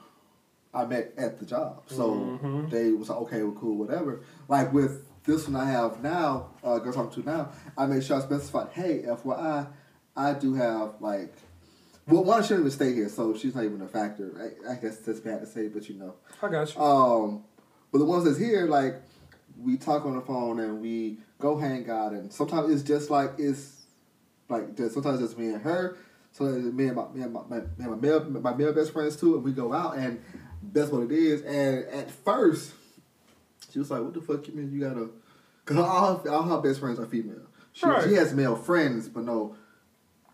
I 0.75 0.85
met 0.87 1.13
at 1.17 1.39
the 1.39 1.45
job. 1.45 1.83
So 1.87 2.39
they 2.71 2.93
was 2.93 3.09
like, 3.09 3.19
okay, 3.19 3.43
well, 3.43 3.53
cool, 3.53 3.77
whatever. 3.77 4.23
Like 4.49 4.73
with 4.73 5.05
this 5.25 5.47
one 5.47 5.61
I 5.61 5.71
have 5.71 6.03
now, 6.03 6.51
uh, 6.65 6.79
girl 6.79 6.93
talking 6.93 7.23
to 7.23 7.29
now, 7.29 7.53
I 7.77 7.87
made 7.87 8.03
sure 8.05 8.17
I 8.17 8.21
specified, 8.21 8.69
hey, 8.73 9.05
FYI, 9.07 9.69
I 10.17 10.33
do 10.35 10.55
have 10.55 10.95
like, 11.01 11.35
well, 12.09 12.25
one 12.25 12.43
shouldn't 12.43 12.61
even 12.61 12.71
stay 12.73 12.95
here, 12.95 13.09
so 13.09 13.37
she's 13.37 13.55
not 13.55 13.65
even 13.65 13.81
a 13.81 13.89
factor. 13.89 14.55
I, 14.67 14.73
I 14.73 14.75
guess 14.77 14.99
that's 14.99 15.21
bad 15.21 15.41
to 15.41 15.47
say, 15.47 15.69
but 15.69 15.89
you 15.89 15.97
know. 15.97 16.15
I 16.43 16.49
got 16.49 16.75
you. 16.75 16.81
Um, 16.81 17.45
but 17.93 17.99
the 17.99 18.05
ones 18.05 18.25
that's 18.25 18.39
here, 18.39 18.67
like, 18.67 19.03
we 19.61 19.77
talk 19.77 20.05
on 20.05 20.17
the 20.17 20.21
phone 20.23 20.59
and 20.59 20.81
we 20.81 21.19
go 21.39 21.59
hang 21.59 21.89
out, 21.89 22.13
and 22.13 22.33
sometimes 22.33 22.73
it's 22.73 22.83
just 22.83 23.11
like 23.11 23.33
it's 23.39 23.83
like 24.49 24.65
sometimes 24.91 25.21
it's 25.21 25.37
me 25.37 25.49
and 25.49 25.63
her. 25.63 25.97
So 26.33 26.45
me 26.45 26.87
and 26.87 26.97
my 26.97 27.09
me 27.09 27.23
and 27.23 27.33
my, 27.33 27.43
my, 27.49 27.61
my 27.79 27.97
male 27.97 28.25
my 28.25 28.55
male 28.55 28.73
best 28.73 28.93
friends 28.93 29.17
too, 29.17 29.35
and 29.35 29.45
we 29.45 29.53
go 29.53 29.73
out, 29.73 29.97
and 29.97 30.23
that's 30.73 30.91
what 30.91 31.03
it 31.03 31.13
is. 31.13 31.43
And 31.43 31.85
at 31.89 32.11
first, 32.11 32.73
she 33.73 33.79
was 33.79 33.91
like, 33.91 34.03
"What 34.03 34.15
the 34.15 34.21
fuck 34.21 34.47
you 34.49 34.55
mean 34.55 34.73
you 34.73 34.81
gotta?" 34.81 35.09
Cause 35.65 35.77
all 35.79 36.17
her, 36.19 36.31
all 36.31 36.43
her 36.43 36.61
best 36.61 36.81
friends 36.81 36.99
are 36.99 37.07
female. 37.07 37.37
She, 37.73 37.87
Right. 37.87 38.05
she 38.09 38.15
has 38.15 38.35
male 38.35 38.57
friends, 38.57 39.09
but 39.09 39.25
no 39.25 39.55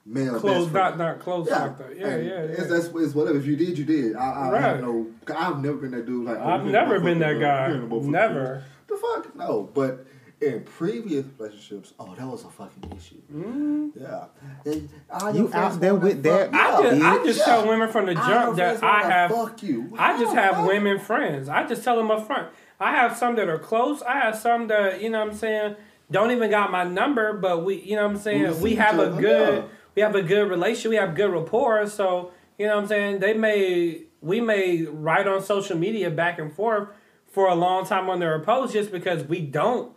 male 0.07 0.41
close, 0.41 0.65
best 0.65 0.73
not 0.75 0.97
friends. 0.97 0.99
not 0.99 1.19
close 1.21 1.47
Yeah, 1.49 1.63
like 1.65 1.79
that. 1.79 1.97
Yeah, 1.99 2.07
and 2.09 2.27
yeah, 2.27 2.33
yeah. 2.33 2.41
It's, 2.51 2.69
that's 2.69 2.87
it's 2.87 3.15
whatever. 3.15 3.39
If 3.39 3.47
you 3.47 3.55
did, 3.57 3.77
you 3.79 3.85
did. 3.85 4.17
I, 4.17 4.31
I 4.31 4.51
Right. 4.51 4.63
have 4.63 4.81
no. 4.81 5.07
I've 5.37 5.61
never 5.63 5.77
been 5.77 5.91
that 5.93 6.07
dude. 6.07 6.25
Like 6.27 6.39
oh, 6.39 6.49
I've 6.49 6.65
never 6.65 6.99
been 7.01 7.19
that 7.21 7.39
guy. 7.39 7.69
you 7.69 7.75
ain't 7.75 7.85
a 7.85 7.87
motherfucker. 7.87 8.05
Never. 8.07 8.65
The 8.89 8.97
fuck 8.97 9.37
no. 9.37 9.71
But 9.75 10.07
in 10.41 10.63
previous 10.63 11.27
relationships, 11.39 11.95
oh, 11.99 12.15
that 12.15 12.27
was 12.27 12.45
a 12.45 12.49
fucking 12.49 12.93
issue. 12.97 13.21
Mm-hmm. 13.33 13.89
Yeah. 14.01 14.25
And 14.65 14.89
all 15.11 15.35
You 15.35 15.51
out 15.53 15.81
there 15.81 15.95
with 15.95 16.23
that 16.23 16.55
I 16.55 16.83
just, 16.83 17.03
I 17.03 17.25
just 17.25 17.39
Yeah. 17.41 17.45
tell 17.45 17.69
women 17.69 17.89
from 17.89 18.07
the 18.07 18.15
jump 18.15 18.29
your 18.29 18.55
that 18.57 18.83
I 18.83 19.03
have. 19.03 19.31
Fuck 19.31 19.63
you. 19.63 19.93
I 19.99 20.19
just 20.19 20.35
have 20.35 20.57
fuck? 20.57 20.69
women 20.69 20.99
friends. 21.01 21.49
I 21.49 21.67
just 21.67 21.83
tell 21.83 21.97
them 21.97 22.11
up 22.11 22.27
front. 22.27 22.49
I 22.79 22.93
have 22.93 23.17
some 23.17 23.35
that 23.37 23.49
are 23.49 23.59
close. 23.59 24.03
I 24.03 24.21
have 24.21 24.37
some 24.37 24.69
that 24.69 25.03
you 25.03 25.11
know 25.11 25.21
what 25.21 25.33
I'm 25.33 25.37
saying 25.37 25.77
don't 26.11 26.31
even 26.31 26.51
got 26.51 26.71
my 26.71 26.85
number, 26.85 27.33
but 27.35 27.65
we 27.65 27.81
you 27.83 27.97
know 27.97 28.07
what 28.07 28.13
I'm 28.17 28.19
saying 28.19 28.57
We 28.61 28.71
we, 28.71 28.75
have 28.77 28.99
a 28.99 29.11
good 29.11 29.65
yeah. 29.65 29.69
we 29.97 30.03
have 30.03 30.15
a 30.15 30.23
good 30.23 30.49
relation. 30.49 30.91
We 30.91 30.97
have 30.97 31.15
good 31.17 31.33
rapport. 31.33 31.87
So 31.89 32.33
you 32.59 32.67
know 32.67 32.77
what 32.77 32.83
I'm 32.83 32.89
saying 32.89 33.19
they 33.19 33.35
may 33.35 34.03
we 34.21 34.41
may 34.41 34.83
write 34.83 35.27
on 35.27 35.43
social 35.43 35.77
media 35.77 36.11
back 36.11 36.39
and 36.39 36.53
forth 36.53 36.89
for 37.27 37.49
a 37.49 37.55
long 37.55 37.85
time 37.85 38.09
on 38.09 38.21
their 38.21 38.39
posts 38.41 38.73
just 38.73 38.93
because 38.93 39.25
we 39.25 39.41
don't 39.41 39.93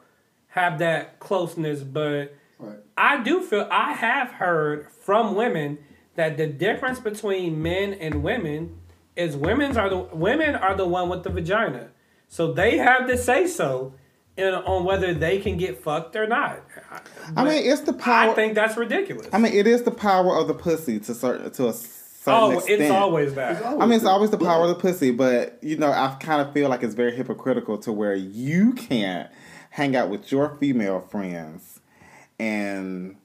have 0.51 0.79
that 0.79 1.19
closeness, 1.19 1.81
but. 1.81 2.35
Right. 2.59 2.77
I 2.95 3.23
do 3.23 3.41
feel 3.41 3.67
I 3.71 3.93
have 3.93 4.33
heard 4.33 4.91
from 4.91 5.33
women 5.33 5.79
that 6.13 6.37
the 6.37 6.45
difference 6.45 6.99
between 6.99 7.59
men 7.59 7.93
and 7.93 8.21
women 8.21 8.77
is 9.15 9.35
women's 9.35 9.77
are 9.77 9.89
the 9.89 9.97
women 9.97 10.55
are 10.55 10.75
the 10.75 10.87
one 10.87 11.09
with 11.09 11.23
the 11.23 11.29
vagina. 11.29 11.89
So 12.27 12.53
they 12.53 12.77
have 12.77 13.07
to 13.07 13.17
say 13.17 13.47
so 13.47 13.93
in, 14.37 14.53
on 14.53 14.85
whether 14.85 15.13
they 15.13 15.39
can 15.39 15.57
get 15.57 15.83
fucked 15.83 16.15
or 16.15 16.27
not. 16.27 16.61
I 17.35 17.43
mean, 17.43 17.69
it's 17.69 17.81
the 17.81 17.93
power. 17.93 18.31
I 18.31 18.33
think 18.33 18.55
that's 18.55 18.77
ridiculous. 18.77 19.27
I 19.33 19.37
mean, 19.37 19.53
it 19.53 19.67
is 19.67 19.83
the 19.83 19.91
power 19.91 20.35
of 20.37 20.47
the 20.47 20.53
pussy 20.53 20.99
to 20.99 21.13
certain 21.13 21.51
to 21.51 21.67
a 21.67 21.73
certain 21.73 22.41
oh, 22.41 22.51
extent. 22.51 22.81
it's 22.81 22.91
always 22.91 23.33
that. 23.35 23.57
It's 23.57 23.65
I 23.65 23.85
mean, 23.85 23.93
it's 23.93 24.05
always 24.05 24.29
the 24.29 24.37
But- 24.37 24.45
power 24.45 24.63
of 24.63 24.69
the 24.69 24.75
pussy, 24.75 25.11
but 25.11 25.57
you 25.61 25.77
know, 25.77 25.91
I 25.91 26.15
kind 26.19 26.41
of 26.41 26.53
feel 26.53 26.69
like 26.69 26.83
it's 26.83 26.95
very 26.95 27.15
hypocritical 27.15 27.77
to 27.79 27.91
where 27.91 28.15
you 28.15 28.73
can't 28.73 29.29
hang 29.72 29.95
out 29.95 30.09
with 30.09 30.32
your 30.32 30.55
female 30.59 31.01
friends 31.01 31.80
and 32.39 33.15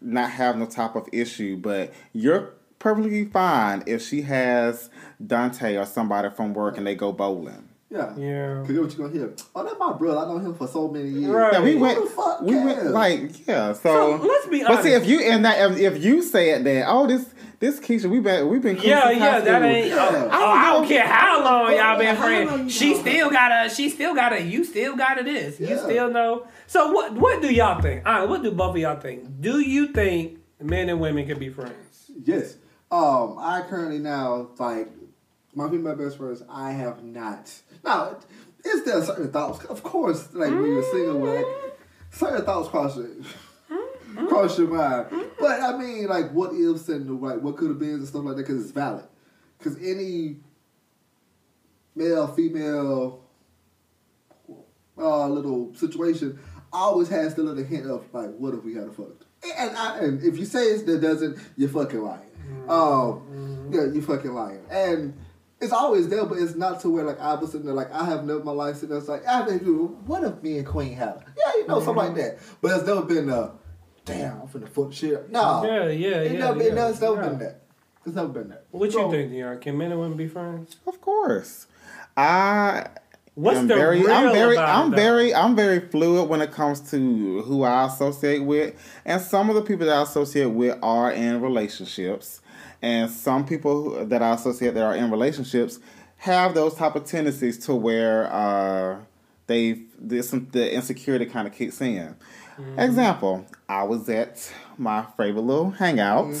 not 0.00 0.30
have 0.30 0.56
no 0.56 0.66
type 0.66 0.94
of 0.96 1.08
issue, 1.12 1.56
but 1.56 1.92
you're 2.12 2.54
perfectly 2.78 3.24
fine 3.24 3.82
if 3.86 4.02
she 4.02 4.22
has 4.22 4.90
Dante 5.24 5.76
or 5.76 5.86
somebody 5.86 6.28
from 6.30 6.54
work 6.54 6.76
and 6.78 6.86
they 6.86 6.94
go 6.94 7.12
bowling. 7.12 7.68
Yeah. 7.90 8.14
Yeah. 8.16 8.58
Cause 8.60 8.68
you 8.70 8.74
know 8.74 8.82
what 8.82 8.90
you 8.92 8.98
gonna 8.98 9.12
hear? 9.12 9.32
Oh, 9.54 9.62
that's 9.64 9.78
my 9.78 9.92
brother. 9.92 10.18
I 10.18 10.24
know 10.26 10.38
him 10.38 10.54
for 10.54 10.66
so 10.66 10.88
many 10.88 11.08
years. 11.08 11.30
Right. 11.30 11.52
Yeah, 11.52 11.60
we 11.62 11.72
Who 11.74 11.78
went. 11.78 12.04
the 12.04 12.10
fuck 12.10 12.40
we 12.42 12.56
went 12.56 12.78
cares? 12.80 12.90
like 12.92 13.46
yeah. 13.46 13.72
So, 13.74 14.18
So, 14.18 14.26
let's 14.26 14.46
be 14.48 14.64
honest. 14.64 14.78
But 14.78 14.82
see, 14.82 14.92
if 14.92 15.06
you 15.06 15.20
and 15.20 15.44
that 15.44 15.70
if, 15.70 15.78
if 15.78 16.04
you 16.04 16.20
said 16.22 16.64
that, 16.64 16.84
oh 16.88 17.06
this 17.06 17.32
this 17.58 17.80
Keisha, 17.80 18.10
we 18.10 18.20
been 18.20 18.48
we've 18.48 18.62
been 18.62 18.76
cool 18.76 18.84
Yeah, 18.86 19.08
since 19.08 19.18
high 19.18 19.26
yeah, 19.26 19.40
that 19.40 19.60
school. 19.60 19.70
ain't. 19.70 19.92
Oh, 19.92 19.96
Yeah. 19.96 20.28
oh, 20.32 20.50
I 20.50 20.72
don't 20.72 20.88
care 20.88 21.06
how 21.06 21.44
long 21.44 21.72
y'all 21.76 21.98
been 21.98 22.14
How 22.16 22.22
long 22.28 22.40
you 22.42 22.46
friends. 22.48 22.74
She 22.74 22.94
still 22.96 23.30
got 23.30 23.66
a. 23.66 23.70
She 23.70 23.88
still 23.88 24.14
got 24.14 24.32
a. 24.32 24.42
You 24.42 24.64
still 24.64 24.96
got 24.96 25.20
a 25.20 25.24
this. 25.24 25.58
You 25.60 25.78
still 25.78 26.10
know. 26.10 26.46
So 26.66 26.92
what? 26.92 27.12
What 27.14 27.40
do 27.42 27.52
y'all 27.52 27.80
think? 27.80 28.06
All 28.06 28.20
right, 28.20 28.28
what 28.28 28.42
do 28.42 28.50
both 28.50 28.74
of 28.76 28.80
y'all 28.80 28.98
think? 29.00 29.40
Do 29.40 29.60
you 29.60 29.88
think 29.88 30.38
men 30.60 30.88
and 30.88 31.00
women 31.00 31.26
can 31.26 31.38
be 31.38 31.48
friends? 31.48 32.10
Yes. 32.24 32.56
Um, 32.90 33.36
I 33.38 33.62
currently 33.68 33.98
now 33.98 34.50
like 34.58 34.88
my 35.54 35.68
female 35.68 35.96
best 35.96 36.18
friends. 36.18 36.42
I 36.48 36.72
have 36.72 37.02
not. 37.02 37.52
Now, 37.84 38.16
is 38.64 38.84
there 38.84 39.02
certain 39.02 39.30
thoughts? 39.32 39.64
Of 39.64 39.82
course, 39.82 40.28
like 40.34 40.50
when 40.50 40.66
you're 40.66 40.82
single, 40.92 41.18
like 41.20 41.46
certain 42.10 42.44
thoughts 42.44 42.68
cross 42.68 42.96
your 44.16 44.28
cross 44.28 44.58
your 44.58 44.68
mind. 44.68 45.06
But 45.38 45.60
I 45.60 45.76
mean, 45.78 46.06
like 46.06 46.30
what 46.32 46.54
ifs 46.54 46.88
and 46.88 47.08
the 47.08 47.12
like 47.12 47.40
what 47.40 47.56
could 47.56 47.68
have 47.68 47.78
been 47.78 47.94
and 47.94 48.08
stuff 48.08 48.24
like 48.24 48.36
that 48.36 48.42
because 48.46 48.62
it's 48.62 48.72
valid. 48.72 49.04
because 49.58 49.76
any 49.78 50.36
male, 51.94 52.26
female, 52.28 53.24
uh, 54.98 55.28
little 55.28 55.74
situation 55.74 56.38
always 56.72 57.08
has 57.08 57.34
the 57.34 57.42
little 57.42 57.64
hint 57.64 57.86
of 57.86 58.04
like, 58.12 58.34
what 58.36 58.54
if 58.54 58.64
we 58.64 58.74
had 58.74 58.84
a 58.84 58.92
fucked? 58.92 59.24
And, 59.58 59.76
I, 59.76 59.98
and 59.98 60.22
if 60.22 60.38
you 60.38 60.44
say 60.44 60.60
it 60.60 60.86
that 60.86 61.00
doesn't, 61.00 61.38
you're 61.56 61.68
fucking 61.68 62.02
lying. 62.02 62.30
Um, 62.68 63.68
yeah, 63.70 63.84
you 63.92 64.02
fucking 64.02 64.32
lying. 64.32 64.62
And 64.70 65.14
it's 65.60 65.72
always 65.72 66.08
there, 66.08 66.24
but 66.26 66.38
it's 66.38 66.54
not 66.54 66.80
to 66.80 66.90
where 66.90 67.04
like 67.04 67.20
I 67.20 67.34
was 67.34 67.52
sitting 67.52 67.66
there 67.66 67.74
like 67.74 67.92
I 67.92 68.04
have 68.04 68.24
never 68.24 68.42
my 68.44 68.52
life 68.52 68.76
sitting 68.76 68.90
there. 68.90 68.98
It's 68.98 69.08
like 69.08 69.26
I 69.26 69.44
think, 69.46 69.62
what 70.06 70.22
if 70.24 70.42
me 70.42 70.58
and 70.58 70.66
Queen 70.66 70.94
had? 70.94 71.22
Yeah, 71.36 71.52
you 71.56 71.66
know, 71.66 71.80
something 71.80 71.96
like 71.96 72.14
that. 72.16 72.38
But 72.60 72.76
it's 72.76 72.86
never 72.86 73.02
been 73.02 73.30
uh, 73.30 73.52
damn, 74.06 74.40
I'm 74.40 74.48
finna 74.48 74.68
fuck 74.68 74.92
shit. 74.92 75.30
No, 75.30 75.62
Yeah, 75.64 75.88
yeah, 75.88 76.08
It's 76.16 76.32
yeah, 76.32 76.38
never 76.40 76.58
been. 76.58 76.76
yeah, 76.76 76.88
It's 76.88 77.00
never 77.02 77.16
yeah. 77.16 77.28
been 77.28 77.38
that. 77.40 77.60
It's 78.06 78.14
never 78.16 78.28
been 78.28 78.48
that. 78.48 78.64
What 78.70 78.92
So, 78.92 79.04
you 79.06 79.10
think, 79.10 79.32
Dion? 79.32 79.58
Can 79.58 79.76
men 79.76 79.90
and 79.92 80.00
women 80.00 80.16
be 80.16 80.28
friends? 80.28 80.76
Of 80.86 81.00
course. 81.00 81.66
I 82.16 82.86
What's 83.34 83.58
am 83.58 83.66
the 83.68 83.74
very 83.74 84.00
real 84.00 84.10
I'm 84.10 84.32
very 84.32 84.54
about 84.56 84.68
I'm 84.68 84.86
it, 84.86 84.90
though? 84.96 85.02
very 85.02 85.34
I'm 85.34 85.54
very 85.56 85.80
fluid 85.80 86.28
when 86.30 86.40
it 86.40 86.52
comes 86.52 86.80
to 86.92 87.42
who 87.42 87.64
I 87.64 87.86
associate 87.86 88.38
with. 88.44 88.74
And 89.04 89.20
some 89.20 89.50
of 89.50 89.56
the 89.56 89.62
people 89.62 89.86
that 89.86 89.94
I 89.96 90.02
associate 90.02 90.46
with 90.46 90.78
are 90.82 91.12
in 91.12 91.42
relationships. 91.42 92.40
And 92.80 93.10
some 93.10 93.44
people 93.44 93.82
who- 93.98 94.04
that 94.06 94.22
I 94.22 94.32
associate 94.34 94.72
that 94.74 94.82
are 94.82 94.94
in 94.96 95.10
relationships 95.10 95.80
have 96.18 96.54
those 96.54 96.74
type 96.74 96.94
of 96.94 97.04
tendencies 97.04 97.58
to 97.66 97.74
where 97.74 98.32
uh 98.32 98.96
they 99.46 99.82
there's 99.98 100.28
some 100.28 100.48
the 100.52 100.72
insecurity 100.74 101.26
kind 101.26 101.46
of 101.46 101.54
kicks 101.54 101.80
in. 101.80 102.16
Mm-hmm. 102.58 102.78
Example, 102.78 103.46
I 103.68 103.82
was 103.84 104.08
at 104.08 104.52
my 104.78 105.04
favorite 105.16 105.42
little 105.42 105.70
hangout 105.70 106.34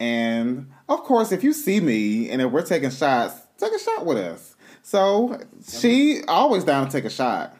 and 0.00 0.70
of 0.88 1.02
course 1.04 1.32
if 1.32 1.44
you 1.44 1.52
see 1.52 1.80
me 1.80 2.30
and 2.30 2.42
if 2.42 2.50
we're 2.50 2.62
taking 2.62 2.90
shots, 2.90 3.34
take 3.58 3.72
a 3.72 3.78
shot 3.78 4.04
with 4.04 4.18
us. 4.18 4.56
So 4.82 5.40
she 5.66 6.22
always 6.28 6.64
down 6.64 6.86
to 6.86 6.92
take 6.92 7.04
a 7.04 7.10
shot. 7.10 7.56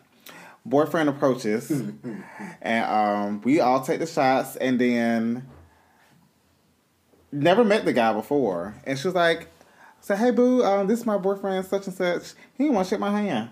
Boyfriend 0.67 1.11
approaches, 1.11 1.71
and 2.63 2.85
um, 2.87 3.41
we 3.43 3.61
all 3.61 3.83
take 3.83 3.99
the 3.99 4.07
shots, 4.07 4.57
and 4.57 4.81
then 4.81 5.47
never 7.31 7.65
met 7.65 7.85
the 7.85 7.93
guy 7.93 8.15
before, 8.15 8.75
and 8.85 8.99
she 8.99 9.07
was 9.07 9.15
like, 9.15 9.49
"Say, 10.01 10.17
hey, 10.17 10.31
boo, 10.31 10.65
um, 10.65 10.87
this 10.87 11.01
is 11.01 11.07
my 11.07 11.19
boyfriend, 11.19 11.67
such 11.67 11.87
and 11.87 11.95
such. 11.95 12.33
He 12.55 12.65
didn't 12.65 12.77
want 12.77 12.89
to 12.89 12.95
shake 12.95 13.01
my 13.01 13.11
hand." 13.11 13.51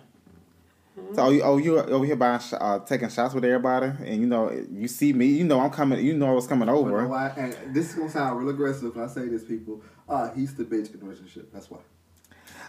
So, 1.14 1.22
oh, 1.22 1.30
you, 1.30 1.42
oh, 1.42 1.56
you 1.56 1.78
over 1.78 2.04
here 2.04 2.16
buying, 2.16 2.40
sh- 2.40 2.54
uh, 2.58 2.78
taking 2.80 3.08
shots 3.08 3.32
with 3.34 3.44
everybody, 3.44 3.86
and 4.04 4.20
you 4.20 4.26
know, 4.26 4.50
you 4.70 4.88
see 4.88 5.12
me, 5.12 5.26
you 5.26 5.44
know, 5.44 5.60
I'm 5.60 5.70
coming, 5.70 6.04
you 6.04 6.14
know, 6.14 6.26
I 6.28 6.32
was 6.32 6.46
coming 6.46 6.68
over. 6.68 7.06
why? 7.08 7.32
And 7.36 7.56
this 7.74 7.90
is 7.90 7.94
gonna 7.94 8.10
sound 8.10 8.38
real 8.38 8.50
aggressive 8.50 8.94
when 8.94 9.04
I 9.04 9.08
say 9.08 9.26
this, 9.28 9.42
people. 9.44 9.82
Uh, 10.08 10.30
he's 10.32 10.54
the 10.54 10.64
bitch 10.64 10.92
in 10.92 11.00
the 11.00 11.06
relationship. 11.06 11.50
That's 11.52 11.70
why. 11.70 11.78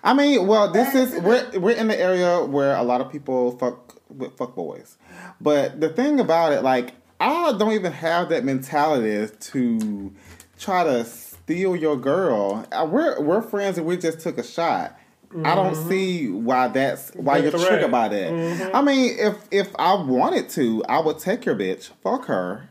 I 0.03 0.13
mean, 0.13 0.47
well, 0.47 0.71
this 0.71 0.95
is 0.95 1.21
we're 1.21 1.49
we're 1.59 1.75
in 1.75 1.87
the 1.87 1.99
area 1.99 2.43
where 2.45 2.75
a 2.75 2.83
lot 2.83 3.01
of 3.01 3.11
people 3.11 3.57
fuck 3.57 4.01
with 4.09 4.37
fuck 4.37 4.55
boys, 4.55 4.97
but 5.41 5.79
the 5.81 5.89
thing 5.89 6.19
about 6.19 6.53
it, 6.53 6.61
like, 6.63 6.93
I 7.19 7.51
don't 7.57 7.73
even 7.73 7.91
have 7.91 8.29
that 8.29 8.43
mentality 8.45 9.33
to 9.51 10.13
try 10.59 10.83
to 10.83 11.03
steal 11.05 11.75
your 11.75 11.97
girl. 11.97 12.65
Uh, 12.71 12.87
We're 12.89 13.19
we're 13.21 13.41
friends 13.41 13.77
and 13.77 13.85
we 13.87 13.97
just 13.97 14.19
took 14.21 14.37
a 14.37 14.43
shot. 14.43 14.97
I 15.43 15.55
don't 15.55 15.75
see 15.89 16.29
why 16.29 16.67
that's 16.67 17.11
why 17.15 17.37
The 17.41 17.49
you're 17.49 17.51
threat. 17.59 17.67
triggered 17.67 17.91
by 17.91 18.07
that. 18.09 18.71
I 18.73 18.81
mean, 18.81 19.15
if 19.17 19.37
if 19.51 19.69
I 19.79 19.95
wanted 19.95 20.49
to, 20.49 20.83
I 20.87 20.99
would 20.99 21.19
take 21.19 21.45
your 21.45 21.55
bitch, 21.55 21.89
fuck 22.03 22.25
her, 22.25 22.69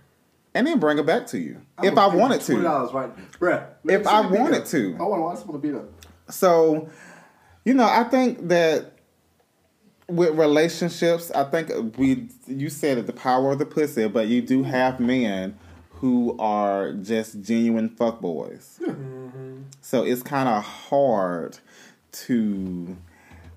and 0.54 0.66
then 0.66 0.78
bring 0.78 0.96
her 0.98 1.02
back 1.02 1.26
to 1.28 1.38
you 1.38 1.60
if 1.82 1.96
I 1.98 2.06
wanted 2.06 2.40
to. 2.42 2.62
dollars, 2.62 2.92
right, 2.92 3.10
Bruh, 3.40 3.66
If 3.84 4.06
I 4.06 4.20
wanted 4.20 4.66
to. 4.66 4.96
I 4.98 5.02
want. 5.02 5.38
I 5.38 5.52
to 5.52 5.58
be 5.58 5.70
there. 5.70 5.84
So, 6.28 6.88
you 7.64 7.74
know, 7.74 7.84
I 7.88 8.04
think 8.04 8.48
that 8.48 8.92
with 10.08 10.36
relationships, 10.38 11.30
I 11.32 11.44
think 11.44 11.96
we 11.98 12.28
you 12.46 12.68
said 12.70 12.98
it, 12.98 13.06
the 13.06 13.12
power 13.12 13.52
of 13.52 13.58
the 13.58 13.66
pussy, 13.66 14.06
but 14.08 14.28
you 14.28 14.42
do 14.42 14.62
have 14.62 15.00
men 15.00 15.58
who 15.90 16.36
are 16.38 16.92
just 16.92 17.40
genuine 17.42 17.88
fuckboys. 17.88 18.78
So 19.80 20.04
it's 20.04 20.22
kind 20.22 20.48
of 20.48 20.62
hard 20.64 21.58
to 22.12 22.96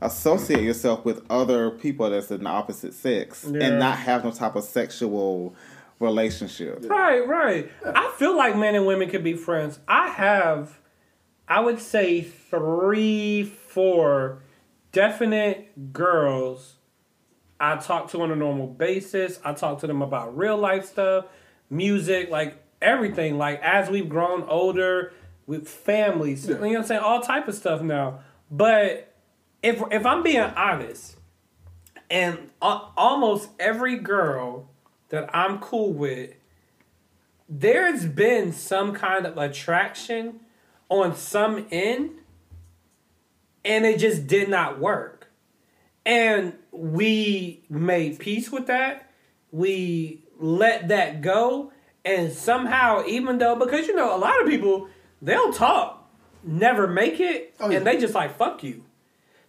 associate 0.02 0.64
yourself 0.64 1.06
with 1.06 1.24
other 1.30 1.72
people 1.72 2.10
that's 2.10 2.30
in 2.32 2.44
the 2.44 2.50
opposite 2.50 2.94
sex 2.94 3.46
Yeah. 3.50 3.64
and 3.66 3.80
not 3.80 3.98
have 3.98 4.24
no 4.24 4.32
type 4.32 4.56
of 4.56 4.64
sexual 4.64 5.56
relationship. 6.00 6.84
Right, 6.90 7.26
right. 7.26 7.72
I 7.86 8.14
feel 8.18 8.36
like 8.36 8.56
men 8.58 8.76
and 8.76 8.86
women 8.86 9.10
could 9.10 9.24
be 9.24 9.34
friends. 9.34 9.80
I 9.88 10.10
have, 10.10 10.80
I 11.48 11.62
would 11.62 11.80
say, 11.80 12.22
three, 12.22 13.44
four 13.44 14.42
definite 14.92 15.92
girls 15.94 16.74
I 17.60 17.78
talk 17.78 18.12
to 18.12 18.22
on 18.22 18.32
a 18.32 18.36
normal 18.36 18.68
basis. 18.68 19.40
I 19.44 19.54
talk 19.54 19.80
to 19.80 19.88
them 19.88 20.02
about 20.02 20.38
real 20.38 20.58
life 20.58 20.86
stuff, 20.86 21.26
music, 21.70 22.30
like 22.30 22.62
everything. 22.82 23.38
Like 23.38 23.62
as 23.62 23.90
we've 23.90 24.10
grown 24.10 24.44
older 24.44 25.14
with 25.48 25.68
families, 25.68 26.46
you 26.48 26.56
know 26.56 26.60
what 26.60 26.76
I'm 26.78 26.84
saying? 26.84 27.02
All 27.02 27.22
type 27.22 27.48
of 27.48 27.56
stuff 27.56 27.82
now. 27.82 28.20
But 28.50 29.14
if 29.64 29.82
if 29.92 30.06
I'm 30.06 30.24
being 30.24 30.40
honest, 30.40 31.18
and 32.10 32.50
a- 32.62 32.88
almost 32.96 33.50
every 33.60 33.98
girl 33.98 34.70
that 35.10 35.30
I'm 35.36 35.60
cool 35.60 35.94
with, 35.94 36.34
there's 37.48 38.06
been 38.06 38.52
some 38.52 38.94
kind 38.94 39.26
of 39.26 39.38
attraction 39.38 40.40
on 40.90 41.16
some 41.16 41.66
end, 41.72 42.12
and 43.64 43.86
it 43.86 44.00
just 44.00 44.28
did 44.28 44.50
not 44.50 44.80
work. 44.80 45.32
And 46.06 46.54
we 46.72 47.64
made 47.70 48.20
peace 48.20 48.52
with 48.52 48.68
that. 48.68 49.12
We 49.52 50.24
let 50.40 50.90
that 50.90 51.22
go. 51.22 51.72
And 52.04 52.32
somehow, 52.32 53.04
even 53.08 53.40
though, 53.40 53.56
because 53.56 53.88
you 53.88 53.96
know, 53.96 54.16
a 54.16 54.20
lot 54.20 54.40
of 54.42 54.48
people, 54.48 54.88
they'll 55.22 55.52
talk, 55.52 56.05
never 56.46 56.88
make 56.88 57.20
it, 57.20 57.56
Oh, 57.60 57.70
yeah. 57.70 57.78
and 57.78 57.88
they 57.88 57.98
just 57.98 58.14
like, 58.14 58.38
fuck 58.38 58.64
you. 58.64 58.84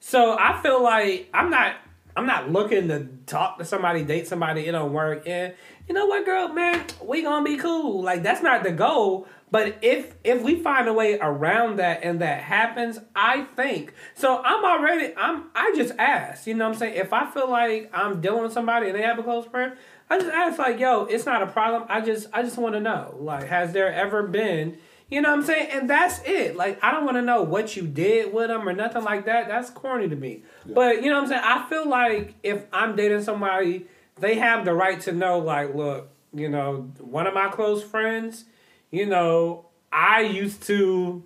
So 0.00 0.36
I 0.38 0.60
feel 0.62 0.82
like 0.82 1.28
I'm 1.34 1.50
not 1.50 1.74
I'm 2.16 2.26
not 2.26 2.50
looking 2.50 2.88
to 2.88 3.08
talk 3.26 3.58
to 3.58 3.64
somebody, 3.64 4.02
date 4.02 4.26
somebody, 4.26 4.66
it 4.66 4.72
don't 4.72 4.92
work. 4.92 5.26
And 5.28 5.52
you 5.86 5.94
know 5.94 6.06
what, 6.06 6.24
girl, 6.24 6.48
man, 6.48 6.84
we 7.02 7.22
gonna 7.22 7.44
be 7.44 7.56
cool. 7.56 8.02
Like 8.02 8.22
that's 8.22 8.42
not 8.42 8.62
the 8.62 8.72
goal. 8.72 9.26
But 9.50 9.78
if 9.82 10.14
if 10.24 10.42
we 10.42 10.60
find 10.60 10.88
a 10.88 10.92
way 10.92 11.18
around 11.20 11.76
that 11.78 12.00
and 12.02 12.20
that 12.20 12.40
happens, 12.42 12.98
I 13.14 13.42
think 13.42 13.92
so. 14.14 14.42
I'm 14.44 14.64
already 14.64 15.12
I'm 15.16 15.44
I 15.54 15.72
just 15.76 15.92
ask. 15.98 16.46
You 16.46 16.54
know 16.54 16.66
what 16.66 16.74
I'm 16.74 16.78
saying? 16.78 16.94
If 16.96 17.12
I 17.12 17.30
feel 17.30 17.48
like 17.50 17.90
I'm 17.92 18.20
dealing 18.20 18.42
with 18.42 18.52
somebody 18.52 18.86
and 18.88 18.94
they 18.96 19.02
have 19.02 19.18
a 19.18 19.22
close 19.22 19.46
friend, 19.46 19.74
I 20.10 20.18
just 20.18 20.30
ask 20.30 20.58
like, 20.58 20.78
yo, 20.80 21.04
it's 21.04 21.26
not 21.26 21.42
a 21.42 21.46
problem. 21.46 21.84
I 21.88 22.00
just 22.00 22.28
I 22.32 22.42
just 22.42 22.58
want 22.58 22.74
to 22.74 22.80
know. 22.80 23.16
Like, 23.18 23.46
has 23.48 23.72
there 23.72 23.92
ever 23.92 24.22
been 24.24 24.78
you 25.08 25.20
know 25.20 25.30
what 25.30 25.38
I'm 25.38 25.44
saying? 25.44 25.68
And 25.70 25.90
that's 25.90 26.20
it. 26.24 26.56
Like, 26.56 26.82
I 26.82 26.90
don't 26.90 27.04
want 27.04 27.16
to 27.16 27.22
know 27.22 27.42
what 27.42 27.76
you 27.76 27.86
did 27.86 28.32
with 28.32 28.48
them 28.48 28.68
or 28.68 28.72
nothing 28.72 29.04
like 29.04 29.26
that. 29.26 29.46
That's 29.48 29.70
corny 29.70 30.08
to 30.08 30.16
me. 30.16 30.42
But, 30.66 31.02
you 31.02 31.10
know 31.10 31.16
what 31.16 31.24
I'm 31.24 31.28
saying? 31.28 31.42
I 31.44 31.68
feel 31.68 31.88
like 31.88 32.34
if 32.42 32.64
I'm 32.72 32.96
dating 32.96 33.22
somebody, 33.22 33.86
they 34.18 34.36
have 34.36 34.64
the 34.64 34.74
right 34.74 35.00
to 35.02 35.12
know, 35.12 35.38
like, 35.38 35.74
look, 35.74 36.08
you 36.34 36.48
know, 36.48 36.90
one 36.98 37.26
of 37.26 37.34
my 37.34 37.48
close 37.48 37.82
friends, 37.82 38.44
you 38.90 39.06
know, 39.06 39.66
I 39.92 40.22
used 40.22 40.62
to, 40.64 41.24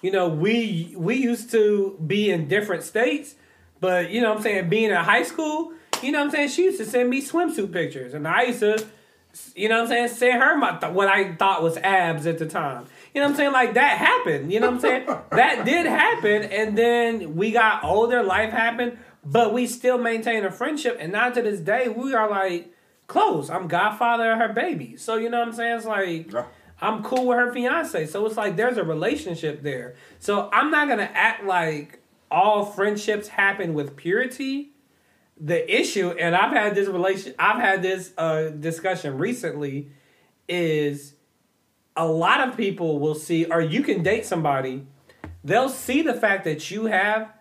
you 0.00 0.10
know, 0.10 0.28
we 0.28 0.94
we 0.96 1.16
used 1.16 1.50
to 1.50 1.98
be 2.06 2.30
in 2.30 2.48
different 2.48 2.84
states, 2.84 3.34
but 3.80 4.10
you 4.10 4.20
know 4.20 4.30
what 4.30 4.38
I'm 4.38 4.42
saying, 4.42 4.68
being 4.68 4.90
in 4.90 4.96
high 4.96 5.24
school, 5.24 5.72
you 6.02 6.12
know 6.12 6.18
what 6.20 6.26
I'm 6.26 6.30
saying, 6.30 6.48
she 6.50 6.64
used 6.64 6.78
to 6.78 6.86
send 6.86 7.10
me 7.10 7.20
swimsuit 7.20 7.72
pictures 7.72 8.14
and 8.14 8.26
I 8.26 8.44
used 8.44 8.60
to 8.60 8.86
you 9.54 9.68
know 9.68 9.76
what 9.76 9.82
I'm 9.84 9.88
saying? 9.88 10.08
Send 10.08 10.42
her 10.42 10.56
my 10.56 10.76
th- 10.78 10.92
what 10.92 11.08
I 11.08 11.34
thought 11.34 11.62
was 11.62 11.76
abs 11.78 12.26
at 12.26 12.38
the 12.38 12.46
time. 12.46 12.86
You 13.14 13.20
know 13.20 13.26
what 13.26 13.32
I'm 13.32 13.36
saying? 13.36 13.52
Like 13.52 13.74
that 13.74 13.98
happened. 13.98 14.52
You 14.52 14.60
know 14.60 14.66
what 14.66 14.74
I'm 14.76 14.80
saying? 14.80 15.06
that 15.30 15.64
did 15.64 15.86
happen, 15.86 16.44
and 16.44 16.76
then 16.76 17.36
we 17.36 17.50
got 17.52 17.84
older. 17.84 18.22
Life 18.22 18.50
happened, 18.50 18.98
but 19.24 19.52
we 19.52 19.66
still 19.66 19.98
maintain 19.98 20.44
a 20.44 20.50
friendship. 20.50 20.96
And 21.00 21.12
now 21.12 21.30
to 21.30 21.42
this 21.42 21.60
day, 21.60 21.88
we 21.88 22.14
are 22.14 22.30
like 22.30 22.72
close. 23.06 23.50
I'm 23.50 23.68
godfather 23.68 24.32
of 24.32 24.38
her 24.38 24.52
baby. 24.52 24.96
So 24.96 25.16
you 25.16 25.30
know 25.30 25.40
what 25.40 25.48
I'm 25.48 25.54
saying? 25.54 25.76
It's 25.78 25.86
like 25.86 26.32
Yeah. 26.32 26.46
I'm 26.80 27.02
cool 27.02 27.26
with 27.26 27.38
her 27.38 27.52
fiance. 27.52 28.06
So 28.06 28.24
it's 28.26 28.36
like 28.36 28.56
there's 28.56 28.76
a 28.76 28.84
relationship 28.84 29.62
there. 29.62 29.96
So 30.20 30.48
I'm 30.52 30.70
not 30.70 30.88
gonna 30.88 31.10
act 31.12 31.44
like 31.44 32.00
all 32.30 32.64
friendships 32.64 33.28
happen 33.28 33.74
with 33.74 33.96
purity 33.96 34.72
the 35.40 35.80
issue, 35.80 36.10
and 36.10 36.34
I've 36.34 36.52
had 36.52 36.74
this 36.74 36.88
relation, 36.88 37.34
I've 37.38 37.60
had 37.60 37.82
this 37.82 38.12
uh, 38.18 38.48
discussion 38.48 39.18
recently, 39.18 39.90
is 40.48 41.14
a 41.96 42.06
lot 42.06 42.48
of 42.48 42.56
people 42.56 42.98
will 42.98 43.14
see, 43.14 43.44
or 43.44 43.60
you 43.60 43.82
can 43.82 44.02
date 44.02 44.26
somebody, 44.26 44.86
they'll 45.44 45.68
see 45.68 46.02
the 46.02 46.14
fact 46.14 46.44
that 46.44 46.70
you 46.70 46.86
have 46.86 47.32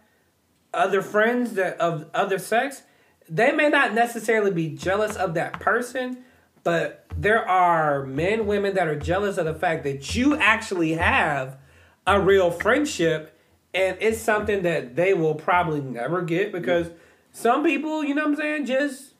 other 0.73 1.01
friends 1.01 1.53
that 1.53 1.79
of 1.79 2.09
other 2.13 2.37
sex. 2.37 2.83
They 3.29 3.51
may 3.51 3.69
not 3.69 3.93
necessarily 3.93 4.51
be 4.51 4.69
jealous 4.69 5.15
of 5.15 5.33
that 5.33 5.59
person, 5.59 6.23
but 6.63 7.05
there 7.15 7.47
are 7.47 8.05
men, 8.05 8.45
women 8.45 8.75
that 8.75 8.87
are 8.87 8.99
jealous 8.99 9.37
of 9.37 9.45
the 9.45 9.53
fact 9.53 9.83
that 9.83 10.15
you 10.15 10.35
actually 10.35 10.93
have 10.93 11.57
a 12.05 12.19
real 12.19 12.51
friendship, 12.51 13.37
and 13.73 13.97
it's 13.99 14.19
something 14.19 14.63
that 14.63 14.95
they 14.95 15.13
will 15.13 15.35
probably 15.35 15.81
never 15.81 16.21
get 16.21 16.51
because 16.51 16.89
some 17.37 17.63
people, 17.63 18.03
you 18.03 18.15
know 18.15 18.23
what 18.23 18.31
I'm 18.31 18.35
saying, 18.35 18.65
just 18.65 19.13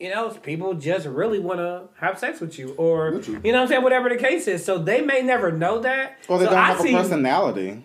you 0.00 0.10
know, 0.10 0.30
people 0.30 0.74
just 0.74 1.06
really 1.06 1.38
want 1.40 1.58
to 1.58 1.88
have 1.98 2.18
sex 2.18 2.40
with 2.40 2.56
you, 2.58 2.72
or 2.76 3.20
you. 3.26 3.32
know 3.32 3.40
what 3.40 3.54
I'm 3.56 3.68
saying, 3.68 3.82
whatever 3.82 4.08
the 4.08 4.16
case 4.16 4.46
is. 4.46 4.64
So 4.64 4.78
they 4.78 5.00
may 5.02 5.22
never 5.22 5.50
know 5.50 5.80
that. 5.80 6.18
Or 6.28 6.38
they 6.38 6.44
So 6.44 6.50
don't 6.52 6.58
I 6.60 6.66
have 6.66 6.80
see- 6.80 6.94
a 6.94 6.96
personality. 6.96 7.82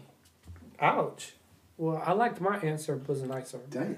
Ouch. 0.80 1.34
Well, 1.77 2.01
I 2.05 2.14
liked 2.14 2.39
my 2.39 2.57
answer 2.60 3.01
was 3.07 3.23
nicer. 3.23 3.60
Damn. 3.69 3.97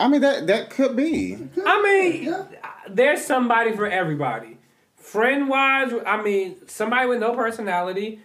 I 0.00 0.08
mean 0.08 0.20
that 0.22 0.46
that 0.48 0.68
could 0.70 0.96
be. 0.96 1.38
I 1.64 1.82
mean, 1.82 2.24
Yeah. 2.24 2.44
there's 2.90 3.24
somebody 3.24 3.72
for 3.76 3.86
everybody. 3.86 4.58
Friend 4.96 5.48
wise, 5.48 5.92
I 6.06 6.20
mean, 6.22 6.56
somebody 6.66 7.06
with 7.08 7.20
no 7.20 7.34
personality, 7.34 8.20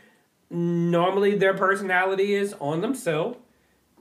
normally 0.50 1.36
their 1.36 1.54
personality 1.54 2.34
is 2.34 2.54
on 2.60 2.82
themselves. 2.82 3.38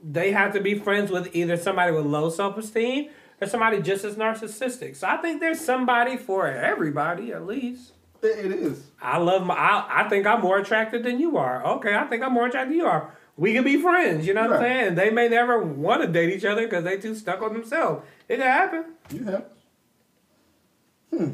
They 0.03 0.31
have 0.31 0.53
to 0.53 0.61
be 0.61 0.75
friends 0.75 1.11
with 1.11 1.35
either 1.35 1.57
somebody 1.57 1.91
with 1.91 2.05
low 2.05 2.29
self 2.29 2.57
esteem 2.57 3.09
or 3.41 3.47
somebody 3.47 3.81
just 3.81 4.03
as 4.03 4.15
narcissistic. 4.15 4.95
So 4.95 5.07
I 5.07 5.17
think 5.17 5.39
there's 5.39 5.59
somebody 5.59 6.17
for 6.17 6.47
everybody 6.47 7.33
at 7.33 7.45
least. 7.45 7.93
It, 8.21 8.51
is. 8.51 8.83
I 9.01 9.17
love 9.17 9.45
my. 9.45 9.53
I, 9.53 10.03
I 10.05 10.09
think 10.09 10.25
I'm 10.25 10.41
more 10.41 10.57
attractive 10.57 11.03
than 11.03 11.19
you 11.19 11.37
are. 11.37 11.65
Okay, 11.65 11.95
I 11.95 12.05
think 12.05 12.23
I'm 12.23 12.33
more 12.33 12.47
attractive 12.47 12.69
than 12.69 12.79
you 12.79 12.87
are. 12.87 13.15
We 13.35 13.53
can 13.53 13.63
be 13.63 13.79
friends. 13.79 14.25
You 14.25 14.33
know 14.33 14.41
what 14.41 14.53
I'm 14.53 14.61
saying? 14.61 14.95
They 14.95 15.11
may 15.11 15.29
never 15.29 15.61
want 15.61 16.01
to 16.01 16.07
date 16.07 16.33
each 16.33 16.43
other 16.43 16.63
because 16.63 16.83
they 16.83 16.97
too 16.97 17.13
stuck 17.13 17.41
on 17.43 17.53
themselves. 17.53 18.03
It 18.27 18.37
can 18.37 18.45
happen. 18.45 18.85
You 19.11 19.23
have. 19.25 19.45
Hmm. 21.11 21.31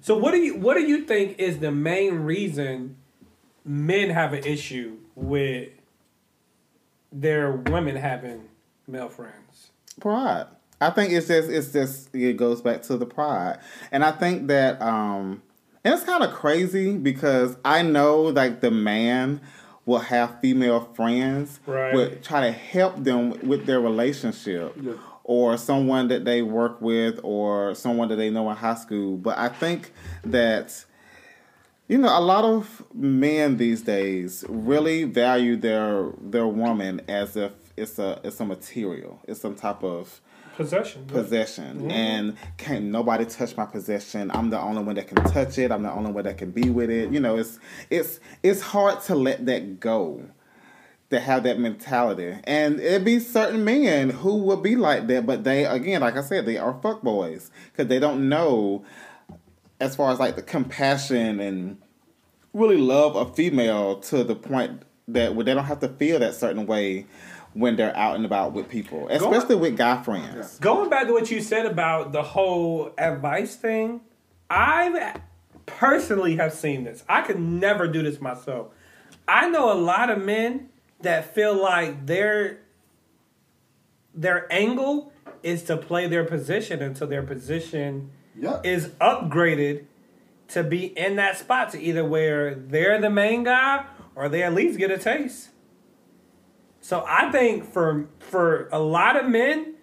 So 0.00 0.16
what 0.16 0.32
do 0.32 0.38
you 0.38 0.56
what 0.56 0.74
do 0.74 0.82
you 0.82 1.04
think 1.04 1.38
is 1.38 1.58
the 1.58 1.70
main 1.70 2.16
reason 2.20 2.96
men 3.64 4.10
have 4.10 4.32
an 4.32 4.44
issue 4.44 4.96
with 5.14 5.68
their 7.12 7.52
women 7.52 7.96
having 7.96 8.42
male 8.86 9.08
friends? 9.08 9.70
Pride. 10.00 10.46
I 10.80 10.90
think 10.90 11.12
it's 11.12 11.28
just 11.28 11.50
it's 11.50 11.72
just 11.72 12.14
it 12.14 12.36
goes 12.36 12.62
back 12.62 12.82
to 12.82 12.96
the 12.96 13.06
pride. 13.06 13.58
And 13.92 14.04
I 14.04 14.12
think 14.12 14.48
that 14.48 14.80
um 14.80 15.42
and 15.84 15.94
it's 15.94 16.04
kind 16.04 16.22
of 16.22 16.30
crazy 16.32 16.96
because 16.96 17.56
I 17.64 17.82
know 17.82 18.22
like 18.22 18.60
the 18.60 18.70
man 18.70 19.40
will 19.86 19.98
have 19.98 20.40
female 20.40 20.80
friends 20.94 21.60
Right. 21.66 21.94
would 21.94 22.22
try 22.22 22.40
to 22.42 22.52
help 22.52 23.02
them 23.02 23.30
with 23.46 23.66
their 23.66 23.80
relationship 23.80 24.74
Yeah. 24.80 24.92
or 25.24 25.56
someone 25.58 26.08
that 26.08 26.24
they 26.24 26.42
work 26.42 26.80
with 26.80 27.20
or 27.22 27.74
someone 27.74 28.08
that 28.08 28.16
they 28.16 28.30
know 28.30 28.48
in 28.50 28.56
high 28.56 28.74
school. 28.76 29.16
But 29.16 29.36
I 29.38 29.48
think 29.48 29.92
that 30.24 30.84
you 31.90 31.98
know, 31.98 32.16
a 32.16 32.20
lot 32.20 32.44
of 32.44 32.84
men 32.94 33.56
these 33.56 33.82
days 33.82 34.44
really 34.48 35.02
value 35.02 35.56
their 35.56 36.12
their 36.20 36.46
woman 36.46 37.00
as 37.08 37.36
if 37.36 37.50
it's 37.76 37.98
a 37.98 38.20
it's 38.22 38.38
a 38.38 38.44
material. 38.44 39.18
It's 39.26 39.40
some 39.40 39.56
type 39.56 39.82
of 39.82 40.20
Possession. 40.54 41.06
possession. 41.06 41.78
Mm-hmm. 41.78 41.90
And 41.90 42.36
can't 42.58 42.84
nobody 42.84 43.24
touch 43.24 43.56
my 43.56 43.64
possession? 43.64 44.30
I'm 44.30 44.50
the 44.50 44.60
only 44.60 44.82
one 44.84 44.94
that 44.96 45.08
can 45.08 45.16
touch 45.32 45.58
it. 45.58 45.72
I'm 45.72 45.82
the 45.82 45.90
only 45.90 46.12
one 46.12 46.24
that 46.24 46.38
can 46.38 46.50
be 46.52 46.70
with 46.70 46.90
it. 46.90 47.10
You 47.10 47.18
know 47.18 47.36
it's 47.36 47.58
it's 47.90 48.20
it's 48.42 48.60
hard 48.60 49.00
to 49.08 49.16
let 49.16 49.46
that 49.46 49.80
go 49.80 50.22
to 51.10 51.18
have 51.18 51.42
that 51.42 51.58
mentality. 51.58 52.36
And 52.44 52.78
it'd 52.78 53.04
be 53.04 53.18
certain 53.18 53.64
men 53.64 54.10
who 54.10 54.36
would 54.44 54.62
be 54.62 54.76
like 54.76 55.08
that 55.08 55.26
but 55.26 55.42
they 55.42 55.64
again 55.64 56.02
like 56.02 56.16
i 56.16 56.22
said 56.22 56.46
they 56.46 56.56
are 56.56 56.78
fuck 56.80 57.02
boys 57.02 57.50
because 57.72 57.88
they 57.88 57.98
don't 57.98 58.28
know 58.28 58.84
as 59.80 59.96
far 59.96 60.12
as 60.12 60.20
like 60.20 60.36
the 60.36 60.42
compassion 60.42 61.40
and 61.40 61.78
really 62.52 62.78
love 62.78 63.16
a 63.16 63.32
female 63.32 63.98
to 64.00 64.22
the 64.22 64.34
point 64.34 64.82
that 65.08 65.34
where 65.34 65.44
they 65.44 65.54
don't 65.54 65.64
have 65.64 65.80
to 65.80 65.88
feel 65.88 66.18
that 66.18 66.34
certain 66.34 66.66
way 66.66 67.06
when 67.52 67.74
they're 67.74 67.96
out 67.96 68.14
and 68.14 68.24
about 68.24 68.52
with 68.52 68.68
people 68.68 69.08
especially 69.08 69.56
with 69.56 69.76
guy 69.76 70.00
friends 70.02 70.58
Going 70.60 70.88
back 70.88 71.06
to 71.06 71.12
what 71.12 71.30
you 71.30 71.40
said 71.40 71.66
about 71.66 72.12
the 72.12 72.22
whole 72.22 72.92
advice 72.96 73.56
thing, 73.56 74.02
I 74.48 75.16
personally 75.66 76.36
have 76.36 76.52
seen 76.52 76.84
this. 76.84 77.04
I 77.08 77.22
could 77.22 77.40
never 77.40 77.88
do 77.88 78.02
this 78.02 78.20
myself. 78.20 78.68
I 79.26 79.48
know 79.48 79.72
a 79.72 79.78
lot 79.78 80.10
of 80.10 80.22
men 80.24 80.68
that 81.00 81.34
feel 81.34 81.60
like 81.60 82.06
their 82.06 82.60
their 84.14 84.52
angle 84.52 85.12
is 85.42 85.62
to 85.64 85.76
play 85.76 86.06
their 86.08 86.24
position 86.24 86.82
until 86.82 87.06
their 87.06 87.22
position 87.22 88.10
Is 88.64 88.88
upgraded 89.00 89.84
to 90.48 90.62
be 90.62 90.86
in 90.86 91.16
that 91.16 91.38
spot 91.38 91.70
to 91.70 91.80
either 91.80 92.04
where 92.04 92.54
they're 92.54 93.00
the 93.00 93.10
main 93.10 93.44
guy 93.44 93.84
or 94.14 94.28
they 94.28 94.42
at 94.42 94.52
least 94.54 94.78
get 94.78 94.90
a 94.90 94.98
taste. 94.98 95.50
So 96.80 97.04
I 97.06 97.30
think 97.30 97.64
for 97.72 98.08
for 98.18 98.68
a 98.72 98.78
lot 98.78 99.16
of 99.16 99.28
men 99.28 99.74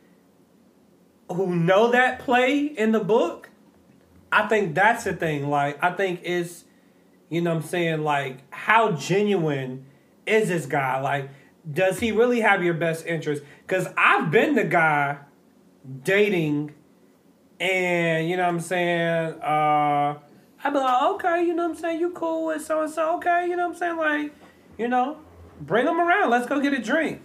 who 1.32 1.56
know 1.56 1.92
that 1.92 2.20
play 2.20 2.60
in 2.66 2.92
the 2.92 3.00
book, 3.00 3.50
I 4.32 4.48
think 4.48 4.76
that's 4.76 5.04
the 5.04 5.14
thing. 5.14 5.50
Like 5.50 5.82
I 5.84 5.92
think 5.92 6.22
it's 6.24 6.66
you 7.30 7.42
know 7.42 7.54
what 7.54 7.64
I'm 7.64 7.70
saying 7.70 8.04
like 8.04 8.52
how 8.54 8.92
genuine 8.94 9.86
is 10.26 10.50
this 10.50 10.66
guy? 10.66 11.00
Like 11.00 11.30
does 11.72 12.00
he 12.00 12.12
really 12.12 12.42
have 12.42 12.64
your 12.64 12.74
best 12.74 13.06
interest? 13.06 13.44
Cuz 13.68 13.88
I've 13.96 14.32
been 14.32 14.56
the 14.56 14.64
guy 14.64 15.18
dating 16.04 16.74
and 17.60 18.30
you 18.30 18.38
know 18.38 18.44
what 18.44 18.50
I'm 18.50 18.60
saying, 18.60 19.42
uh 19.42 20.20
I'd 20.64 20.74
be 20.74 20.80
like, 20.80 21.04
okay, 21.16 21.46
you 21.46 21.54
know 21.54 21.68
what 21.68 21.76
I'm 21.76 21.78
saying, 21.78 22.00
you 22.00 22.12
cool 22.12 22.48
with 22.48 22.66
so 22.66 22.82
and 22.82 22.92
so, 22.92 23.18
okay, 23.18 23.48
you 23.48 23.56
know 23.56 23.68
what 23.68 23.76
I'm 23.76 23.80
saying, 23.80 23.98
like, 23.98 24.36
you 24.78 24.88
know, 24.88 25.18
bring 25.62 25.86
them 25.86 26.00
around, 26.00 26.30
let's 26.30 26.48
go 26.48 26.60
get 26.60 26.74
a 26.74 26.82
drink. 26.82 27.22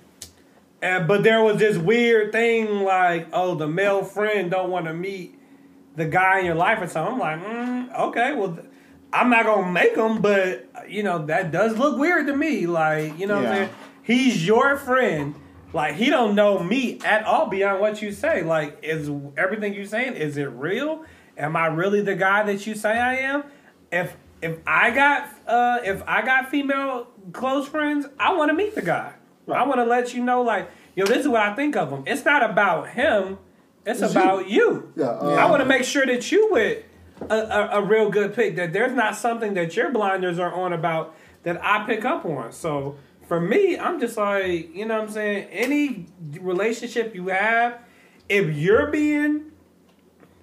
And 0.83 1.07
but 1.07 1.23
there 1.23 1.43
was 1.43 1.59
this 1.59 1.79
weird 1.79 2.33
thing 2.33 2.83
like, 2.83 3.29
oh, 3.33 3.55
the 3.55 3.69
male 3.69 4.05
friend 4.05 4.51
don't 4.51 4.71
want 4.71 4.87
to 4.87 4.95
meet 4.95 5.39
the 5.97 6.07
guy 6.07 6.41
in 6.41 6.47
your 6.47 6.55
life 6.55 6.81
or 6.81 6.89
something. 6.89 7.15
I'm 7.15 7.21
like, 7.21 7.45
mm, 7.45 7.99
okay, 8.09 8.35
well, 8.35 8.59
I'm 9.13 9.31
not 9.31 9.45
gonna 9.45 9.71
make 9.71 9.97
him, 9.97 10.21
but 10.21 10.69
you 10.89 11.03
know 11.03 11.27
that 11.27 11.53
does 11.53 11.77
look 11.77 11.99
weird 11.99 12.27
to 12.27 12.37
me. 12.37 12.67
Like, 12.67 13.19
you 13.19 13.27
know 13.27 13.37
what 13.37 13.47
I'm 13.47 13.55
saying? 13.55 13.71
He's 14.03 14.47
your 14.47 14.77
friend. 14.77 15.35
Like 15.73 15.95
he 15.95 16.11
don't 16.11 16.35
know 16.35 16.59
me 16.59 17.01
at 17.05 17.25
all 17.25 17.47
beyond 17.47 17.81
what 17.81 18.03
you 18.03 18.13
say. 18.13 18.43
Like, 18.43 18.79
is 18.83 19.11
everything 19.37 19.75
you 19.75 19.87
saying 19.87 20.15
is 20.15 20.37
it 20.37 20.45
real? 20.45 21.05
Am 21.37 21.57
I 21.57 21.67
really 21.67 22.03
the 22.03 22.15
guy 22.15 22.43
that 22.45 22.67
you 22.67 22.75
say 22.75 22.91
I 22.99 23.15
am? 23.17 23.45
If 23.91 24.17
if 24.43 24.59
I 24.67 24.91
got 24.91 25.29
uh 25.47 25.79
if 25.85 26.03
I 26.07 26.23
got 26.23 26.51
female 26.51 27.09
close 27.33 27.67
friends, 27.67 28.07
I 28.19 28.35
want 28.35 28.51
to 28.51 28.55
meet 28.55 28.75
the 28.75 28.83
guy. 28.83 29.15
I 29.49 29.67
want 29.67 29.81
to 29.81 29.85
let 29.85 30.15
you 30.15 30.23
know, 30.23 30.43
like, 30.43 30.71
yo, 30.95 31.05
this 31.05 31.19
is 31.19 31.29
what 31.29 31.41
I 31.41 31.55
think 31.55 31.77
of 31.77 31.91
him. 31.91 32.05
It's 32.07 32.25
not 32.25 32.49
about 32.49 32.91
him. 32.91 33.39
It's, 33.85 34.01
It's 34.01 34.13
about 34.13 34.49
you. 34.49 34.93
Yeah, 34.95 35.07
uh, 35.07 35.35
I 35.35 35.51
want 35.51 35.61
to 35.61 35.69
make 35.69 35.83
sure 35.85 36.07
that 36.07 36.31
you 36.31 36.53
with 36.53 36.85
a, 37.29 37.35
a, 37.35 37.69
a 37.81 37.83
real 37.83 38.11
good 38.11 38.35
pick. 38.35 38.57
That 38.57 38.73
there's 38.73 38.93
not 38.93 39.17
something 39.17 39.55
that 39.55 39.75
your 39.77 39.91
blinders 39.91 40.39
are 40.39 40.53
on 40.55 40.73
about 40.73 41.17
that 41.43 41.63
I 41.65 41.85
pick 41.87 42.05
up 42.05 42.25
on. 42.25 42.53
So 42.53 42.97
for 43.27 43.41
me, 43.41 43.79
I'm 43.79 44.01
just 44.01 44.17
like, 44.17 44.75
you 44.75 44.85
know 44.85 44.95
what 44.95 45.09
I'm 45.09 45.11
saying? 45.11 45.49
Any 45.51 46.07
relationship 46.41 47.15
you 47.15 47.29
have, 47.29 47.81
if 48.29 48.57
you're 48.57 48.91
being 48.91 49.53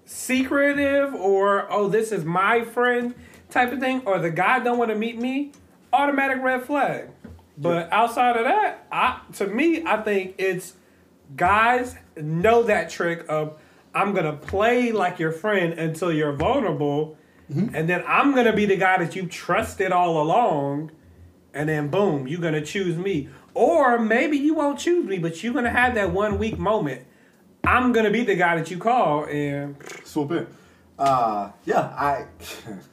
secretive 0.06 1.14
or 1.14 1.72
oh 1.72 1.88
this 1.88 2.12
is 2.12 2.26
my 2.26 2.64
friend 2.64 3.14
type 3.50 3.72
of 3.72 3.80
thing, 3.80 4.02
or 4.06 4.20
the 4.20 4.32
guy 4.32 4.60
don't 4.60 4.78
want 4.78 4.90
to 4.90 4.98
meet 4.98 5.20
me, 5.20 5.52
automatic 5.94 6.42
red 6.42 6.64
flag. 6.64 7.10
But 7.58 7.92
outside 7.92 8.38
of 8.38 8.46
that, 8.46 8.88
I 8.92 9.20
to 9.34 9.48
me, 9.48 9.84
I 9.86 10.02
think 10.02 10.36
it's 10.38 10.74
guys 11.36 11.96
know 12.16 12.64
that 12.64 12.90
trick 12.90 13.26
of 13.28 13.60
I'm 13.94 14.14
gonna 14.14 14.34
play 14.34 14.92
like 14.92 15.20
your 15.20 15.32
friend 15.32 15.74
until 15.74 16.12
you're 16.12 16.34
vulnerable, 16.34 17.18
mm-hmm. 17.52 17.76
and 17.76 17.90
then 17.90 18.04
I'm 18.08 18.34
gonna 18.34 18.56
be 18.56 18.66
the 18.66 18.78
guy 18.78 19.04
that 19.04 19.16
you 19.16 19.28
trusted 19.28 19.92
all 19.92 20.22
along, 20.22 20.92
and 21.54 21.70
then 21.70 21.88
boom, 21.90 22.28
you're 22.28 22.42
gonna 22.42 22.62
choose 22.66 22.98
me. 22.98 23.30
Or 23.54 24.00
maybe 24.00 24.38
you 24.38 24.54
won't 24.54 24.80
choose 24.80 25.06
me, 25.06 25.18
but 25.20 25.44
you're 25.44 25.54
gonna 25.54 25.70
have 25.70 25.96
that 25.96 26.12
one 26.12 26.38
weak 26.38 26.58
moment. 26.58 27.02
I'm 27.64 27.92
gonna 27.92 28.12
be 28.12 28.24
the 28.24 28.36
guy 28.36 28.56
that 28.58 28.72
you 28.72 28.78
call, 28.78 29.26
and 29.26 29.76
swoop 30.04 30.32
in. 30.32 30.48
Uh, 30.98 31.52
yeah, 31.66 31.82
I 31.82 32.26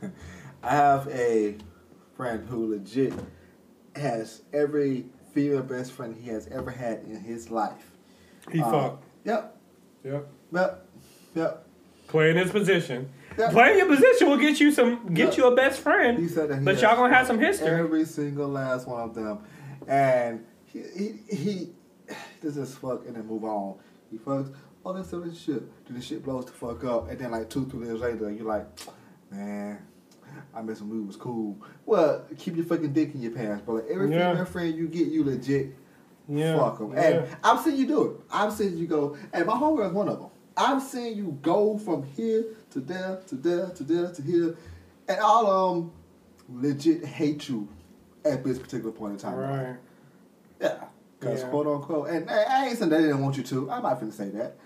I 0.63 0.71
have 0.71 1.09
a 1.09 1.57
friend 2.17 2.49
who 2.49 2.71
legit 2.71 3.13
has 3.95 4.43
every 4.53 5.05
female 5.33 5.63
best 5.63 5.93
friend 5.93 6.17
he 6.21 6.31
has 6.31 6.47
ever 6.49 6.71
had 6.71 7.01
in 7.05 7.21
his 7.21 7.51
life. 7.51 7.91
he 8.51 8.61
Uh, 8.61 8.71
fucked. 8.71 9.05
Yep, 9.25 9.57
Yep. 10.05 10.29
yep, 10.53 10.87
yep. 11.35 11.67
Playing 12.09 12.37
his 12.37 12.51
position. 12.51 13.11
Playing 13.37 13.79
your 13.79 13.87
position 13.89 14.29
will 14.31 14.37
get 14.39 14.61
you 14.61 14.73
some, 14.73 15.13
get 15.15 15.37
you 15.37 15.47
a 15.47 15.55
best 15.55 15.81
friend. 15.81 16.19
He 16.19 16.29
said 16.29 16.49
that 16.51 16.59
he 16.59 16.65
but 16.65 16.81
y'all 16.81 16.97
gonna 16.97 17.13
have 17.15 17.27
some 17.27 17.39
history. 17.39 17.69
Every 17.69 18.05
single 18.05 18.49
last 18.49 18.87
one 18.89 19.01
of 19.03 19.15
them, 19.15 19.39
and 19.87 20.45
he 20.65 20.83
he, 21.29 21.37
he 21.37 21.69
does 22.41 22.55
this 22.55 22.75
fuck 22.77 23.07
and 23.07 23.17
then 23.17 23.27
move 23.27 23.45
on. 23.45 23.77
He 24.11 24.19
fucks. 24.19 24.53
all 24.85 24.93
this 24.95 25.11
shit. 25.41 25.63
Then 25.87 25.97
the 25.97 26.01
shit 26.03 26.23
blows 26.25 26.47
the 26.47 26.53
fuck 26.53 26.85
up, 26.85 27.11
and 27.11 27.19
then 27.19 27.31
like 27.31 27.51
two, 27.51 27.67
three 27.67 27.87
days 27.87 28.01
later, 28.01 28.31
you're 28.31 28.47
like, 28.47 28.67
man, 29.31 29.79
I 30.55 30.63
met 30.63 30.77
some 30.77 30.89
dude 30.89 31.07
was 31.07 31.17
cool. 31.17 31.59
Well, 31.85 32.25
keep 32.39 32.57
your 32.57 32.65
fucking 32.67 32.93
dick 32.93 33.15
in 33.15 33.21
your 33.23 33.33
pants, 33.33 33.63
bro. 33.65 33.77
Like 33.77 33.87
every 33.91 34.11
Yeah. 34.11 34.31
female 34.33 34.45
friend 34.47 34.75
you 34.77 34.89
get, 34.89 35.09
you 35.09 35.25
legit 35.25 35.75
Yeah. 36.29 36.57
fuck 36.57 36.79
them. 36.79 36.93
yeah. 36.93 37.01
And 37.03 37.37
I've 37.45 37.61
seen 37.61 37.77
you 37.77 37.87
do 37.87 38.03
it. 38.05 38.21
I've 38.33 38.53
seen 38.53 38.79
you 38.79 38.87
go, 38.87 39.17
and 39.33 39.45
my 39.47 39.55
homegirl 39.55 39.89
is 39.89 39.93
one 39.93 40.09
of 40.09 40.19
them. 40.21 40.29
I've 40.59 40.83
seen 40.83 41.17
you 41.19 41.39
go 41.43 41.77
from 41.77 42.03
here 42.05 42.45
to 42.77 42.83
there 42.83 43.21
to 43.27 43.35
there 43.35 43.67
to 43.71 43.83
there 43.83 44.13
to 44.13 44.23
here, 44.23 44.57
and 45.09 45.21
all 45.21 45.47
of 45.47 45.75
them 45.75 45.91
um, 46.51 46.63
legit 46.63 47.05
hate 47.05 47.49
you 47.49 47.69
at 48.25 48.45
this 48.45 48.59
particular 48.59 48.93
point 48.93 49.15
in 49.15 49.19
time. 49.19 49.37
Right. 49.37 49.77
Yeah. 50.61 50.85
Because 51.19 51.43
Yeah. 51.43 51.49
quote 51.49 51.67
unquote, 51.67 52.11
and 52.11 52.31
I 52.31 52.43
I 52.43 52.67
ain't 52.67 52.79
saying 52.79 52.91
they 52.91 53.01
didn't 53.01 53.23
want 53.23 53.37
you 53.39 53.43
to. 53.45 53.71
I'm 53.71 53.83
not 53.83 54.01
finna 54.01 54.13
say 54.13 54.29
that. 54.31 54.57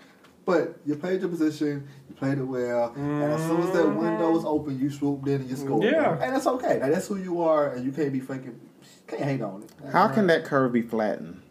But 0.43 0.79
you 0.85 0.95
played 0.95 1.21
your 1.21 1.29
position, 1.29 1.87
you 2.09 2.15
played 2.15 2.39
it 2.39 2.43
well, 2.43 2.93
and 2.95 3.23
as 3.23 3.41
soon 3.43 3.61
as 3.61 3.71
that 3.71 3.85
mm-hmm. 3.85 3.99
window 3.99 4.31
was 4.31 4.43
open, 4.43 4.77
you 4.79 4.89
swooped 4.89 5.27
in 5.27 5.41
and 5.41 5.49
you 5.49 5.55
scored. 5.55 5.83
Yeah. 5.83 6.17
And 6.19 6.35
it's 6.35 6.47
okay. 6.47 6.79
Now, 6.79 6.89
that's 6.89 7.07
who 7.07 7.17
you 7.17 7.41
are, 7.41 7.73
and 7.73 7.85
you 7.85 7.91
can't 7.91 8.11
be 8.11 8.19
fucking, 8.19 8.59
can't 9.05 9.21
hate 9.21 9.41
on 9.41 9.61
it. 9.61 9.71
How 9.91 10.07
can 10.07 10.25
that 10.27 10.43
curve 10.43 10.73
be 10.73 10.81
flattened? 10.81 11.43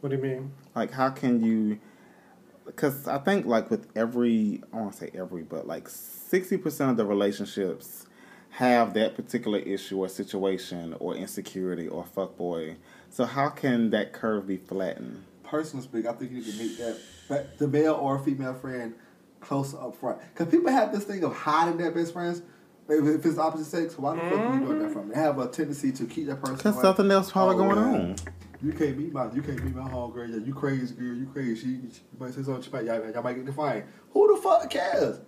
What 0.00 0.10
do 0.10 0.16
you 0.16 0.22
mean? 0.22 0.52
Like, 0.74 0.90
how 0.90 1.10
can 1.10 1.44
you? 1.44 1.78
Because 2.68 3.08
I 3.08 3.18
think, 3.18 3.46
like, 3.46 3.70
with 3.70 3.88
every, 3.96 4.62
I 4.72 4.76
want 4.76 4.92
to 4.92 4.98
say 4.98 5.10
every, 5.14 5.42
but 5.42 5.66
like 5.66 5.88
60% 5.88 6.90
of 6.90 6.96
the 6.96 7.04
relationships 7.04 8.06
have 8.50 8.94
that 8.94 9.14
particular 9.16 9.58
issue 9.58 9.98
or 9.98 10.08
situation 10.08 10.94
or 11.00 11.14
insecurity 11.16 11.88
or 11.88 12.04
fuckboy. 12.04 12.76
So, 13.10 13.24
how 13.24 13.48
can 13.48 13.90
that 13.90 14.12
curve 14.12 14.46
be 14.46 14.56
flattened? 14.58 15.24
Personal 15.42 15.82
speak, 15.82 16.06
I 16.06 16.12
think 16.12 16.30
you 16.30 16.38
need 16.38 16.46
to 16.52 16.58
meet 16.58 16.78
that, 16.78 16.98
that 17.28 17.58
the 17.58 17.66
male 17.66 17.94
or 17.94 18.18
female 18.18 18.54
friend 18.54 18.94
closer 19.40 19.80
up 19.80 19.96
front. 19.96 20.20
Because 20.34 20.52
people 20.52 20.70
have 20.70 20.92
this 20.92 21.04
thing 21.04 21.24
of 21.24 21.34
hiding 21.34 21.78
their 21.78 21.90
best 21.90 22.12
friends. 22.12 22.42
If 22.88 23.04
if 23.06 23.26
it's 23.26 23.38
opposite 23.38 23.66
sex, 23.66 23.98
why 23.98 24.14
the 24.14 24.20
fuck 24.22 24.32
are 24.38 24.54
you 24.54 24.60
doing 24.60 24.78
that 24.82 24.92
from? 24.92 25.02
Mm-hmm. 25.02 25.10
They 25.10 25.16
have 25.18 25.38
a 25.38 25.46
tendency 25.48 25.92
to 25.92 26.06
keep 26.06 26.26
that 26.26 26.40
person. 26.40 26.56
Because 26.56 26.74
away. 26.74 26.82
something 26.82 27.10
else 27.10 27.30
probably 27.30 27.56
Oh, 27.56 27.74
going 27.74 27.76
yeah. 27.76 28.00
on. 28.00 28.16
You 28.62 28.72
can't 28.72 28.96
beat 28.98 29.12
my 29.12 29.30
you 29.32 29.42
can't 29.42 29.62
beat 29.62 29.74
my 29.74 29.88
homegirl. 29.88 30.30
Yeah, 30.30 30.44
you 30.44 30.54
crazy 30.54 30.94
girl. 30.94 31.14
You 31.14 31.26
crazy. 31.26 31.54
She, 31.54 31.94
she 31.94 32.00
might 32.18 32.34
say 32.34 32.42
something. 32.42 32.62
She 32.62 32.70
might, 32.70 32.84
y'all, 32.84 33.10
y'all 33.10 33.22
might 33.22 33.44
get 33.44 33.54
fight. 33.54 33.84
Who 34.10 34.34
the 34.34 34.42
fuck 34.42 34.68
cares? 34.68 35.20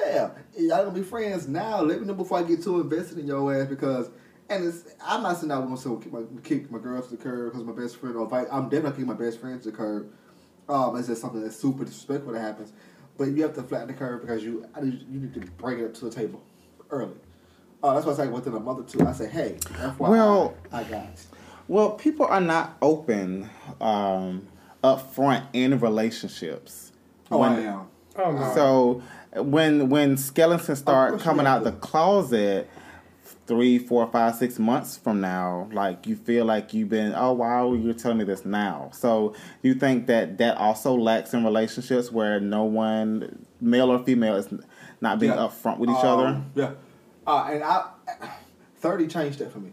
Yeah, 0.00 0.30
y'all 0.56 0.84
gonna 0.84 0.92
be 0.92 1.02
friends 1.02 1.48
now. 1.48 1.82
Let 1.82 2.00
me 2.00 2.06
know 2.06 2.14
before 2.14 2.38
I 2.38 2.42
get 2.44 2.62
too 2.62 2.80
invested 2.80 3.18
in 3.18 3.26
your 3.26 3.54
ass 3.54 3.68
because. 3.68 4.10
And 4.50 4.64
it's, 4.64 4.84
I'm 5.04 5.22
not 5.22 5.36
saying 5.36 5.52
I 5.52 5.58
want 5.58 5.78
to 5.82 6.00
kick 6.00 6.10
my 6.10 6.22
kick 6.42 6.70
my 6.70 6.78
girl 6.78 7.02
to 7.02 7.10
the 7.10 7.18
curb 7.18 7.52
because 7.52 7.66
my 7.66 7.72
best 7.74 7.96
friend 7.96 8.16
or 8.16 8.34
I, 8.34 8.46
I'm 8.50 8.70
definitely 8.70 8.92
kicking 8.92 9.06
my 9.06 9.12
best 9.12 9.40
friend 9.40 9.60
to 9.62 9.70
the 9.70 9.76
curb. 9.76 10.10
Um, 10.70 10.96
it's 10.96 11.08
just 11.08 11.20
something 11.20 11.42
that's 11.42 11.56
super 11.56 11.84
disrespectful 11.84 12.32
that 12.32 12.40
happens. 12.40 12.72
But 13.18 13.24
you 13.28 13.42
have 13.42 13.52
to 13.56 13.62
flatten 13.62 13.88
the 13.88 13.92
curve 13.94 14.22
because 14.22 14.42
you 14.42 14.66
I 14.74 14.80
need, 14.80 15.04
you 15.10 15.20
need 15.20 15.34
to 15.34 15.40
bring 15.40 15.80
it 15.80 15.84
up 15.84 15.94
to 15.94 16.06
the 16.06 16.10
table 16.10 16.42
early. 16.88 17.12
Uh, 17.82 17.92
that's 17.92 18.06
why 18.06 18.12
I 18.12 18.16
say 18.16 18.28
within 18.28 18.54
a 18.54 18.60
month 18.60 18.78
or 18.80 18.98
two. 18.98 19.06
I 19.06 19.12
say, 19.12 19.28
hey, 19.28 19.56
FYI, 19.60 19.98
Well- 19.98 20.54
I 20.72 20.82
got 20.84 21.04
you. 21.04 21.37
Well, 21.68 21.90
people 21.92 22.26
are 22.26 22.40
not 22.40 22.76
open 22.82 23.48
um, 23.80 24.48
up 24.82 25.12
front 25.14 25.44
in 25.52 25.78
relationships. 25.78 26.92
Oh, 27.30 27.38
When- 27.38 27.52
I 27.52 27.60
am. 27.62 27.80
Oh 28.16 28.32
no. 28.32 28.52
So 28.54 29.02
when 29.44 29.90
when 29.90 30.16
skeletons 30.16 30.80
start 30.80 31.20
coming 31.20 31.46
out 31.46 31.62
the 31.62 31.70
closet 31.70 32.68
three, 33.46 33.78
four, 33.78 34.06
five, 34.08 34.34
six 34.34 34.58
months 34.58 34.96
from 34.96 35.20
now, 35.20 35.68
like 35.72 36.06
you 36.06 36.16
feel 36.16 36.44
like 36.44 36.74
you've 36.74 36.88
been, 36.88 37.14
oh 37.14 37.32
wow, 37.32 37.72
you're 37.74 37.94
telling 37.94 38.18
me 38.18 38.24
this 38.24 38.44
now. 38.44 38.90
So 38.92 39.34
you 39.62 39.74
think 39.74 40.06
that 40.08 40.36
that 40.38 40.56
also 40.56 40.94
lacks 40.96 41.32
in 41.32 41.44
relationships 41.44 42.10
where 42.10 42.40
no 42.40 42.64
one, 42.64 43.46
male 43.60 43.90
or 43.92 44.00
female, 44.00 44.34
is 44.34 44.48
not 45.00 45.20
being 45.20 45.32
Yeah. 45.32 45.38
upfront 45.38 45.78
with 45.78 45.88
each 45.90 45.96
Um, 45.96 46.06
other. 46.06 46.42
Yeah. 46.56 46.70
Uh, 47.26 47.48
and 47.52 47.62
I, 47.62 47.84
30 48.80 49.06
changed 49.06 49.38
that 49.38 49.52
for 49.52 49.60
me. 49.60 49.72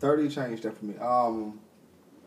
30 0.00 0.28
changed 0.28 0.62
that 0.64 0.76
for 0.76 0.84
me. 0.84 0.96
Um, 0.98 1.60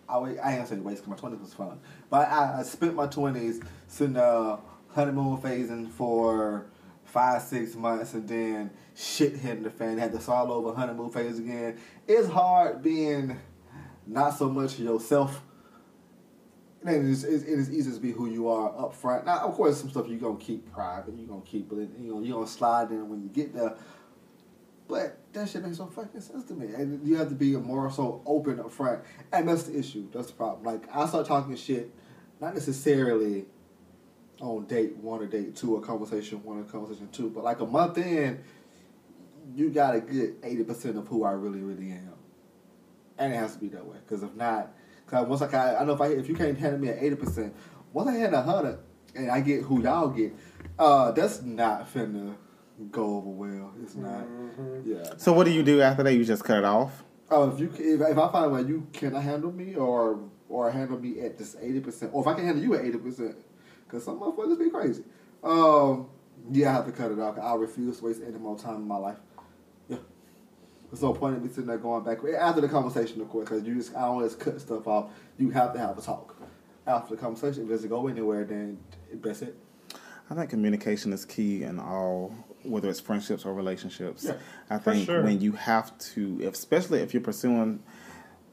I, 0.08 0.16
I 0.16 0.56
ain't 0.56 0.70
gonna 0.70 0.82
waste 0.82 1.04
because 1.04 1.22
my 1.22 1.30
20s 1.30 1.42
was 1.42 1.54
fun. 1.54 1.80
But 2.10 2.28
I, 2.30 2.60
I 2.60 2.64
spent 2.64 2.96
my 2.96 3.08
20s 3.08 3.64
sitting 3.88 4.18
uh, 4.18 4.58
honeymoon 4.90 5.38
phasing 5.38 5.92
for 5.92 6.66
five, 7.06 7.42
six 7.42 7.76
months 7.76 8.14
and 8.14 8.28
then 8.28 8.72
shit 8.96 9.36
hitting 9.36 9.64
the 9.64 9.70
fan. 9.70 9.98
Had 9.98 10.12
to 10.14 10.22
start 10.22 10.50
all 10.50 10.58
over 10.58 10.74
honeymoon 10.74 11.12
phase 11.12 11.40
again. 11.40 11.78
It's 12.08 12.28
hard 12.28 12.82
being 12.82 13.40
not 14.08 14.32
so 14.32 14.50
much 14.50 14.80
yourself 14.80 15.42
and 16.86 16.96
it 16.96 17.12
is, 17.12 17.24
it 17.24 17.44
is 17.48 17.70
easy 17.72 17.92
to 17.92 18.00
be 18.00 18.12
who 18.12 18.30
you 18.30 18.48
are 18.48 18.74
up 18.78 18.94
front. 18.94 19.26
Now, 19.26 19.40
of 19.40 19.54
course, 19.54 19.80
some 19.80 19.90
stuff 19.90 20.08
you're 20.08 20.18
going 20.18 20.38
to 20.38 20.44
keep 20.44 20.72
private. 20.72 21.14
You're 21.18 21.28
going 21.28 21.42
to 21.42 21.48
keep 21.48 21.70
but 21.70 21.78
you 21.78 22.14
know, 22.14 22.22
you're 22.22 22.36
going 22.36 22.46
to 22.46 22.52
slide 22.52 22.92
in 22.92 23.10
when 23.10 23.22
you 23.22 23.30
get 23.30 23.54
there. 23.54 23.76
But 24.90 25.20
that 25.34 25.48
shit 25.48 25.64
makes 25.64 25.80
no 25.80 25.86
fucking 25.86 26.20
sense 26.20 26.46
to 26.46 26.54
me. 26.54 26.74
And 26.74 27.08
you 27.08 27.16
have 27.16 27.30
to 27.30 27.36
be 27.36 27.56
more 27.56 27.90
so 27.92 28.22
open 28.26 28.60
up 28.60 28.72
front. 28.72 29.02
And 29.32 29.48
that's 29.48 29.64
the 29.64 29.78
issue. 29.78 30.10
That's 30.12 30.28
the 30.28 30.34
problem. 30.34 30.66
Like, 30.66 30.94
I 30.94 31.06
start 31.08 31.28
talking 31.28 31.56
shit, 31.56 31.94
not 32.42 32.56
necessarily 32.56 33.46
on 34.42 34.66
date 34.66 34.98
one 34.98 35.22
or 35.22 35.28
date 35.28 35.56
two 35.56 35.76
or 35.76 35.82
conversation 35.82 36.44
one 36.44 36.60
or 36.60 36.64
conversation 36.64 37.08
two, 37.12 37.30
but 37.30 37.44
like 37.44 37.60
a 37.60 37.66
month 37.66 37.98
in, 38.00 38.42
you 39.56 39.70
got 39.70 39.96
a 39.96 40.02
good 40.02 40.42
80% 40.42 40.98
of 40.98 41.08
who 41.08 41.24
I 41.24 41.32
really, 41.32 41.62
really 41.62 41.92
am. 41.92 42.14
And 43.18 43.32
it 43.32 43.36
has 43.36 43.54
to 43.54 43.60
be 43.60 43.68
that 43.70 43.86
way. 43.86 43.98
Because 44.04 44.24
if 44.24 44.34
not, 44.36 44.74
Cause 45.10 45.28
once 45.28 45.42
I 45.42 45.48
can, 45.48 45.76
I 45.76 45.84
know 45.86 45.94
if 45.94 46.02
I 46.02 46.08
if 46.08 46.30
you 46.30 46.36
can't 46.36 46.58
handle 46.58 46.80
me 46.80 46.90
at 46.90 47.02
eighty 47.02 47.16
percent, 47.16 47.56
once 47.94 48.10
I 48.10 48.14
hit 48.14 48.32
a 48.32 48.44
hundred 48.44 48.78
and 49.16 49.32
I 49.32 49.42
get 49.42 49.64
who 49.64 49.82
y'all 49.82 50.10
get, 50.10 50.36
uh, 50.78 51.12
that's 51.12 51.42
not 51.42 51.92
finna 51.92 52.36
go 52.92 53.18
over 53.18 53.30
well. 53.30 53.74
It's 53.84 53.96
not. 53.96 54.26
Yeah. 54.86 55.14
So 55.18 55.34
what 55.34 55.46
do 55.46 55.52
you 55.52 55.64
do 55.64 55.82
after 55.82 56.04
that? 56.04 56.14
You 56.14 56.24
just 56.24 56.44
cut 56.44 56.58
it 56.58 56.66
off? 56.66 57.04
Oh, 57.32 57.52
if 57.52 57.60
you 57.60 57.72
if, 57.78 58.02
if 58.02 58.18
I 58.18 58.32
find 58.32 58.52
where 58.52 58.62
you 58.62 58.88
cannot 58.94 59.24
handle 59.24 59.52
me 59.52 59.76
or 59.76 60.20
or 60.48 60.72
handle 60.72 61.00
me 61.00 61.20
at 61.22 61.38
this 61.38 61.56
eighty 61.62 61.80
percent, 61.80 62.12
or 62.14 62.22
if 62.22 62.28
I 62.28 62.34
can 62.34 62.46
handle 62.46 62.64
you 62.64 62.74
at 62.76 62.86
eighty 62.86 62.98
percent, 62.98 63.36
because 63.86 64.04
some 64.04 64.20
motherfuckers 64.20 64.58
be 64.58 64.70
crazy. 64.70 65.04
Um, 65.44 66.08
yeah, 66.52 66.70
I 66.70 66.74
have 66.74 66.86
to 66.86 66.92
cut 66.92 67.12
it 67.12 67.20
off. 67.20 67.38
I 67.38 67.54
refuse 67.56 68.00
to 68.00 68.06
waste 68.06 68.22
any 68.26 68.38
more 68.38 68.58
time 68.58 68.76
in 68.76 68.88
my 68.88 68.98
life. 68.98 69.18
Yeah. 69.88 69.98
There's 70.90 71.04
no 71.04 71.14
point 71.14 71.38
in 71.38 71.44
me 71.44 71.50
sitting 71.50 71.68
there 71.68 71.78
going 71.78 72.04
back 72.04 72.20
after 72.40 72.62
the 72.62 72.70
conversation, 72.70 73.22
of 73.22 73.30
course, 73.30 73.48
because 73.48 73.64
you 73.64 73.76
just 73.76 73.96
I 73.96 74.02
don't 74.02 74.24
just 74.24 74.40
cut 74.40 74.60
stuff 74.60 74.88
off. 74.88 75.12
You 75.38 75.52
have 75.52 75.74
to 75.74 75.80
have 75.80 75.98
a 75.98 76.02
talk 76.02 76.36
after 76.88 77.16
the 77.16 77.22
conversation. 77.22 77.64
If 77.64 77.70
it 77.70 77.74
doesn't 77.74 77.90
go 77.90 78.08
anywhere, 78.08 78.46
then 78.46 78.80
that's 79.14 79.44
it. 79.44 79.56
I 80.32 80.36
think 80.36 80.50
communication 80.50 81.12
is 81.12 81.26
key 81.26 81.64
in 81.64 81.80
all, 81.80 82.34
whether 82.64 82.90
it's 82.90 83.00
friendships 83.00 83.46
or 83.46 83.54
relationships. 83.54 84.26
Yeah, 84.26 84.34
I 84.70 84.78
think 84.78 85.06
sure. 85.06 85.24
when 85.24 85.40
you 85.42 85.54
have 85.54 85.98
to, 86.14 86.42
especially 86.52 87.00
if 87.00 87.14
you're 87.14 87.24
pursuing 87.24 87.82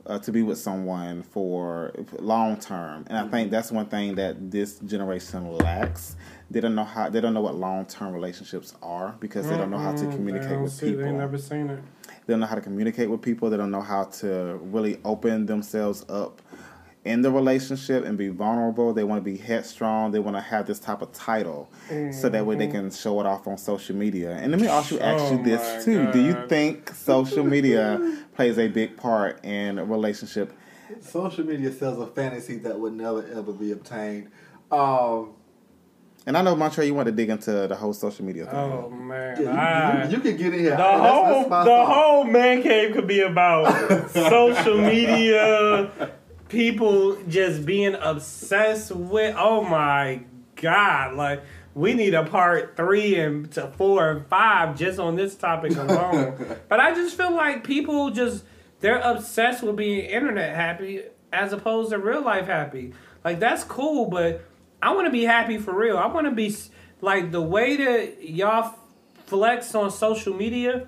uh, 0.06 0.18
to 0.20 0.30
be 0.30 0.42
with 0.42 0.58
someone 0.58 1.22
for 1.24 1.92
long 2.20 2.56
term, 2.58 3.04
and 3.08 3.18
I 3.18 3.22
Mm-hmm. 3.22 3.30
think 3.32 3.50
that's 3.50 3.72
one 3.72 3.86
thing 3.86 4.14
that 4.14 4.50
this 4.52 4.78
generation 4.80 5.52
lacks. 5.58 6.14
They 6.48 6.60
don't 6.60 6.76
know 6.76 6.84
how 6.84 7.08
they 7.10 7.20
don't 7.20 7.34
know 7.34 7.40
what 7.40 7.56
long 7.56 7.86
term 7.86 8.12
relationships 8.12 8.74
are 8.82 9.16
because 9.18 9.48
they 9.48 9.56
don't 9.56 9.70
know 9.70 9.78
how 9.78 9.92
to 9.96 10.06
communicate 10.06 10.60
with 10.60 10.70
see- 10.72 10.90
people. 10.90 11.02
They 11.04 11.10
never 11.12 11.38
seen 11.38 11.68
it. 11.70 11.80
They 12.26 12.32
don't 12.32 12.40
know 12.40 12.46
how 12.46 12.54
to 12.54 12.60
communicate 12.60 13.10
with 13.10 13.20
people. 13.22 13.50
They 13.50 13.56
don't 13.56 13.70
know 13.72 13.80
how 13.80 14.04
to 14.04 14.58
really 14.62 15.00
open 15.04 15.46
themselves 15.46 16.04
up 16.08 16.40
in 17.06 17.22
the 17.22 17.30
relationship 17.30 18.04
and 18.04 18.18
be 18.18 18.28
vulnerable. 18.28 18.92
They 18.92 19.04
want 19.04 19.24
to 19.24 19.30
be 19.30 19.36
headstrong. 19.38 20.10
They 20.12 20.18
want 20.18 20.36
to 20.36 20.40
have 20.40 20.66
this 20.66 20.78
type 20.78 21.00
of 21.02 21.12
title 21.12 21.68
so 22.12 22.28
that 22.28 22.44
way 22.44 22.56
they 22.56 22.66
can 22.66 22.90
show 22.90 23.20
it 23.20 23.26
off 23.26 23.46
on 23.46 23.56
social 23.58 23.96
media. 23.96 24.32
And 24.32 24.50
let 24.52 24.60
me 24.60 24.66
also 24.66 24.98
ask 24.98 25.24
Oh 25.24 25.32
you 25.36 25.42
this 25.44 25.62
my 25.78 25.84
too. 25.84 26.12
Do 26.12 26.20
you 26.22 26.46
think 26.48 26.90
social 26.94 27.44
media 27.44 28.18
plays 28.34 28.58
a 28.58 28.68
big 28.68 28.96
part 28.96 29.44
in 29.44 29.78
a 29.78 29.84
relationship? 29.84 30.52
Social 31.00 31.44
media 31.44 31.72
sells 31.72 31.98
a 31.98 32.06
fantasy 32.06 32.56
that 32.58 32.78
would 32.78 32.92
never 32.94 33.24
ever 33.34 33.52
be 33.52 33.72
obtained. 33.72 34.30
Um, 34.70 35.32
And 36.26 36.36
I 36.36 36.42
know 36.42 36.56
Montrell, 36.56 36.84
you 36.86 36.94
want 36.94 37.06
to 37.06 37.12
dig 37.12 37.28
into 37.30 37.68
the 37.68 37.76
whole 37.76 37.92
social 37.92 38.24
media 38.24 38.46
thing. 38.46 38.54
Oh 38.56 38.90
man, 38.90 39.40
yeah, 39.40 39.50
I- 39.54 40.04
you, 40.04 40.10
you, 40.10 40.16
you 40.16 40.20
can 40.22 40.36
get 40.36 40.54
in 40.54 40.60
here. 40.60 40.76
the 40.76 40.82
whole 40.82 41.24
that's 41.24 41.50
my 41.50 41.64
the 41.64 41.70
fault. 41.70 41.88
whole 41.88 42.24
man 42.24 42.62
cave 42.62 42.94
could 42.94 43.06
be 43.06 43.20
about 43.20 43.64
social 44.10 44.78
media, 44.78 45.90
people 46.48 47.16
just 47.28 47.64
being 47.66 47.94
obsessed 47.94 48.90
with. 48.92 49.34
Oh 49.38 49.62
my 49.62 50.22
god! 50.56 51.14
Like 51.14 51.42
we 51.74 51.94
need 51.94 52.14
a 52.14 52.24
part 52.24 52.76
three 52.76 53.16
and 53.16 53.50
to 53.52 53.68
four 53.76 54.10
and 54.10 54.26
five 54.28 54.78
just 54.78 54.98
on 54.98 55.16
this 55.16 55.34
topic 55.34 55.76
alone. 55.76 56.56
but 56.68 56.80
I 56.80 56.94
just 56.94 57.16
feel 57.16 57.34
like 57.34 57.64
people 57.64 58.10
just 58.10 58.44
they're 58.80 58.98
obsessed 58.98 59.62
with 59.62 59.76
being 59.76 60.00
internet 60.06 60.54
happy 60.54 61.02
as 61.32 61.52
opposed 61.52 61.90
to 61.90 61.98
real 61.98 62.22
life 62.22 62.46
happy. 62.46 62.94
Like 63.24 63.40
that's 63.40 63.64
cool, 63.64 64.06
but 64.06 64.44
I 64.82 64.94
want 64.94 65.06
to 65.06 65.12
be 65.12 65.24
happy 65.24 65.58
for 65.58 65.76
real. 65.76 65.98
I 65.98 66.06
want 66.06 66.26
to 66.26 66.32
be 66.32 66.54
like 67.00 67.30
the 67.30 67.42
way 67.42 67.76
that 67.76 68.28
y'all 68.28 68.74
flex 69.26 69.74
on 69.74 69.90
social 69.90 70.34
media. 70.34 70.86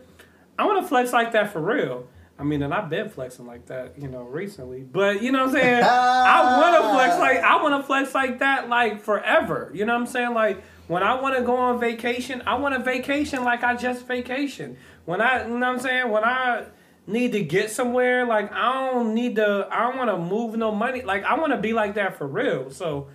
I 0.59 0.65
want 0.67 0.83
to 0.83 0.89
flex 0.89 1.13
like 1.13 1.33
that 1.33 1.53
for 1.53 1.61
real. 1.61 2.09
I 2.39 2.45
mean, 2.45 2.63
and 2.63 2.73
I've 2.73 2.89
been 2.89 3.09
flexing 3.09 3.47
like 3.47 3.67
that, 3.67 3.99
you 3.99 4.07
know, 4.07 4.23
recently. 4.23 4.83
But 4.83 5.23
you 5.23 5.33
know 5.33 5.47
what 5.47 5.57
I'm 5.57 5.61
saying? 5.61 5.83
I 5.85 6.59
want 6.61 6.83
to 6.83 6.91
flex 6.91 7.19
like 7.19 7.39
I 7.39 7.63
want 7.63 7.83
to 7.83 7.87
flex 7.87 8.15
like 8.15 8.39
that 8.39 8.69
like 8.69 9.03
forever. 9.03 9.71
You 9.75 9.85
know 9.85 9.95
what 9.95 10.03
I'm 10.03 10.07
saying? 10.07 10.35
Like 10.35 10.63
When 10.87 11.03
I 11.03 11.21
want 11.21 11.37
to 11.37 11.43
go 11.43 11.57
on 11.57 11.81
vacation, 11.81 12.43
I 12.47 12.55
want 12.55 12.75
a 12.75 12.79
vacation 12.79 13.45
like 13.45 13.65
I 13.65 13.75
just 13.75 14.07
vacation. 14.07 14.77
When 15.05 15.21
I, 15.21 15.43
you 15.43 15.49
know 15.49 15.55
what 15.55 15.65
I'm 15.65 15.79
saying? 15.81 16.11
When 16.11 16.23
I 16.23 16.67
need 17.07 17.33
to 17.33 17.43
get 17.43 17.71
somewhere, 17.71 18.25
like 18.25 18.53
I 18.53 18.91
don't 18.91 19.15
need 19.15 19.37
to, 19.37 19.67
I 19.71 19.81
don't 19.89 19.97
want 19.99 20.11
to 20.11 20.19
move 20.19 20.57
no 20.57 20.71
money. 20.71 21.03
Like 21.03 21.25
I 21.25 21.39
want 21.39 21.53
to 21.53 21.59
be 21.59 21.73
like 21.73 21.95
that 21.95 22.17
for 22.19 22.27
real. 22.27 22.71
So 22.71 23.09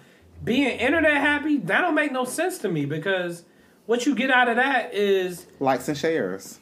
being 0.44 0.78
internet 0.80 1.14
happy, 1.14 1.58
that 1.60 1.82
don't 1.82 1.96
make 1.96 2.12
no 2.12 2.26
sense 2.26 2.58
to 2.60 2.70
me 2.70 2.86
because 2.86 3.44
what 3.86 4.06
you 4.06 4.16
get 4.16 4.32
out 4.32 4.50
of 4.50 4.58
that 4.58 4.94
is 4.94 5.46
Likes 5.60 5.88
and 5.88 5.98
shares. 5.98 6.60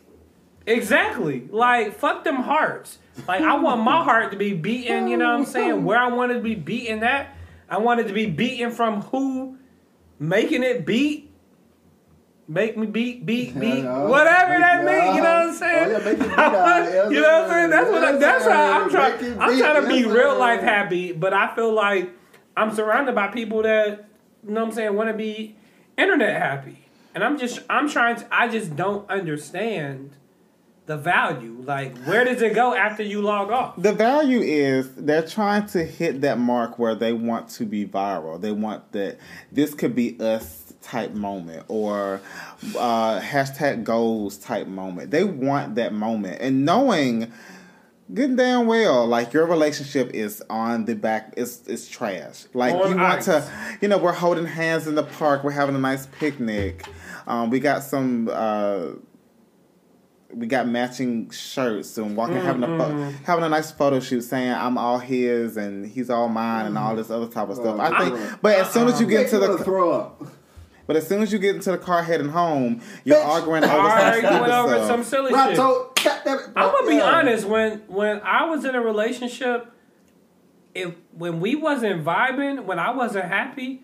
Exactly. 0.66 1.48
Like 1.50 1.98
fuck 1.98 2.24
them 2.24 2.38
hearts. 2.38 2.98
Like 3.28 3.42
I 3.42 3.56
want 3.58 3.82
my 3.82 4.04
heart 4.04 4.32
to 4.32 4.38
be 4.38 4.54
beaten, 4.54 5.08
you 5.08 5.18
know 5.18 5.30
what 5.30 5.40
I'm 5.40 5.46
saying? 5.46 5.84
Where 5.84 5.98
I 5.98 6.08
want 6.08 6.32
it 6.32 6.36
to 6.36 6.42
be 6.42 6.56
beaten 6.56 7.04
at. 7.04 7.36
I 7.70 7.78
want 7.78 8.00
it 8.00 8.08
to 8.08 8.14
be 8.14 8.26
beaten 8.26 8.72
from 8.72 9.02
who 9.02 9.58
making 10.20 10.64
it 10.64 10.86
beat. 10.86 11.30
Make 12.48 12.76
me 12.78 12.86
beat, 12.86 13.26
beat, 13.26 13.58
beat, 13.60 13.84
Yeah. 13.84 14.08
whatever 14.08 14.60
that 14.60 14.84
means. 14.84 15.16
You 15.16 15.22
know 15.22 15.36
what 15.38 15.48
I'm 15.50 15.54
saying? 15.54 15.88
Oh, 15.88 15.92
yeah, 15.92 16.04
make 16.06 16.20
it 16.20 16.20
beat 16.20 16.38
uh, 16.38 16.42
out. 16.42 17.12
You 17.12 17.22
know 17.22 17.42
what 17.42 17.44
I'm 17.44 17.50
saying? 17.50 17.70
That's 17.70 17.92
what. 17.92 18.04
I, 18.04 18.12
that's 18.18 18.46
how 18.46 18.82
I'm 18.82 18.90
trying. 18.90 19.20
sir. 19.20 19.22
Make 19.30 19.32
it 19.32 19.40
I'm 19.40 19.58
trying 19.58 19.82
to 19.84 19.88
be 19.88 20.06
real 20.06 20.38
life 20.38 20.62
happy, 20.62 21.12
but 21.14 21.34
I 21.34 21.56
feel 21.56 21.74
like 21.74 22.10
I'm 22.58 22.74
surrounded 22.76 23.16
by 23.16 23.28
people 23.28 23.64
that 23.64 24.06
you 24.46 24.52
know 24.54 24.62
what 24.62 24.70
I'm 24.70 24.74
saying 24.76 24.96
want 24.96 25.10
to 25.10 25.14
be 25.14 25.56
internet 25.98 26.42
happy, 26.42 26.88
and 27.16 27.24
I'm 27.24 27.38
just 27.38 27.62
I'm 27.70 27.88
trying 27.90 28.18
to. 28.18 28.28
I 28.32 28.48
just 28.50 28.76
don't 28.76 29.10
understand 29.10 30.18
the 30.86 30.98
value. 30.98 31.64
Like, 31.66 31.98
where 32.00 32.26
does 32.26 32.42
it 32.42 32.54
go 32.56 32.74
after 32.74 33.04
you 33.04 33.22
log 33.22 33.52
off? 33.52 33.76
The 33.78 33.94
value 33.94 34.42
is 34.42 34.94
they're 34.96 35.26
trying 35.26 35.68
to 35.68 35.84
hit 35.86 36.22
that 36.22 36.40
mark 36.40 36.80
where 36.80 36.96
they 36.96 37.14
want 37.14 37.50
to 37.52 37.66
be 37.66 37.86
viral. 37.86 38.42
They 38.42 38.52
want 38.52 38.92
that 38.94 39.18
this 39.52 39.74
could 39.74 39.96
be 39.96 40.20
us 40.20 40.74
type 40.82 41.14
moment 41.14 41.64
or 41.68 42.20
uh, 42.78 43.20
hashtag 43.22 43.84
goals 43.84 44.38
type 44.38 44.68
moment. 44.68 45.12
They 45.12 45.24
want 45.24 45.76
that 45.76 45.94
moment. 45.94 46.42
And 46.42 46.66
knowing 46.66 47.32
good 48.14 48.36
damn 48.36 48.66
well, 48.66 49.06
like 49.06 49.32
your 49.32 49.46
relationship 49.46 50.10
is 50.14 50.44
on 50.50 50.86
the 50.86 50.96
back, 50.96 51.34
it's, 51.38 51.66
it's 51.68 51.88
trash. 51.88 52.46
Like 52.54 52.74
On 52.74 52.90
you 52.90 52.98
want 52.98 53.20
ice. 53.20 53.26
to, 53.26 53.50
you 53.82 53.88
know, 53.88 54.00
we're 54.00 54.12
holding 54.12 54.46
hands 54.46 54.88
in 54.88 54.96
the 54.96 55.04
park, 55.04 55.44
we're 55.44 55.52
having 55.52 55.76
a 55.76 55.80
nice 55.80 56.08
picnic. 56.08 56.86
Um, 57.28 57.50
we 57.52 57.60
got 57.60 57.84
some. 57.84 58.30
Uh, 58.32 58.94
we 60.34 60.48
got 60.48 60.68
matching 60.68 61.30
shirts 61.30 61.98
and 61.98 62.16
walking 62.16 62.38
mm, 62.38 62.44
having 62.44 62.64
a 62.64 62.68
pho- 62.68 62.92
mm. 62.94 63.24
having 63.24 63.44
a 63.44 63.50
nice 63.50 63.72
photo 63.72 64.00
shoot 64.00 64.22
saying 64.22 64.52
I'm 64.52 64.78
all 64.78 65.00
his 65.00 65.58
and 65.58 65.86
he's 65.86 66.10
all 66.10 66.28
mine 66.30 66.66
and 66.68 66.78
all 66.78 66.94
mm. 66.94 66.98
this 66.98 67.10
other 67.10 67.28
type 67.28 67.50
of 67.50 67.56
stuff. 67.58 67.80
I 67.80 68.10
think, 68.10 68.42
but 68.42 68.58
as 68.60 68.72
soon 68.72 68.88
as 68.88 69.00
you 69.00 69.06
uh-uh. 69.06 69.10
get 69.12 69.18
Make 69.26 69.34
into 69.34 69.40
wanna 69.40 69.58
the 69.58 69.64
throw 69.64 69.92
up. 69.92 70.24
but 70.88 70.96
as 70.96 71.08
soon 71.08 71.22
as 71.22 71.32
you 71.34 71.40
get 71.40 71.56
into 71.56 71.72
the 71.72 71.78
car 71.78 72.04
heading 72.04 72.30
home, 72.30 72.82
you're 73.04 73.18
Bitch. 73.18 73.26
arguing 73.26 73.64
over 73.64 73.74
All 73.74 73.90
some 73.90 74.14
stupid 74.14 74.50
over 74.50 74.76
stuff. 74.76 74.88
some 74.88 75.04
silly 75.04 75.34
Right, 75.34 75.48
shit. 75.50 75.58
so, 75.58 75.92
goddamn 76.04 76.38
it, 76.40 76.46
I'm 76.56 76.72
gonna 76.72 76.88
be 76.90 76.96
yeah. 76.96 77.04
honest. 77.04 77.48
When 77.48 77.80
when 77.88 78.22
I 78.22 78.46
was 78.46 78.66
in 78.66 78.76
a 78.76 78.82
relationship, 78.82 79.72
if 80.74 80.94
when 81.18 81.40
we 81.40 81.56
wasn't 81.56 82.04
vibing, 82.06 82.66
when 82.66 82.80
I 82.80 82.92
wasn't 82.92 83.26
happy, 83.26 83.84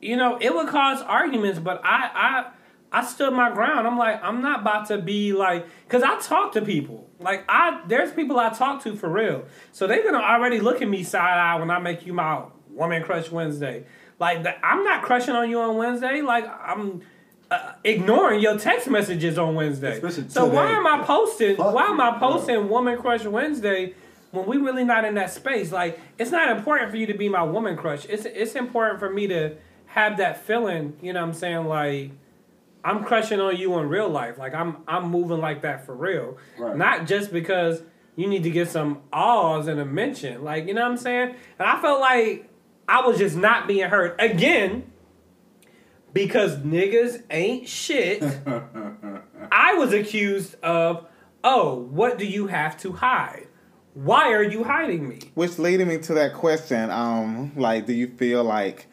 you 0.00 0.16
know, 0.16 0.38
it 0.40 0.54
would 0.54 0.68
cause 0.68 1.00
arguments. 1.02 1.58
But 1.58 1.80
I 1.84 2.10
I 2.14 2.51
I 2.92 3.02
stood 3.04 3.32
my 3.32 3.50
ground. 3.50 3.86
I'm 3.86 3.96
like, 3.96 4.22
I'm 4.22 4.42
not 4.42 4.60
about 4.60 4.86
to 4.88 4.98
be 4.98 5.32
like, 5.32 5.66
cause 5.88 6.02
I 6.02 6.20
talk 6.20 6.52
to 6.52 6.62
people. 6.62 7.08
Like 7.18 7.44
I, 7.48 7.82
there's 7.86 8.12
people 8.12 8.38
I 8.38 8.50
talk 8.50 8.82
to 8.84 8.94
for 8.94 9.08
real. 9.08 9.46
So 9.72 9.86
they're 9.86 10.04
gonna 10.04 10.22
already 10.22 10.60
look 10.60 10.82
at 10.82 10.88
me 10.88 11.02
side 11.02 11.38
eye 11.38 11.58
when 11.58 11.70
I 11.70 11.78
make 11.78 12.04
you 12.04 12.12
my 12.12 12.42
woman 12.68 13.02
crush 13.02 13.30
Wednesday. 13.30 13.84
Like 14.18 14.42
the, 14.42 14.64
I'm 14.64 14.84
not 14.84 15.02
crushing 15.02 15.34
on 15.34 15.48
you 15.48 15.60
on 15.60 15.76
Wednesday. 15.76 16.20
Like 16.20 16.44
I'm. 16.46 17.02
Uh, 17.50 17.74
ignoring 17.84 18.40
your 18.40 18.56
text 18.56 18.88
messages 18.88 19.36
on 19.36 19.54
Wednesday. 19.54 19.92
Especially 19.98 20.26
So 20.30 20.46
why 20.46 20.70
am 20.70 20.86
I 20.86 21.04
posting? 21.04 21.54
Fuck 21.56 21.74
why 21.74 21.84
am 21.84 22.00
I 22.00 22.18
posting 22.18 22.70
Woman 22.70 22.96
Crush 22.96 23.26
Wednesday 23.26 23.92
when 24.30 24.46
we 24.46 24.56
really 24.56 24.84
not 24.84 25.04
in 25.04 25.16
that 25.16 25.30
space? 25.30 25.70
Like 25.70 26.00
it's 26.18 26.30
not 26.30 26.56
important 26.56 26.90
for 26.90 26.96
you 26.96 27.04
to 27.08 27.12
be 27.12 27.28
my 27.28 27.42
woman 27.42 27.76
crush. 27.76 28.06
It's 28.06 28.24
it's 28.24 28.54
important 28.54 29.00
for 29.00 29.10
me 29.10 29.26
to 29.26 29.56
have 29.84 30.16
that 30.16 30.46
feeling. 30.46 30.96
You 31.02 31.12
know 31.12 31.20
what 31.20 31.26
I'm 31.26 31.34
saying? 31.34 31.66
Like 31.66 32.12
I'm 32.84 33.04
crushing 33.04 33.40
on 33.40 33.56
you 33.56 33.78
in 33.78 33.88
real 33.88 34.08
life. 34.08 34.38
Like 34.38 34.54
I'm 34.54 34.78
I'm 34.88 35.10
moving 35.10 35.38
like 35.38 35.62
that 35.62 35.86
for 35.86 35.94
real. 35.94 36.38
Right. 36.58 36.76
Not 36.76 37.06
just 37.06 37.32
because 37.32 37.82
you 38.16 38.26
need 38.26 38.42
to 38.42 38.50
get 38.50 38.68
some 38.68 39.02
ahs 39.12 39.66
and 39.66 39.80
a 39.80 39.84
mention. 39.84 40.42
Like 40.42 40.66
you 40.66 40.74
know 40.74 40.82
what 40.82 40.90
I'm 40.92 40.96
saying? 40.96 41.34
And 41.58 41.68
I 41.68 41.80
felt 41.80 42.00
like 42.00 42.48
I 42.88 43.06
was 43.06 43.18
just 43.18 43.36
not 43.36 43.66
being 43.66 43.88
heard 43.88 44.20
again 44.20 44.92
because 46.12 46.58
niggas 46.58 47.22
ain't 47.30 47.68
shit. 47.68 48.22
I 49.52 49.74
was 49.74 49.92
accused 49.92 50.56
of, 50.62 51.06
oh, 51.44 51.74
what 51.74 52.18
do 52.18 52.26
you 52.26 52.46
have 52.48 52.78
to 52.80 52.92
hide? 52.92 53.48
Why 53.94 54.32
are 54.32 54.42
you 54.42 54.64
hiding 54.64 55.08
me? 55.08 55.20
Which 55.34 55.58
leading 55.58 55.88
me 55.88 55.98
to 55.98 56.14
that 56.14 56.34
question, 56.34 56.90
um, 56.90 57.52
like, 57.56 57.86
do 57.86 57.92
you 57.92 58.08
feel 58.08 58.42
like 58.42 58.86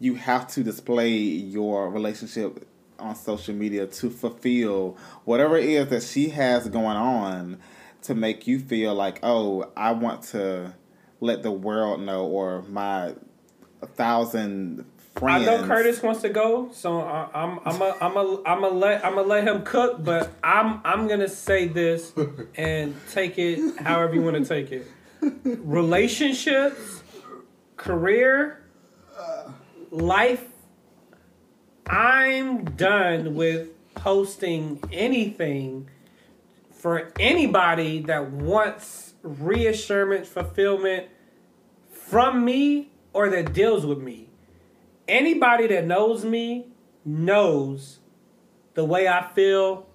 you 0.00 0.14
have 0.14 0.48
to 0.48 0.62
display 0.62 1.10
your 1.10 1.90
relationship 1.90 2.66
on 2.98 3.14
social 3.14 3.54
media 3.54 3.86
to 3.86 4.10
fulfill 4.10 4.96
whatever 5.24 5.56
it 5.56 5.66
is 5.66 5.88
that 5.88 6.02
she 6.02 6.30
has 6.30 6.68
going 6.68 6.96
on 6.96 7.58
to 8.02 8.14
make 8.14 8.46
you 8.46 8.58
feel 8.58 8.94
like, 8.94 9.20
oh, 9.22 9.70
I 9.76 9.92
want 9.92 10.22
to 10.24 10.74
let 11.20 11.42
the 11.42 11.50
world 11.50 12.00
know 12.00 12.26
or 12.26 12.62
my 12.62 13.14
thousand 13.94 14.84
friends. 15.16 15.48
I 15.48 15.56
know 15.56 15.66
Curtis 15.66 16.02
wants 16.02 16.22
to 16.22 16.28
go, 16.28 16.70
so 16.72 17.00
I'm 17.02 17.60
I'm 17.64 17.82
a, 17.82 17.96
I'm 18.00 18.16
a, 18.16 18.42
I'm 18.44 18.64
a 18.64 18.68
let 18.68 19.04
I'm 19.04 19.14
gonna 19.14 19.26
let 19.26 19.46
him 19.46 19.62
cook, 19.62 20.02
but 20.02 20.30
I'm 20.42 20.80
I'm 20.84 21.08
gonna 21.08 21.28
say 21.28 21.66
this 21.66 22.12
and 22.56 22.94
take 23.10 23.38
it 23.38 23.78
however 23.80 24.14
you 24.14 24.22
want 24.22 24.36
to 24.36 24.44
take 24.44 24.72
it. 24.72 24.86
Relationships, 25.44 27.02
career, 27.76 28.62
life. 29.90 30.47
I'm 31.88 32.64
done 32.64 33.34
with 33.34 33.70
posting 33.94 34.82
anything 34.92 35.88
for 36.70 37.12
anybody 37.18 38.02
that 38.02 38.30
wants 38.30 39.14
reassurance, 39.22 40.28
fulfillment 40.28 41.08
from 41.90 42.44
me 42.44 42.90
or 43.12 43.30
that 43.30 43.52
deals 43.52 43.84
with 43.84 43.98
me 43.98 44.28
anybody 45.08 45.66
that 45.68 45.86
knows 45.86 46.24
me 46.24 46.66
knows 47.04 47.98
the 48.74 48.84
way 48.84 49.08
I 49.08 49.28
feel 49.32 49.86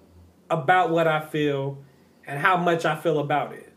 about 0.50 0.90
what 0.90 1.06
I 1.06 1.24
feel 1.24 1.78
and 2.26 2.38
how 2.38 2.56
much 2.56 2.84
I 2.84 2.96
feel 2.96 3.20
about 3.20 3.54
it. 3.54 3.72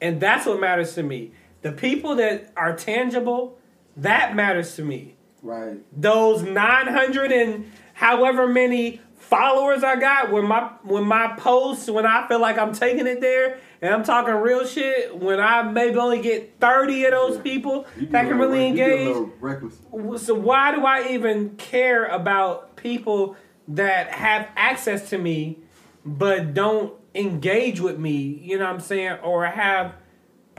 And 0.00 0.20
that's 0.20 0.46
what 0.46 0.60
matters 0.60 0.94
to 0.94 1.02
me. 1.02 1.32
The 1.62 1.72
people 1.72 2.16
that 2.16 2.52
are 2.56 2.74
tangible, 2.74 3.58
that 3.96 4.34
matters 4.34 4.74
to 4.76 4.82
me. 4.84 5.15
Right. 5.42 5.78
Those 5.92 6.42
900 6.42 7.32
and 7.32 7.70
however 7.94 8.46
many 8.46 9.00
followers 9.16 9.82
I 9.82 9.96
got 9.96 10.30
when 10.30 10.46
my 10.46 10.70
when 10.82 11.04
my 11.04 11.34
posts 11.36 11.90
when 11.90 12.06
I 12.06 12.28
feel 12.28 12.40
like 12.40 12.58
I'm 12.58 12.72
taking 12.72 13.06
it 13.08 13.20
there 13.20 13.58
and 13.82 13.92
I'm 13.92 14.04
talking 14.04 14.34
real 14.34 14.64
shit 14.64 15.16
when 15.16 15.40
I 15.40 15.62
maybe 15.62 15.96
only 15.96 16.22
get 16.22 16.60
30 16.60 17.06
of 17.06 17.10
those 17.10 17.38
people 17.38 17.86
You 17.98 18.06
that 18.08 18.28
can 18.28 18.38
really 18.38 18.70
rec- 18.70 18.70
you 18.70 18.76
get 18.76 18.90
a 18.90 18.94
engage 18.94 20.20
so 20.20 20.34
why 20.34 20.74
do 20.74 20.86
I 20.86 21.08
even 21.08 21.56
care 21.56 22.04
about 22.04 22.76
people 22.76 23.36
that 23.66 24.12
have 24.12 24.48
access 24.54 25.10
to 25.10 25.18
me 25.18 25.58
but 26.04 26.54
don't 26.54 26.94
engage 27.16 27.80
with 27.80 27.98
me, 27.98 28.40
you 28.42 28.58
know 28.58 28.64
what 28.64 28.74
I'm 28.74 28.80
saying, 28.80 29.18
or 29.22 29.46
have 29.46 29.94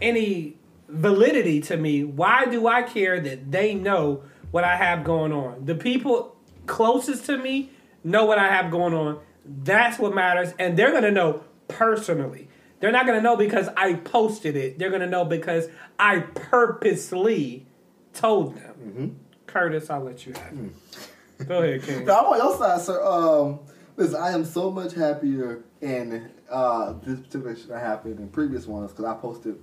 any 0.02 0.58
validity 0.90 1.62
to 1.62 1.78
me? 1.78 2.04
Why 2.04 2.46
do 2.46 2.68
I 2.68 2.84
care 2.84 3.20
that 3.20 3.52
they 3.52 3.74
know 3.74 4.24
what 4.52 4.64
I 4.64 4.76
have 4.76 5.04
going 5.04 5.32
on? 5.32 5.66
The 5.66 5.76
people 5.76 6.36
closest 6.66 7.26
to 7.26 7.38
me 7.38 7.72
know 8.04 8.26
what 8.26 8.38
I 8.40 8.48
have 8.48 8.72
going 8.72 8.94
on. 8.94 9.20
That's 9.46 9.98
what 10.00 10.14
matters 10.14 10.54
and 10.60 10.78
they're 10.78 10.92
going 10.92 11.04
to 11.04 11.12
know 11.12 11.44
personally. 11.68 12.50
They're 12.80 12.92
not 12.92 13.06
going 13.06 13.18
to 13.18 13.24
know 13.24 13.36
because 13.36 13.70
I 13.76 13.96
posted 13.96 14.56
it. 14.56 14.78
They're 14.78 14.90
going 14.90 15.02
to 15.02 15.08
know 15.08 15.26
because 15.26 15.68
I 15.98 16.20
purposely 16.20 17.66
told 18.14 18.56
them. 18.56 19.20
Curtis, 19.48 19.90
I'll 19.90 20.04
let 20.04 20.26
you 20.26 20.34
have 20.34 20.54
it. 20.54 21.48
Go 21.48 21.62
ahead, 21.64 21.84
King. 21.84 22.06
No, 22.06 22.18
I'm 22.20 22.26
on 22.26 22.38
your 22.38 22.58
side, 22.58 22.82
sir. 22.82 23.04
Um, 23.04 23.60
listen, 23.96 24.16
I 24.22 24.32
am 24.32 24.46
so 24.46 24.70
much 24.70 24.94
happier 24.94 25.64
in 25.82 26.30
uh, 26.50 26.94
this 27.04 27.20
particular 27.20 27.56
shit 27.56 27.70
that 27.70 27.80
happened 27.80 28.20
in 28.20 28.28
previous 28.30 28.66
ones 28.68 28.92
because 28.92 29.06
I 29.06 29.14
posted 29.16 29.58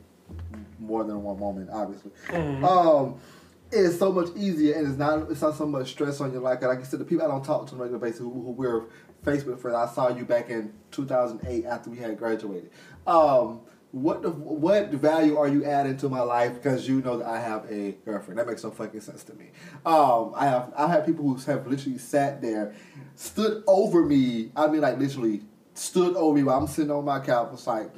more 0.78 1.04
than 1.04 1.22
one 1.22 1.38
moment, 1.38 1.70
obviously. 1.72 2.10
Um, 2.32 3.16
it's 3.72 3.98
so 3.98 4.12
much 4.12 4.28
easier 4.36 4.74
and 4.74 4.88
it's 4.88 4.98
not 4.98 5.30
it's 5.30 5.42
not 5.42 5.56
so 5.56 5.66
much 5.66 5.90
stress 5.90 6.20
on 6.20 6.32
you. 6.32 6.40
Like 6.40 6.62
like 6.62 6.80
I 6.80 6.82
said, 6.82 7.00
the 7.00 7.04
people 7.04 7.24
I 7.24 7.28
don't 7.28 7.44
talk 7.44 7.66
to 7.68 7.74
on 7.74 7.80
a 7.80 7.82
regular 7.82 7.98
basis 7.98 8.20
who, 8.20 8.30
who 8.30 8.50
we're 8.52 8.84
Facebook 9.24 9.58
friends. 9.58 9.76
I 9.76 9.92
saw 9.92 10.08
you 10.08 10.24
back 10.24 10.50
in 10.50 10.72
2008 10.90 11.64
after 11.64 11.90
we 11.90 11.98
had 11.98 12.18
graduated. 12.18 12.70
Um, 13.06 13.60
what 13.94 14.22
the, 14.22 14.30
what 14.30 14.90
value 14.90 15.36
are 15.36 15.46
you 15.46 15.64
adding 15.64 15.96
to 15.98 16.08
my 16.08 16.20
life 16.20 16.54
because 16.54 16.88
you 16.88 17.00
know 17.00 17.18
that 17.18 17.26
I 17.26 17.40
have 17.40 17.70
a 17.70 17.92
girlfriend? 18.04 18.40
That 18.40 18.46
makes 18.48 18.64
no 18.64 18.72
fucking 18.72 19.00
sense 19.00 19.22
to 19.24 19.34
me. 19.34 19.50
Um, 19.86 20.32
I 20.34 20.46
have 20.46 20.72
I 20.76 20.88
have 20.88 21.06
people 21.06 21.24
who 21.24 21.36
have 21.50 21.66
literally 21.66 21.98
sat 21.98 22.42
there, 22.42 22.74
stood 23.14 23.62
over 23.66 24.04
me. 24.04 24.50
I 24.56 24.66
mean, 24.66 24.80
like 24.80 24.98
literally 24.98 25.42
stood 25.74 26.16
over 26.16 26.34
me 26.36 26.42
while 26.42 26.58
I'm 26.58 26.66
sitting 26.66 26.90
on 26.90 27.04
my 27.04 27.20
couch. 27.20 27.66
Like, 27.66 27.90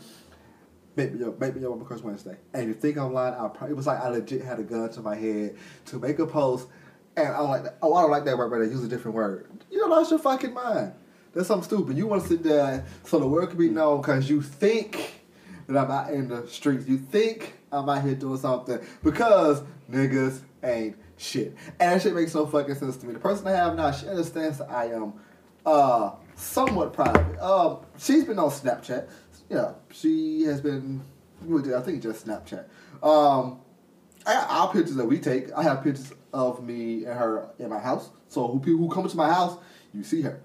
make 0.96 1.12
me 1.12 1.20
your 1.20 1.34
make 1.38 1.54
me 1.54 1.60
your 1.60 1.76
because 1.76 2.02
Wednesday. 2.02 2.36
And 2.52 2.68
you 2.68 2.74
think 2.74 2.96
I'm 2.96 3.12
lying? 3.12 3.34
I 3.34 3.48
probably 3.48 3.70
it 3.70 3.76
was 3.76 3.86
like 3.86 4.00
I 4.00 4.08
legit 4.08 4.42
had 4.42 4.58
a 4.58 4.62
gun 4.62 4.90
to 4.90 5.00
my 5.00 5.14
head 5.14 5.56
to 5.86 5.98
make 5.98 6.18
a 6.18 6.26
post, 6.26 6.68
and 7.16 7.28
I'm 7.28 7.48
like, 7.48 7.64
oh, 7.82 7.94
I 7.94 8.02
don't 8.02 8.10
like 8.10 8.24
that 8.24 8.36
word, 8.36 8.66
I 8.66 8.70
use 8.70 8.82
a 8.82 8.88
different 8.88 9.14
word. 9.14 9.48
You 9.70 9.80
know, 9.80 9.86
lost 9.86 10.10
your 10.10 10.18
fucking 10.18 10.54
mind. 10.54 10.92
That's 11.34 11.48
something 11.48 11.68
stupid. 11.68 11.98
You 11.98 12.06
want 12.06 12.22
to 12.22 12.28
sit 12.28 12.42
there 12.42 12.86
so 13.04 13.18
the 13.18 13.26
world 13.26 13.50
can 13.50 13.58
be 13.58 13.68
known 13.68 14.00
because 14.00 14.28
you 14.28 14.40
think 14.40 15.20
that 15.66 15.76
I'm 15.76 15.90
out 15.90 16.10
in 16.10 16.28
the 16.28 16.46
streets. 16.46 16.88
You 16.88 16.96
think 16.96 17.54
I'm 17.70 17.88
out 17.88 18.02
here 18.02 18.14
doing 18.14 18.38
something 18.38 18.78
because 19.04 19.62
niggas 19.90 20.40
ain't 20.62 20.96
shit. 21.18 21.54
And 21.78 21.92
that 21.92 22.02
shit 22.02 22.14
makes 22.14 22.34
no 22.34 22.46
fucking 22.46 22.74
sense 22.76 22.96
to 22.98 23.06
me. 23.06 23.12
The 23.12 23.18
person 23.18 23.46
I 23.48 23.52
have 23.52 23.76
now, 23.76 23.90
she 23.90 24.08
understands 24.08 24.58
that 24.58 24.70
I 24.70 24.86
am 24.86 25.12
uh, 25.66 26.12
somewhat 26.36 26.92
private. 26.92 27.38
Uh, 27.40 27.76
she's 27.98 28.24
been 28.24 28.38
on 28.38 28.50
Snapchat. 28.50 29.08
Yeah, 29.48 29.72
she 29.92 30.42
has 30.42 30.60
been, 30.60 31.02
I 31.42 31.80
think 31.80 32.02
just 32.02 32.26
Snapchat. 32.26 32.64
Um, 33.02 33.60
I 34.26 34.34
got 34.34 34.50
our 34.50 34.72
pictures 34.72 34.96
that 34.96 35.06
we 35.06 35.18
take. 35.18 35.52
I 35.52 35.62
have 35.62 35.84
pictures 35.84 36.12
of 36.32 36.62
me 36.64 37.04
and 37.04 37.18
her 37.18 37.48
in 37.58 37.70
my 37.70 37.78
house. 37.78 38.10
So 38.28 38.48
who 38.48 38.58
people 38.58 38.78
who 38.78 38.88
come 38.90 39.08
to 39.08 39.16
my 39.16 39.32
house, 39.32 39.56
you 39.94 40.02
see 40.02 40.22
her. 40.22 40.40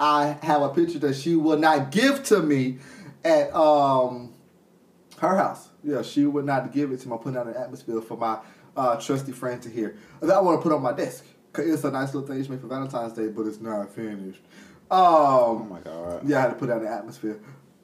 I 0.00 0.38
have 0.42 0.62
a 0.62 0.70
picture 0.70 0.98
that 1.00 1.14
she 1.14 1.36
will 1.36 1.58
not 1.58 1.90
give 1.90 2.22
to 2.24 2.40
me 2.40 2.78
at 3.24 3.54
um 3.54 4.32
her 5.18 5.36
house. 5.36 5.68
Yeah, 5.82 6.02
she 6.02 6.24
would 6.24 6.44
not 6.46 6.72
give 6.72 6.92
it 6.92 7.00
to 7.00 7.08
me. 7.08 7.14
I'm 7.14 7.18
putting 7.18 7.38
out 7.38 7.48
an 7.48 7.54
atmosphere 7.54 8.00
for 8.00 8.16
my 8.16 8.38
uh, 8.76 8.96
trusty 8.96 9.32
friend 9.32 9.60
to 9.62 9.68
hear. 9.68 9.96
That 10.20 10.30
I 10.36 10.40
want 10.40 10.60
to 10.60 10.62
put 10.62 10.72
on 10.72 10.82
my 10.82 10.92
desk. 10.92 11.24
Cause 11.52 11.66
it's 11.66 11.84
a 11.84 11.90
nice 11.90 12.14
little 12.14 12.28
thing 12.28 12.42
she 12.42 12.50
made 12.50 12.60
for 12.60 12.68
Valentine's 12.68 13.14
Day, 13.14 13.28
but 13.28 13.46
it's 13.46 13.60
not 13.60 13.92
finished. 13.94 14.40
Um, 14.90 14.98
Oh 15.00 15.66
my 15.68 15.80
god. 15.80 16.28
yeah, 16.28 16.38
I 16.38 16.40
had 16.42 16.48
to 16.50 16.54
put 16.54 16.70
out 16.70 16.80
an 16.82 16.86
atmosphere. 16.88 17.40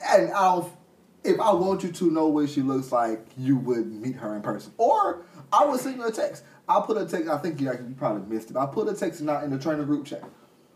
And 0.08 0.30
I'll, 0.32 0.76
if 1.22 1.40
I 1.40 1.52
want 1.52 1.82
you 1.82 1.92
to 1.92 2.10
know 2.10 2.28
what 2.28 2.50
she 2.50 2.62
looks 2.62 2.92
like, 2.92 3.26
you 3.36 3.56
would 3.56 3.86
meet 3.86 4.16
her 4.16 4.34
in 4.36 4.42
person. 4.42 4.72
Or 4.76 5.24
I 5.52 5.64
would 5.64 5.80
send 5.80 5.96
you 5.96 6.06
a 6.06 6.12
text. 6.12 6.44
I'll 6.68 6.82
put 6.82 6.96
a 6.96 7.06
text. 7.06 7.28
I 7.28 7.38
think 7.38 7.60
you, 7.60 7.70
actually, 7.70 7.88
you 7.88 7.94
probably 7.94 8.34
missed 8.34 8.50
it. 8.50 8.56
I 8.56 8.66
put 8.66 8.88
a 8.88 8.94
text 8.94 9.20
not 9.20 9.44
in 9.44 9.50
the 9.50 9.58
trainer 9.58 9.84
group 9.84 10.06
chat. 10.06 10.24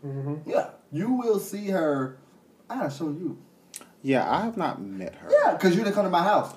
Mm-hmm. 0.05 0.49
Yeah, 0.49 0.69
you 0.91 1.11
will 1.11 1.39
see 1.39 1.67
her. 1.69 2.17
I 2.69 2.75
gotta 2.75 2.91
show 2.91 3.09
you. 3.09 3.37
Yeah, 4.01 4.29
I 4.29 4.41
have 4.41 4.55
not 4.55 4.81
met 4.81 5.15
her. 5.15 5.29
Yeah, 5.29 5.53
because 5.53 5.75
you 5.75 5.83
didn't 5.83 5.95
come 5.95 6.05
to 6.05 6.09
my 6.09 6.23
house. 6.23 6.55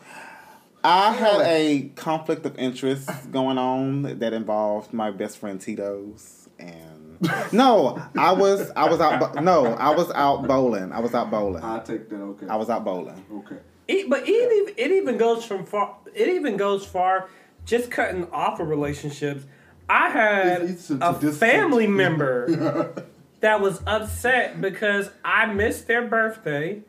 I 0.84 1.12
had 1.12 1.40
a 1.42 1.90
conflict 1.94 2.44
of 2.44 2.58
interest 2.58 3.08
going 3.30 3.58
on 3.58 4.02
that 4.18 4.32
involved 4.32 4.92
my 4.92 5.10
best 5.10 5.38
friend 5.38 5.60
Tito's 5.60 6.48
and 6.58 6.91
no, 7.52 8.02
I 8.16 8.32
was 8.32 8.70
I 8.76 8.88
was 8.90 9.00
out 9.00 9.42
no, 9.42 9.66
I 9.74 9.90
was 9.94 10.10
out 10.12 10.46
bowling. 10.46 10.92
I 10.92 11.00
was 11.00 11.14
out 11.14 11.30
bowling. 11.30 11.62
I 11.62 11.78
take 11.80 12.08
that. 12.08 12.16
Okay. 12.16 12.46
I 12.48 12.56
was 12.56 12.68
out 12.70 12.84
bowling. 12.84 13.24
Okay. 13.32 13.56
It, 13.88 14.08
but 14.08 14.26
it 14.26 14.30
even, 14.30 14.74
it 14.76 14.90
even 14.92 15.16
goes 15.18 15.44
from 15.44 15.66
far. 15.66 15.96
It 16.14 16.28
even 16.28 16.56
goes 16.56 16.84
far. 16.86 17.28
Just 17.64 17.90
cutting 17.90 18.28
off 18.30 18.60
of 18.60 18.68
relationships. 18.68 19.44
I 19.88 20.08
had 20.10 20.62
It's- 20.62 20.90
it's 20.90 20.90
a 20.90 21.28
a 21.28 21.32
family 21.32 21.86
member 22.02 22.94
that 23.40 23.60
was 23.60 23.82
upset 23.86 24.60
because 24.60 25.10
I 25.24 25.46
missed 25.46 25.86
their 25.88 26.06
birthday, 26.06 26.82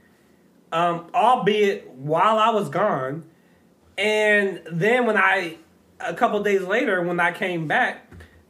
um, 0.71 1.07
albeit 1.13 1.89
while 1.91 2.37
I 2.37 2.49
was 2.51 2.69
gone. 2.69 3.23
And 3.97 4.61
then 4.71 5.05
when 5.05 5.17
I, 5.17 5.57
a 5.99 6.13
couple 6.13 6.41
days 6.43 6.61
later, 6.61 7.01
when 7.01 7.19
I 7.19 7.31
came 7.31 7.67
back, 7.67 8.02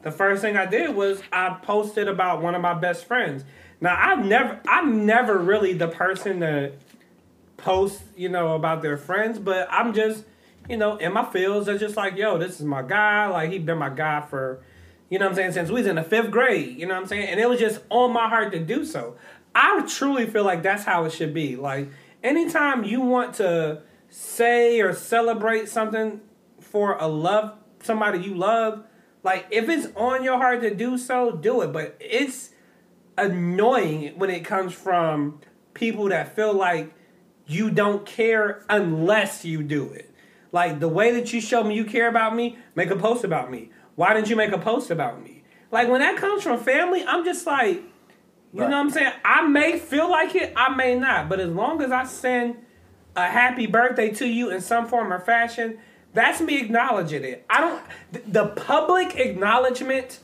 the 0.04 0.12
first 0.12 0.42
thing 0.42 0.58
I 0.58 0.66
did 0.66 0.96
was 0.96 1.22
I 1.32 1.58
posted 1.62 2.08
about 2.08 2.42
one 2.42 2.56
of 2.56 2.62
my 2.62 2.74
best 2.74 3.06
friends. 3.06 3.44
Now 3.82 3.96
I've 3.98 4.26
never, 4.26 4.60
I'm 4.68 5.06
never 5.06 5.38
really 5.38 5.74
the 5.74 5.88
person 5.88 6.42
to 6.42 6.74
post, 7.58 8.02
you 8.16 8.30
know, 8.30 8.56
about 8.56 8.82
their 8.82 8.98
friends, 8.98 9.40
but 9.40 9.68
I'm 9.72 9.94
just, 9.94 10.26
you 10.70 10.78
know, 10.78 10.98
in 10.98 11.14
my 11.14 11.26
feels, 11.26 11.66
they're 11.66 11.78
just 11.78 11.98
like, 11.98 12.16
yo, 12.16 12.38
this 12.38 12.60
is 12.60 12.66
my 12.66 12.82
guy. 12.82 13.28
Like 13.28 13.52
he 13.52 13.60
been 13.60 13.78
my 13.78 13.90
guy 13.90 14.22
for, 14.22 14.64
you 15.10 15.20
know 15.20 15.26
what 15.26 15.32
I'm 15.32 15.36
saying, 15.36 15.52
since 15.54 15.70
we 15.70 15.76
was 15.82 15.88
in 15.88 15.96
the 15.96 16.04
fifth 16.04 16.32
grade, 16.32 16.78
you 16.78 16.86
know 16.86 16.94
what 16.94 17.02
I'm 17.02 17.08
saying? 17.08 17.30
And 17.30 17.40
it 17.40 17.50
was 17.50 17.60
just 17.60 17.82
on 17.90 18.12
my 18.12 18.28
heart 18.28 18.52
to 18.54 18.60
do 18.60 18.86
so. 18.86 19.16
I 19.56 19.86
truly 19.88 20.26
feel 20.26 20.44
like 20.44 20.64
that's 20.64 20.84
how 20.84 21.06
it 21.06 21.12
should 21.12 21.34
be. 21.34 21.56
Like 21.56 21.90
anytime 22.24 22.84
you 22.84 23.02
want 23.02 23.36
to 23.36 23.82
say 24.10 24.82
or 24.82 24.94
celebrate 24.94 25.70
something 25.70 26.22
for 26.60 26.98
a 26.98 27.08
love 27.08 27.58
somebody 27.84 28.20
you 28.20 28.36
love, 28.36 28.86
like 29.24 29.48
if 29.50 29.70
it's 29.70 29.88
on 29.95 30.24
your 30.24 30.38
heart 30.38 30.62
to 30.62 30.74
do 30.74 30.98
so, 30.98 31.32
do 31.32 31.62
it. 31.62 31.72
But 31.72 31.98
it's 32.00 32.52
annoying 33.18 34.18
when 34.18 34.30
it 34.30 34.44
comes 34.45 34.74
from 34.74 35.40
people 35.74 36.10
that 36.10 36.36
feel 36.36 36.54
like 36.54 36.94
you 37.48 37.70
don't 37.70 38.06
care 38.06 38.64
unless 38.70 39.44
you 39.45 39.64
do 39.64 39.91
it. 39.91 40.10
Like 40.52 40.80
the 40.80 40.88
way 40.88 41.12
that 41.12 41.34
you 41.34 41.41
show 41.41 41.64
me 41.64 41.76
you 41.76 41.86
care 41.86 42.08
about 42.08 42.36
me, 42.36 42.58
make 42.76 42.90
a 42.91 42.95
post 42.95 43.24
about 43.24 43.50
me. 43.50 43.70
Why 43.95 44.14
didn't 44.14 44.30
you 44.30 44.36
make 44.36 44.52
a 44.52 44.58
post 44.58 44.91
about 44.91 45.24
me? 45.24 45.44
Like 45.72 45.90
when 45.90 46.02
that 46.02 46.18
comes 46.18 46.44
from 46.44 46.60
family, 46.60 47.04
I'm 47.06 47.26
just 47.26 47.45
like, 47.45 47.78
you 47.78 48.62
Right. 48.62 48.70
know 48.70 48.78
what 48.78 48.84
I'm 48.86 48.90
saying? 48.91 49.14
I 49.26 49.48
may 49.48 49.80
feel 49.80 50.10
like 50.10 50.36
it, 50.36 50.54
I 50.56 50.76
may 50.76 50.94
not. 50.95 51.28
But 51.28 51.40
as 51.40 51.50
long 51.50 51.82
as 51.82 51.91
I 51.91 52.04
send 52.04 52.58
a 53.16 53.28
happy 53.28 53.66
birthday 53.66 54.12
to 54.12 54.28
you 54.28 54.52
in 54.52 54.62
some 54.62 54.88
form 54.88 55.12
or 55.12 55.20
fashion, 55.20 55.80
that's 56.14 56.41
me 56.41 56.60
acknowledging 56.60 57.23
it. 57.23 57.45
I 57.49 57.61
don't 57.61 57.84
th- 58.14 58.26
the 58.27 58.48
public 58.48 59.15
acknowledgement 59.18 60.19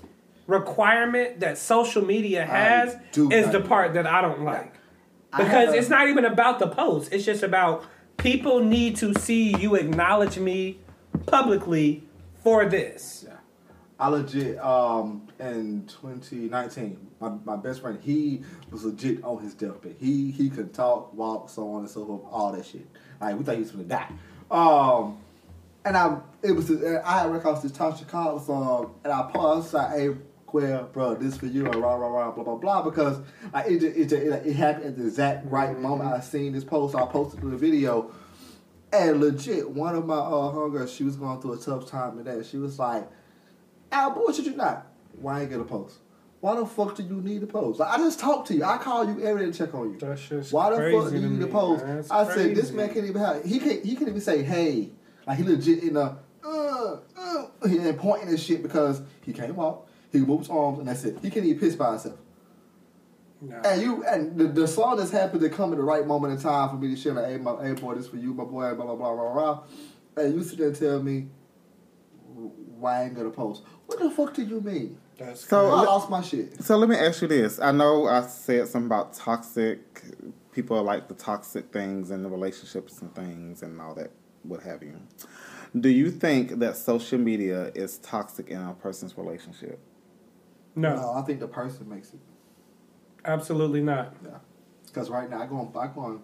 requirement 0.48 1.40
that 1.42 1.58
social 1.58 2.04
media 2.04 2.46
has 2.46 2.96
is 3.16 3.52
the 3.52 3.62
part 3.62 3.94
that 3.94 4.08
I 4.08 4.22
don't 4.22 4.42
like. 4.44 4.74
Because 5.36 5.74
a- 5.74 5.78
it's 5.78 5.90
not 5.90 6.08
even 6.10 6.26
about 6.26 6.60
the 6.60 6.68
post. 6.68 7.14
It's 7.14 7.24
just 7.26 7.44
about 7.44 7.86
people 8.18 8.60
need 8.64 8.96
to 8.98 9.14
see 9.14 9.56
you 9.58 9.76
acknowledge 9.76 10.38
me 10.38 10.80
publicly 11.26 12.04
for 12.44 12.66
this. 12.66 13.26
Yeah. 13.28 13.36
I 14.00 14.08
legit 14.08 14.58
um 14.60 15.28
in 15.40 15.86
2019, 15.88 17.08
my, 17.20 17.30
my 17.44 17.56
best 17.58 17.82
friend 17.82 18.00
he 18.02 18.44
was 18.72 18.86
legit 18.86 19.24
on 19.24 19.44
his 19.44 19.54
deathbed. 19.54 19.96
He 20.00 20.32
he 20.32 20.50
could 20.50 20.74
talk, 20.74 21.14
walk, 21.14 21.50
so 21.50 21.72
on 21.74 21.82
and 21.82 21.90
so 21.90 22.06
forth, 22.06 22.22
all 22.32 22.52
that 22.54 22.66
shit. 22.66 22.88
Like 23.20 23.38
we 23.38 23.44
thought 23.44 23.56
he 23.56 23.62
was 23.62 23.72
gonna 23.72 23.84
die. 23.84 24.10
Um, 24.50 25.18
and 25.86 25.98
I 25.98 26.20
it 26.42 26.52
was 26.52 26.72
I 26.72 27.20
had 27.20 27.32
records 27.32 27.62
this 27.62 27.72
Tasha 27.72 28.08
Cobbs 28.08 28.46
song, 28.46 28.96
and 29.04 29.14
I 29.14 29.30
paused 29.32 29.74
like, 29.74 29.92
"Hey, 29.92 30.10
Quell, 30.46 30.84
bro, 30.92 31.16
this 31.16 31.38
for 31.38 31.46
you," 31.48 31.66
and 31.66 31.76
rah 31.76 31.96
rah 31.96 32.08
rah, 32.08 32.32
blah 32.32 32.44
blah 32.44 32.56
blah, 32.56 32.82
because 32.82 33.20
like 33.54 33.68
it 33.68 33.80
just, 33.80 33.98
it, 33.98 34.12
it, 34.12 34.48
it 34.48 34.56
happened 34.56 34.86
at 34.86 34.98
the 34.98 35.06
exact 35.08 35.46
right 35.52 35.78
moment. 35.80 36.12
I 36.12 36.20
seen 36.22 36.54
this 36.54 36.64
post, 36.64 36.96
I 36.96 37.06
posted 37.06 37.42
the 37.42 37.58
video. 37.58 38.12
And 38.92 39.20
legit, 39.22 39.70
one 39.70 39.96
of 39.96 40.08
my 40.08 40.16
uh, 40.16 40.52
homegirls, 40.52 40.96
she 40.98 41.04
was 41.04 41.16
going 41.16 41.40
through 41.40 41.54
a 41.54 41.58
tough 41.58 41.86
time 41.86 42.18
today. 42.18 42.42
She 42.42 42.58
was 42.58 42.80
like, 42.80 43.08
Al, 43.92 44.10
bullshit 44.10 44.46
you 44.46 44.56
not. 44.56 44.88
Why 45.22 45.42
ain't 45.42 45.52
you 45.52 45.58
get 45.58 45.62
a 45.64 45.70
post? 45.70 46.00
Why 46.40 46.56
the 46.56 46.66
fuck 46.66 46.96
do 46.96 47.04
you 47.04 47.22
need 47.22 47.44
a 47.44 47.46
post? 47.46 47.80
Like, 47.80 47.90
I 47.90 47.98
just 47.98 48.20
talk 48.20 48.46
to 48.48 48.56
you. 48.56 48.64
I 48.64 48.78
call 48.78 49.06
you 49.06 49.24
every 49.24 49.46
day 49.46 49.52
to 49.52 49.58
check 49.58 49.76
on 49.76 49.92
you. 49.92 49.98
Why 50.52 50.72
the 50.72 50.78
fuck 51.04 51.12
do 51.12 51.20
you 51.20 51.30
need 51.30 51.42
a 51.44 51.48
post? 51.52 51.84
I 52.10 52.24
said 52.34 52.56
this 52.56 52.72
man 52.72 52.88
can't 52.92 53.06
even 53.06 53.22
have. 53.22 53.44
He 53.44 53.60
can't. 53.60 53.86
He 53.86 53.96
can't 53.96 54.10
even 54.10 54.22
say 54.22 54.42
hey. 54.42 54.90
Like 55.30 55.38
he 55.38 55.44
legit 55.44 55.84
in 55.84 55.96
a 55.96 56.18
uh 56.44 56.98
uh. 57.16 57.46
He 57.68 57.78
ain't 57.78 58.00
pointing 58.00 58.30
and 58.30 58.40
shit 58.40 58.64
because 58.64 59.04
he 59.22 59.32
can't 59.32 59.54
walk. 59.54 59.88
He 60.12 60.18
moves 60.20 60.48
his 60.48 60.50
arms 60.58 60.80
and 60.80 60.88
that's 60.88 61.06
it. 61.06 61.20
He 61.22 61.30
can't 61.30 61.46
even 61.46 61.60
piss 61.60 61.76
by 61.76 61.92
himself. 61.92 62.18
Nah. 63.40 63.62
And 63.62 63.80
you 63.80 64.04
and 64.06 64.36
the, 64.40 64.46
the 64.46 64.68
song 64.68 64.98
just 64.98 65.12
happened 65.14 65.42
to 65.42 65.50
come 65.50 65.72
at 65.72 65.78
the 65.78 65.84
right 65.84 66.06
moment 66.08 66.34
in 66.34 66.40
time 66.42 66.70
for 66.70 66.78
me 66.78 66.90
to 66.90 67.00
share 67.00 67.14
like, 67.14 67.28
hey, 67.28 67.38
my, 67.38 67.64
hey 67.64 67.74
boy, 67.74 67.94
this 67.94 68.08
for 68.08 68.18
you, 68.18 68.34
my 68.34 68.44
boy, 68.44 68.74
blah 68.74 68.86
blah 68.86 68.96
blah 68.96 69.14
blah 69.16 69.34
blah. 69.34 69.64
And 70.18 70.34
you 70.34 70.44
sit 70.44 70.58
there 70.58 70.70
and 70.70 70.76
tell 70.76 71.02
me 71.04 71.28
why 72.80 73.02
I 73.02 73.04
ain't 73.04 73.16
gonna 73.16 73.30
post. 73.30 73.62
What 73.86 74.00
the 74.00 74.10
fuck 74.10 74.34
do 74.34 74.42
you 74.44 74.62
mean? 74.62 74.98
That's 75.20 75.48
So- 75.48 75.68
I 75.70 75.84
lost 75.84 76.10
my 76.10 76.22
shit. 76.22 76.64
So 76.64 76.76
let 76.76 76.90
me 76.90 76.96
ask 76.96 77.22
you 77.22 77.28
this. 77.28 77.60
I 77.60 77.72
know 77.72 78.08
I 78.08 78.22
said 78.22 78.68
something 78.68 78.88
about 78.88 79.14
toxic 79.14 80.02
people 80.52 80.82
like 80.82 81.08
the 81.08 81.14
toxic 81.14 81.72
things 81.72 82.10
and 82.10 82.26
the 82.26 82.30
relationships 82.30 83.00
and 83.04 83.14
things 83.14 83.62
and 83.62 83.80
all 83.80 83.94
that, 83.94 84.10
what 84.44 84.62
have 84.64 84.84
you. 84.84 84.96
Do 85.80 85.90
you 85.90 86.10
think 86.12 86.60
that 86.60 86.78
social 86.78 87.20
media 87.20 87.72
is 87.76 87.98
toxic 88.00 88.50
in 88.50 88.60
a 88.62 88.74
person's 88.74 89.18
relationship? 89.18 89.80
no, 90.76 90.96
No, 90.96 91.14
I 91.14 91.22
think 91.24 91.40
the 91.40 91.48
person 91.48 91.88
makes 91.90 92.14
it. 92.14 92.20
absolutely 93.26 93.82
not. 93.82 94.16
Yeah. 94.24 94.32
Because 94.88 95.10
right 95.10 95.30
now 95.30 95.42
I 95.44 95.46
go 95.46 95.58
on, 95.58 95.72
I 95.80 95.88
go 95.94 96.02
on, 96.02 96.24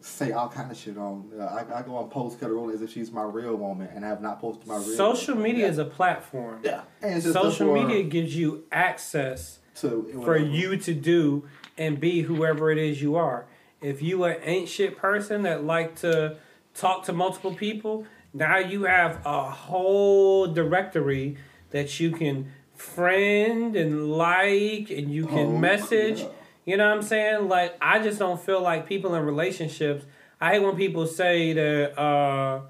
say 0.00 0.32
all 0.32 0.48
kind 0.48 0.70
of 0.70 0.76
shit 0.76 0.98
on. 0.98 1.30
Uh, 1.38 1.44
I, 1.44 1.78
I 1.78 1.82
go 1.82 1.96
on 1.96 2.10
post 2.10 2.38
Caterina 2.38 2.72
as 2.74 2.82
if 2.82 2.90
she's 2.92 3.10
my 3.10 3.22
real 3.22 3.56
woman, 3.56 3.88
and 3.94 4.04
I 4.04 4.08
have 4.08 4.20
not 4.20 4.40
posted 4.40 4.66
my 4.66 4.76
real. 4.76 4.84
Social 4.84 5.34
woman. 5.34 5.50
media 5.50 5.64
Yeah. 5.66 5.70
is 5.72 5.78
a 5.78 5.84
platform. 5.86 6.60
yeah. 6.62 6.82
And 7.00 7.14
it's 7.14 7.24
just 7.24 7.34
Social 7.34 7.72
media 7.72 8.02
gives 8.02 8.36
you 8.36 8.64
access 8.70 9.60
to 9.76 10.20
for 10.24 10.36
you 10.36 10.76
to 10.78 10.94
do 10.94 11.48
and 11.78 11.98
be 12.00 12.22
whoever 12.22 12.70
it 12.70 12.78
is 12.78 13.00
you 13.00 13.16
are. 13.16 13.46
If 13.80 14.02
you 14.02 14.24
an 14.24 14.36
ain't 14.42 14.68
shit 14.68 14.96
person 14.98 15.42
that 15.42 15.64
like 15.64 15.96
to 16.00 16.36
talk 16.76 17.04
to 17.04 17.12
multiple 17.12 17.54
people. 17.54 18.06
Now 18.34 18.58
you 18.58 18.84
have 18.84 19.20
a 19.24 19.50
whole 19.50 20.46
directory 20.48 21.36
that 21.70 21.98
you 22.00 22.10
can 22.10 22.52
friend 22.74 23.74
and 23.76 24.12
like 24.12 24.90
and 24.90 25.10
you 25.10 25.26
can 25.26 25.46
Oh, 25.46 25.58
message. 25.58 26.20
yeah. 26.20 26.28
You 26.66 26.76
know 26.76 26.88
what 26.88 26.96
I'm 26.96 27.02
saying? 27.02 27.48
Like 27.48 27.76
I 27.80 28.00
just 28.02 28.18
don't 28.18 28.40
feel 28.40 28.60
like 28.60 28.86
people 28.86 29.14
in 29.14 29.24
relationships. 29.24 30.04
I 30.40 30.52
hate 30.54 30.58
when 30.62 30.76
people 30.76 31.06
say 31.06 31.52
that 31.54 31.98
uh, 31.98 32.60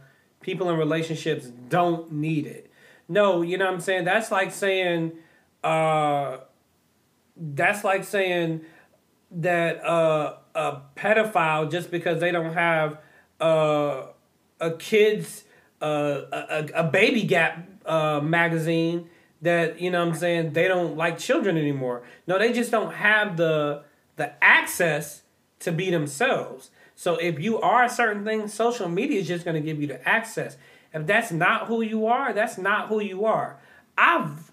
people 0.40 0.70
in 0.70 0.78
relationships 0.78 1.46
don't 1.46 2.12
need 2.12 2.46
it. 2.46 2.70
No, 3.08 3.42
you 3.42 3.56
know 3.58 3.64
what 3.66 3.74
I'm 3.74 3.80
saying? 3.80 4.04
That's 4.04 4.30
like 4.30 4.52
saying 4.52 5.12
uh, 5.64 6.38
that's 7.36 7.82
like 7.84 8.04
saying 8.04 8.62
that 9.32 9.84
uh, 9.84 10.36
a 10.54 10.80
pedophile 10.94 11.70
just 11.70 11.90
because 11.90 12.20
they 12.20 12.30
don't 12.30 12.54
have 12.54 12.98
uh, 13.40 14.06
a 14.60 14.70
kid's 14.72 15.44
uh, 15.80 16.22
a, 16.32 16.68
a 16.74 16.84
baby 16.84 17.22
gap 17.22 17.68
uh, 17.84 18.20
magazine 18.20 19.08
that 19.42 19.80
you 19.80 19.90
know 19.90 20.04
what 20.04 20.14
I'm 20.14 20.18
saying 20.18 20.52
they 20.52 20.68
don't 20.68 20.96
like 20.96 21.18
children 21.18 21.56
anymore. 21.56 22.02
No, 22.26 22.38
they 22.38 22.52
just 22.52 22.70
don't 22.70 22.94
have 22.94 23.36
the 23.36 23.84
the 24.16 24.32
access 24.42 25.22
to 25.60 25.72
be 25.72 25.90
themselves. 25.90 26.70
So 26.94 27.16
if 27.16 27.38
you 27.38 27.60
are 27.60 27.84
a 27.84 27.90
certain 27.90 28.24
thing, 28.24 28.48
social 28.48 28.88
media 28.88 29.20
is 29.20 29.28
just 29.28 29.44
going 29.44 29.54
to 29.54 29.60
give 29.60 29.80
you 29.80 29.86
the 29.86 30.08
access. 30.08 30.56
If 30.94 31.06
that's 31.06 31.30
not 31.30 31.66
who 31.66 31.82
you 31.82 32.06
are, 32.06 32.32
that's 32.32 32.56
not 32.56 32.88
who 32.88 33.00
you 33.00 33.26
are. 33.26 33.58
I've 33.98 34.50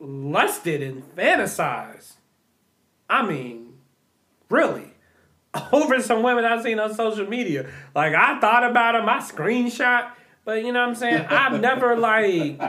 lusted 0.00 0.82
and 0.82 1.04
fantasized. 1.14 2.14
I 3.08 3.24
mean, 3.24 3.78
really, 4.50 4.94
over 5.72 6.00
some 6.00 6.22
women 6.22 6.44
I've 6.44 6.62
seen 6.62 6.78
on 6.78 6.94
social 6.94 7.26
media. 7.26 7.70
Like 7.94 8.14
I 8.14 8.38
thought 8.40 8.68
about 8.68 8.92
them, 8.92 9.08
I 9.08 9.18
screenshot, 9.18 10.10
but 10.44 10.64
you 10.64 10.72
know 10.72 10.80
what 10.80 10.90
I'm 10.90 10.94
saying. 10.94 11.26
I've 11.28 11.60
never 11.60 11.96
like 11.96 12.60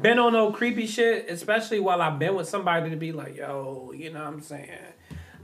been 0.00 0.18
on 0.18 0.32
no 0.32 0.52
creepy 0.52 0.86
shit, 0.86 1.28
especially 1.28 1.80
while 1.80 2.00
I've 2.00 2.18
been 2.18 2.34
with 2.34 2.48
somebody 2.48 2.90
to 2.90 2.96
be 2.96 3.12
like, 3.12 3.36
yo, 3.36 3.92
you 3.94 4.12
know 4.12 4.20
what 4.20 4.28
I'm 4.28 4.40
saying. 4.40 4.70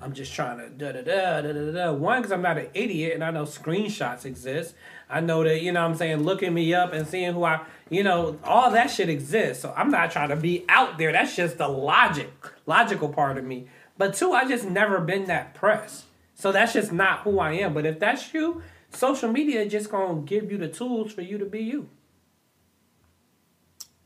I'm 0.02 0.14
just 0.14 0.32
trying 0.32 0.58
to 0.58 0.70
da 0.70 0.92
da 0.92 1.02
da 1.02 1.42
da 1.42 1.52
da 1.52 1.72
da. 1.72 1.92
One, 1.92 2.22
because 2.22 2.32
I'm 2.32 2.40
not 2.40 2.56
an 2.56 2.68
idiot 2.72 3.14
and 3.14 3.22
I 3.22 3.30
know 3.30 3.44
screenshots 3.44 4.24
exist. 4.24 4.74
I 5.10 5.20
know 5.20 5.44
that, 5.44 5.60
you 5.60 5.72
know 5.72 5.82
what 5.82 5.90
I'm 5.90 5.96
saying, 5.96 6.22
looking 6.22 6.54
me 6.54 6.72
up 6.72 6.94
and 6.94 7.06
seeing 7.06 7.34
who 7.34 7.44
I, 7.44 7.60
you 7.90 8.02
know, 8.02 8.38
all 8.44 8.70
that 8.70 8.90
shit 8.90 9.10
exists. 9.10 9.62
So 9.62 9.74
I'm 9.76 9.90
not 9.90 10.10
trying 10.10 10.30
to 10.30 10.36
be 10.36 10.64
out 10.70 10.96
there. 10.96 11.12
That's 11.12 11.36
just 11.36 11.58
the 11.58 11.68
logic, 11.68 12.30
logical 12.64 13.10
part 13.10 13.36
of 13.36 13.44
me. 13.44 13.66
But 13.98 14.14
two, 14.14 14.32
I 14.32 14.48
just 14.48 14.64
never 14.64 15.00
been 15.00 15.26
that 15.26 15.52
pressed. 15.52 16.04
So 16.40 16.52
that's 16.52 16.72
just 16.72 16.90
not 16.90 17.20
who 17.20 17.38
I 17.38 17.52
am. 17.52 17.74
But 17.74 17.84
if 17.84 17.98
that's 18.00 18.32
you, 18.32 18.62
social 18.90 19.30
media 19.30 19.68
just 19.68 19.90
gonna 19.90 20.22
give 20.22 20.50
you 20.50 20.56
the 20.56 20.68
tools 20.68 21.12
for 21.12 21.20
you 21.20 21.36
to 21.36 21.44
be 21.44 21.60
you. 21.60 21.88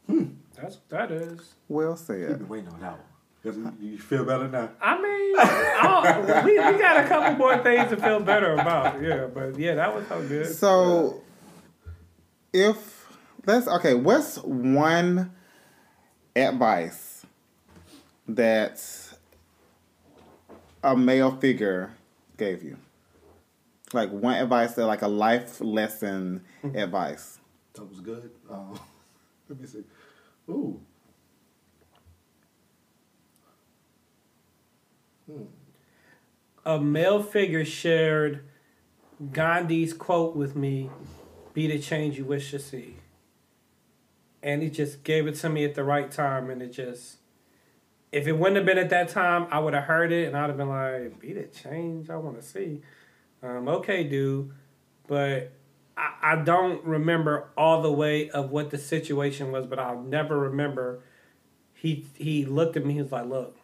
Hmm. 0.09 0.25
That's 0.61 0.77
what 0.77 0.89
that 0.91 1.13
is. 1.13 1.55
Well 1.69 1.91
You've 1.91 1.99
said. 2.01 2.39
been 2.39 2.49
waiting 2.49 2.69
on 2.71 2.81
that 2.81 2.93
one. 2.93 3.01
'Cause 3.45 3.57
you 3.57 3.73
you 3.81 3.99
feel 3.99 4.25
better 4.25 4.49
now. 4.49 4.71
I 4.81 4.97
mean, 5.01 5.35
I 5.39 6.43
we, 6.45 6.53
we 6.53 6.79
got 6.81 7.05
a 7.05 7.07
couple 7.07 7.37
more 7.37 7.59
things 7.63 7.91
to 7.91 7.97
feel 7.99 8.19
better 8.21 8.55
about. 8.55 9.01
Yeah, 9.03 9.27
but 9.27 9.59
yeah, 9.59 9.75
that 9.75 9.95
was 9.95 10.07
so 10.09 10.23
good. 10.27 10.47
So, 10.47 11.21
if 12.55 13.07
let's 13.47 13.69
okay, 13.69 13.93
what's 13.95 14.39
one 14.39 15.31
advice 16.35 17.27
that 18.29 18.83
a 20.83 20.97
male 20.97 21.37
figure 21.37 21.93
gave 22.37 22.63
you? 22.63 22.77
Like 23.93 24.11
one 24.11 24.35
advice 24.35 24.75
that, 24.75 24.87
like 24.87 25.03
a 25.03 25.09
life 25.09 25.61
lesson 25.61 26.43
advice. 26.75 27.39
That 27.75 27.89
was 27.89 28.01
good. 28.01 28.31
Um, 28.51 28.79
let 29.49 29.61
me 29.61 29.67
see. 29.67 29.85
Ooh. 30.49 30.81
a 36.65 36.79
male 36.81 37.23
figure 37.23 37.65
shared 37.65 38.45
Gandhi's 39.33 39.93
quote 39.93 40.35
with 40.35 40.57
me 40.57 40.91
be 41.53 41.67
the 41.67 41.79
change 41.79 42.19
you 42.19 42.25
wish 42.25 42.51
to 42.51 42.59
see. 42.59 42.97
And 44.43 44.63
he 44.63 44.71
just 44.71 45.05
gave 45.05 45.27
it 45.27 45.37
to 45.37 45.49
me 45.49 45.65
at 45.65 45.75
the 45.75 45.85
right 45.85 46.11
time, 46.11 46.51
and 46.51 46.61
it 46.61 46.73
just, 46.73 47.17
if 48.15 48.29
it 48.29 48.33
wouldn't 48.33 48.57
have 48.57 48.65
been 48.65 48.79
at 48.79 48.91
that 48.91 49.09
time, 49.09 49.49
I 49.51 49.59
would 49.59 49.75
have 49.75 49.85
heard 49.85 50.13
it 50.13 50.29
and 50.29 50.37
I'd 50.37 50.49
have 50.49 50.57
been 50.57 50.69
like, 50.69 51.19
be 51.19 51.33
the 51.33 51.43
change 51.45 52.09
I 52.09 52.17
want 52.17 52.41
to 52.41 52.47
see. 52.47 52.81
Um, 53.43 53.67
okay, 53.67 54.05
dude. 54.05 54.53
But 55.09 55.53
I, 55.97 56.13
I 56.23 56.37
don't 56.37 56.85
remember 56.85 57.49
all 57.57 57.83
the 57.83 57.91
way 57.91 58.31
of 58.31 58.51
what 58.51 58.71
the 58.71 58.79
situation 58.79 59.51
was, 59.51 59.67
but 59.67 59.81
I'll 59.81 60.01
never 60.01 60.39
remember. 60.39 61.01
He 61.75 62.07
he 62.15 62.47
looked 62.47 62.77
at 62.77 62.87
me. 62.87 62.95
He 62.95 63.03
was 63.03 63.13
like, 63.13 63.27
"Look, 63.27 63.59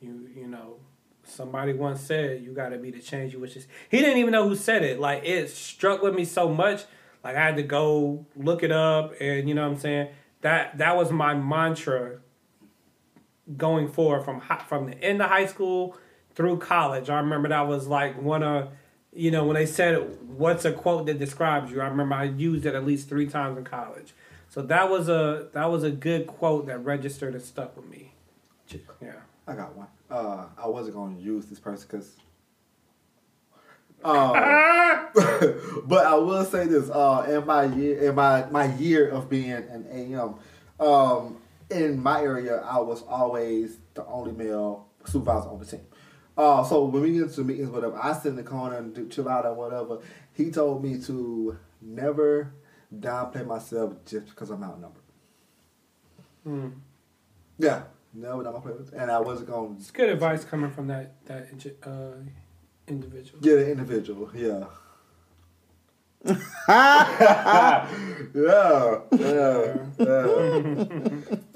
you 0.00 0.28
you 0.34 0.48
know, 0.48 0.78
somebody 1.22 1.74
once 1.74 2.00
said 2.00 2.42
you 2.42 2.52
got 2.52 2.70
to 2.70 2.78
be 2.78 2.90
the 2.90 2.98
change 2.98 3.34
you 3.34 3.38
wish 3.38 3.52
to 3.52 3.60
see." 3.60 3.68
He 3.90 3.98
didn't 3.98 4.18
even 4.18 4.32
know 4.32 4.48
who 4.48 4.56
said 4.56 4.82
it. 4.82 4.98
Like 4.98 5.22
it 5.24 5.50
struck 5.50 6.02
with 6.02 6.14
me 6.14 6.24
so 6.24 6.48
much. 6.48 6.84
Like 7.22 7.36
I 7.36 7.44
had 7.44 7.56
to 7.56 7.62
go 7.62 8.26
look 8.34 8.64
it 8.64 8.72
up, 8.72 9.12
and 9.20 9.48
you 9.48 9.54
know 9.54 9.62
what 9.62 9.74
I'm 9.74 9.78
saying. 9.78 10.08
That 10.40 10.78
that 10.78 10.96
was 10.96 11.12
my 11.12 11.34
mantra 11.34 12.20
going 13.56 13.88
forward 13.88 14.24
from 14.24 14.40
hi- 14.40 14.64
from 14.68 14.86
the 14.86 15.02
end 15.02 15.22
of 15.22 15.28
high 15.28 15.46
school 15.46 15.96
through 16.34 16.58
college. 16.58 17.10
I 17.10 17.18
remember 17.18 17.48
that 17.48 17.66
was 17.66 17.86
like 17.86 18.20
one 18.20 18.42
of 18.42 18.68
you 19.12 19.30
know 19.30 19.44
when 19.44 19.54
they 19.54 19.66
said 19.66 20.18
what's 20.28 20.64
a 20.64 20.72
quote 20.72 21.06
that 21.06 21.18
describes 21.18 21.70
you. 21.70 21.80
I 21.80 21.88
remember 21.88 22.14
I 22.14 22.24
used 22.24 22.66
it 22.66 22.74
at 22.74 22.84
least 22.84 23.08
three 23.08 23.26
times 23.26 23.58
in 23.58 23.64
college. 23.64 24.14
So 24.50 24.62
that 24.62 24.90
was 24.90 25.08
a 25.08 25.48
that 25.52 25.70
was 25.70 25.82
a 25.84 25.90
good 25.90 26.26
quote 26.26 26.66
that 26.66 26.78
registered 26.78 27.34
and 27.34 27.42
stuck 27.42 27.76
with 27.76 27.88
me. 27.88 28.12
Yeah. 29.00 29.12
I 29.48 29.54
got 29.54 29.74
one. 29.74 29.86
Uh, 30.10 30.44
I 30.62 30.68
wasn't 30.68 30.94
going 30.94 31.16
to 31.16 31.22
use 31.22 31.46
this 31.46 31.58
person 31.58 31.88
because. 31.90 32.12
Uh, 34.04 35.06
but 35.84 36.06
I 36.06 36.14
will 36.14 36.44
say 36.44 36.68
this: 36.68 36.88
uh, 36.88 37.26
in 37.28 37.44
my 37.44 37.64
year, 37.64 37.98
in 38.08 38.14
my 38.14 38.48
my 38.48 38.72
year 38.76 39.08
of 39.08 39.28
being 39.28 39.50
an 39.50 39.86
AM, 39.90 40.36
um, 40.78 41.38
in 41.70 42.02
my 42.02 42.22
area, 42.22 42.60
I 42.60 42.78
was 42.78 43.02
always 43.02 43.78
the 43.94 44.04
only 44.06 44.32
male 44.32 44.86
supervisor 45.04 45.48
on 45.48 45.58
the 45.58 45.66
team. 45.66 45.86
Uh, 46.36 46.62
so 46.62 46.84
when 46.84 47.02
we 47.02 47.12
get 47.12 47.22
into 47.22 47.42
meetings, 47.42 47.68
whatever, 47.68 47.98
I 48.00 48.12
sit 48.12 48.28
in 48.28 48.36
the 48.36 48.44
corner 48.44 48.76
and 48.76 48.94
do, 48.94 49.08
chill 49.08 49.28
out 49.28 49.44
or 49.44 49.54
whatever. 49.54 49.98
He 50.32 50.50
told 50.50 50.84
me 50.84 51.00
to 51.02 51.58
never 51.82 52.52
downplay 52.96 53.44
myself 53.46 53.94
just 54.06 54.28
because 54.28 54.50
I'm 54.50 54.62
outnumbered. 54.62 55.02
Yeah, 57.58 57.82
never 58.14 58.44
downplay 58.44 58.78
myself, 58.78 58.92
and 58.96 59.10
I 59.10 59.18
wasn't 59.18 59.50
going 59.50 59.74
to 59.74 59.80
It's 59.80 59.90
good 59.90 60.08
advice 60.08 60.44
coming 60.44 60.70
from 60.70 60.86
that 60.86 61.24
that 61.26 61.48
uh, 61.82 62.12
individual. 62.86 63.40
Yeah, 63.42 63.56
the 63.56 63.70
individual. 63.70 64.30
Yeah. 64.34 64.64
Yeah, 66.68 67.88
yeah, 68.34 69.76
yeah. 69.98 71.08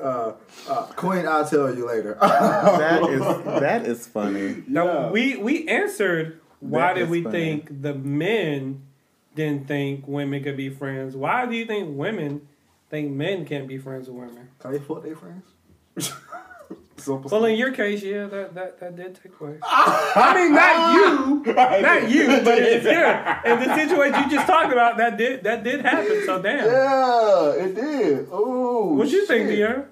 Uh, 0.03 0.33
uh, 0.69 0.83
Queen, 0.97 1.27
I'll 1.27 1.47
tell 1.49 1.75
you 1.75 1.87
later. 1.87 2.17
That 2.21 3.03
is 3.11 3.21
that 3.61 3.87
is 3.87 4.07
funny. 4.07 4.63
Now 4.67 4.85
Yeah. 4.87 5.11
we 5.11 5.37
we 5.37 5.69
answered 5.69 6.41
why 6.61 6.89
That 6.89 6.95
did 7.01 7.11
we 7.11 7.23
funny. 7.23 7.39
think 7.39 7.83
the 7.83 7.95
men 7.95 8.83
didn't 9.35 9.67
think 9.69 10.07
women 10.07 10.43
could 10.43 10.57
be 10.57 10.69
friends? 10.71 11.17
Why 11.17 11.47
do 11.47 11.55
you 11.57 11.65
think 11.67 11.97
women 11.97 12.49
think 12.91 13.11
men 13.13 13.45
can't 13.47 13.67
be 13.69 13.79
friends 13.79 14.09
with 14.09 14.17
women? 14.17 14.49
Can 14.61 14.73
they 14.73 14.79
fuck 14.79 15.03
their 15.03 15.17
friends? 15.17 15.47
Simple 17.03 17.31
Well, 17.31 17.45
in 17.47 17.57
your 17.57 17.73
case, 17.73 18.03
yeah, 18.03 18.27
that 18.27 18.55
that, 18.55 18.81
that 18.81 18.97
did 18.97 19.19
take 19.21 19.37
place. 19.37 19.59
I 19.65 20.35
mean, 20.37 20.55
not 20.55 20.95
you, 20.95 21.53
not 21.83 22.11
you, 22.11 22.27
but 22.45 22.59
it's 22.59 22.85
yeah. 22.99 23.41
In 23.45 23.59
the 23.59 23.75
situation 23.75 24.23
you 24.23 24.31
just 24.31 24.47
talked 24.47 24.73
about, 24.73 24.97
that 24.99 25.17
did 25.17 25.43
that 25.43 25.65
did 25.65 25.81
happen. 25.81 26.23
So 26.25 26.41
damn. 26.41 26.65
Yeah, 26.67 27.65
it 27.65 27.75
did. 27.75 28.29
Oh. 28.31 28.95
What 28.95 29.09
you 29.09 29.27
think, 29.27 29.49
shit. 29.51 29.89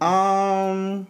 Deanna? 0.00 0.04
Um. 0.04 1.08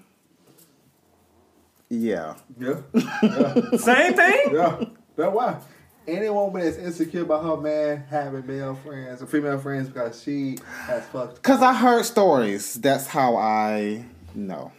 Yeah. 1.89 2.35
Yeah. 2.59 3.77
Same 3.77 4.15
thing. 4.15 4.51
Yeah. 4.53 4.85
That's 5.17 5.35
why. 5.35 5.61
Any 6.07 6.31
woman 6.31 6.63
that's 6.63 6.79
insecure 6.79 7.23
about 7.23 7.45
her 7.45 7.57
man 7.59 8.07
having 8.09 8.47
male 8.47 8.75
friends 8.75 9.21
or 9.21 9.27
female 9.27 9.59
friends 9.59 9.89
because 9.89 10.23
she 10.23 10.57
has 10.87 11.05
fucked. 11.09 11.43
Cause 11.43 11.61
I 11.61 11.75
heard 11.75 12.07
stories. 12.07 12.75
That's 12.75 13.07
how 13.07 13.37
I 13.37 14.07
know. 14.35 14.73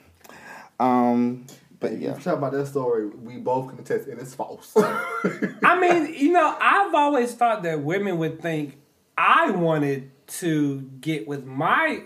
Um. 0.80 1.45
But 1.80 1.93
If 1.93 2.01
yeah. 2.01 2.15
you 2.15 2.22
talk 2.22 2.38
about 2.38 2.51
that 2.51 2.68
story, 2.68 3.07
we 3.07 3.38
both 3.38 3.69
can 3.69 3.80
attest, 3.80 4.07
and 4.10 4.19
it's 4.19 4.35
false. 4.35 4.73
I 5.64 5.80
mean, 5.80 6.14
you 6.14 6.34
know, 6.34 6.57
I've 6.60 6.93
always 6.93 7.34
thought 7.34 7.64
that 7.64 7.81
women 7.81 8.18
would 8.18 8.41
think 8.41 8.77
I 9.18 9.51
wanted 9.51 10.11
to 10.27 10.81
get 10.99 11.26
with 11.26 11.45
my 11.45 12.01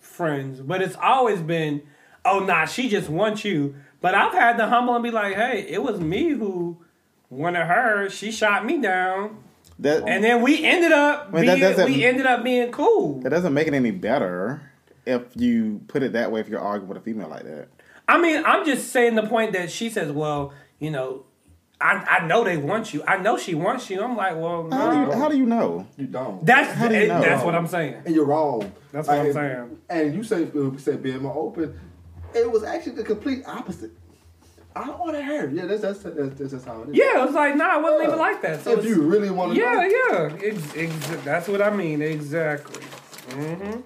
friends, 0.00 0.60
but 0.60 0.82
it's 0.82 0.96
always 0.96 1.40
been, 1.40 1.80
oh, 2.26 2.40
nah, 2.40 2.66
she 2.66 2.90
just 2.90 3.08
wants 3.08 3.42
you. 3.42 3.74
But 4.02 4.14
I've 4.14 4.32
had 4.34 4.58
to 4.58 4.66
humble 4.66 4.94
and 4.94 5.02
be 5.02 5.10
like, 5.10 5.34
hey, 5.34 5.66
it 5.66 5.82
was 5.82 5.98
me 5.98 6.30
who 6.30 6.76
wanted 7.30 7.64
her. 7.64 8.10
She 8.10 8.30
shot 8.30 8.66
me 8.66 8.82
down. 8.82 9.38
That 9.78 10.06
And 10.06 10.22
then 10.22 10.42
we 10.42 10.62
ended 10.62 10.92
up 10.92 11.32
mean, 11.32 11.46
that 11.46 11.54
being, 11.54 11.60
doesn't- 11.70 11.86
we 11.86 12.04
ended 12.04 12.26
up 12.26 12.44
being 12.44 12.70
cool. 12.70 13.20
that 13.22 13.30
doesn't 13.30 13.54
make 13.54 13.66
it 13.66 13.72
any 13.72 13.92
better 13.92 14.60
if 15.06 15.22
you 15.36 15.80
put 15.88 16.02
it 16.02 16.12
that 16.12 16.30
way. 16.30 16.40
If 16.40 16.48
you're 16.50 16.60
arguing 16.60 16.88
with 16.90 16.98
a 16.98 17.00
female 17.00 17.28
like 17.28 17.44
that, 17.44 17.68
I 18.10 18.20
mean, 18.20 18.42
I'm 18.44 18.64
just 18.66 18.90
saying 18.92 19.14
the 19.14 19.26
point 19.26 19.52
that 19.52 19.70
she 19.70 19.88
says, 19.90 20.10
well, 20.10 20.52
you 20.78 20.90
know, 20.90 21.24
I, 21.80 22.18
I 22.20 22.26
know 22.26 22.44
they 22.44 22.56
want 22.56 22.92
you. 22.92 23.02
I 23.06 23.16
know 23.18 23.38
she 23.38 23.54
wants 23.54 23.88
you. 23.88 24.02
I'm 24.02 24.16
like, 24.16 24.34
well, 24.36 24.68
how 24.70 24.90
do 24.92 24.98
you 24.98 25.12
how 25.18 25.28
do 25.28 25.36
you 25.38 25.46
know? 25.46 25.86
You 25.96 26.06
don't. 26.06 26.44
That's 26.44 26.72
How 26.74 26.88
do 26.88 26.94
you 26.98 27.06
know? 27.08 27.20
that's 27.22 27.44
what 27.44 27.54
I'm 27.54 27.66
saying. 27.66 28.02
and 28.04 28.14
you're 28.14 28.26
wrong. 28.26 28.70
That's 28.92 29.08
what 29.08 29.18
I'm 29.18 29.32
saying. 29.32 29.78
And 29.88 30.14
you 30.14 30.22
say 30.24 30.44
we 30.44 30.76
said 30.78 31.02
being 31.02 31.22
more 31.22 31.34
open. 31.36 31.78
It 32.34 32.50
was 32.50 32.62
actually 32.64 32.96
the 32.96 33.04
complete 33.04 33.44
opposite. 33.46 33.92
I 34.76 34.84
don't 34.86 35.00
want 35.00 35.14
to 35.16 35.24
hear. 35.24 35.48
Yeah, 35.50 35.66
that's 35.66 35.82
that's 35.82 35.98
that's, 36.02 36.16
that's, 36.38 36.52
that's 36.52 36.64
how 36.64 36.82
it 36.82 36.90
is. 36.90 36.96
Yeah, 36.96 37.22
it 37.22 37.26
was 37.26 37.34
like, 37.34 37.56
nah, 37.56 37.78
it 37.78 37.82
wasn't 37.82 38.04
even 38.08 38.18
like 38.18 38.40
that. 38.42 38.62
So 38.62 38.72
if 38.72 38.78
it's- 38.80 38.90
you 38.90 39.02
really 39.02 39.30
want 39.30 39.54
to, 39.54 39.58
yeah, 39.60 39.88
yeah, 39.88 40.36
ex- 40.48 40.76
ex- 40.76 41.24
that's 41.24 41.48
what 41.48 41.60
I 41.62 41.70
mean 41.70 42.02
exactly. 42.02 42.84
hmm 43.30 43.80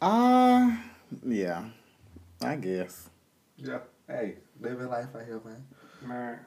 Uh 0.00 0.76
yeah, 1.24 1.64
I 2.42 2.56
guess. 2.56 3.10
Yeah. 3.58 3.78
Hey, 4.08 4.36
living 4.60 4.88
life 4.88 5.06
out 5.14 5.24
here, 5.24 5.40
man. 5.44 5.64
Man, 6.02 6.38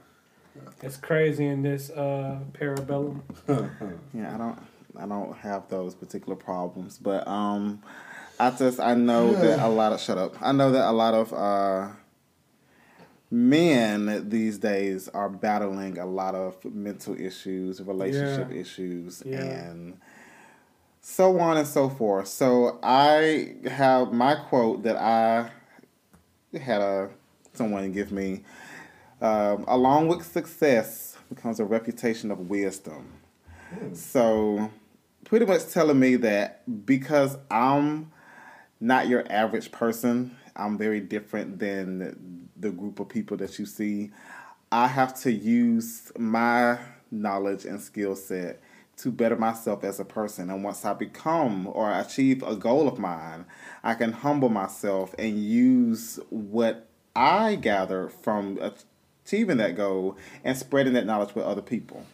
it's 0.82 0.98
crazy 0.98 1.46
in 1.46 1.62
this 1.62 1.90
uh, 1.90 2.40
parabellum. 2.54 3.22
Yeah, 4.14 4.34
I 4.34 4.38
don't 4.38 4.60
I 5.00 5.06
don't 5.06 5.38
have 5.38 5.68
those 5.70 5.94
particular 5.96 6.36
problems, 6.36 6.98
but 6.98 7.28
um 7.28 7.82
I 8.40 8.50
just 8.52 8.80
I 8.80 8.96
know 8.96 9.36
that 9.36 9.60
a 9.60 9.68
lot 9.68 9.94
of 9.94 10.00
shut 10.02 10.18
up. 10.18 10.42
I 10.42 10.52
know 10.52 10.72
that 10.72 10.90
a 10.90 10.92
lot 10.92 11.14
of 11.14 11.32
uh 11.34 11.90
men 13.32 14.30
these 14.30 14.58
days 14.58 15.08
are 15.10 15.30
battling 15.30 16.00
a 16.00 16.06
lot 16.06 16.34
of 16.36 16.64
mental 16.66 17.20
issues, 17.20 17.82
relationship 17.82 18.50
Yeah. 18.52 18.60
issues 18.60 19.24
Yeah. 19.26 19.38
and 19.42 20.00
so 21.02 21.40
on 21.40 21.58
and 21.58 21.68
so 21.68 21.90
forth. 21.90 22.28
So 22.28 22.80
I 22.82 23.56
have 23.70 24.12
my 24.12 24.36
quote 24.36 24.84
that 24.84 24.98
I 24.98 25.52
had 26.58 26.82
a 26.82 27.10
someone 27.54 27.92
give 27.92 28.12
me 28.12 28.44
um, 29.22 29.66
along 29.68 30.08
with 30.08 30.26
success 30.26 31.18
becomes 31.30 31.60
a 31.60 31.66
reputation 31.66 32.32
of 32.32 32.50
wisdom. 32.50 33.14
So, 33.94 34.72
pretty 35.26 35.46
much 35.46 35.68
telling 35.72 36.00
me 36.00 36.16
that 36.18 36.86
because 36.86 37.38
I'm 37.52 38.12
not 38.80 39.08
your 39.08 39.30
average 39.32 39.72
person, 39.72 40.36
I'm 40.56 40.78
very 40.78 41.02
different 41.02 41.60
than 41.60 42.50
the 42.58 42.72
group 42.72 43.00
of 43.00 43.10
people 43.10 43.38
that 43.38 43.60
you 43.60 43.66
see. 43.66 44.12
I 44.72 44.88
have 44.88 45.20
to 45.22 45.32
use 45.32 46.12
my 46.18 46.80
knowledge 47.12 47.66
and 47.66 47.80
skill 47.80 48.16
set 48.16 48.62
to 49.00 49.12
better 49.12 49.36
myself 49.36 49.84
as 49.84 50.00
a 50.00 50.06
person. 50.06 50.50
And 50.50 50.64
once 50.64 50.84
I 50.84 50.94
become 50.94 51.68
or 51.68 51.92
achieve 51.92 52.44
a 52.44 52.56
goal 52.56 52.88
of 52.88 53.00
mine, 53.00 53.46
I 53.84 53.94
can 53.94 54.12
humble 54.12 54.50
myself 54.50 55.16
and 55.18 55.40
use 55.40 56.20
what 56.30 56.88
I 57.16 57.56
gather 57.56 58.10
from 58.10 58.60
achieving 59.26 59.58
that 59.58 59.76
goal 59.76 60.18
and 60.44 60.58
spreading 60.58 60.94
that 60.94 61.06
knowledge 61.06 61.34
with 61.34 61.46
other 61.46 61.62
people. 61.62 62.06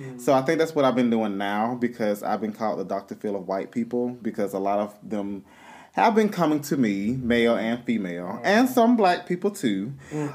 Mm. 0.00 0.20
So 0.20 0.32
I 0.32 0.42
think 0.42 0.58
that's 0.58 0.74
what 0.74 0.84
I've 0.84 0.94
been 0.94 1.10
doing 1.10 1.38
now 1.38 1.74
because 1.74 2.22
I've 2.22 2.40
been 2.40 2.52
called 2.52 2.78
the 2.78 2.84
Dr. 2.84 3.16
Phil 3.16 3.34
of 3.34 3.48
white 3.48 3.72
people 3.72 4.10
because 4.10 4.52
a 4.52 4.58
lot 4.58 4.78
of 4.78 4.96
them 5.02 5.44
have 5.92 6.14
been 6.14 6.28
coming 6.28 6.60
to 6.62 6.76
me, 6.76 7.12
male 7.20 7.56
and 7.56 7.82
female, 7.84 8.40
and 8.44 8.68
some 8.68 8.96
black 8.96 9.26
people 9.26 9.50
too, 9.50 9.92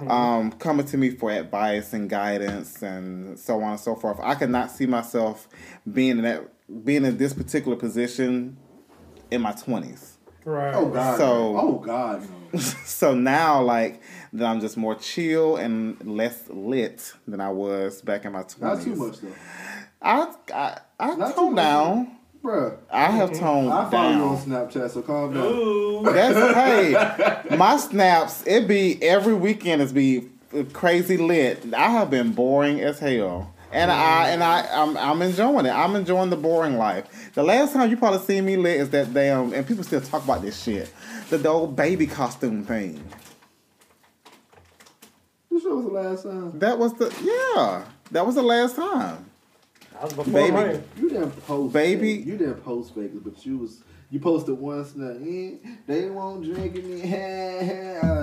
um, 0.07 0.51
coming 0.53 0.85
to 0.88 0.97
me 0.97 1.11
for 1.11 1.31
advice 1.31 1.93
and 1.93 2.09
guidance 2.09 2.81
and 2.81 3.39
so 3.39 3.61
on 3.61 3.71
and 3.71 3.80
so 3.80 3.95
forth. 3.95 4.19
I 4.21 4.35
could 4.35 4.49
not 4.49 4.71
see 4.71 4.85
myself 4.85 5.47
being 5.91 6.17
in 6.17 6.21
that 6.23 6.49
being 6.85 7.05
in 7.05 7.17
this 7.17 7.34
particular 7.34 7.77
position 7.77 8.57
in 9.31 9.41
my 9.41 9.51
twenties. 9.53 10.17
Right. 10.45 10.73
Oh 10.75 10.89
God. 10.89 11.17
So- 11.17 11.57
oh 11.57 11.73
God. 11.80 12.21
No. 12.53 12.59
so 12.59 13.13
now 13.15 13.61
like 13.63 14.01
that 14.34 14.45
I'm 14.45 14.59
just 14.59 14.77
more 14.77 14.93
chill 14.95 15.55
and 15.55 15.99
less 16.05 16.43
lit 16.49 17.13
than 17.27 17.41
I 17.41 17.49
was 17.49 18.01
back 18.01 18.25
in 18.25 18.34
my 18.34 18.43
twenties. 18.43 18.85
Not 18.85 18.95
too 18.95 18.95
much 18.95 19.19
though, 19.21 19.34
I 20.01 20.34
I, 20.53 20.80
I 20.99 21.15
Not 21.15 21.35
too 21.35 21.49
much. 21.51 21.55
down. 21.55 22.17
Bruh. 22.44 22.78
I 22.91 23.10
have 23.10 23.32
mm-hmm. 23.32 23.40
toned 23.40 23.72
I 23.72 23.90
follow 23.90 24.11
you 24.11 24.24
on. 24.24 24.38
Snapchat, 24.38 24.91
so 24.91 25.02
calm 25.02 25.34
down. 25.34 25.45
Ooh. 25.45 26.03
That's 26.03 26.56
hey, 27.49 27.56
my 27.56 27.78
snaps. 27.78 28.44
It 28.45 28.68
be 28.68 29.02
every 29.02 29.34
weekend. 29.34 29.82
It's 29.82 29.94
be 29.94 30.30
crazy 30.74 31.18
lit. 31.18 31.74
I 31.74 31.90
have 31.90 32.10
been 32.10 32.34
boring 32.34 32.82
as 32.82 32.99
hell. 32.99 33.53
And 33.72 33.90
I 33.90 33.95
mm. 33.95 34.34
and 34.34 34.44
I 34.44 34.68
I'm, 34.72 34.98
I'm 34.98 35.22
enjoying 35.22 35.65
it. 35.65 35.72
I'm 35.72 35.95
enjoying 35.95 36.30
the 36.30 36.36
boring 36.36 36.78
life. 36.78 37.32
The 37.34 37.44
last 37.44 37.74
time 37.74 37.90
you 37.90 37.98
probably 37.98 38.20
seen 38.20 38.45
me 38.45 38.57
lit 38.57 38.82
is 38.82 38.90
that 38.90 39.14
damn 39.14 39.53
and 39.53 39.65
people 39.65 39.84
still 39.84 40.02
talk 40.02 40.24
about 40.26 40.41
this 40.41 40.61
shit. 40.61 40.94
The, 41.30 41.38
the 41.38 41.49
old 41.49 41.76
baby 41.78 42.06
costume 42.06 42.65
thing. 42.65 43.02
You 45.49 45.61
sure 45.61 45.78
was 45.78 45.86
the 45.86 45.91
last 45.91 46.24
time? 46.24 46.60
That 46.60 46.78
was 46.78 46.94
the 46.95 47.06
yeah. 47.24 47.86
That 48.11 48.26
was 48.26 48.36
the 48.36 48.44
last 48.44 48.76
time. 48.76 49.30
That 49.94 50.03
was 50.03 50.14
before 50.14 50.34
Baby. 50.34 50.52
mine. 50.52 50.84
You 50.98 51.10
didn't 51.10 51.45
post, 51.45 51.74
Baby. 51.74 52.14
Vegas. 52.18 52.26
You 52.28 52.38
didn't 52.38 52.64
post 52.64 52.95
Vegas, 52.95 53.20
but 53.24 53.45
you 53.45 53.57
was 53.57 53.84
you 54.10 54.20
posted 54.20 54.57
once 54.60 54.95
now. 54.95 55.15
Eh, 55.26 55.56
they 55.88 56.10
won't 56.10 56.44
drink 56.44 56.76
me. 56.84 57.02
uh, 57.02 57.06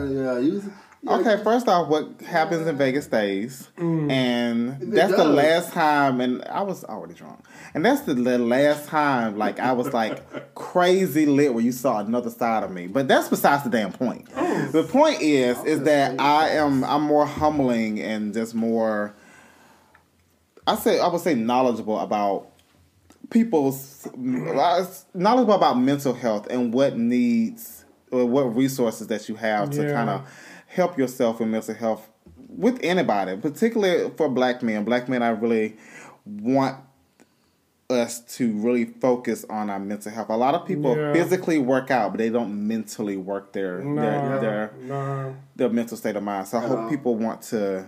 yeah, 0.05 0.39
you 0.39 0.53
was, 0.55 0.65
yeah, 1.03 1.13
Okay, 1.13 1.43
first 1.43 1.67
off, 1.67 1.89
what 1.89 2.21
happens 2.21 2.67
in 2.67 2.77
Vegas 2.77 3.07
stays, 3.07 3.69
and 3.79 4.77
that's 4.93 5.17
the 5.17 5.25
last 5.25 5.73
time. 5.73 6.21
And 6.21 6.45
I 6.45 6.61
was 6.63 6.85
already 6.85 7.15
drunk, 7.15 7.43
and 7.75 7.83
that's 7.85 8.03
the, 8.03 8.13
the 8.15 8.39
last 8.39 8.87
time. 8.87 9.39
Like 9.39 9.59
I 9.59 9.73
was 9.73 9.93
like 9.95 10.55
crazy 10.55 11.25
lit 11.27 11.55
where 11.55 11.65
you 11.65 11.73
saw 11.73 12.01
another 12.01 12.29
side 12.31 12.63
of 12.65 12.71
me. 12.71 12.87
But 12.87 13.09
that's 13.09 13.29
besides 13.29 13.65
the 13.65 13.71
damn 13.71 13.93
point. 13.93 14.29
The 14.73 14.87
point 14.89 15.23
is, 15.23 15.59
is 15.65 15.83
that 15.85 16.21
I 16.21 16.51
am 16.51 16.85
I'm 16.85 17.03
more 17.03 17.27
humbling 17.27 18.01
and 18.01 18.35
just 18.35 18.55
more. 18.55 19.15
I 20.66 20.77
say 20.77 21.01
I 21.01 21.09
would 21.09 21.20
say 21.20 21.35
knowledgeable 21.35 21.99
about 21.99 22.49
people's 23.31 24.07
uh, 24.07 24.87
knowledgeable 25.15 25.55
about 25.55 25.78
mental 25.78 26.15
health 26.15 26.47
and 26.51 26.73
what 26.74 26.97
needs 26.97 27.85
or 28.11 28.24
what 28.27 28.55
resources 28.57 29.07
that 29.09 29.28
you 29.28 29.37
have 29.37 29.70
to 29.70 29.82
Yeah. 29.85 29.93
kind 29.93 30.11
of 30.11 30.23
help 30.66 30.99
yourself 30.99 31.41
with 31.41 31.49
mental 31.49 31.74
health 31.74 32.09
with 32.49 32.78
anybody, 32.82 33.37
particularly 33.37 34.11
for 34.16 34.28
black 34.28 34.62
men. 34.62 34.85
Black 34.85 35.09
men, 35.09 35.23
I 35.23 35.28
really 35.31 35.77
want 36.27 36.77
us 37.89 38.20
to 38.37 38.53
really 38.53 38.85
focus 38.85 39.45
on 39.51 39.69
our 39.70 39.78
mental 39.81 40.12
health. 40.12 40.28
A 40.31 40.37
lot 40.37 40.55
of 40.55 40.65
people 40.66 40.97
Yeah. 40.97 41.12
physically 41.12 41.59
work 41.59 41.91
out, 41.91 42.12
but 42.12 42.19
they 42.19 42.31
don't 42.31 42.66
mentally 42.69 43.16
work 43.16 43.53
their 43.53 43.78
their, 43.82 44.39
their 44.41 44.70
no. 44.89 45.35
their 45.57 45.69
mental 45.70 45.97
state 45.97 46.15
of 46.16 46.23
mind. 46.23 46.47
So 46.49 46.59
I 46.59 46.62
Yeah. 46.62 46.69
hope 46.69 46.89
people 46.89 47.16
want 47.16 47.43
to 47.43 47.87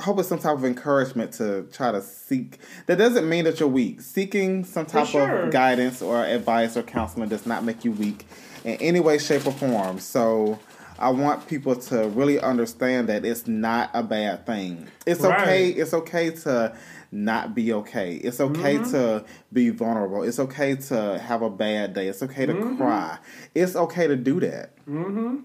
hope 0.00 0.18
it's 0.18 0.28
some 0.28 0.38
type 0.38 0.54
of 0.56 0.64
encouragement 0.64 1.32
to 1.34 1.64
try 1.72 1.92
to 1.92 2.00
seek. 2.02 2.58
That 2.86 2.96
doesn't 2.98 3.28
mean 3.28 3.44
that 3.44 3.60
you're 3.60 3.68
weak. 3.68 4.00
Seeking 4.00 4.64
some 4.64 4.86
type 4.86 5.06
sure. 5.08 5.42
of 5.44 5.52
guidance 5.52 6.02
or 6.02 6.24
advice 6.24 6.76
or 6.76 6.82
counseling 6.82 7.28
does 7.28 7.46
not 7.46 7.62
make 7.64 7.84
you 7.84 7.92
weak 7.92 8.26
in 8.64 8.74
any 8.76 9.00
way, 9.00 9.18
shape, 9.18 9.46
or 9.46 9.52
form. 9.52 9.98
So. 9.98 10.58
I 10.98 11.08
want 11.08 11.48
people 11.48 11.74
to 11.74 12.06
really 12.10 12.38
understand 12.38 13.08
that 13.08 13.24
it's 13.24 13.48
not 13.48 13.90
a 13.92 14.04
bad 14.04 14.46
thing. 14.46 14.86
It's 15.04 15.22
Right. 15.22 15.40
okay. 15.40 15.68
It's 15.70 15.92
okay 15.94 16.30
to 16.30 16.76
not 17.10 17.56
be 17.56 17.72
okay. 17.72 18.14
It's 18.16 18.38
okay 18.40 18.76
Mm-hmm. 18.76 18.90
to 18.92 19.24
be 19.52 19.70
vulnerable. 19.70 20.22
It's 20.22 20.38
okay 20.38 20.76
to 20.76 21.18
have 21.18 21.42
a 21.42 21.50
bad 21.50 21.92
day. 21.94 22.06
It's 22.06 22.22
okay 22.22 22.46
to 22.46 22.52
Mm-hmm. 22.54 22.76
cry. 22.76 23.18
It's 23.52 23.74
okay 23.74 24.06
to 24.06 24.14
do 24.14 24.38
that. 24.40 24.76
Mm-hmm. 24.88 25.38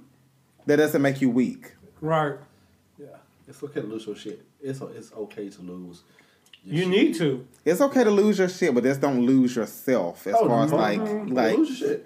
That 0.67 0.75
doesn't 0.75 1.01
make 1.01 1.21
you 1.21 1.29
weak. 1.31 1.71
Right. 2.01 2.35
Yeah. 3.47 3.51
It's 3.51 3.63
okay 3.63 3.81
to 3.81 3.87
lose 3.87 4.05
your 4.05 4.15
shit. 4.15 4.45
It's 4.61 4.81
it's 4.81 5.11
okay 5.13 5.49
to 5.49 5.61
lose. 5.61 6.03
You 6.65 6.79
shit. 6.83 6.87
need 6.89 7.15
to. 7.15 7.47
It's 7.63 7.79
okay 7.81 8.03
to 8.03 8.11
lose 8.11 8.39
your 8.39 8.49
shit, 8.49 8.73
but 8.75 8.83
just 8.83 8.99
don't 9.01 9.25
lose 9.25 9.55
yourself. 9.55 10.27
As 10.27 10.35
Oh, 10.37 10.47
far 10.47 10.65
as 10.65 10.71
no. 10.71 10.77
like, 10.77 10.99
Yeah, 10.99 11.23
like 11.29 11.57
lose 11.57 11.77
shit. 11.77 12.05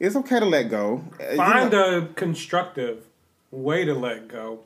it's 0.00 0.16
okay 0.16 0.40
to 0.40 0.46
let 0.46 0.64
go. 0.70 1.04
Uh, 1.20 1.30
you 1.30 1.36
Find 1.36 1.70
know- 1.72 1.98
a 1.98 2.06
constructive 2.06 3.06
way 3.50 3.84
to 3.84 3.94
let 3.94 4.28
go. 4.28 4.60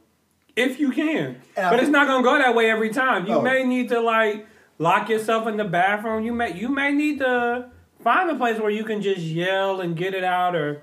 If 0.56 0.78
you 0.78 0.90
can. 0.92 1.36
And 1.56 1.70
but 1.70 1.80
it's 1.80 1.88
not 1.90 2.06
gonna 2.06 2.22
go 2.22 2.38
that 2.38 2.54
way 2.54 2.70
every 2.70 2.90
time. 2.90 3.26
You 3.26 3.34
Oh. 3.34 3.42
may 3.42 3.64
need 3.64 3.88
to 3.90 4.00
like 4.00 4.46
lock 4.78 5.08
yourself 5.08 5.46
in 5.48 5.56
the 5.56 5.64
bathroom. 5.64 6.24
You 6.24 6.32
may 6.32 6.52
you 6.54 6.68
may 6.68 6.92
need 6.92 7.18
to 7.18 7.70
find 8.02 8.30
a 8.30 8.36
place 8.36 8.60
where 8.60 8.70
you 8.70 8.84
can 8.84 9.02
just 9.02 9.18
yell 9.20 9.80
and 9.80 9.96
get 9.96 10.14
it 10.14 10.24
out 10.24 10.54
or 10.54 10.82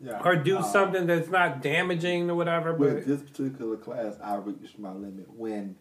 Yeah. 0.00 0.22
or 0.24 0.36
do 0.36 0.58
Uh, 0.58 0.62
something 0.62 1.06
that's 1.06 1.28
not 1.28 1.62
damaging 1.62 2.30
or 2.30 2.34
whatever. 2.34 2.72
With 2.74 2.94
But 2.94 3.06
this 3.06 3.20
particular 3.22 3.76
class, 3.76 4.16
I 4.22 4.36
reached 4.36 4.78
my 4.78 4.92
limit 4.92 5.26
when. 5.36 5.76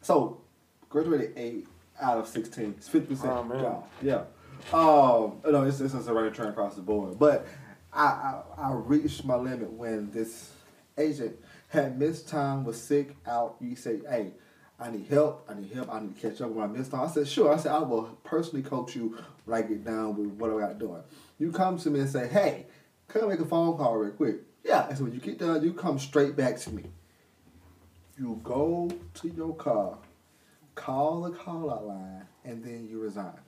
So, 0.00 0.40
graduated 0.88 1.32
eight 1.36 1.66
out 2.00 2.18
of 2.18 2.28
sixteen. 2.28 2.74
It's 2.76 2.88
fifty 2.88 3.14
percent. 3.14 3.32
Oh. 3.32 3.84
Yeah. 4.00 4.22
Um. 4.72 5.40
No, 5.50 5.64
it's 5.64 5.80
it's 5.80 5.94
a 5.94 6.12
running 6.12 6.32
trend 6.32 6.50
across 6.50 6.76
the 6.76 6.82
board. 6.82 7.18
But 7.18 7.46
I, 7.92 8.04
I 8.04 8.42
I 8.58 8.72
reached 8.72 9.24
my 9.24 9.36
limit 9.36 9.72
when 9.72 10.10
this 10.12 10.52
agent 10.96 11.36
had 11.68 11.98
missed 11.98 12.28
time, 12.28 12.64
was 12.64 12.80
sick, 12.80 13.16
out. 13.26 13.56
You 13.60 13.76
say, 13.76 14.00
hey. 14.08 14.32
I 14.80 14.92
need 14.92 15.08
help. 15.08 15.44
I 15.50 15.54
need 15.54 15.72
help. 15.72 15.92
I 15.92 15.98
need 15.98 16.14
to 16.14 16.22
catch 16.30 16.40
up 16.40 16.50
with 16.50 16.58
my 16.58 16.68
missed 16.68 16.94
on. 16.94 17.00
I 17.00 17.10
said, 17.10 17.26
sure. 17.26 17.52
I 17.52 17.56
said, 17.56 17.72
I 17.72 17.80
will 17.80 18.16
personally 18.22 18.62
coach 18.62 18.94
you 18.94 19.18
when 19.44 19.58
I 19.58 19.66
get 19.66 19.84
down 19.84 20.14
with 20.16 20.28
what 20.38 20.52
I 20.52 20.68
got 20.68 20.78
doing. 20.78 21.02
You 21.36 21.50
come 21.50 21.78
to 21.78 21.90
me 21.90 21.98
and 21.98 22.08
say, 22.08 22.28
hey, 22.28 22.66
can 23.08 23.24
I 23.24 23.26
make 23.26 23.40
a 23.40 23.44
phone 23.44 23.76
call 23.76 23.96
real 23.96 24.12
quick? 24.12 24.36
Yeah. 24.64 24.88
And 24.88 24.96
so 24.96 25.04
when 25.04 25.12
you 25.12 25.20
get 25.20 25.38
done, 25.38 25.62
you 25.62 25.72
come 25.72 25.98
straight 25.98 26.36
back 26.36 26.58
to 26.60 26.70
me. 26.70 26.84
You 28.18 28.40
go 28.42 28.90
to 29.14 29.28
your 29.28 29.54
car, 29.54 29.98
call 30.74 31.22
the 31.22 31.30
call 31.30 31.70
out 31.70 31.86
line, 31.86 32.26
and 32.44 32.62
then 32.62 32.86
you 32.88 33.00
resign. 33.00 33.38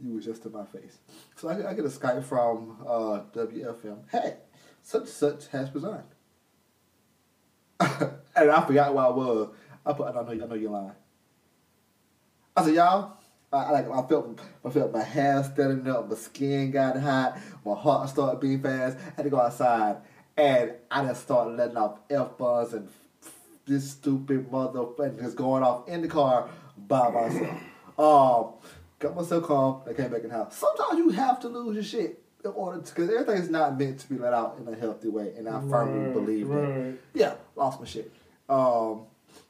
You 0.00 0.14
was 0.14 0.24
just 0.24 0.44
in 0.44 0.52
my 0.52 0.64
face. 0.64 0.98
So 1.36 1.48
I, 1.48 1.70
I 1.70 1.74
get 1.74 1.84
a 1.84 1.88
Skype 1.88 2.24
from 2.24 2.78
uh, 2.86 3.22
WFM. 3.34 3.98
Hey, 4.10 4.36
such 4.82 5.06
such 5.08 5.46
has 5.48 5.72
resigned. 5.74 6.02
and 7.80 8.50
I 8.50 8.66
forgot 8.66 8.94
where 8.94 9.04
I 9.04 9.08
was. 9.08 9.54
I 9.86 9.92
put, 9.92 10.08
I 10.08 10.12
know, 10.12 10.30
I 10.30 10.34
know 10.34 10.54
you're 10.54 10.70
lying. 10.70 10.92
I 12.56 12.64
said, 12.64 12.74
y'all, 12.74 13.18
I, 13.54 13.70
like, 13.70 13.90
I 13.90 14.02
felt, 14.06 14.38
I 14.64 14.70
felt 14.70 14.92
my 14.92 15.02
hair 15.02 15.42
standing 15.44 15.88
up, 15.90 16.08
my 16.08 16.16
skin 16.16 16.70
got 16.70 16.98
hot, 16.98 17.38
my 17.64 17.74
heart 17.74 18.08
started 18.08 18.40
beating 18.40 18.62
fast. 18.62 18.96
I 18.98 19.12
had 19.16 19.22
to 19.24 19.30
go 19.30 19.40
outside, 19.40 19.96
and 20.36 20.72
I 20.90 21.04
just 21.04 21.22
started 21.22 21.56
letting 21.56 21.76
off 21.76 21.98
f 22.10 22.36
bombs 22.36 22.72
and 22.72 22.88
this 23.66 23.92
stupid 23.92 24.50
motherfucker 24.50 25.20
just 25.20 25.36
going 25.36 25.62
off 25.62 25.88
in 25.88 26.02
the 26.02 26.08
car 26.08 26.48
by 26.76 27.10
myself. 27.10 27.58
Um, 27.96 28.54
got 28.98 29.14
myself 29.14 29.44
calm. 29.44 29.82
I 29.88 29.92
came 29.92 30.10
back 30.10 30.24
in 30.24 30.28
the 30.28 30.34
house. 30.34 30.56
Sometimes 30.56 30.98
you 30.98 31.10
have 31.10 31.38
to 31.42 31.48
lose 31.48 31.74
your 31.76 31.84
shit 31.84 32.20
in 32.44 32.50
order 32.50 32.80
to, 32.82 32.92
because 32.92 33.08
everything's 33.08 33.48
not 33.50 33.78
meant 33.78 34.00
to 34.00 34.08
be 34.08 34.18
let 34.18 34.34
out 34.34 34.58
in 34.58 34.66
a 34.66 34.76
healthy 34.76 35.06
way, 35.06 35.32
and 35.36 35.48
I 35.48 35.60
firmly 35.70 36.00
Right, 36.00 36.12
believe 36.12 36.48
that. 36.48 36.94
Yeah, 37.14 37.34
lost 37.54 37.78
my 37.78 37.86
shit. 37.86 38.12
Um, 38.48 39.02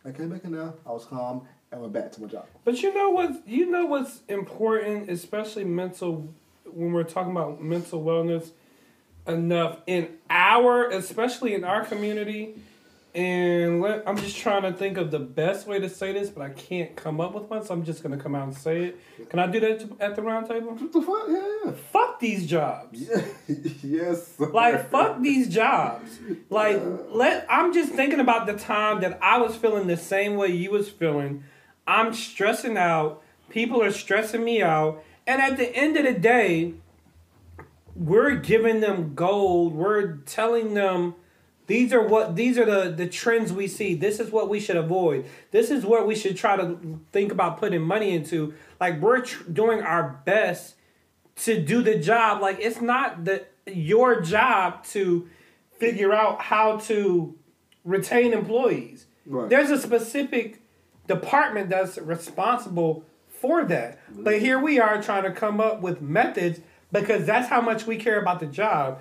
I 0.05 0.11
came 0.11 0.29
back 0.29 0.45
in 0.45 0.53
there. 0.53 0.75
I 0.87 0.91
was 0.93 1.07
calm 1.07 1.49
and 1.75 1.83
went 1.83 1.93
back 1.93 2.13
to 2.13 2.23
my 2.23 2.29
job. 2.29 2.47
But 2.65 2.83
you 2.83 2.93
know 2.95 3.11
what? 3.11 3.47
You 3.47 3.71
know 3.71 3.87
what's 3.87 4.21
important, 4.29 5.11
especially 5.11 5.65
mental, 5.65 6.33
when 6.65 6.93
we're 6.93 7.05
talking 7.05 7.33
about 7.33 7.63
mental 7.63 8.03
wellness. 8.03 8.51
Enough 9.27 9.79
in 9.87 10.09
our, 10.29 10.91
especially 10.91 11.55
in 11.55 11.65
our 11.65 11.83
community, 11.87 12.57
and 13.15 13.81
let, 13.81 14.07
I'm 14.07 14.19
just 14.19 14.37
trying 14.37 14.63
to 14.63 14.73
think 14.75 14.99
of 14.99 15.11
the 15.11 15.19
best 15.19 15.67
way 15.67 15.79
to 15.79 15.89
say 15.89 16.13
this, 16.13 16.29
but 16.29 16.43
I 16.43 16.51
can't 16.51 16.95
come 16.95 17.23
up 17.23 17.33
with 17.33 17.45
one, 17.45 17.65
so 17.65 17.73
I'm 17.73 17.85
just 17.87 18.03
gonna 18.03 18.19
come 18.19 18.35
out 18.35 18.49
and 18.49 18.55
say 18.55 18.85
it. 18.85 19.31
Can 19.31 19.39
I 19.39 19.47
do 19.47 19.61
that 19.61 19.89
at 19.99 20.15
the 20.15 20.21
round 20.21 20.47
table? 20.47 20.73
What 20.75 20.93
the 20.93 21.01
fuck? 21.01 21.27
Yeah, 21.29 21.73
Fuck 21.91 22.21
these 22.21 22.47
jobs. 22.47 23.01
yeah. 23.01 23.23
yes. 23.83 24.37
sir. 24.37 24.51
Like 24.51 24.91
fuck 24.91 25.23
these 25.23 25.49
jobs. 25.49 26.19
Like 26.51 26.83
let 27.09 27.47
I'm 27.49 27.73
just 27.73 27.93
thinking 27.93 28.21
about 28.21 28.47
the 28.47 28.59
time 28.59 29.01
that 29.01 29.19
I 29.23 29.39
was 29.39 29.57
feeling 29.57 29.87
the 29.87 29.97
same 29.97 30.37
way 30.37 30.49
you 30.49 30.71
was 30.71 30.91
feeling. 30.91 31.45
I'm 31.87 32.13
stressing 32.13 32.77
out. 32.77 33.23
People 33.49 33.83
are 33.83 33.93
stressing 33.93 34.45
me 34.45 34.63
out. 34.63 35.03
And 35.27 35.41
at 35.41 35.57
the 35.57 35.75
end 35.75 35.97
of 35.97 36.05
the 36.05 36.19
day, 36.19 36.75
we're 37.95 38.35
giving 38.37 38.81
them 38.81 39.15
gold. 39.15 39.75
We're 39.75 40.17
telling 40.19 40.75
them 40.75 41.15
these 41.67 41.93
are 41.93 42.07
what 42.07 42.37
these 42.37 42.59
are 42.59 42.65
the 42.65 42.91
the 42.91 43.07
trends 43.07 43.53
we 43.53 43.69
see. 43.69 43.95
This 43.95 44.21
is 44.21 44.31
what 44.31 44.49
we 44.49 44.61
should 44.61 44.77
avoid. 44.77 45.27
This 45.51 45.71
is 45.71 45.87
what 45.87 46.07
we 46.07 46.15
should 46.15 46.37
try 46.37 46.57
to 46.57 47.01
think 47.13 47.33
about 47.33 47.59
putting 47.59 47.83
money 47.83 48.15
into. 48.15 48.55
Like 48.81 49.01
we're 49.01 49.21
tr- 49.21 49.45
doing 49.45 49.81
our 49.81 50.21
best 50.25 50.75
to 51.37 51.61
do 51.61 51.83
the 51.83 51.99
job. 51.99 52.43
Like 52.43 52.59
it's 52.61 52.81
not 52.81 53.25
the 53.25 53.47
your 53.67 54.21
job 54.21 54.85
to 54.85 55.29
figure 55.79 56.13
out 56.13 56.43
how 56.43 56.77
to 56.79 57.35
retain 57.85 58.33
employees. 58.33 59.07
Right. 59.27 59.49
There's 59.49 59.71
a 59.71 59.79
specific 59.79 60.61
department 61.07 61.69
that's 61.71 61.99
responsible 61.99 63.05
for 63.29 63.65
that. 63.65 63.99
But 64.11 64.41
here 64.41 64.59
we 64.59 64.79
are 64.79 65.03
trying 65.03 65.25
to 65.25 65.33
come 65.33 65.61
up 65.61 65.83
with 65.83 66.01
methods 66.01 66.61
because 66.93 67.27
that's 67.27 67.49
how 67.49 67.61
much 67.61 67.87
we 67.87 67.97
care 67.97 68.21
about 68.21 68.41
the 68.41 68.47
job. 68.47 69.01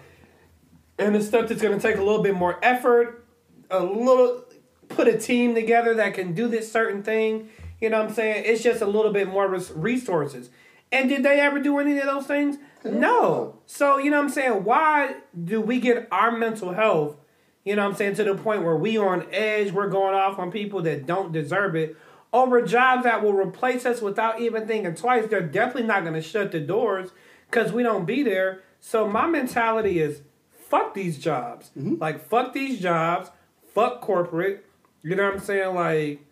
And 0.97 1.15
the 1.15 1.21
stuff 1.21 1.49
that's 1.49 1.61
going 1.61 1.79
to 1.79 1.81
take 1.81 1.97
a 1.97 2.03
little 2.03 2.21
bit 2.21 2.35
more 2.35 2.59
effort, 2.63 3.25
a 3.69 3.83
little 3.83 4.43
put 4.89 5.07
a 5.07 5.17
team 5.17 5.55
together 5.55 5.93
that 5.95 6.13
can 6.13 6.33
do 6.33 6.47
this 6.47 6.71
certain 6.71 7.03
thing. 7.03 7.49
You 7.79 7.89
know 7.89 7.99
what 7.99 8.09
I'm 8.09 8.13
saying? 8.13 8.45
It's 8.45 8.63
just 8.63 8.81
a 8.81 8.85
little 8.85 9.11
bit 9.11 9.27
more 9.27 9.47
res- 9.47 9.71
resources. 9.71 10.49
And 10.91 11.09
did 11.09 11.23
they 11.23 11.39
ever 11.39 11.59
do 11.59 11.79
any 11.79 11.97
of 11.97 12.05
those 12.05 12.27
things? 12.27 12.57
No. 12.83 13.59
So, 13.65 13.97
you 13.97 14.11
know 14.11 14.17
what 14.17 14.25
I'm 14.25 14.29
saying? 14.29 14.63
Why 14.63 15.15
do 15.43 15.59
we 15.59 15.79
get 15.79 16.07
our 16.11 16.31
mental 16.31 16.73
health, 16.73 17.15
you 17.63 17.75
know 17.75 17.83
what 17.83 17.91
I'm 17.91 17.95
saying, 17.95 18.15
to 18.15 18.23
the 18.23 18.35
point 18.35 18.63
where 18.63 18.75
we 18.75 18.97
on 18.97 19.25
edge, 19.31 19.71
we're 19.71 19.89
going 19.89 20.13
off 20.13 20.39
on 20.39 20.51
people 20.51 20.81
that 20.83 21.05
don't 21.05 21.31
deserve 21.31 21.75
it 21.75 21.95
over 22.33 22.61
jobs 22.61 23.03
that 23.03 23.23
will 23.23 23.33
replace 23.33 23.85
us 23.85 24.01
without 24.01 24.41
even 24.41 24.67
thinking 24.67 24.95
twice. 24.95 25.27
They're 25.29 25.41
definitely 25.41 25.87
not 25.87 26.01
going 26.01 26.15
to 26.15 26.21
shut 26.21 26.51
the 26.51 26.59
doors 26.59 27.11
because 27.49 27.71
we 27.71 27.83
don't 27.83 28.05
be 28.05 28.23
there. 28.23 28.63
So 28.79 29.07
my 29.07 29.27
mentality 29.27 29.99
is 29.99 30.21
fuck 30.51 30.93
these 30.93 31.19
jobs. 31.19 31.69
Mm-hmm. 31.77 31.95
Like 32.01 32.27
fuck 32.27 32.51
these 32.53 32.81
jobs, 32.81 33.29
fuck 33.73 34.01
corporate. 34.01 34.65
You 35.03 35.15
know 35.15 35.25
what 35.25 35.35
I'm 35.35 35.39
saying? 35.39 35.75
Like 35.75 36.25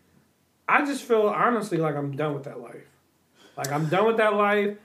I 0.68 0.86
just 0.86 1.04
feel 1.04 1.28
honestly 1.28 1.78
like 1.78 1.96
I'm 1.96 2.16
done 2.16 2.34
with 2.34 2.46
that 2.46 2.60
life. 2.60 2.88
Like 3.56 3.72
I'm 3.72 3.88
done 3.88 4.08
with 4.08 4.18
that 4.18 4.34
life. 4.34 4.78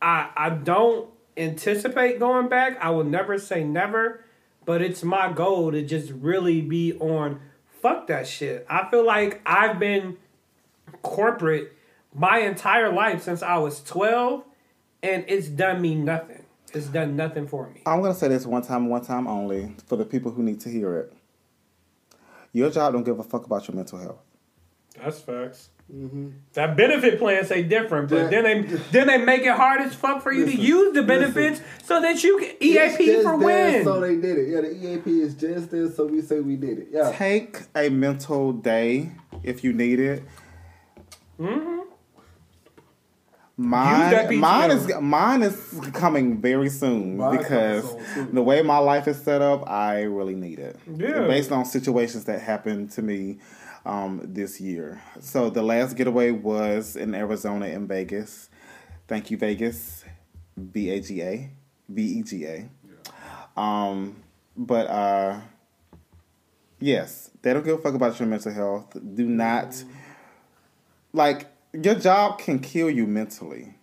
I 0.00 0.30
I 0.34 0.50
don't 0.50 1.10
anticipate 1.36 2.18
going 2.18 2.48
back. 2.48 2.78
I 2.80 2.90
will 2.90 3.04
never 3.04 3.38
say 3.38 3.62
never, 3.62 4.24
but 4.64 4.82
it's 4.82 5.02
my 5.02 5.32
goal 5.32 5.72
to 5.72 5.82
just 5.82 6.10
really 6.10 6.60
be 6.60 6.94
on 6.94 7.40
fuck 7.80 8.06
that 8.06 8.26
shit. 8.26 8.64
I 8.68 8.88
feel 8.90 9.04
like 9.04 9.40
I've 9.44 9.78
been 9.78 10.16
corporate 11.02 11.72
my 12.14 12.38
entire 12.38 12.92
life 12.92 13.22
since 13.22 13.42
I 13.42 13.58
was 13.58 13.82
12 13.82 14.44
and 15.02 15.24
it's 15.26 15.48
done 15.48 15.80
me 15.80 15.94
nothing. 15.94 16.44
It's 16.72 16.86
done 16.86 17.16
nothing 17.16 17.46
for 17.46 17.68
me. 17.68 17.82
I'm 17.84 18.00
gonna 18.00 18.14
say 18.14 18.28
this 18.28 18.46
one 18.46 18.62
time, 18.62 18.88
one 18.88 19.04
time 19.04 19.26
only, 19.26 19.74
for 19.86 19.96
the 19.96 20.04
people 20.04 20.30
who 20.30 20.42
need 20.42 20.60
to 20.60 20.70
hear 20.70 20.96
it. 20.96 21.12
Your 22.52 22.70
job 22.70 22.92
don't 22.92 23.02
give 23.02 23.18
a 23.18 23.22
fuck 23.22 23.44
about 23.44 23.66
your 23.68 23.76
mental 23.76 23.98
health. 23.98 24.20
That's 24.98 25.20
facts. 25.20 25.70
Mm-hmm. 25.94 26.28
That 26.54 26.74
benefit 26.74 27.18
plan 27.18 27.44
say 27.44 27.62
different, 27.62 28.08
but 28.08 28.30
Yeah. 28.32 28.42
then 28.42 28.44
they 28.44 28.76
then 28.92 29.06
they 29.08 29.18
make 29.18 29.42
it 29.42 29.52
hard 29.54 29.82
as 29.82 29.94
fuck 29.94 30.22
for 30.22 30.32
you 30.32 30.46
Listen, 30.46 30.60
to 30.60 30.66
use 30.66 30.94
the 30.94 31.02
benefits 31.02 31.60
so 31.84 32.00
that 32.00 32.24
you 32.24 32.38
can 32.38 32.56
EAP 32.60 33.22
for 33.22 33.38
there, 33.38 33.72
win. 33.72 33.84
So 33.84 34.00
they 34.00 34.16
did 34.16 34.38
it. 34.38 34.48
Yeah, 34.48 34.60
the 34.62 34.70
EAP 34.74 35.06
is 35.20 35.34
just 35.34 35.70
there, 35.70 35.90
so 35.90 36.06
we 36.06 36.22
say 36.22 36.40
we 36.40 36.56
did 36.56 36.78
it. 36.78 36.88
Yeah. 36.90 37.12
Take 37.14 37.58
a 37.76 37.90
mental 37.90 38.52
day 38.52 39.10
if 39.42 39.62
you 39.62 39.74
need 39.74 40.00
it. 40.00 40.22
Mm-hmm. 41.38 41.68
Use 43.58 43.68
Mine, 43.68 44.38
mine 44.40 44.70
is 44.70 44.90
mine 45.00 45.42
is 45.42 45.80
coming 45.92 46.40
very 46.40 46.70
soon 46.70 47.18
Mine 47.18 47.36
because 47.36 47.84
soon, 48.14 48.34
the 48.34 48.42
way 48.42 48.62
my 48.62 48.78
life 48.78 49.06
is 49.06 49.20
set 49.22 49.42
up, 49.42 49.68
I 49.68 50.02
really 50.02 50.34
need 50.34 50.58
it. 50.58 50.78
Yeah. 50.86 51.26
Based 51.26 51.52
on 51.52 51.66
situations 51.66 52.24
that 52.24 52.40
happened 52.40 52.92
to 52.92 53.02
me 53.02 53.38
um, 53.84 54.20
this 54.24 54.60
year. 54.60 55.02
So 55.20 55.50
the 55.50 55.62
last 55.62 55.96
getaway 55.96 56.30
was 56.30 56.96
in 56.96 57.14
Arizona 57.14 57.66
in 57.66 57.86
Vegas. 57.86 58.48
Thank 59.08 59.30
you, 59.30 59.36
Vegas. 59.36 60.04
B 60.72 60.90
A 60.90 61.00
G 61.00 61.22
A. 61.22 61.50
V 61.88 62.02
E 62.02 62.22
G 62.22 62.46
A. 62.46 62.68
Um, 63.60 64.22
but 64.56 64.86
uh, 64.88 65.40
yes, 66.78 67.30
they 67.42 67.52
don't 67.52 67.64
give 67.64 67.78
a 67.78 67.82
fuck 67.82 67.94
about 67.94 68.18
your 68.18 68.28
mental 68.28 68.52
health. 68.52 68.96
Do 69.14 69.26
not 69.26 69.82
like 71.12 71.48
your 71.72 71.94
job 71.94 72.38
can 72.38 72.58
kill 72.58 72.90
you 72.90 73.06
mentally. 73.06 73.74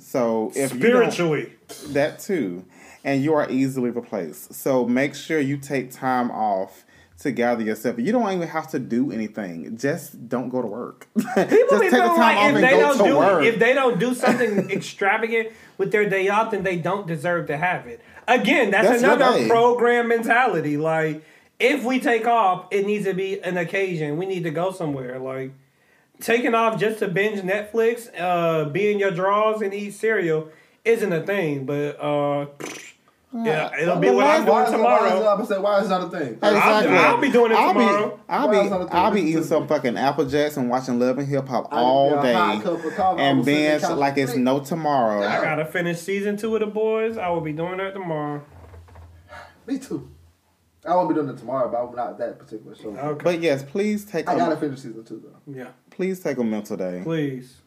So 0.00 0.52
if 0.54 0.70
Spiritually. 0.70 1.50
that 1.88 2.18
too, 2.18 2.66
and 3.04 3.22
you 3.22 3.32
are 3.32 3.50
easily 3.50 3.88
replaced. 3.88 4.52
So 4.52 4.86
make 4.86 5.14
sure 5.14 5.40
you 5.40 5.56
take 5.56 5.90
time 5.90 6.30
off 6.30 6.84
to 7.22 7.32
gather 7.32 7.62
yourself. 7.62 7.98
You 7.98 8.12
don't 8.12 8.30
even 8.32 8.48
have 8.48 8.68
to 8.70 8.78
do 8.78 9.10
anything. 9.12 9.76
Just 9.76 10.28
don't 10.28 10.48
go 10.48 10.62
to 10.62 10.68
work. 10.68 11.08
People 11.14 11.24
Just 11.34 11.70
be 11.70 11.78
take 11.78 11.90
the 11.90 11.96
feeling 11.96 12.16
time 12.16 12.54
like 12.54 12.64
if 12.64 12.70
they 12.70 12.80
don't 12.80 12.98
do 12.98 13.16
work. 13.16 13.44
if 13.44 13.58
they 13.58 13.74
don't 13.74 13.98
do 13.98 14.14
something 14.24 14.70
extravagant 14.70 15.50
with 15.78 15.92
their 15.92 16.08
day 16.08 16.28
off, 16.28 16.50
then 16.50 16.62
they 16.62 16.76
don't 16.76 17.06
deserve 17.06 17.46
to 17.48 17.56
have 17.56 17.86
it. 17.86 18.00
Again, 18.28 18.70
that's, 18.70 18.88
That's 18.88 19.02
another 19.02 19.48
program 19.48 20.08
mentality. 20.08 20.76
Like 20.76 21.24
if 21.58 21.84
we 21.84 22.00
take 22.00 22.26
off, 22.26 22.66
it 22.70 22.86
needs 22.86 23.04
to 23.04 23.14
be 23.14 23.40
an 23.40 23.56
occasion. 23.56 24.16
We 24.16 24.26
need 24.26 24.44
to 24.44 24.50
go 24.50 24.72
somewhere. 24.72 25.18
Like 25.18 25.52
taking 26.20 26.54
off 26.54 26.78
just 26.78 27.00
to 27.00 27.08
binge 27.08 27.40
Netflix, 27.40 28.08
uh, 28.18 28.68
be 28.68 28.90
in 28.90 28.98
your 28.98 29.10
drawers 29.10 29.60
and 29.60 29.72
eat 29.72 29.92
cereal 29.92 30.48
isn't 30.84 31.12
a 31.12 31.22
thing. 31.24 31.64
But 31.66 32.00
uh, 32.00 32.46
yeah, 33.34 33.70
it'll 33.80 33.96
be 33.96 34.10
what 34.10 34.26
I'm 34.26 34.44
last- 34.46 34.46
doing 34.46 34.52
Why 34.54 34.62
is, 34.64 34.68
it, 34.68 34.72
tomorrow. 34.76 35.24
why, 35.36 35.42
is 35.42 35.50
it, 35.50 35.62
why 35.62 35.78
is 35.80 35.86
it 35.86 35.88
not 35.88 36.02
a 36.02 36.10
thing? 36.18 36.32
Exactly. 36.34 36.96
I'll 36.96 37.20
be 37.20 37.30
doing 37.30 37.52
it 37.52 37.54
I'll 37.54 37.72
tomorrow. 37.72 38.10
Be, 38.16 38.22
I'll 38.28 38.46
Why 38.48 38.52
be, 38.52 38.58
is 38.64 38.70
that 38.70 38.80
a 38.80 38.84
thing? 38.86 38.94
I'll 38.96 39.10
be 39.10 39.20
eating 39.22 39.42
to 39.42 39.44
some 39.44 39.66
fucking 39.68 39.96
Apple 39.96 40.26
Jacks 40.26 40.56
and 40.56 40.68
watching 40.68 40.98
Love 40.98 41.18
and 41.18 41.26
Hip 41.28 41.48
Hop 41.48 41.68
all 41.70 42.20
day 42.22 42.32
hot 42.34 42.62
cup 42.62 42.84
of 42.84 42.94
coffee. 42.94 43.20
I 43.22 43.24
and 43.24 43.38
will 43.38 43.44
sit 43.44 43.52
there 43.54 43.70
binge 43.72 43.82
count 43.82 43.98
like 43.98 44.18
it's 44.18 44.36
no 44.36 44.60
tomorrow. 44.60 45.22
I 45.26 45.40
gotta 45.42 45.64
finish 45.64 45.98
season 45.98 46.36
two 46.36 46.54
of 46.54 46.60
the 46.60 46.66
boys. 46.66 47.16
I 47.16 47.28
will 47.30 47.40
be 47.40 47.52
doing 47.52 47.78
that 47.78 47.94
tomorrow. 47.94 48.44
Me 49.66 49.78
too. 49.78 50.10
I 50.84 50.94
won't 50.96 51.08
be 51.08 51.14
doing 51.14 51.28
it 51.28 51.38
tomorrow, 51.38 51.70
but 51.70 51.82
I'm 51.86 51.94
not 51.94 52.18
that 52.18 52.38
particular 52.38 52.74
show. 52.74 52.88
Okay. 52.90 53.22
But 53.22 53.40
yes, 53.40 53.62
please 53.62 54.04
take 54.04 54.28
I 54.28 54.36
gotta 54.36 54.56
a, 54.56 54.60
finish 54.60 54.80
season 54.80 55.04
two 55.04 55.22
though. 55.24 55.52
yeah. 55.56 55.68
please 55.90 56.20
take 56.20 56.38
a 56.38 56.44
mental 56.44 56.76
day. 56.76 57.00
Please. 57.04 57.61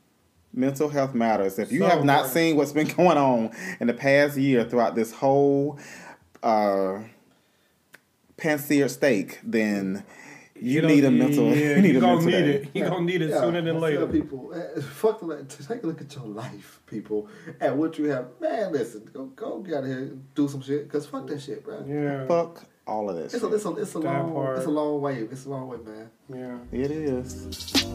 Mental 0.57 0.88
health 0.88 1.14
matters. 1.14 1.60
If 1.60 1.72
you 1.72 1.80
So 1.82 1.86
have 1.88 2.06
not 2.06 2.26
important. 2.26 2.34
seen 2.34 2.56
what's 2.56 2.72
been 2.72 2.88
going 2.95 3.18
on 3.18 3.52
in 3.82 3.88
the 3.88 3.94
past 3.94 4.38
year 4.38 4.64
throughout 4.64 4.95
this 4.95 5.11
whole 5.11 5.77
uh, 6.41 6.99
pan-seared 8.38 8.90
steak, 8.91 9.40
then 9.44 10.03
you, 10.57 10.80
don't- 10.80 10.91
need 10.91 11.03
a 11.03 11.11
mental. 11.11 11.53
Yeah, 11.53 11.56
you 11.76 11.82
need 11.82 11.95
a 11.98 11.99
gonna 11.99 12.22
mental 12.22 12.32
need 12.32 12.45
day. 12.45 12.53
it. 12.56 12.69
You 12.73 12.84
gonna 12.86 13.03
need 13.06 13.22
it 13.22 13.30
Yeah, 13.32 13.41
sooner 13.41 13.61
than 13.61 13.80
later. 13.82 14.07
People, 14.07 14.53
eh, 14.53 14.80
fuck 14.82 15.19
the, 15.19 15.44
take 15.68 15.84
a 15.84 15.88
look 15.88 15.99
at 15.99 16.15
your 16.15 16.26
life, 16.26 16.80
people, 16.88 17.27
and 17.60 17.77
what 17.77 17.98
you 17.98 18.06
have. 18.06 18.27
Man, 18.40 18.72
listen, 18.72 19.10
go 19.11 19.26
go 19.26 19.60
get 19.60 19.76
out 19.76 19.86
here 19.86 19.98
and 19.98 20.34
do 20.36 20.48
some 20.48 20.61
shit, 20.61 20.88
cause 20.90 21.06
fuck 21.06 21.27
that 21.27 21.41
shit, 21.41 21.65
bro. 21.65 21.84
Yeah. 21.86 22.26
Fuck 22.27 22.64
all 22.88 23.10
of 23.10 23.18
this. 23.18 23.34
It's 23.34 23.44
shit. 23.44 23.52
a, 23.52 23.56
it's 23.56 23.65
a, 23.65 23.72
it's 23.76 23.95
a 23.95 23.99
That 23.99 24.06
long, 24.23 24.34
part. 24.34 24.57
it's 24.57 24.68
a 24.68 24.69
long 24.72 25.02
way. 25.02 25.18
It's 25.30 25.45
a 25.45 25.49
long 25.49 25.68
way, 25.68 25.77
man. 25.86 26.10
Yeah. 26.72 26.80
It 26.80 26.91
is. 26.91 27.86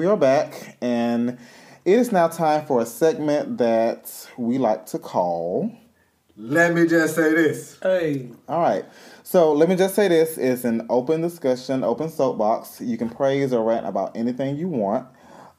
We 0.00 0.06
are 0.06 0.16
back, 0.16 0.78
and 0.80 1.36
it 1.84 1.98
is 1.98 2.10
now 2.10 2.26
time 2.26 2.64
for 2.64 2.80
a 2.80 2.86
segment 2.86 3.58
that 3.58 4.30
we 4.38 4.56
like 4.56 4.86
to 4.86 4.98
call. 4.98 5.70
Let 6.38 6.72
me 6.72 6.86
just 6.86 7.14
say 7.14 7.34
this. 7.34 7.78
Hey. 7.82 8.30
All 8.48 8.62
right. 8.62 8.86
So 9.24 9.52
let 9.52 9.68
me 9.68 9.76
just 9.76 9.94
say 9.94 10.08
this 10.08 10.38
is 10.38 10.64
an 10.64 10.86
open 10.88 11.20
discussion, 11.20 11.84
open 11.84 12.08
soapbox. 12.08 12.80
You 12.80 12.96
can 12.96 13.10
praise 13.10 13.52
or 13.52 13.62
rant 13.62 13.84
about 13.84 14.16
anything 14.16 14.56
you 14.56 14.68
want. 14.68 15.06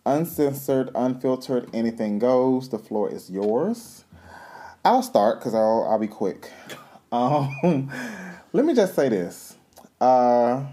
Uncensored, 0.08 0.90
unfiltered, 0.96 1.70
anything 1.72 2.18
goes. 2.18 2.68
The 2.70 2.80
floor 2.80 3.14
is 3.14 3.30
yours. 3.30 4.06
I'll 4.84 5.04
start 5.04 5.38
because 5.38 5.54
I'll, 5.54 5.88
I'll 5.88 6.00
be 6.00 6.08
quick. 6.08 6.52
Um, 7.14 7.92
let 8.54 8.64
me 8.64 8.74
just 8.74 8.96
say 8.96 9.10
this. 9.10 9.58
Uh, 10.00 10.64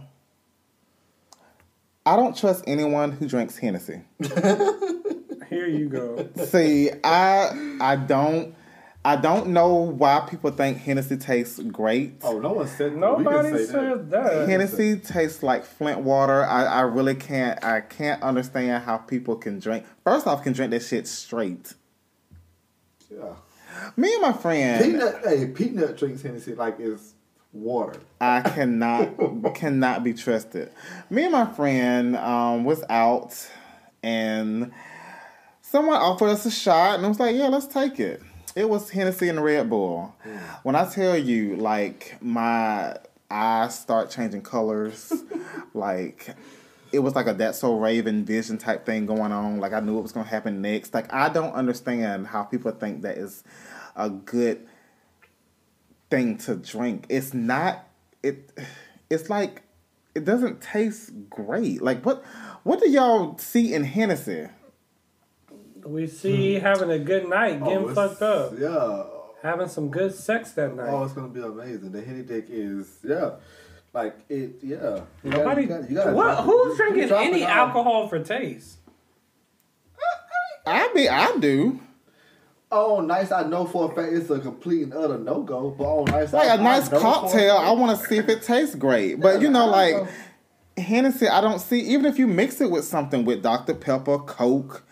I 2.09 2.16
don't 2.16 2.35
trust 2.35 2.64
anyone 2.66 3.12
who 3.12 3.28
drinks 3.28 3.59
Hennessy. 3.59 4.01
Here 5.51 5.66
you 5.66 5.90
go. 5.90 6.26
See, 6.47 6.90
I 7.05 7.76
I 7.82 7.97
don't 7.97 8.55
I 9.05 9.16
don't 9.16 9.48
know 9.48 9.74
why 9.74 10.20
people 10.20 10.51
think 10.51 10.78
Hennessy 10.78 11.18
tastes 11.18 11.59
great. 11.59 12.14
Oh, 12.22 12.39
no 12.39 12.52
one 12.52 12.66
said 12.66 12.97
Nobody 12.97 13.52
we 13.52 13.59
can 13.59 13.66
say 13.66 13.72
said 13.72 14.10
that. 14.10 14.48
Hennessy 14.48 14.97
tastes 14.97 15.43
like 15.43 15.66
Flint 15.66 16.01
water. 16.01 16.47
I, 16.47 16.64
I 16.64 16.80
really 16.80 17.14
can't 17.14 17.62
I 17.62 17.82
can't 17.82 18.22
understand 18.22 18.85
how 18.85 18.97
people 18.97 19.36
can 19.36 19.59
drink. 19.59 19.85
First 20.02 20.26
off, 20.26 20.43
can 20.43 20.55
drink 20.55 20.70
that 20.70 20.82
shit 20.85 21.06
straight. 21.06 21.74
Yeah. 23.10 23.35
Me 23.98 24.14
and 24.14 24.22
my 24.22 24.32
friend, 24.32 24.82
Peanut, 24.82 25.20
hey, 25.24 25.47
peanut 25.48 25.98
drinks 25.98 26.22
Hennessy 26.22 26.55
like 26.55 26.80
it's 26.80 27.12
water. 27.53 28.01
I 28.20 28.41
cannot 28.43 29.55
cannot 29.55 30.05
be 30.05 30.15
trusted. 30.15 30.70
Me 31.11 31.25
and 31.25 31.33
my 31.33 31.47
friend 31.47 32.16
um, 32.16 32.65
was 32.65 32.83
out, 32.89 33.49
and 34.03 34.73
someone 35.62 35.97
offered 35.97 36.29
us 36.29 36.47
a 36.47 36.51
shot, 36.51 36.97
and 36.97 37.05
I 37.05 37.09
was 37.09 37.20
like, 37.20 37.37
"Yeah, 37.37 37.49
let's 37.49 37.66
take 37.66 38.01
it." 38.01 38.23
It 38.55 38.69
was 38.69 38.91
Hennessy 38.91 39.29
and 39.29 39.43
Red 39.43 39.70
Bull. 39.70 40.15
When 40.62 40.75
I 40.75 40.89
tell 40.89 41.16
you, 41.16 41.57
like 41.57 42.16
my 42.20 42.97
eyes 43.31 43.79
start 43.79 44.11
changing 44.11 44.43
colors, 44.43 45.12
like 45.75 46.35
it 46.93 47.01
was 47.01 47.15
like 47.15 47.27
a 47.27 47.35
That's 47.35 47.59
So 47.59 47.79
Raven 47.79 48.25
vision 48.25 48.59
type 48.59 48.87
thing 48.87 49.07
going 49.07 49.33
on. 49.33 49.61
Like 49.61 49.73
I 49.73 49.81
knew 49.81 49.95
what 49.95 50.03
was 50.03 50.12
going 50.12 50.25
to 50.25 50.31
happen 50.31 50.62
next. 50.62 50.95
Like 50.95 51.12
I 51.12 51.29
don't 51.29 51.53
understand 51.53 52.27
how 52.27 52.43
people 52.43 52.73
think 52.73 53.03
that 53.03 53.19
is 53.19 53.45
a 53.97 54.09
good 54.09 54.66
thing 56.10 56.36
to 56.39 56.56
drink. 56.56 57.06
It's 57.09 57.35
not. 57.35 57.85
It. 58.22 58.51
It's 59.10 59.30
like 59.30 59.62
it 60.14 60.24
doesn't 60.24 60.60
taste 60.60 61.10
great. 61.30 61.80
Like 61.82 62.05
what? 62.05 62.22
What 62.62 62.80
do 62.80 62.90
y'all 62.90 63.39
see 63.39 63.72
in 63.74 63.85
Hennessy? 63.85 64.48
We 65.85 66.06
see 66.06 66.55
having 66.55 66.90
a 66.90 66.98
good 66.98 67.28
night, 67.28 67.60
oh, 67.62 67.64
getting 67.66 67.90
it's- 67.90 67.94
fucked 67.94 68.20
up, 68.22 68.52
Yeah. 68.59 69.05
having 69.43 69.68
some 69.68 69.89
good 69.89 70.12
sex 70.14 70.51
that 70.52 70.74
night. 70.76 70.89
Oh, 70.90 71.05
it's 71.05 71.14
gonna 71.14 71.28
be 71.28 71.40
amazing. 71.40 71.93
The 71.93 72.02
Henny 72.02 72.22
Dick 72.22 72.47
is 72.51 72.98
yeah, 73.02 73.36
like 73.94 74.16
it. 74.28 74.56
Yeah. 74.62 75.02
You 75.24 75.30
Nobody. 75.30 75.64
gotta- 75.66 75.86
you 75.89 75.94
gotta 75.94 76.12
what? 76.12 76.24
drop 76.24 76.39
it. 76.40 76.44
Who's 76.44 76.76
drinking 76.76 77.12
any 77.12 77.44
alcohol 77.44 78.09
for 78.09 78.18
taste? 78.22 78.78
I 80.66 80.90
be. 80.94 81.09
I 81.09 81.35
do. 81.39 81.80
Oh, 82.70 83.01
nice. 83.01 83.32
I 83.32 83.45
know 83.45 83.65
for 83.65 83.90
a 83.90 83.95
fact 83.95 84.12
it's 84.12 84.28
a 84.31 84.39
complete 84.39 84.82
and 84.82 84.95
utter 84.95 85.19
no 85.19 85.43
go. 85.43 85.70
But 85.70 85.85
oh, 85.85 86.05
nice. 86.05 86.32
Like 86.32 86.49
I- 86.49 86.55
a 86.55 86.62
nice 86.62 86.89
I 86.89 86.93
know 86.93 87.01
for 87.01 87.07
a 87.07 87.12
cocktail. 87.12 87.57
I 87.57 87.70
want 87.73 87.99
to 87.99 88.07
see 88.07 88.19
if 88.19 88.28
it 88.28 88.43
tastes 88.43 88.74
great. 88.74 89.20
But 89.20 89.40
you 89.40 89.51
know, 89.51 89.66
like 89.66 89.97
Hennessy, 90.77 91.28
I 91.28 91.40
don't 91.40 91.61
see. 91.61 91.81
Even 91.81 92.07
if 92.07 92.19
you 92.19 92.27
mix 92.27 92.61
it 92.61 92.70
with 92.70 92.85
something 92.85 93.24
with 93.24 93.43
Dr 93.43 93.74
Pepper, 93.74 94.19
Coke. 94.19 94.85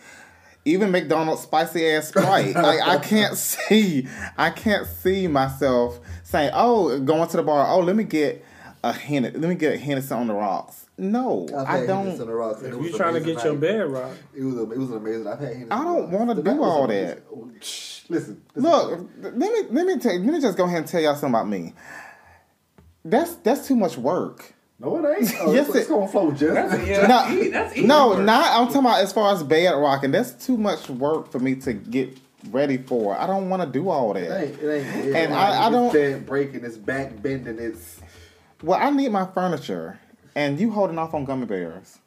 Even 0.65 0.91
McDonald's 0.91 1.43
spicy 1.43 1.87
ass 1.91 2.09
Sprite, 2.09 2.55
like 2.57 2.81
I 2.83 2.99
can't 2.99 3.37
see, 3.37 4.09
I 4.37 4.51
can't 4.51 4.85
see 4.85 5.29
myself 5.29 6.01
saying, 6.25 6.51
"Oh, 6.55 6.99
going 6.99 7.29
to 7.29 7.37
the 7.37 7.45
bar. 7.45 7.69
Oh, 7.71 7.79
let 7.79 7.95
me 7.95 8.03
get 8.03 8.45
a 8.83 8.93
Hennessy. 8.93 9.39
Let 9.39 9.49
me 9.49 9.55
get 9.55 9.75
a 9.75 9.79
Hennessy 9.79 10.13
on 10.13 10.27
the 10.27 10.35
rocks." 10.35 10.86
No, 10.99 11.47
I've 11.55 11.67
I 11.83 11.87
don't. 11.87 12.05
Hennessy 12.07 12.23
on 12.23 12.27
the 12.29 12.35
rocks, 12.35 12.63
and 12.63 12.75
If 12.75 12.81
you 12.83 12.97
trying 12.97 13.13
to 13.15 13.21
amazing 13.21 13.35
get 13.35 13.45
your 13.45 13.55
bed 13.57 13.91
right, 13.91 14.13
It 14.35 14.43
was 14.45 14.55
a, 14.57 14.63
it 14.63 14.79
was 14.79 14.91
amazing. 14.93 15.27
I've 15.27 15.39
had 15.41 15.49
Hennessy. 15.49 15.71
I 15.71 15.85
don't 15.85 16.11
wanna 16.11 16.35
do 16.43 16.63
all 16.63 16.85
amazing. 16.85 17.07
that. 17.09 17.23
Oh, 17.31 17.51
shh, 17.61 18.01
listen, 18.09 18.43
listen. 18.55 18.71
Look, 18.71 19.09
let 19.23 19.37
me 19.37 19.63
let 19.71 19.87
me 19.87 19.99
tell 19.99 20.15
let 20.19 20.25
me 20.33 20.41
just 20.41 20.57
go 20.57 20.65
ahead 20.65 20.79
and 20.79 20.87
tell 20.87 21.01
y'all 21.03 21.15
something 21.15 21.35
about 21.35 21.49
me. 21.49 21.75
That's 23.05 23.35
that's 23.37 23.67
too 23.69 23.77
much 23.77 23.97
work. 23.99 24.55
No, 24.79 24.97
it 25.05 25.19
ain't. 25.19 25.35
Oh, 25.41 25.53
Yes, 25.55 25.69
it's, 25.69 25.77
it's 25.77 25.89
gonna 25.89 26.09
flow 26.09 26.33
just. 26.33 26.87
yeah, 26.87 27.07
No, 27.07 27.29
easy- 27.29 27.51
that's 27.51 27.77
easy 27.77 27.87
no, 27.87 28.09
work. 28.11 28.21
not. 28.21 28.47
I'm 28.61 28.67
talking 28.67 28.81
about 28.81 29.01
as 29.01 29.13
far 29.13 29.33
as 29.35 29.43
bed 29.43 29.71
rocking. 29.73 30.11
That's 30.11 30.33
too 30.45 30.57
much 30.57 30.89
work 30.89 31.31
for 31.31 31.39
me 31.39 31.55
to 31.57 31.73
get 31.73 32.17
ready 32.51 32.77
for. 32.79 33.19
I 33.19 33.27
don't 33.27 33.49
want 33.49 33.63
to 33.63 33.69
do 33.69 33.89
all 33.89 34.17
It 34.17 34.29
that. 34.29 34.45
ain't. 34.45 34.59
It 34.63 34.71
ain't. 34.71 34.97
It 34.97 35.05
And 35.07 35.17
ain't 35.17 35.33
I- 35.33 35.57
I 35.57 35.67
it's 35.67 35.73
don't- 35.75 35.93
bed 35.93 36.27
breaking. 36.27 36.65
It's 36.65 36.77
back 36.77 37.21
bending. 37.23 37.59
It's. 37.59 38.01
Well, 38.63 38.79
I 38.81 38.91
need 38.91 39.11
my 39.13 39.27
furniture, 39.27 39.99
and 40.37 40.61
you 40.61 40.71
holding 40.71 40.99
off 40.99 41.13
on 41.15 41.25
gummy 41.25 41.47
bears 41.47 41.99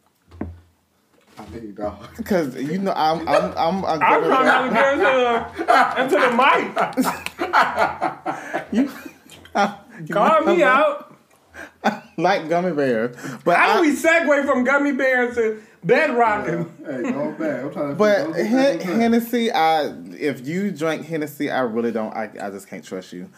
I 1.38 1.46
mean, 1.54 1.74
dog. 1.74 2.06
because 2.18 2.56
you 2.56 2.78
know 2.80 2.94
I'm 2.96 3.28
I'm 3.28 3.54
I'm. 3.58 3.84
a 3.84 3.88
I'm 3.88 4.00
gummy 4.00 4.28
trying 4.28 4.74
bear- 4.74 4.96
to 4.96 5.04
get 5.06 5.68
into, 5.98 6.02
into 6.04 6.18
the 6.26 6.32
mic. 6.36 6.66
you, 8.74 8.92
Call 10.14 10.42
me 10.42 10.64
out. 10.64 11.06
like 12.18 12.48
gummy 12.50 12.72
bears, 12.74 13.16
but 13.46 13.56
How 13.58 13.74
do 13.74 13.80
I, 13.80 13.82
we 13.82 13.96
segue 13.96 14.46
from 14.46 14.64
gummy 14.66 14.92
bears 14.94 15.36
to 15.36 15.62
bed 15.84 16.12
rocking? 16.16 16.72
Hey, 16.86 17.04
go 17.12 17.32
back. 17.32 17.64
I'm 17.64 17.72
trying 17.72 17.90
to. 17.90 17.96
But 17.96 18.18
don't 18.26 18.34
Hen- 18.36 18.52
back 18.52 18.72
on 18.74 18.80
track. 18.86 18.98
Hennessy, 19.00 19.52
I 19.52 19.94
if 20.20 20.46
you 20.46 20.72
drink 20.72 21.06
Hennessy, 21.06 21.50
I 21.50 21.62
really 21.62 21.92
don't. 21.94 22.14
I, 22.14 22.30
I 22.42 22.50
just 22.50 22.68
can't 22.68 22.84
trust 22.84 23.14
you. 23.14 23.30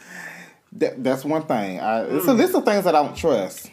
That, 0.74 1.04
that's 1.04 1.24
one 1.26 1.44
thing. 1.44 1.80
I, 1.80 2.02
It's 2.06 2.26
a 2.28 2.34
list 2.34 2.56
of 2.56 2.66
things 2.66 2.84
that 2.86 2.96
I 2.96 3.04
don't 3.04 3.16
trust. 3.16 3.70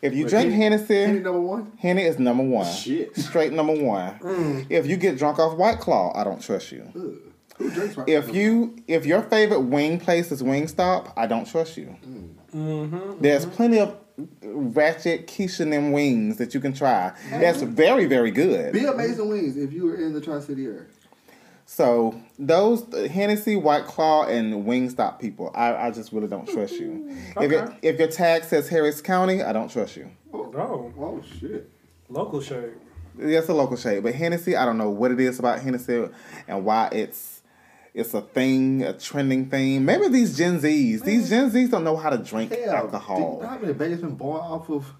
If 0.00 0.14
you 0.14 0.24
But 0.24 0.30
drink 0.30 0.50
Henny- 0.52 0.62
Hennessy, 0.62 0.94
Henny 0.94 1.20
number 1.20 1.40
one. 1.40 1.72
Henny 1.78 2.02
is 2.02 2.18
number 2.18 2.44
one. 2.44 2.72
Shit. 2.72 3.16
Straight 3.16 3.52
number 3.52 3.74
one. 3.74 4.18
Mm. 4.20 4.66
If 4.70 4.86
you 4.86 4.96
get 4.96 5.18
drunk 5.18 5.38
off 5.38 5.56
White 5.56 5.80
Claw, 5.80 6.12
I 6.16 6.24
don't 6.24 6.40
trust 6.40 6.70
you. 6.72 6.82
Who 6.92 7.70
drinks 7.70 7.96
right 7.96 8.08
If 8.08 8.32
you 8.32 8.76
if 8.86 9.04
your 9.04 9.22
favorite 9.22 9.60
wing 9.62 9.98
place 9.98 10.30
is 10.30 10.42
Wingstop, 10.42 11.12
I 11.16 11.26
don't 11.26 11.46
trust 11.46 11.76
you. 11.76 11.96
Mm. 12.06 12.28
Mm-hmm, 12.54 12.96
mm-hmm. 12.96 13.20
There's 13.22 13.44
plenty 13.44 13.78
of 13.80 13.96
ratchet 14.42 15.26
quiche 15.26 15.60
and 15.60 15.72
them 15.72 15.92
wings 15.92 16.38
that 16.38 16.54
you 16.54 16.60
can 16.60 16.72
try. 16.72 17.12
That's 17.30 17.62
very 17.62 18.06
very 18.06 18.30
good. 18.30 18.72
Be 18.72 18.84
amazing 18.84 19.28
wings 19.28 19.56
if 19.56 19.72
you 19.72 19.86
were 19.86 19.96
in 19.96 20.12
the 20.12 20.20
Tri 20.20 20.40
City 20.40 20.66
area. 20.66 20.86
So 21.70 22.18
those 22.38 22.82
Hennessy, 23.10 23.54
White 23.54 23.84
Claw, 23.84 24.24
and 24.24 24.64
Wingstop 24.64 25.20
people, 25.20 25.52
I, 25.54 25.74
I 25.74 25.90
just 25.90 26.14
really 26.14 26.26
don't 26.26 26.48
trust 26.48 26.72
you. 26.80 27.14
If 27.38 27.52
it, 27.52 27.70
if 27.82 27.98
your 27.98 28.08
tag 28.08 28.44
says 28.44 28.70
Harris 28.70 29.02
County, 29.02 29.42
I 29.42 29.52
don't 29.52 29.70
trust 29.70 29.94
you. 29.94 30.10
Oh, 30.32 30.50
Oh 30.98 31.22
shit. 31.38 31.68
local 32.08 32.40
shade. 32.40 32.72
That's 33.16 33.50
a 33.50 33.52
local 33.52 33.76
shade, 33.76 34.02
but 34.02 34.14
Hennessy, 34.14 34.56
I 34.56 34.64
don't 34.64 34.78
know 34.78 34.88
what 34.88 35.10
it 35.10 35.20
is 35.20 35.38
about 35.38 35.60
Hennessy 35.60 36.08
and 36.48 36.64
why 36.64 36.88
it's 36.90 37.42
it's 37.92 38.14
a 38.14 38.22
thing, 38.22 38.82
a 38.82 38.94
trending 38.94 39.50
thing. 39.50 39.84
Maybe 39.84 40.08
these 40.08 40.38
Gen 40.38 40.60
Zs, 40.60 41.04
these 41.04 41.28
Gen 41.28 41.50
Zs 41.50 41.70
don't 41.70 41.84
know 41.84 41.98
how 41.98 42.08
to 42.08 42.16
drink 42.18 42.50
Hell, 42.56 42.76
alcohol. 42.76 43.16
do 43.16 43.22
you 43.36 43.42
know 43.42 43.46
how 43.48 43.58
many 43.58 43.74
babies 43.74 43.98
been 44.00 44.14
born 44.14 44.40
off 44.40 44.70
of? 44.70 44.90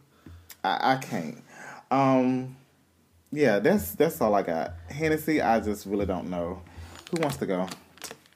I, 0.63 0.93
I 0.93 0.97
can't. 0.97 1.43
Um, 1.91 2.57
yeah, 3.33 3.59
that's 3.59 3.93
that's 3.93 4.21
all 4.21 4.35
I 4.35 4.43
got. 4.43 4.75
Hennessy, 4.89 5.41
I 5.41 5.61
just 5.61 5.87
really 5.87 6.07
don't 6.07 6.29
know. 6.29 6.63
Who 7.11 7.21
wants 7.21 7.37
to 7.39 7.47
go? 7.47 7.67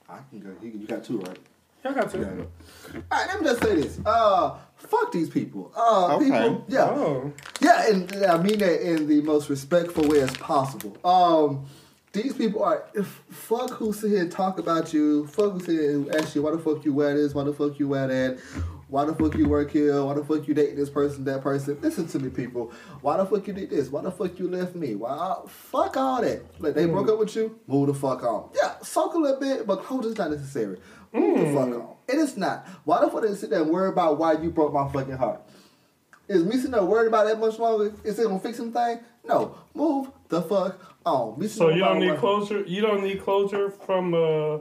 I 0.09 0.19
can 0.29 0.39
go. 0.39 0.49
You, 0.61 0.71
you 0.71 0.87
got 0.87 1.03
two, 1.03 1.19
right? 1.19 1.37
I 1.85 1.93
got 1.93 2.09
to. 2.11 2.17
Yeah. 2.19 2.25
All 2.25 3.01
right, 3.11 3.27
let 3.27 3.41
me 3.41 3.45
just 3.47 3.61
say 3.61 3.75
this. 3.75 3.99
Uh, 4.05 4.55
fuck 4.77 5.11
these 5.11 5.29
people. 5.29 5.71
Uh, 5.75 6.15
Okay. 6.15 6.25
people. 6.25 6.65
Yeah. 6.69 6.83
Oh. 6.89 7.33
Yeah, 7.59 7.89
and 7.89 8.25
I 8.25 8.37
mean 8.41 8.59
that 8.59 8.81
in 8.81 9.07
the 9.07 9.21
most 9.21 9.49
respectful 9.49 10.07
way 10.07 10.21
as 10.21 10.31
possible. 10.37 10.95
Um, 11.03 11.65
these 12.13 12.33
people 12.33 12.63
are 12.63 12.85
if, 12.93 13.07
fuck 13.29 13.71
who 13.71 13.91
sit 13.91 14.11
here 14.11 14.21
and 14.21 14.31
talk 14.31 14.59
about 14.59 14.93
you. 14.93 15.27
Fuck 15.27 15.53
who 15.53 15.59
sit 15.59 15.71
here 15.71 15.91
and 15.95 16.15
ask 16.15 16.35
you 16.35 16.43
why 16.43 16.51
the 16.51 16.59
fuck 16.59 16.85
you 16.85 16.93
wear 16.93 17.15
this, 17.15 17.33
why 17.33 17.43
the 17.43 17.53
fuck 17.53 17.77
you 17.79 17.87
wear 17.89 18.07
that, 18.07 18.39
why 18.93 19.05
the 19.05 19.15
fuck 19.15 19.33
you 19.33 19.49
work 19.49 19.71
here, 19.71 20.05
why 20.05 20.13
the 20.13 20.23
fuck 20.23 20.47
you 20.47 20.53
date 20.53 20.75
this 20.75 20.87
person, 20.87 21.23
that 21.23 21.41
person. 21.41 21.75
Listen 21.81 22.05
to 22.09 22.19
me, 22.19 22.29
people. 22.29 22.71
Why 23.01 23.17
the 23.17 23.25
fuck 23.25 23.47
you 23.47 23.53
did 23.53 23.71
this? 23.71 23.89
Why 23.89 24.03
the 24.03 24.11
fuck 24.11 24.37
you 24.37 24.47
left 24.47 24.75
me? 24.75 24.93
Why? 24.93 25.35
Fuck 25.47 25.97
all 25.97 26.21
that. 26.21 26.43
Like 26.59 26.75
they 26.75 26.85
mm. 26.85 26.91
broke 26.91 27.09
up 27.09 27.17
with 27.17 27.35
you, 27.35 27.59
move 27.65 27.87
the 27.87 27.95
fuck 27.95 28.21
on. 28.21 28.51
Yeah, 28.53 28.75
sulk 28.83 29.15
a 29.15 29.17
little 29.17 29.39
bit, 29.39 29.65
but 29.65 29.83
close 29.83 30.05
is 30.05 30.15
not 30.15 30.29
necessary. 30.29 30.77
Move 31.11 31.39
the 31.39 31.45
mm. 31.45 31.53
fuck 31.55 31.81
on. 31.81 31.95
It 32.07 32.19
is 32.19 32.37
not. 32.37 32.67
Why 32.83 33.03
the 33.03 33.09
fuck 33.09 33.23
they 33.23 33.33
sit 33.33 33.49
there 33.49 33.63
and 33.63 33.71
worry 33.71 33.89
about 33.89 34.19
why 34.19 34.33
you 34.33 34.51
broke 34.51 34.71
my 34.71 34.87
fucking 34.87 35.17
heart? 35.17 35.41
Is 36.27 36.43
me 36.43 36.57
sitting 36.57 36.69
there 36.69 36.83
worried 36.83 37.07
about 37.07 37.25
that 37.25 37.39
much 37.39 37.57
longer? 37.57 37.91
Is 38.03 38.19
it 38.19 38.27
gonna 38.27 38.39
fix 38.39 38.59
anything? 38.59 38.99
No. 39.25 39.55
Move 39.73 40.11
the 40.29 40.43
fuck 40.43 40.79
on. 41.03 41.39
Me 41.39 41.47
So 41.47 41.69
you 41.69 41.79
don't 41.79 41.99
need 41.99 42.17
closure. 42.19 42.61
You 42.61 42.81
don't 42.81 43.01
need 43.01 43.23
closure 43.23 43.71
from 43.71 44.13
a 44.13 44.59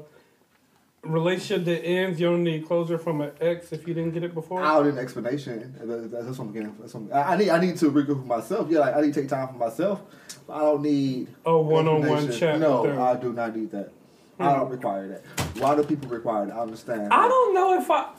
relationship 1.03 1.65
that 1.65 1.85
ends. 1.85 2.21
You 2.21 2.31
don't 2.31 2.45
need 2.45 2.67
closure 2.67 2.99
from 2.99 3.21
an 3.21 3.33
ex 3.41 3.73
if 3.73 3.87
you 3.87 3.95
didn't 3.95 4.13
get 4.13 4.23
it 4.23 4.35
before. 4.35 4.63
Out 4.63 4.87
an 4.87 4.99
explanation. 4.99 5.75
That- 5.79 6.11
That's 6.11 6.39
what 6.39 6.47
I'm 6.47 6.53
getting. 6.53 6.77
That's 6.79 6.95
what 6.95 7.13
I'm, 7.13 7.13
I 7.13 7.33
I 7.33 7.37
need. 7.37 7.51
I 7.51 7.61
need 7.61 7.77
to 7.79 7.91
regroup 7.91 8.25
myself. 8.27 8.71
Yeah, 8.71 8.81
like, 8.81 8.97
I 8.97 9.01
need 9.01 9.15
to 9.15 9.21
take 9.21 9.29
time 9.29 9.49
for 9.49 9.55
myself. 9.55 10.03
I 10.49 10.61
don't 10.61 10.83
need 10.83 11.29
A 11.45 11.57
one-on-one 11.57 12.33
chat 12.33 12.59
No. 12.59 13.01
I 13.01 13.17
do 13.17 13.33
not 13.33 13.57
need 13.57 13.71
that. 13.73 13.91
I 14.39 14.55
don't 14.55 14.67
hmm. 14.67 14.73
require 14.73 15.09
that. 15.09 15.23
Why 15.59 15.77
do 15.77 15.85
people 15.85 16.09
require 16.09 16.47
that? 16.47 16.55
I 16.55 16.61
understand. 16.61 17.13
I 17.13 17.29
don't 17.29 17.55
know 17.55 17.81
if 17.81 17.91
I. 17.91 18.11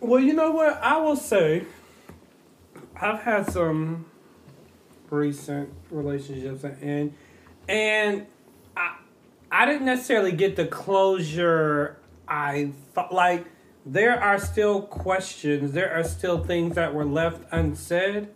Well, 0.00 0.20
you 0.20 0.32
know 0.32 0.50
what? 0.50 0.80
I 0.82 0.98
will 0.98 1.16
say, 1.16 1.64
I've 3.00 3.20
had 3.20 3.50
some 3.50 4.06
recent 5.10 5.72
relationships, 5.90 6.64
and 6.64 7.14
and 7.68 8.26
I 8.76 8.96
I 9.50 9.66
didn't 9.66 9.86
necessarily 9.86 10.32
get 10.32 10.56
the 10.56 10.66
closure 10.66 11.98
I 12.28 12.72
thought. 12.92 13.12
Like 13.12 13.46
there 13.84 14.20
are 14.20 14.38
still 14.38 14.82
questions, 14.82 15.72
there 15.72 15.92
are 15.92 16.04
still 16.04 16.42
things 16.44 16.74
that 16.74 16.94
were 16.94 17.04
left 17.04 17.42
unsaid, 17.52 18.28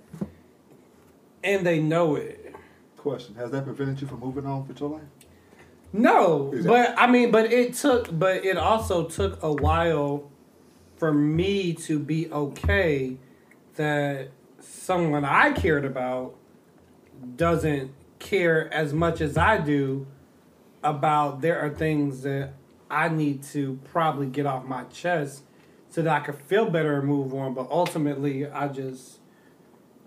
and 1.42 1.66
they 1.66 1.80
know 1.80 2.16
it. 2.16 2.54
Question: 2.96 3.34
Has 3.36 3.50
that 3.50 3.64
prevented 3.64 4.00
you 4.00 4.06
from 4.06 4.20
moving 4.20 4.46
on 4.46 4.66
with 4.68 4.80
your 4.80 4.90
life? 4.90 5.02
No, 5.92 6.52
but 6.64 6.94
I 6.96 7.10
mean, 7.10 7.30
but 7.30 7.52
it 7.52 7.74
took, 7.74 8.16
but 8.16 8.44
it 8.44 8.56
also 8.56 9.08
took 9.08 9.42
a 9.42 9.52
while 9.52 10.30
for 10.96 11.12
me 11.12 11.72
to 11.72 11.98
be 11.98 12.30
okay 12.30 13.16
that 13.74 14.28
someone 14.60 15.24
I 15.24 15.52
cared 15.52 15.84
about 15.84 16.36
doesn't 17.36 17.92
care 18.18 18.72
as 18.72 18.92
much 18.92 19.20
as 19.20 19.36
I 19.36 19.58
do 19.58 20.06
about 20.82 21.40
there 21.40 21.58
are 21.58 21.70
things 21.70 22.22
that 22.22 22.52
I 22.90 23.08
need 23.08 23.42
to 23.44 23.78
probably 23.84 24.26
get 24.26 24.46
off 24.46 24.64
my 24.64 24.84
chest 24.84 25.42
so 25.88 26.02
that 26.02 26.22
I 26.22 26.24
could 26.24 26.36
feel 26.36 26.68
better 26.68 26.98
and 26.98 27.08
move 27.08 27.32
on. 27.34 27.54
But 27.54 27.68
ultimately, 27.70 28.46
I 28.48 28.68
just 28.68 29.18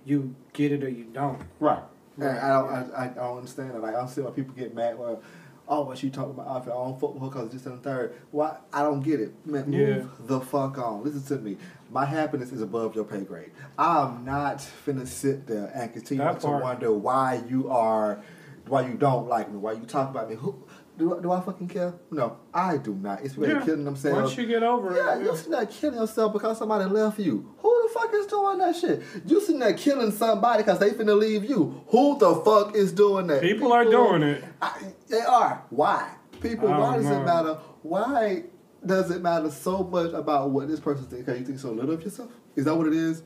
you 0.05 0.35
get 0.53 0.71
it 0.71 0.83
or 0.83 0.89
you 0.89 1.05
don't. 1.05 1.41
Right. 1.59 1.83
And 2.17 2.27
I 2.27 2.49
don't. 2.49 2.69
I, 2.93 3.05
I 3.05 3.07
don't 3.09 3.37
understand 3.37 3.71
it. 3.71 3.79
Like 3.81 3.95
I 3.95 3.99
don't 3.99 4.09
see 4.09 4.21
why 4.21 4.31
people 4.31 4.53
get 4.53 4.75
mad. 4.75 4.99
Well, 4.99 5.21
oh, 5.67 5.85
but 5.85 5.97
she 5.97 6.09
talking 6.09 6.31
about 6.31 6.47
outfit. 6.47 6.73
I 6.73 6.75
don't 6.75 6.99
fuck 6.99 7.13
with 7.13 7.23
her 7.23 7.29
because 7.29 7.49
this 7.51 7.65
and 7.65 7.79
the 7.79 7.81
third. 7.81 8.13
Why? 8.31 8.57
I 8.71 8.83
don't 8.83 9.01
get 9.01 9.19
it. 9.19 9.33
Man, 9.45 9.69
move 9.71 9.79
Yeah. 9.97 10.03
the 10.27 10.39
fuck 10.41 10.77
on. 10.77 11.03
Listen 11.03 11.23
to 11.37 11.43
me. 11.43 11.57
My 11.89 12.05
happiness 12.05 12.51
is 12.51 12.61
above 12.61 12.95
your 12.95 13.05
pay 13.05 13.21
grade. 13.21 13.51
I'm 13.77 14.25
not 14.25 14.57
finna 14.85 15.07
sit 15.07 15.47
there 15.47 15.71
and 15.73 15.91
continue 15.93 16.23
That 16.23 16.39
to 16.41 16.47
part. 16.47 16.63
wonder 16.63 16.91
why 16.91 17.43
you 17.47 17.69
are, 17.69 18.21
why 18.67 18.85
you 18.87 18.93
don't 18.95 19.27
like 19.27 19.51
me, 19.51 19.57
why 19.57 19.73
you 19.73 19.85
talk 19.85 20.09
about 20.09 20.29
me. 20.29 20.35
Who? 20.35 20.55
Do, 20.97 21.17
I- 21.17 21.21
do 21.21 21.31
I 21.31 21.41
fucking 21.41 21.67
care? 21.69 21.93
No, 22.11 22.37
I 22.53 22.77
do 22.77 22.93
not. 22.93 23.23
It's 23.23 23.35
really 23.37 23.53
Yeah. 23.53 23.61
killing 23.65 23.83
themselves. 23.83 24.21
Once 24.21 24.37
you 24.37 24.45
get 24.45 24.61
over 24.61 24.93
Yeah, 24.93 25.15
it, 25.15 25.17
Yeah, 25.19 25.23
you're 25.25 25.35
sitting 25.35 25.51
there 25.53 25.65
killing 25.65 25.99
yourself 25.99 26.33
because 26.33 26.57
somebody 26.59 26.85
left 26.89 27.17
you. 27.19 27.49
Who 27.59 27.81
the 27.87 27.93
fuck 27.99 28.13
is 28.13 28.27
doing 28.27 28.59
that 28.59 28.75
shit? 28.75 29.01
You 29.25 29.39
sitting 29.41 29.59
there 29.59 29.73
killing 29.73 30.11
somebody 30.11 30.61
because 30.63 30.79
they 30.79 30.91
finna 30.91 31.17
leave 31.19 31.45
you. 31.45 31.81
Who 31.87 32.17
the 32.19 32.35
fuck 32.35 32.75
is 32.75 32.91
doing 32.91 33.27
that? 33.27 33.41
People 33.41 33.73
are 33.73 33.85
doing 33.85 34.21
it. 34.23 34.43
I, 34.61 34.71
they 35.09 35.21
are. 35.21 35.63
Why? 35.71 36.09
People, 36.41 36.69
why 36.69 36.97
does 36.97 37.05
know. 37.05 37.21
it 37.21 37.25
matter? 37.25 37.57
Why 37.81 38.43
does 38.85 39.09
it 39.11 39.21
matter 39.21 39.49
so 39.49 39.83
much 39.83 40.11
about 40.13 40.51
what 40.51 40.67
this 40.67 40.79
person 40.79 41.05
thinks? 41.05 41.25
Because 41.25 41.39
you 41.39 41.45
think 41.45 41.59
so 41.59 41.71
little 41.71 41.91
of 41.91 42.03
yourself? 42.03 42.29
Is 42.55 42.65
that 42.65 42.75
what 42.75 42.85
it 42.87 42.93
is? 42.93 43.23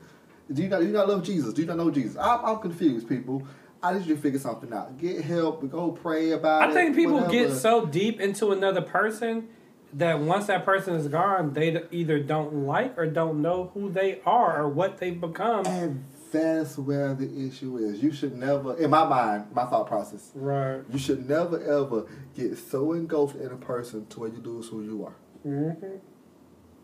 Do 0.50 0.62
you 0.62 0.68
not, 0.68 0.80
do 0.80 0.86
you 0.86 0.92
not 0.92 1.06
love 1.08 1.22
Jesus? 1.22 1.52
Do 1.52 1.60
you 1.60 1.68
not 1.68 1.76
know 1.76 1.90
Jesus? 1.90 2.16
I'm, 2.16 2.42
I'm 2.44 2.58
confused, 2.60 3.06
people. 3.08 3.42
I 3.82 3.94
need 3.94 4.06
you 4.06 4.16
to 4.16 4.20
figure 4.20 4.38
something 4.40 4.72
out. 4.72 4.98
Get 4.98 5.22
help. 5.24 5.68
Go 5.70 5.92
pray 5.92 6.32
about 6.32 6.62
it. 6.62 6.70
I 6.70 6.74
think 6.74 6.96
people 6.96 7.20
get 7.28 7.52
so 7.52 7.86
deep 7.86 8.20
into 8.20 8.50
another 8.50 8.82
person 8.82 9.48
that 9.92 10.20
once 10.20 10.46
that 10.46 10.64
person 10.64 10.94
is 10.94 11.08
gone, 11.08 11.52
they 11.52 11.82
either 11.90 12.18
don't 12.18 12.66
like 12.66 12.98
or 12.98 13.06
don't 13.06 13.40
know 13.40 13.70
who 13.74 13.90
they 13.90 14.20
are 14.26 14.62
or 14.62 14.68
what 14.68 14.98
they've 14.98 15.20
become. 15.20 15.64
And 15.66 16.04
that's 16.32 16.76
where 16.76 17.14
the 17.14 17.46
issue 17.46 17.78
is. 17.78 18.02
You 18.02 18.12
should 18.12 18.36
never, 18.36 18.76
in 18.76 18.90
my 18.90 19.04
mind, 19.04 19.46
my 19.54 19.64
thought 19.64 19.86
process, 19.86 20.30
Right. 20.34 20.82
you 20.90 20.98
should 20.98 21.28
never 21.28 21.62
ever 21.62 22.06
get 22.36 22.58
so 22.58 22.92
engulfed 22.92 23.36
in 23.36 23.50
a 23.50 23.56
person 23.56 24.06
to 24.08 24.20
where 24.20 24.28
you 24.28 24.40
lose 24.42 24.68
who 24.68 24.82
you 24.82 25.04
are. 25.06 25.14
Mm-hmm. 25.46 25.96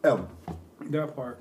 Ever. 0.04 0.28
That 0.80 1.14
part. 1.16 1.40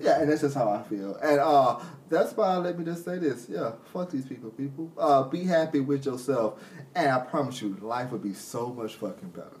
Yeah, 0.00 0.20
and 0.20 0.30
that's 0.30 0.40
just 0.40 0.54
how 0.54 0.70
I 0.70 0.82
feel. 0.82 1.16
And 1.16 1.40
uh 1.40 1.78
that's 2.14 2.36
why 2.36 2.56
let 2.56 2.78
me 2.78 2.84
just 2.84 3.04
say 3.04 3.18
this. 3.18 3.46
Yeah, 3.48 3.72
fuck 3.92 4.10
these 4.10 4.26
people, 4.26 4.50
people. 4.50 4.90
Uh 4.96 5.24
be 5.24 5.44
happy 5.44 5.80
with 5.80 6.06
yourself. 6.06 6.62
And 6.94 7.10
I 7.10 7.18
promise 7.20 7.60
you, 7.60 7.76
life 7.80 8.12
will 8.12 8.18
be 8.18 8.34
so 8.34 8.68
much 8.68 8.94
fucking 8.94 9.30
better. 9.30 9.58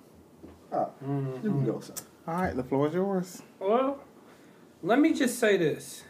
Alright, 0.72 0.92
you 1.02 1.50
can 1.50 1.64
go, 1.64 1.80
sir. 1.80 1.94
All 2.26 2.34
right, 2.34 2.56
the 2.56 2.64
floor 2.64 2.88
is 2.88 2.94
yours. 2.94 3.42
Well, 3.60 4.00
let 4.82 4.98
me 4.98 5.12
just 5.12 5.38
say 5.38 5.56
this. 5.56 6.04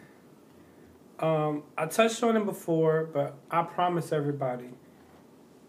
Um, 1.19 1.65
I 1.77 1.87
touched 1.87 2.23
on 2.23 2.37
it 2.37 2.45
before, 2.45 3.05
but 3.13 3.37
I 3.51 3.63
promise 3.63 4.13
everybody, 4.13 4.71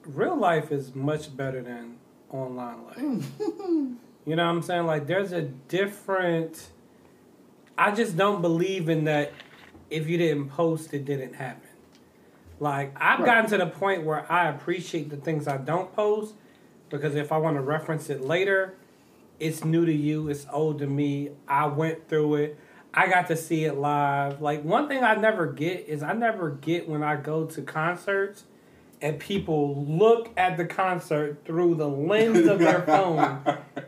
real 0.06 0.36
life 0.36 0.72
is 0.72 0.96
much 0.96 1.36
better 1.36 1.62
than 1.62 1.98
online 2.30 2.84
life. 2.86 2.98
you 3.40 4.36
know 4.36 4.46
what 4.46 4.52
I'm 4.52 4.62
saying? 4.62 4.86
Like, 4.86 5.08
there's 5.08 5.32
a 5.32 5.44
different. 5.44 6.70
I 7.78 7.92
just 7.92 8.18
don't 8.18 8.42
believe 8.42 8.90
in 8.90 9.06
that. 9.06 9.34
If 9.90 10.08
you 10.08 10.18
didn't 10.18 10.50
post, 10.50 10.94
it 10.94 11.06
didn't 11.06 11.34
happen. 11.34 11.70
Like, 12.60 12.94
I've 12.96 13.20
Right. 13.20 13.26
gotten 13.26 13.50
to 13.52 13.58
the 13.58 13.68
point 13.68 14.04
where 14.04 14.30
I 14.32 14.48
appreciate 14.50 15.10
the 15.10 15.18
things 15.18 15.48
I 15.48 15.58
don't 15.58 15.94
post 15.96 16.36
because 16.90 17.16
if 17.16 17.32
I 17.32 17.38
want 17.38 17.58
to 17.58 17.62
reference 17.62 18.10
it 18.10 18.22
later, 18.22 18.76
it's 19.40 19.66
new 19.66 19.86
to 19.86 19.94
you, 19.94 20.30
it's 20.30 20.48
old 20.52 20.80
to 20.80 20.88
me. 20.88 21.32
I 21.48 21.68
went 21.68 22.08
through 22.08 22.36
it. 22.36 22.60
I 22.94 23.08
got 23.08 23.28
to 23.28 23.36
see 23.36 23.66
it 23.66 23.74
live. 23.76 24.42
Like 24.42 24.64
one 24.64 24.88
thing 24.88 25.04
I 25.04 25.16
never 25.16 25.48
get 25.48 25.86
is 25.88 26.02
I 26.02 26.14
never 26.14 26.50
get 26.52 26.88
when 26.88 27.04
I 27.04 27.18
go 27.18 27.46
to 27.46 27.62
concerts 27.62 28.46
and 29.02 29.20
people 29.20 29.84
look 29.86 30.30
at 30.38 30.56
the 30.56 30.64
concert 30.64 31.44
through 31.44 31.76
the 31.76 31.90
lens 31.90 32.48
of 32.48 32.60
their 32.60 32.82
phone 32.86 33.42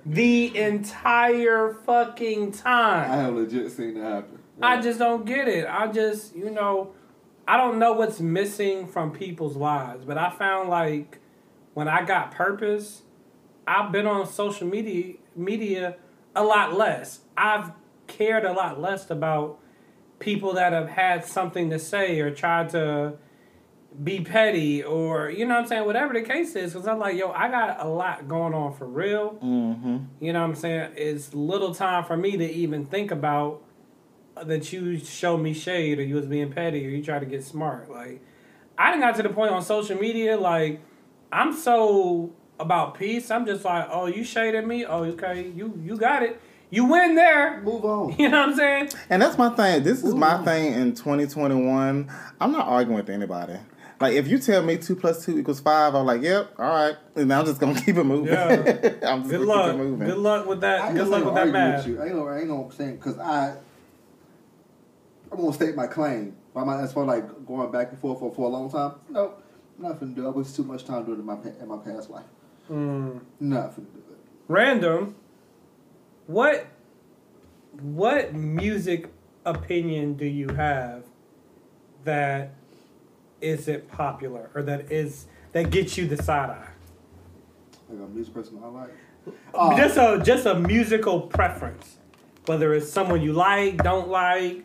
the 0.06 0.57
entire 0.57 1.74
fucking 1.86 2.52
time. 2.52 3.10
I 3.10 3.15
have 3.15 3.34
legit 3.34 3.72
seen 3.72 3.94
that 3.94 4.03
happen. 4.03 4.36
I 4.62 4.82
just 4.82 5.00
don't 5.00 5.26
get 5.26 5.48
it. 5.48 5.68
I 5.68 5.88
just, 5.88 6.36
you 6.36 6.50
know, 6.50 6.94
I 7.48 7.58
don't 7.58 7.80
know 7.80 7.94
what's 7.94 8.20
missing 8.20 8.88
from 8.88 9.12
people's 9.12 9.56
lives, 9.56 10.04
but 10.06 10.18
I 10.18 10.30
found 10.32 10.70
like 10.70 11.20
when 11.74 11.88
I 11.88 12.04
got 12.04 12.32
purpose, 12.32 13.04
I've 13.68 13.92
been 13.92 14.08
on 14.08 14.26
social 14.28 14.68
media 14.68 15.16
media 15.36 15.98
a 16.36 16.44
lot 16.44 16.76
less. 16.76 17.22
I've 17.38 17.72
cared 18.08 18.46
a 18.46 18.54
lot 18.54 18.80
less 18.82 19.10
about 19.10 19.60
people 20.20 20.54
that 20.54 20.74
have 20.74 20.90
had 20.90 21.26
something 21.26 21.70
to 21.70 21.78
say 21.78 22.20
or 22.20 22.32
tried 22.32 22.70
to 22.70 23.14
be 24.04 24.22
petty 24.22 24.84
or 24.84 25.30
you 25.30 25.46
know 25.46 25.56
what 25.56 25.62
I'm 25.62 25.68
saying 25.68 25.86
whatever 25.86 26.14
the 26.14 26.22
case 26.22 26.56
is 26.56 26.74
cuz 26.74 26.86
I'm 26.86 27.00
like 27.00 27.16
yo 27.16 27.32
I 27.32 27.50
got 27.50 27.84
a 27.84 27.88
lot 27.88 28.28
going 28.28 28.54
on 28.54 28.74
for 28.74 28.86
real. 28.86 29.38
Mm-hmm. 29.44 29.98
You 30.20 30.34
know 30.34 30.42
what 30.42 30.50
I'm 30.50 30.56
saying? 30.56 30.92
It's 30.96 31.34
little 31.34 31.74
time 31.74 32.04
for 32.04 32.18
me 32.18 32.38
to 32.38 32.46
even 32.46 32.86
think 32.86 33.12
about 33.12 33.64
that 34.45 34.72
you 34.73 34.97
showed 34.99 35.38
me 35.38 35.53
shade 35.53 35.99
or 35.99 36.03
you 36.03 36.15
was 36.15 36.26
being 36.26 36.51
petty 36.51 36.85
or 36.85 36.89
you 36.89 37.03
try 37.03 37.19
to 37.19 37.26
get 37.26 37.43
smart. 37.43 37.89
Like, 37.89 38.22
I 38.77 38.91
didn't 38.91 39.01
got 39.01 39.15
to 39.18 39.23
the 39.23 39.30
point 39.30 39.51
on 39.51 39.61
social 39.64 39.97
media, 39.97 40.38
like, 40.38 40.80
I'm 41.31 41.53
so 41.53 42.31
about 42.59 42.97
peace. 42.97 43.30
I'm 43.31 43.45
just 43.45 43.64
like, 43.65 43.88
oh, 43.91 44.07
you 44.07 44.23
shaded 44.23 44.65
me? 44.65 44.85
Oh, 44.85 45.03
okay, 45.03 45.51
you 45.55 45.80
you 45.84 45.97
got 45.97 46.23
it. 46.23 46.39
You 46.69 46.85
win 46.85 47.15
there. 47.15 47.61
Move 47.61 47.85
on. 47.85 48.15
You 48.19 48.30
know 48.30 48.39
what 48.41 48.49
I'm 48.49 48.55
saying? 48.55 48.89
And 49.09 49.22
that's 49.22 49.38
my 49.38 49.49
thing. 49.49 49.84
This 49.84 50.03
is 50.03 50.14
my 50.14 50.43
thing 50.43 50.73
in 50.73 50.93
2021. 50.95 52.11
I'm 52.41 52.51
not 52.51 52.68
arguing 52.68 52.97
with 52.97 53.09
anybody. 53.09 53.53
Like 53.99 54.14
if 54.14 54.27
you 54.27 54.38
tell 54.38 54.61
me 54.61 54.77
two 54.77 54.95
plus 54.95 55.26
two 55.26 55.39
equals 55.39 55.59
five, 55.59 55.95
I'm 55.95 56.05
like, 56.05 56.22
yep, 56.22 56.51
all 56.59 56.69
right, 56.69 56.95
and 57.15 57.34
I'm 57.34 57.45
just 57.45 57.59
gonna 57.59 57.80
keep 57.85 57.95
it 57.97 58.03
moving. 58.03 58.31
Yeah. 58.34 58.51
I'm 59.07 59.22
just 59.23 59.31
Good 59.31 59.39
gonna 59.39 59.45
luck. 59.45 59.72
keep 59.72 59.73
it 59.81 59.84
moving. 59.84 60.07
Good 60.07 60.18
luck 60.18 60.45
with 60.47 60.61
that. 60.61 60.85
ain't 60.89 60.93
Good 60.97 61.09
gonna 61.09 61.09
luck 61.09 61.26
with 61.26 61.34
that 61.34 61.39
argue 61.39 61.53
math. 61.53 61.77
with 61.80 61.88
you. 61.95 62.01
I 62.01 62.05
ain't 62.05 62.14
gonna, 62.15 62.31
I 62.31 62.39
ain't 62.39 62.47
gonna 62.47 62.72
say 62.73 62.91
because 62.91 63.18
I, 63.18 63.55
I'm 65.38 65.43
gonna 65.43 65.53
state 65.53 65.76
my 65.76 65.85
claim. 65.85 66.35
But 66.53 66.61
I'm 66.61 66.68
not, 66.68 66.80
as 66.80 66.93
far 66.93 67.05
like 67.05 67.45
going 67.45 67.72
back 67.72 67.91
and 67.91 67.99
forth 67.99 68.19
for, 68.19 68.34
for 68.34 68.47
a 68.47 68.49
long 68.49 68.72
time. 68.72 68.93
Nope, 69.09 69.43
Nothing 69.77 70.15
to 70.15 70.22
do. 70.22 70.27
I 70.27 70.31
wasted 70.31 70.55
too 70.55 70.64
much 70.64 70.84
time 70.85 71.05
doing 71.05 71.18
it 71.18 71.22
in 71.22 71.26
my 71.26 71.38
in 71.61 71.68
my 71.68 71.77
past 71.77 72.09
life. 72.09 72.26
Mm. 72.72 73.22
Not 73.39 73.72
finna 73.72 73.93
do 73.93 73.99
it. 73.99 74.19
Random. 74.47 75.15
What 76.26 76.65
what 77.80 78.34
music 78.34 79.11
opinion 79.45 80.15
do 80.15 80.26
you 80.26 80.49
have 80.49 81.03
that 82.03 82.55
isn't 83.39 83.88
popular 83.89 84.49
or 84.55 84.64
that 84.64 84.91
is 84.91 85.27
that 85.51 85.69
gets 85.69 85.97
you 85.97 86.07
the 86.07 86.18
side 86.22 86.49
eye? 86.49 86.69
Like 87.89 87.99
a 87.99 88.11
music 88.11 88.34
person 88.34 88.59
I 88.64 88.68
like. 88.68 88.89
Uh, 89.53 89.76
just 89.76 89.97
a 89.97 90.22
just 90.23 90.45
a 90.45 90.55
musical 90.55 91.19
preference, 91.19 91.97
whether 92.45 92.73
it's 92.73 92.89
someone 92.89 93.22
you 93.22 93.34
like, 93.34 93.76
don't 93.84 94.07
like. 94.07 94.64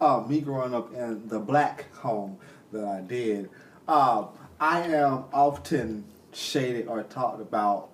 Uh, 0.00 0.24
me 0.28 0.40
growing 0.40 0.74
up 0.74 0.92
in 0.94 1.26
the 1.28 1.38
black 1.38 1.92
home 1.96 2.38
that 2.72 2.84
I 2.84 3.00
did, 3.00 3.50
uh, 3.86 4.26
I 4.60 4.80
am 4.82 5.24
often 5.32 6.04
shaded 6.32 6.86
or 6.88 7.02
talked 7.04 7.40
about 7.40 7.88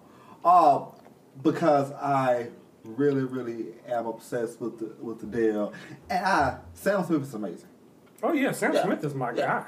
uh, 0.44 0.85
because 1.43 1.93
I 1.93 2.48
really, 2.85 3.22
really 3.24 3.66
am 3.89 4.06
obsessed 4.06 4.60
with 4.60 4.78
the 4.78 4.94
with 5.02 5.20
the 5.20 5.26
deal. 5.26 5.72
And 6.10 6.24
I, 6.24 6.59
Sam 6.74 7.05
Smith 7.05 7.22
is 7.22 7.35
amazing. 7.35 7.68
Oh 8.22 8.32
yeah, 8.32 8.52
Sam 8.52 8.72
Yeah. 8.74 8.85
Smith 8.85 9.05
is 9.05 9.14
my 9.14 9.31
Yeah. 9.32 9.47
guy. 9.47 9.64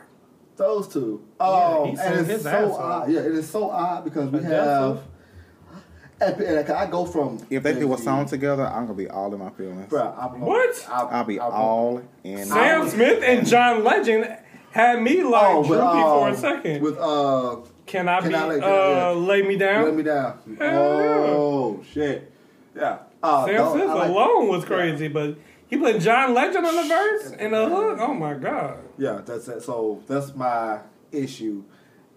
Those 0.56 0.88
two. 0.88 1.22
Yeah, 1.38 1.46
Oh, 1.46 1.84
he 1.84 1.98
and 1.98 2.30
it's 2.30 2.42
so 2.42 2.74
odd. 2.76 3.10
Yeah, 3.10 3.20
it 3.20 3.32
is 3.34 3.48
so 3.48 3.70
odd 3.70 4.04
because 4.04 4.30
we 4.30 4.38
But 4.40 4.44
have. 4.44 5.02
And, 6.20 6.40
and 6.40 6.70
I 6.70 6.86
go 6.86 7.04
from 7.04 7.38
If 7.50 7.62
they 7.62 7.74
do 7.78 7.92
a 7.92 7.98
song 7.98 8.26
together, 8.26 8.64
I'm 8.66 8.86
gonna 8.86 8.94
be 8.94 9.08
all 9.08 9.32
in 9.34 9.38
my 9.38 9.50
feelings. 9.50 9.90
Bruh, 9.92 10.16
I'm, 10.18 10.40
What? 10.40 10.86
I'll, 10.90 11.08
I'll 11.08 11.24
be 11.24 11.38
I'll- 11.38 11.50
all 11.52 12.02
in. 12.24 12.44
Sam 12.46 12.80
was- 12.80 12.92
Smith 12.92 13.22
and 13.22 13.46
John 13.46 13.84
Legend 13.84 14.36
had 14.70 15.02
me 15.02 15.22
like 15.22 15.46
Oh, 15.54 15.62
droopy 15.64 15.78
but, 15.80 16.02
for 16.02 16.28
a 16.28 16.30
um, 16.30 16.36
second. 16.36 16.82
With 16.82 16.98
uh, 16.98 17.56
can 17.86 18.08
I 18.08 18.20
Can 18.20 18.28
be 18.30 18.34
I 18.34 18.46
Lay- 18.48 18.60
uh, 18.60 18.68
yeah. 18.68 19.10
lay 19.10 19.42
me 19.42 19.56
down? 19.56 19.84
Let 19.84 19.94
me 19.94 20.02
down. 20.02 20.56
Hell 20.58 20.82
Oh 20.82 21.82
shit. 21.92 22.32
Yeah. 22.74 22.98
Uh, 23.22 23.44
Sam 23.46 23.72
Smith 23.72 23.88
like- 23.88 24.08
alone 24.10 24.48
was 24.48 24.64
crazy, 24.64 25.08
but 25.08 25.36
he 25.68 25.76
put 25.76 26.00
John 26.00 26.32
Legend 26.34 26.64
on 26.64 26.76
the 26.76 26.82
verse 26.88 27.32
and 27.38 27.52
the 27.52 27.68
hook. 27.68 27.98
Oh 28.00 28.14
my 28.14 28.34
god! 28.34 28.78
Yeah, 28.98 29.20
that's 29.24 29.48
it. 29.48 29.62
So 29.62 30.02
that's 30.06 30.34
my 30.34 30.78
issue. 31.12 31.64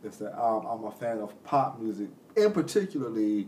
Is 0.03 0.17
that 0.19 0.39
um, 0.41 0.65
I'm 0.67 0.83
a 0.85 0.91
fan 0.91 1.19
of 1.19 1.41
pop 1.43 1.79
music, 1.79 2.09
and 2.37 2.53
particularly 2.53 3.47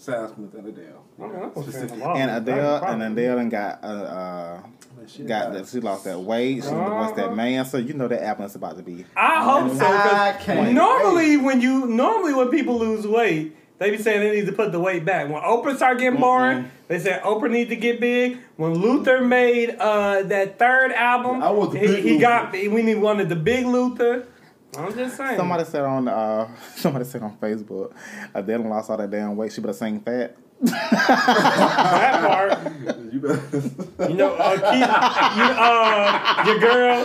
Sam 0.00 0.28
Smith 0.34 0.54
and 0.54 0.66
Adele. 0.68 1.04
I 1.18 1.22
mean, 1.26 1.36
I'm 1.36 1.42
a 1.42 1.50
fan 1.50 1.62
Specific- 1.62 1.96
of 1.96 2.02
all. 2.02 2.16
and 2.16 2.30
Adele 2.30 2.84
and. 2.84 3.02
Adele 3.02 3.38
and 3.38 3.50
got 3.50 3.84
uh, 3.84 3.86
uh 3.86 4.60
she 5.06 5.24
got 5.24 5.44
got- 5.44 5.52
that 5.54 5.68
she 5.68 5.80
lost 5.80 6.04
that 6.04 6.18
weight. 6.18 6.64
She 6.64 6.70
lost 6.70 7.16
that 7.16 7.26
Uh-huh. 7.26 7.34
man. 7.34 7.64
So 7.66 7.76
you 7.76 7.92
know 7.94 8.08
that 8.08 8.22
album's 8.24 8.54
about 8.54 8.76
to 8.78 8.82
be. 8.82 9.04
I 9.16 9.44
hope 9.44 9.72
so. 9.76 9.84
I 9.84 10.36
can't 10.40 10.72
normally, 10.72 11.36
when 11.36 11.60
you 11.60 11.86
normally 11.86 12.32
when 12.32 12.48
people 12.48 12.78
lose 12.78 13.06
weight, 13.06 13.56
they 13.78 13.90
be 13.90 13.98
saying 13.98 14.20
they 14.20 14.36
need 14.40 14.46
to 14.46 14.52
put 14.52 14.72
the 14.72 14.80
weight 14.80 15.04
back. 15.04 15.28
When 15.30 15.42
Oprah 15.42 15.76
start 15.76 15.98
getting 15.98 16.18
boring, 16.20 16.70
they 16.88 16.98
said 16.98 17.22
Oprah 17.22 17.50
need 17.50 17.68
to 17.70 17.76
get 17.76 18.00
big. 18.00 18.38
When 18.56 18.74
Luther 18.74 19.20
made 19.22 19.76
uh, 19.78 20.22
that 20.24 20.58
third 20.58 20.92
album, 20.92 21.42
I 21.42 21.50
want 21.50 21.72
the 21.72 21.78
he, 21.78 21.86
big 21.86 22.04
he 22.04 22.10
Luther. 22.12 22.20
got 22.22 22.52
we 22.52 22.82
need 22.82 22.96
wanted 22.96 23.28
the 23.28 23.36
big 23.36 23.66
Luther. 23.66 24.26
I'm 24.76 24.94
just 24.94 25.16
saying. 25.16 25.36
Somebody 25.36 25.64
said 25.64 25.82
on 25.82 26.08
uh 26.08 26.48
somebody 26.76 27.04
said 27.04 27.22
on 27.22 27.36
Facebook, 27.38 27.92
Adele 28.34 28.60
lost 28.68 28.90
all 28.90 28.96
that 28.96 29.10
damn 29.10 29.36
weight. 29.36 29.52
She 29.52 29.60
better 29.60 29.72
sing 29.72 30.00
fat. 30.00 30.36
that 30.62 32.20
part. 32.26 33.12
You 33.12 33.20
better. 33.20 34.08
You 34.10 34.16
know, 34.16 34.34
uh, 34.34 34.56
Ke- 34.58 34.76
you, 35.36 35.44
uh, 35.58 36.44
your 36.46 36.58
girl, 36.60 36.98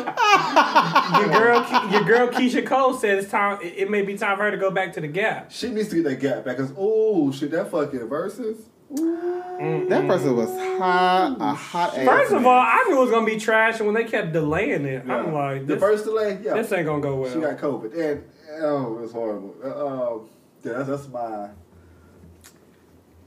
your 1.21 1.29
girl, 1.39 1.63
Ke- 1.63 1.91
your 1.91 2.03
girl 2.03 2.27
Keyshia 2.29 2.65
Cole 2.65 2.93
said 2.93 3.17
it's 3.19 3.31
time. 3.31 3.59
It, 3.61 3.73
it 3.77 3.89
may 3.89 4.01
be 4.01 4.17
time 4.17 4.37
for 4.37 4.43
her 4.43 4.51
to 4.51 4.57
go 4.57 4.71
back 4.71 4.93
to 4.93 5.01
the 5.01 5.07
Gap. 5.07 5.51
she 5.51 5.69
needs 5.69 5.89
to 5.89 5.95
get 5.95 6.03
that 6.05 6.19
gap 6.19 6.45
back. 6.45 6.57
Cause 6.57 6.73
oh 6.77 7.31
shit, 7.31 7.51
that 7.51 7.71
fucking 7.71 8.07
verses. 8.07 8.57
That 8.91 10.05
person 10.07 10.35
was 10.35 10.49
hot, 10.79 11.37
a 11.39 11.53
hot 11.53 11.97
ass. 11.97 12.05
First 12.05 12.33
of 12.33 12.41
man. 12.43 12.51
all, 12.51 12.59
I 12.59 12.85
knew 12.87 12.97
it 12.97 13.01
was 13.01 13.09
gonna 13.11 13.25
be 13.25 13.39
trash, 13.39 13.77
and 13.79 13.85
when 13.87 13.95
they 13.95 14.03
kept 14.03 14.31
delaying 14.33 14.85
it, 14.85 15.03
I'm 15.09 15.27
Yeah. 15.27 15.31
like, 15.31 15.67
the 15.67 15.77
first 15.77 16.05
delay. 16.05 16.39
Yeah, 16.41 16.53
this 16.55 16.71
ain't 16.71 16.85
gonna 16.85 17.01
go 17.01 17.15
well. 17.15 17.33
she 17.33 17.39
got 17.39 17.57
COVID, 17.57 17.93
and 17.97 18.23
oh, 18.61 18.97
it 18.97 19.01
was 19.01 19.11
horrible. 19.11 19.55
Uh, 19.63 19.87
um, 20.15 20.29
yeah, 20.63 20.73
that's, 20.73 20.89
that's 20.89 21.07
my 21.07 21.49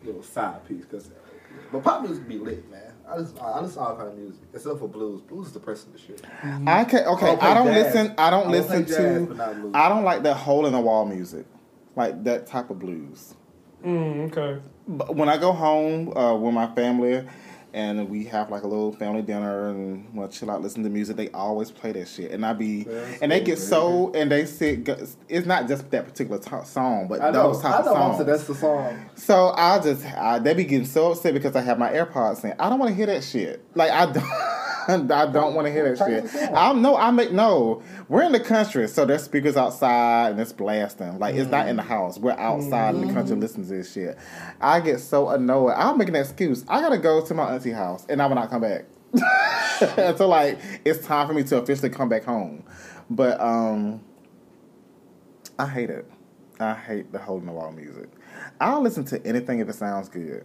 little 0.04 0.22
side 0.22 0.66
piece. 0.66 0.84
Cause, 0.84 1.10
but 1.72 1.82
pop 1.82 2.02
music 2.02 2.26
be 2.28 2.38
lit, 2.38 2.70
man. 2.70 2.82
I 3.08 3.16
listen, 3.16 3.38
I 3.40 3.60
listen 3.60 3.76
to 3.82 3.88
all 3.88 3.96
kind 3.96 4.08
of 4.08 4.18
music 4.18 4.42
except 4.54 4.78
for 4.78 4.88
blues. 4.88 5.22
Blues 5.22 5.46
is 5.48 5.52
depressing 5.54 5.92
as 5.94 6.00
shit. 6.00 6.22
I 6.66 6.84
can 6.84 7.06
okay. 7.06 7.30
I'll 7.30 7.40
I 7.40 7.54
don't 7.54 7.66
jazz. 7.68 7.94
listen. 7.94 8.14
I 8.18 8.30
don't 8.30 8.46
I'll 8.46 8.50
listen 8.52 8.86
jazz, 8.86 8.96
to. 9.28 9.70
I 9.74 9.88
don't 9.88 10.04
like 10.04 10.22
that 10.24 10.34
hole 10.36 10.66
in 10.66 10.72
the 10.72 10.80
wall 10.80 11.06
music, 11.06 11.46
like 11.96 12.22
that 12.24 12.46
type 12.46 12.68
of 12.70 12.78
blues. 12.78 13.34
Mm, 13.84 14.30
okay. 14.30 14.60
But 14.88 15.14
when 15.14 15.28
I 15.28 15.36
go 15.36 15.52
home 15.52 16.16
uh, 16.16 16.34
with 16.34 16.54
my 16.54 16.66
family, 16.74 17.24
and 17.74 18.08
we 18.08 18.24
have 18.24 18.50
like 18.50 18.62
a 18.62 18.66
little 18.66 18.92
family 18.92 19.22
dinner 19.22 19.68
and 19.68 20.08
we'll 20.14 20.28
chill 20.28 20.50
out, 20.50 20.62
listen 20.62 20.82
to 20.82 20.88
music, 20.88 21.16
they 21.16 21.28
always 21.30 21.70
play 21.70 21.92
that 21.92 22.08
shit, 22.08 22.30
and 22.30 22.44
I 22.44 22.52
be 22.54 22.84
That's 22.84 23.22
and 23.22 23.30
they 23.30 23.40
get 23.40 23.58
so 23.58 24.10
and 24.14 24.30
they 24.30 24.46
sit. 24.46 24.88
It's 25.28 25.46
not 25.46 25.68
just 25.68 25.90
that 25.90 26.06
particular 26.06 26.38
t- 26.38 26.64
song, 26.64 27.08
but 27.08 27.20
I 27.20 27.30
know. 27.30 27.52
those 27.52 27.62
type 27.62 27.74
I 27.74 27.78
of 27.78 27.84
songs. 27.84 28.24
That's 28.24 28.44
the 28.44 28.54
song. 28.54 29.10
So 29.14 29.52
I 29.56 29.78
just 29.80 30.04
I, 30.06 30.38
they 30.38 30.54
be 30.54 30.64
getting 30.64 30.86
so 30.86 31.12
upset 31.12 31.34
because 31.34 31.54
I 31.54 31.60
have 31.60 31.78
my 31.78 31.92
AirPods 31.92 32.44
in. 32.44 32.54
I 32.58 32.70
don't 32.70 32.78
want 32.78 32.90
to 32.90 32.96
hear 32.96 33.06
that 33.06 33.22
shit. 33.22 33.62
Like 33.74 33.90
I 33.90 34.06
don't. 34.06 34.24
I 35.12 35.26
don't 35.26 35.54
want 35.54 35.66
to 35.66 35.72
hear 35.72 35.94
that 35.94 35.98
Turn 35.98 36.10
shit. 36.10 36.32
the 36.32 36.46
song. 36.46 36.54
I 36.54 36.72
no, 36.72 36.96
I 36.96 37.10
make 37.10 37.30
no. 37.30 37.82
We're 38.08 38.22
in 38.22 38.32
the 38.32 38.40
country, 38.40 38.88
so 38.88 39.04
there's 39.04 39.22
speakers 39.22 39.54
outside 39.56 40.30
and 40.30 40.40
it's 40.40 40.52
blasting. 40.52 41.18
Like 41.18 41.34
it's 41.34 41.50
not 41.50 41.68
in 41.68 41.76
the 41.76 41.82
house. 41.82 42.18
We're 42.18 42.32
outside 42.32 42.94
in 42.94 43.06
the 43.06 43.12
country 43.12 43.36
listening 43.36 43.68
to 43.68 43.74
this 43.74 43.92
shit. 43.92 44.16
I 44.62 44.80
get 44.80 45.00
so 45.00 45.28
annoyed. 45.28 45.74
I'll 45.76 45.94
make 45.96 46.08
an 46.08 46.16
excuse. 46.16 46.64
I 46.68 46.80
gotta 46.80 46.96
go 46.96 47.22
to 47.24 47.34
my 47.34 47.54
auntie 47.54 47.70
house 47.70 48.06
and 48.08 48.22
I 48.22 48.26
will 48.26 48.36
not 48.36 48.48
come 48.48 48.62
back 48.62 48.86
until 49.98 50.28
like 50.28 50.58
it's 50.86 51.06
time 51.06 51.26
for 51.28 51.34
me 51.34 51.42
to 51.44 51.58
officially 51.58 51.90
come 51.90 52.08
back 52.08 52.24
home. 52.24 52.64
But 53.10 53.38
um, 53.42 54.00
I 55.58 55.66
hate 55.66 55.90
it. 55.90 56.10
I 56.60 56.72
hate 56.74 57.12
the 57.12 57.18
hole 57.18 57.38
in 57.38 57.46
the 57.46 57.52
wall 57.52 57.72
music. 57.72 58.08
I'll 58.58 58.80
listen 58.80 59.04
to 59.06 59.24
anything 59.26 59.58
if 59.60 59.68
it 59.68 59.74
sounds 59.74 60.08
good, 60.08 60.44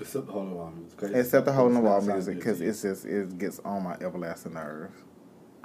Except 0.00 0.26
the 0.26 0.32
hole 0.32 0.42
in 0.42 0.50
the 0.50 0.54
wall 0.56 0.72
music. 0.76 0.98
'cause 0.98 1.10
except 1.10 1.46
the 1.46 1.52
hole 1.52 1.66
in 1.68 1.74
the 1.74 1.80
it's 1.80 1.88
wall 1.88 2.00
music 2.00 2.36
because 2.36 2.58
to 2.58 2.66
it's 2.66 2.82
just 2.82 3.04
it 3.04 3.38
gets 3.38 3.58
on 3.60 3.82
my 3.82 3.94
everlasting 4.00 4.54
nerves. 4.54 4.96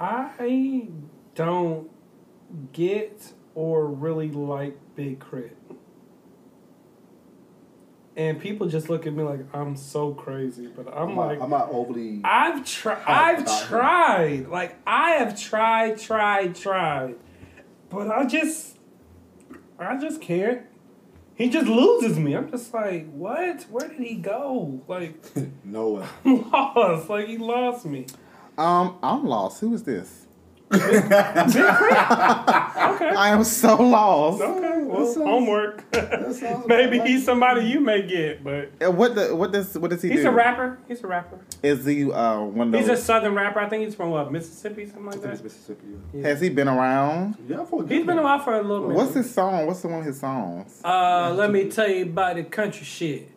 I 0.00 0.88
don't 1.34 1.90
get 2.72 3.32
or 3.54 3.86
really 3.86 4.30
like 4.30 4.76
Big 4.94 5.18
Crit. 5.18 5.56
And 8.16 8.40
people 8.40 8.66
just 8.66 8.88
look 8.88 9.06
at 9.06 9.12
me 9.12 9.22
like 9.22 9.40
I'm 9.54 9.76
so 9.76 10.12
crazy, 10.12 10.66
but 10.66 10.88
I'm, 10.88 11.10
I'm, 11.10 11.16
like, 11.16 11.38
not, 11.38 11.44
I'm 11.44 11.50
not 11.50 11.68
overly. 11.70 12.20
I've 12.24 12.64
tried. 12.64 13.02
I've 13.06 13.40
about 13.42 13.60
him. 13.62 13.68
tried. 13.68 14.48
Like 14.48 14.76
I 14.86 15.10
have 15.12 15.40
tried, 15.40 15.98
tried, 15.98 16.54
tried, 16.56 17.14
but 17.90 18.10
I 18.10 18.24
just, 18.26 18.76
I 19.78 19.96
just 19.98 20.20
can't. 20.20 20.62
He 21.38 21.48
just 21.48 21.68
loses 21.68 22.18
me. 22.18 22.34
I'm 22.34 22.50
just 22.50 22.74
like, 22.74 23.08
what? 23.12 23.62
Where 23.70 23.88
did 23.88 24.00
he 24.00 24.16
go? 24.16 24.82
Like, 24.88 25.14
Nowhere. 25.64 26.08
I'm 26.24 26.50
lost. 26.50 27.08
Like 27.08 27.28
he 27.28 27.38
lost 27.38 27.86
me. 27.86 28.06
Um, 28.58 28.98
I'm 29.02 29.24
lost. 29.24 29.60
Who 29.60 29.72
is 29.72 29.84
this? 29.84 30.26
Okay. 30.70 31.08
I 33.10 33.30
am 33.30 33.44
so 33.44 33.76
lost. 33.82 34.42
Okay. 34.42 34.82
Well, 34.82 35.06
sounds- 35.06 35.16
homework. 35.16 35.84
Maybe 36.66 36.96
about 36.96 37.08
he's 37.08 37.24
somebody 37.24 37.66
you 37.66 37.80
may 37.80 38.06
get, 38.06 38.42
but 38.44 38.70
What 38.94 39.14
the 39.14 39.34
what 39.34 39.52
does 39.52 39.76
what 39.78 39.90
does 39.90 40.02
he 40.02 40.08
do? 40.08 40.14
he's 40.14 40.24
do? 40.24 40.30
a 40.30 40.32
rapper. 40.32 40.78
He's 40.88 41.02
a 41.02 41.06
rapper. 41.06 41.38
Is 41.62 41.84
he 41.84 42.10
uh 42.10 42.40
one 42.40 42.74
of 42.74 42.80
He's 42.80 42.88
a 42.88 42.96
southern 42.96 43.34
rapper. 43.34 43.60
I 43.60 43.68
think 43.68 43.84
he's 43.84 43.94
from 43.94 44.10
what 44.10 44.30
Mississippi, 44.32 44.86
something 44.86 45.06
like 45.06 45.16
I 45.16 45.18
think 45.18 45.32
it's 45.32 45.40
that. 45.42 45.44
Mississippi. 45.44 46.22
Has 46.22 46.40
he 46.40 46.48
been 46.48 46.68
around? 46.68 47.36
Yeah, 47.48 47.64
for 47.64 47.86
He's 47.86 48.06
been 48.06 48.18
around 48.18 48.44
for 48.44 48.54
a 48.54 48.62
little 48.62 48.88
minute. 48.88 48.96
What's 48.96 49.14
his 49.14 49.32
song? 49.32 49.66
What's 49.66 49.82
the 49.82 49.88
one 49.88 50.00
of 50.00 50.06
his 50.06 50.18
songs? 50.20 50.80
Uh, 50.84 51.34
let 51.36 51.50
me 51.50 51.70
tell 51.70 51.88
you 51.88 52.04
about 52.04 52.36
the 52.36 52.44
country 52.44 52.84
shit. 52.84 53.30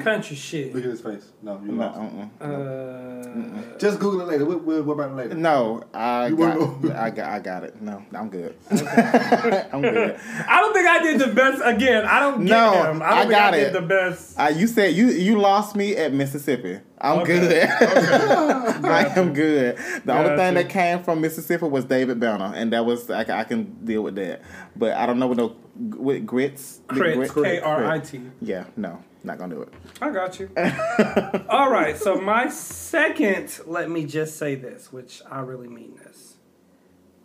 Country 0.00 0.36
shit. 0.36 0.74
Look 0.74 0.84
at 0.84 0.90
his 0.90 1.00
face. 1.00 1.30
No, 1.42 1.60
you 1.64 1.72
No, 1.72 1.84
lost. 1.86 1.98
uh-uh. 2.40 2.46
Uh, 2.46 3.78
Just 3.78 3.98
Google 4.00 4.22
it 4.22 4.28
later. 4.28 4.44
We'll, 4.44 4.58
we'll, 4.58 4.82
we'll 4.82 4.94
about 4.98 5.10
it 5.10 5.14
later. 5.16 5.34
no, 5.34 5.82
I 5.92 6.28
You 6.28 6.36
got. 6.36 6.96
I 6.96 7.10
got, 7.10 7.30
I 7.30 7.38
got 7.40 7.64
it. 7.64 7.80
No, 7.82 8.02
I'm 8.14 8.28
good. 8.30 8.54
I'm 8.70 9.82
good. 9.82 10.18
I 10.48 10.60
don't 10.60 10.72
think 10.72 10.86
I 10.88 11.02
did 11.02 11.18
the 11.20 11.28
best. 11.34 11.60
Again, 11.64 12.04
I 12.06 12.20
don't 12.20 12.44
get 12.44 12.50
No, 12.54 12.72
him. 12.84 13.02
I 13.02 13.08
don't 13.10 13.12
I 13.12 13.18
think 13.20 13.30
got 13.30 13.54
I 13.54 13.56
it. 13.58 13.72
the 13.72 13.82
best. 13.82 14.38
Uh, 14.38 14.52
you 14.56 14.66
said 14.66 14.94
you 14.94 15.06
you 15.08 15.38
lost 15.38 15.76
me 15.76 15.96
at 15.96 16.12
Mississippi. 16.12 16.78
I'm 17.00 17.18
Okay. 17.20 17.40
good. 17.40 17.68
I 18.84 19.12
am 19.16 19.32
good. 19.32 19.76
The 20.04 20.12
only 20.12 20.28
Gotcha. 20.30 20.36
thing 20.36 20.54
that 20.54 20.68
came 20.68 21.02
from 21.02 21.20
Mississippi 21.20 21.66
was 21.66 21.84
David 21.84 22.20
Banner, 22.20 22.52
and 22.54 22.72
that 22.72 22.84
was 22.86 23.10
I, 23.10 23.20
I 23.40 23.44
can 23.44 23.84
deal 23.84 24.02
with 24.02 24.14
that. 24.16 24.42
But 24.76 24.92
I 24.92 25.06
don't 25.06 25.18
know 25.18 25.26
what 25.26 25.36
no 25.36 25.56
with 25.76 26.24
grits. 26.26 26.80
Crit, 26.86 27.16
Grit- 27.16 27.34
K 27.34 27.60
R 27.60 27.86
I 27.86 27.98
T. 27.98 28.20
Yeah, 28.40 28.64
no, 28.76 29.02
not 29.24 29.38
gonna 29.38 29.54
do 29.54 29.62
it. 29.62 29.72
I 30.00 30.10
got 30.10 30.38
you. 30.40 30.50
All 31.48 31.70
right, 31.70 31.96
so 31.96 32.20
my 32.20 32.48
second, 32.48 33.60
let 33.66 33.90
me 33.90 34.04
just 34.04 34.36
say 34.36 34.54
this, 34.54 34.92
which 34.92 35.22
I 35.30 35.40
really 35.40 35.68
mean 35.68 35.96
this. 35.96 36.36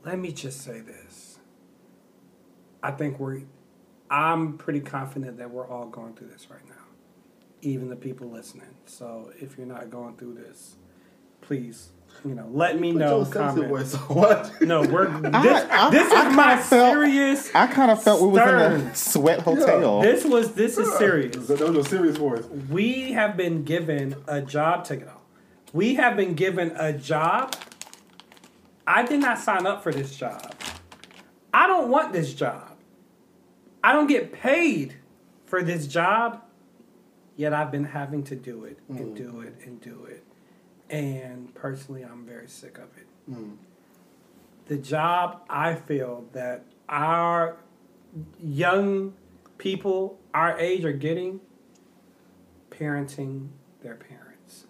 Let 0.05 0.19
me 0.19 0.31
just 0.31 0.61
say 0.61 0.79
this. 0.79 1.39
I 2.81 2.91
think 2.91 3.19
we're, 3.19 3.41
I'm 4.09 4.57
pretty 4.57 4.79
confident 4.79 5.37
that 5.37 5.49
we're 5.51 5.67
all 5.67 5.87
going 5.87 6.13
through 6.13 6.27
this 6.27 6.49
right 6.49 6.65
now, 6.69 6.85
even 7.61 7.89
the 7.89 7.95
people 7.95 8.29
listening. 8.29 8.69
So 8.85 9.31
if 9.39 9.57
you're 9.57 9.67
not 9.67 9.89
going 9.89 10.15
through 10.15 10.35
this, 10.35 10.75
please, 11.41 11.89
you 12.25 12.35
know, 12.35 12.47
let 12.51 12.79
me 12.79 12.91
Put 12.91 12.99
know. 12.99 13.15
your 13.17 13.25
sensitive 13.25 13.69
Comment. 13.69 13.69
voice 13.69 13.93
on. 13.95 14.01
What? 14.15 14.61
No, 14.61 14.81
we're 14.81 15.07
this. 15.21 15.33
I- 15.33 15.89
this 15.89 16.11
I 16.11 16.29
is 16.29 16.35
my 16.35 16.47
kinda 16.55 16.63
felt- 16.63 16.93
serious. 16.93 17.55
I 17.55 17.67
kind 17.67 17.91
of 17.91 18.01
felt 18.03 18.21
we 18.21 18.27
was 18.29 18.41
in 18.41 18.87
a 18.87 18.95
sweat 18.95 19.41
hotel. 19.41 20.01
This 20.01 20.25
was 20.25 20.53
this 20.53 20.77
is 20.77 20.91
serious. 20.97 21.47
That 21.47 21.59
was 21.61 21.85
a 21.85 21.89
serious 21.89 22.17
voice. 22.17 22.43
we 22.69 23.13
have 23.13 23.37
been 23.37 23.63
given 23.63 24.15
a 24.27 24.41
job 24.41 24.83
take 24.85 25.01
it 25.01 25.07
off 25.07 25.13
we 25.73 25.95
have 25.95 26.15
been 26.15 26.33
given 26.33 26.71
a 26.77 26.93
job 26.93 27.53
i 28.85 29.03
did 29.03 29.19
not 29.19 29.37
sign 29.37 29.65
up 29.67 29.83
for 29.83 29.91
this 29.91 30.15
job 30.15 30.53
i 31.53 31.67
don't 31.67 31.89
want 31.89 32.13
this 32.13 32.33
job 32.33 32.71
i 33.83 33.91
don't 33.91 34.07
get 34.07 34.31
paid 34.31 34.95
for 35.45 35.61
this 35.61 35.85
job 35.87 36.41
yet 37.35 37.53
i've 37.53 37.71
been 37.71 37.83
having 37.83 38.23
to 38.23 38.35
do 38.35 38.63
it 38.63 38.79
and 38.89 38.99
mm. 38.99 39.15
do 39.17 39.41
it 39.41 39.55
and 39.65 39.81
do 39.81 40.05
it 40.05 40.16
and 40.89 41.53
personally 41.55 42.03
i'm 42.03 42.25
very 42.25 42.47
sick 42.47 42.77
of 42.77 42.97
it 42.97 43.07
hmm. 43.27 43.51
the 44.67 44.77
job 44.77 45.41
i 45.49 45.75
feel 45.75 46.25
that 46.33 46.63
our 46.89 47.57
young 48.41 49.13
people 49.57 50.19
our 50.33 50.57
age 50.59 50.85
are 50.85 50.93
getting 50.93 51.39
parenting 52.69 53.49
their 53.81 53.95
parents. 53.95 54.65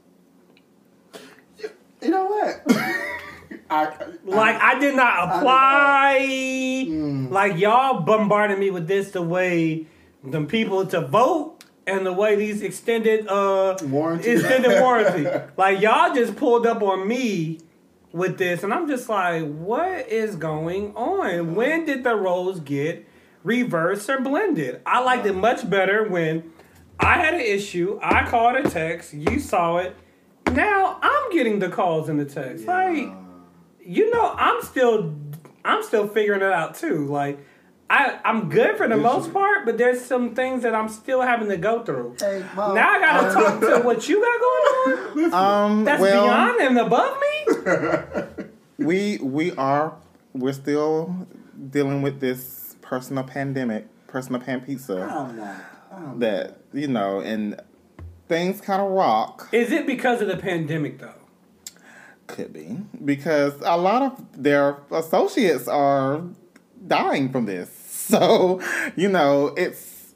You 2.02 2.10
know 2.10 2.26
what? 2.26 2.62
I, 3.70 3.94
Like 4.24 4.62
I 4.62 4.80
did 4.80 4.96
not 4.96 5.38
apply. 5.38 6.86
Hmm. 6.88 7.28
Like 7.30 7.58
y'all 7.58 8.02
bombarded 8.02 8.60
me 8.60 8.72
with 8.72 8.88
this 8.88 9.12
the 9.12 9.22
way 9.22 9.88
the 10.24 10.44
people 10.46 10.86
to 10.88 11.02
vote 11.02 11.57
and 11.88 12.06
the 12.06 12.14
way 12.14 12.36
these 12.36 12.62
extended 12.62 13.28
uh 13.28 13.78
Warranty. 13.84 14.30
extended 14.30 14.82
warranty. 14.82 15.28
Like 15.56 15.82
y'all 15.82 16.14
just 16.14 16.36
pulled 16.36 16.68
up 16.68 16.82
on 16.84 17.08
me 17.08 17.60
with 18.12 18.38
this, 18.38 18.64
and 18.64 18.74
I'm 18.74 18.88
just 18.88 19.10
like, 19.10 19.44
what 19.46 20.08
is 20.10 20.36
going 20.36 20.96
on? 20.96 21.56
When 21.56 21.86
did 21.86 22.04
the 22.04 22.16
roles 22.16 22.60
get 22.60 23.08
reversed 23.44 24.10
or 24.10 24.20
blended? 24.20 24.82
I 24.86 25.00
liked 25.02 25.26
it 25.26 25.34
much 25.36 25.70
better 25.70 26.08
when 26.08 26.52
I 27.00 27.18
had 27.20 27.34
an 27.36 27.42
issue, 27.42 28.00
I 28.02 28.26
called 28.28 28.56
a 28.58 28.70
text, 28.70 29.14
you 29.14 29.40
saw 29.40 29.78
it. 29.78 29.96
Now 30.52 30.98
I'm 31.02 31.32
getting 31.32 31.60
the 31.60 31.70
calls 31.70 32.10
and 32.10 32.20
the 32.20 32.26
texts. 32.26 32.66
Like, 32.66 33.08
you 33.80 34.10
know, 34.10 34.34
I'm 34.38 34.62
still 34.64 35.16
I'm 35.64 35.84
still 35.84 36.08
figuring 36.08 36.42
it 36.42 36.52
out 36.52 36.76
too. 36.76 37.06
Like 37.06 37.40
I, 37.90 38.20
I'm 38.26 38.50
good 38.50 38.76
for 38.76 38.88
the 38.88 38.98
most 38.98 39.32
part, 39.32 39.66
but 39.66 39.78
there's 39.78 40.04
some 40.04 40.36
things 40.36 40.64
that 40.64 40.76
I'm 40.76 40.90
still 40.90 41.22
having 41.22 41.48
to 41.50 41.58
go 41.58 41.84
through. 41.84 42.18
Hey, 42.20 42.44
Mom. 42.56 42.76
Now 42.76 42.90
I 42.90 43.00
gotta 43.00 43.34
talk 43.34 43.60
to 43.62 43.86
what 43.86 44.10
you 44.10 44.22
got 44.22 44.40
going 44.42 45.34
on. 45.34 45.34
Um, 45.34 45.84
That's 45.86 46.02
well, 46.02 46.26
beyond 46.26 46.62
and 46.62 46.78
above 46.80 47.18
me. 47.20 48.46
we 48.86 49.18
we 49.20 49.52
are 49.54 49.96
we're 50.34 50.54
still 50.54 51.28
dealing 51.70 52.02
with 52.02 52.20
this 52.20 52.76
personal 52.82 53.24
pandemic, 53.24 53.88
personal 54.08 54.42
pan 54.42 54.62
pizza 54.62 55.04
I'm 55.04 55.38
not. 55.38 56.20
That 56.20 56.58
you 56.74 56.88
know, 56.88 57.22
and 57.22 57.60
things 58.28 58.60
kind 58.60 58.82
of 58.82 58.92
rock. 58.92 59.48
Is 59.52 59.72
it 59.72 59.88
because 59.88 60.22
of 60.22 60.28
the 60.28 60.38
pandemic 60.38 61.00
though? 61.00 61.14
Could 62.28 62.52
be 62.52 62.80
because 63.06 63.54
a 63.62 63.78
lot 63.78 64.02
of 64.02 64.44
their 64.44 64.78
associates 64.92 65.70
are 65.70 66.22
dying 66.86 67.32
from 67.32 67.46
this. 67.46 67.77
So 68.20 68.62
you 68.96 69.10
know, 69.10 69.54
it's 69.58 70.14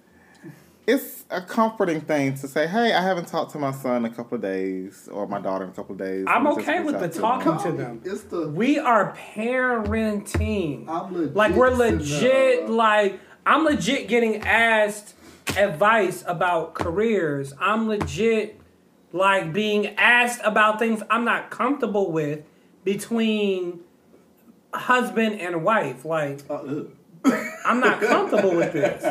it's 0.87 1.25
a 1.29 1.41
comforting 1.41 2.01
thing 2.01 2.35
to 2.35 2.47
say, 2.47 2.67
"Hey, 2.67 2.93
I 2.93 3.01
haven't 3.01 3.27
talked 3.27 3.51
to 3.51 3.59
my 3.59 3.71
son 3.71 4.05
in 4.05 4.11
a 4.11 4.15
couple 4.15 4.35
of 4.35 4.41
days 4.41 5.07
or 5.11 5.27
my 5.27 5.39
daughter 5.39 5.65
in 5.65 5.71
a 5.71 5.73
couple 5.73 5.93
of 5.93 5.99
days." 5.99 6.25
I'm 6.27 6.43
Let 6.43 6.57
me 6.57 6.63
just 6.63 6.69
okay 6.69 6.83
with 6.83 6.99
the 6.99 7.07
to 7.09 7.19
talking 7.19 7.53
Call 7.53 7.63
to 7.63 7.71
them. 7.71 8.01
It's 8.03 8.23
the 8.23 8.47
We 8.49 8.79
are 8.79 9.15
parenting. 9.35 10.87
I'm 10.87 11.13
legit 11.13 11.35
like 11.35 11.53
we're 11.53 11.69
legit. 11.69 12.21
there. 12.61 12.67
Like 12.67 13.19
I'm 13.45 13.63
legit 13.65 14.07
getting 14.07 14.41
asked 14.43 15.15
advice 15.57 16.23
about 16.27 16.73
careers. 16.73 17.53
I'm 17.59 17.87
legit 17.87 18.59
like 19.13 19.53
being 19.53 19.87
asked 19.97 20.41
about 20.43 20.79
things 20.79 21.03
I'm 21.09 21.25
not 21.25 21.49
comfortable 21.51 22.11
with 22.11 22.43
between 22.83 23.81
husband 24.73 25.39
and 25.41 25.63
wife. 25.63 26.05
Like 26.05 26.41
Uh, 26.49 26.53
ugh. 26.55 26.91
I'm 27.65 27.79
not 27.79 28.01
comfortable 28.01 28.55
with 28.55 28.73
this. 28.73 29.03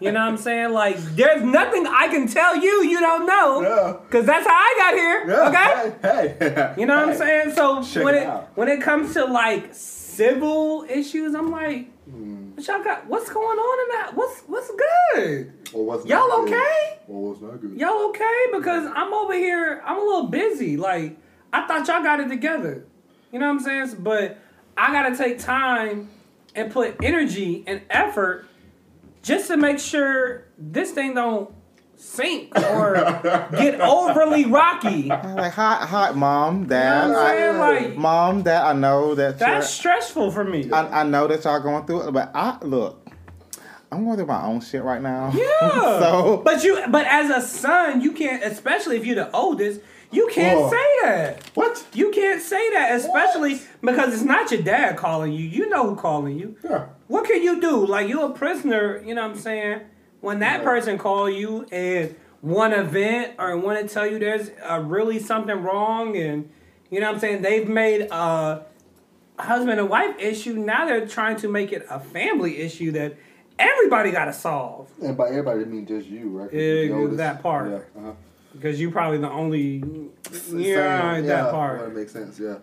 You 0.00 0.12
know 0.12 0.20
what 0.20 0.28
I'm 0.28 0.36
saying? 0.36 0.72
Like 0.72 0.96
there's 1.16 1.42
nothing 1.42 1.86
I 1.86 2.08
can 2.08 2.26
tell 2.28 2.56
you 2.56 2.84
you 2.84 3.00
don't 3.00 3.26
know. 3.26 3.62
Yeah. 3.62 3.96
Cause 4.10 4.24
that's 4.26 4.46
how 4.46 4.54
I 4.54 4.74
got 4.78 4.94
here. 4.94 5.34
Okay? 5.48 5.96
Hey, 6.02 6.36
hey. 6.40 6.74
You 6.80 6.86
know 6.86 6.96
what 7.00 7.08
I'm 7.10 7.16
saying? 7.16 7.54
So 7.54 7.82
Check 7.82 8.04
when 8.04 8.14
it 8.14 8.22
it 8.22 8.44
when 8.54 8.68
it 8.68 8.80
comes 8.80 9.14
to 9.14 9.24
like 9.24 9.74
civil 9.74 10.84
issues, 10.88 11.34
I'm 11.34 11.50
like, 11.50 11.88
Hmm. 12.10 12.50
what 12.56 12.66
y'all 12.66 12.82
got? 12.82 13.06
What's 13.06 13.30
going 13.30 13.58
on 13.58 13.80
in 13.84 13.98
that? 14.00 14.16
What's 14.16 14.40
what's 14.46 14.70
good? 15.14 15.52
What's 15.72 16.06
Y'all 16.06 16.32
okay? 16.42 16.98
Well, 17.06 17.30
what's 17.30 17.40
not 17.40 17.60
good? 17.60 17.78
Y'all 17.78 18.08
okay? 18.08 18.44
Because 18.52 18.90
I'm 18.94 19.12
over 19.14 19.34
here. 19.34 19.82
I'm 19.84 19.96
a 19.98 20.00
little 20.00 20.26
busy. 20.28 20.76
Like 20.76 21.16
I 21.52 21.66
thought 21.66 21.86
y'all 21.88 22.02
got 22.02 22.20
it 22.20 22.28
together. 22.28 22.84
You 23.32 23.38
know 23.38 23.46
what 23.52 23.60
I'm 23.66 23.86
saying? 23.88 24.02
But 24.02 24.38
I 24.76 24.92
gotta 24.92 25.16
take 25.16 25.38
time 25.38 26.08
and 26.54 26.72
put 26.72 26.96
energy 27.02 27.64
and 27.66 27.82
effort 27.90 28.46
just 29.22 29.48
to 29.48 29.56
make 29.56 29.78
sure 29.78 30.46
this 30.58 30.92
thing 30.92 31.14
don't 31.14 31.52
sink 31.96 32.56
or 32.56 32.94
get 33.52 33.80
overly 33.80 34.46
rocky. 34.46 35.04
Like, 35.04 35.52
hot, 35.52 35.86
hot 35.88 36.16
mom, 36.16 36.66
dad. 36.66 37.06
You 37.06 37.12
know 37.12 37.18
what 37.18 37.26
I'm 37.30 37.36
saying? 37.36 37.56
I, 37.56 37.58
Like- 37.88 37.96
mom, 37.96 38.42
dad. 38.42 38.62
I 38.64 38.72
know 38.72 39.14
that 39.14 39.38
That's 39.38 39.68
stressful 39.68 40.30
for 40.30 40.44
me. 40.44 40.70
I, 40.70 41.00
I 41.00 41.02
know 41.04 41.26
that 41.26 41.44
y'all 41.44 41.60
going 41.60 41.86
through 41.86 42.08
it, 42.08 42.12
but 42.12 42.30
I 42.34 42.58
look. 42.62 43.06
I'm 43.92 44.04
going 44.04 44.16
through 44.16 44.26
my 44.26 44.44
own 44.44 44.60
shit 44.60 44.84
right 44.84 45.02
now. 45.02 45.32
Yeah. 45.34 45.58
so 45.98 46.42
but 46.44 46.62
you 46.62 46.80
but 46.90 47.06
as 47.06 47.28
a 47.28 47.46
son, 47.46 48.00
you 48.00 48.12
can't 48.12 48.42
especially 48.44 48.96
if 48.96 49.04
you're 49.04 49.16
the 49.16 49.30
oldest, 49.34 49.80
you 50.10 50.28
can't 50.32 50.58
Whoa. 50.58 50.70
say 50.70 50.86
that. 51.02 51.50
What? 51.54 51.86
You 51.92 52.10
can't 52.10 52.42
say 52.42 52.70
that, 52.70 52.96
especially 52.96 53.60
because 53.80 54.12
it's 54.12 54.22
not 54.22 54.50
your 54.50 54.62
dad 54.62 54.96
calling 54.96 55.32
you. 55.32 55.44
You 55.44 55.68
know 55.68 55.90
who 55.90 55.96
calling 55.96 56.38
you. 56.38 56.56
Yeah. 56.64 56.86
What 57.06 57.26
can 57.26 57.42
you 57.42 57.60
do? 57.60 57.86
Like 57.86 58.08
you're 58.08 58.30
a 58.30 58.32
prisoner, 58.32 59.02
you 59.04 59.14
know 59.14 59.22
what 59.22 59.36
I'm 59.36 59.38
saying? 59.38 59.82
When 60.20 60.40
that 60.40 60.64
person 60.64 60.98
call 60.98 61.30
you 61.30 61.66
and 61.70 62.14
want 62.42 62.74
to 62.74 62.82
vent 62.82 63.34
or 63.38 63.56
want 63.56 63.86
to 63.86 63.92
tell 63.92 64.06
you 64.06 64.18
there's 64.18 64.50
uh, 64.68 64.80
really 64.80 65.18
something 65.18 65.62
wrong 65.62 66.16
and 66.16 66.50
you 66.90 66.98
know 67.00 67.06
what 67.06 67.14
I'm 67.14 67.20
saying? 67.20 67.42
They've 67.42 67.68
made 67.68 68.08
a 68.10 68.66
husband 69.38 69.78
and 69.78 69.88
wife 69.88 70.18
issue. 70.18 70.54
Now 70.54 70.86
they're 70.86 71.06
trying 71.06 71.36
to 71.36 71.48
make 71.48 71.72
it 71.72 71.86
a 71.88 72.00
family 72.00 72.58
issue 72.58 72.90
that 72.92 73.16
everybody 73.58 74.10
got 74.10 74.24
to 74.24 74.32
solve. 74.32 74.90
And 75.00 75.16
by 75.16 75.28
everybody, 75.28 75.62
I 75.62 75.64
mean 75.66 75.86
just 75.86 76.08
you, 76.08 76.28
right 76.30 76.52
Yeah, 76.52 77.06
that 77.16 77.42
part. 77.42 77.70
Yeah. 77.70 78.00
Uh-huh. 78.00 78.12
Because 78.52 78.80
you're 78.80 78.90
probably 78.90 79.18
the 79.18 79.30
only 79.30 79.82
Same, 80.32 80.58
yeah, 80.60 81.20
that 81.20 81.44
Well, 81.44 81.52
part. 81.52 81.80
it 81.88 81.94
makes 81.94 82.12
sense. 82.12 82.38
Yeah. 82.38 82.56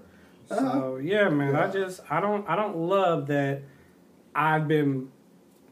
Uh-huh. 0.49 0.71
So 0.71 0.95
yeah, 0.97 1.29
man, 1.29 1.55
I 1.55 1.69
just 1.69 2.01
I 2.09 2.19
don't 2.21 2.47
I 2.49 2.55
don't 2.55 2.75
love 2.77 3.27
that 3.27 3.61
I've 4.35 4.67
been 4.67 5.09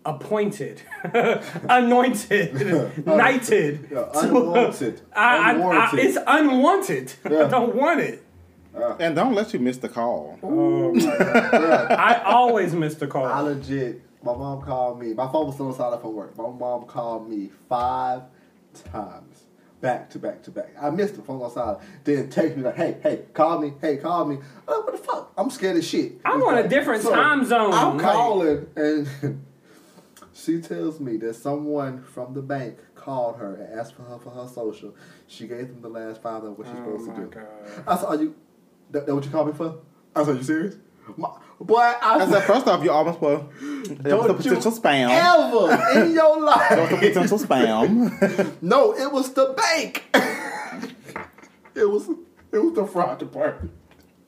appointed, 0.06 0.82
anointed, 1.70 3.06
knighted. 3.06 3.88
Yeah, 3.92 4.06
unwanted. 4.14 5.02
I, 5.16 5.54
I, 5.54 5.54
I, 5.62 5.90
it's 5.94 6.18
unwanted. 6.28 7.14
I 7.26 7.30
don't 7.48 7.76
want 7.76 8.02
it. 8.02 8.24
and 9.00 9.16
don't 9.16 9.34
let 9.34 9.54
you 9.54 9.60
miss 9.60 9.78
the 9.78 9.90
call. 9.90 10.38
I 10.44 12.22
always 12.26 12.74
miss 12.74 12.96
the 12.96 13.08
call. 13.08 13.26
I 13.26 13.40
legit. 13.40 14.02
My 14.24 14.34
mom 14.36 14.62
called 14.62 15.00
me. 15.00 15.14
My 15.14 15.32
phone 15.32 15.46
was 15.46 15.56
still 15.56 15.68
on 15.68 15.76
silent 15.76 16.02
from 16.02 16.14
work. 16.16 16.36
My 16.38 16.50
mom 16.50 16.86
called 16.86 17.30
me 17.30 17.52
five 17.70 18.24
times. 18.92 19.45
Back 19.86 20.10
to 20.10 20.18
back 20.20 20.42
to 20.42 20.50
back. 20.52 20.72
I 20.82 20.90
missed 20.90 21.16
the 21.16 21.22
phone 21.22 21.42
on 21.44 21.52
silent. 21.52 21.80
Then 22.04 22.28
text 22.30 22.58
me 22.58 22.64
like, 22.64 22.76
hey, 22.76 22.98
hey, 23.04 23.22
call 23.34 23.60
me, 23.60 23.74
hey, 23.80 23.98
call 23.98 24.26
me. 24.26 24.38
I'm 24.68 24.76
like, 24.78 24.86
what 24.86 24.92
the 24.94 24.98
fuck? 24.98 25.32
I'm 25.38 25.52
scared 25.52 25.78
as 25.78 25.88
shit. 25.88 26.14
I'm 26.26 26.40
It's 26.40 26.48
on 26.48 26.54
a 26.58 26.62
like- 26.62 26.70
different 26.72 27.04
time 27.04 27.46
zone, 27.46 27.72
I'm 27.72 27.98
like- 27.98 28.06
calling 28.06 28.66
and 28.76 29.08
she 30.34 30.60
tells 30.60 31.00
me 31.00 31.18
that 31.18 31.36
someone 31.36 32.04
from 32.04 32.34
the 32.34 32.42
bank 32.42 32.78
called 32.96 33.38
her 33.38 33.56
and 33.56 33.80
asked 33.80 33.94
for 33.96 34.02
her 34.04 34.18
for 34.18 34.32
her 34.32 34.48
social. 34.48 34.96
She 35.28 35.48
gave 35.48 35.68
them 35.68 35.82
the 35.84 35.90
last 35.90 36.22
five 36.22 36.44
of 36.44 36.58
what 36.58 36.66
she's 36.66 36.76
Oh 36.80 36.98
supposed 36.98 37.08
my 37.10 37.14
to 37.16 37.22
do. 37.22 37.28
God. 37.28 37.84
I 37.88 37.96
said, 37.98 38.06
are 38.06 38.16
you, 38.16 38.36
that, 38.92 39.06
that 39.06 39.14
what 39.14 39.24
you 39.24 39.30
called 39.30 39.48
me 39.48 39.54
for? 39.54 39.78
I 40.16 40.24
said, 40.26 40.38
you 40.38 40.44
serious? 40.44 40.76
My, 41.16 41.30
boy, 41.60 41.78
I, 41.78 42.20
I 42.20 42.30
said, 42.30 42.44
first 42.44 42.68
off, 42.68 42.84
you 42.84 42.92
almost 42.92 43.22
was 43.22 44.30
a 44.30 44.34
potential 44.34 44.72
spam. 44.72 45.10
ever 45.10 46.00
in 46.00 46.14
your 46.14 46.36
There 46.36 46.82
was 46.82 46.92
a 46.92 46.96
life. 46.96 47.00
potential 47.00 47.40
spam. 47.40 48.52
no, 48.62 48.94
it 48.94 49.12
was 49.12 49.34
the 49.34 49.54
bank. 49.56 50.04
it 51.76 51.90
was 51.90 52.10
it 52.52 52.60
was 52.60 52.74
the 52.74 52.86
fraud 52.86 53.20
department. 53.20 53.72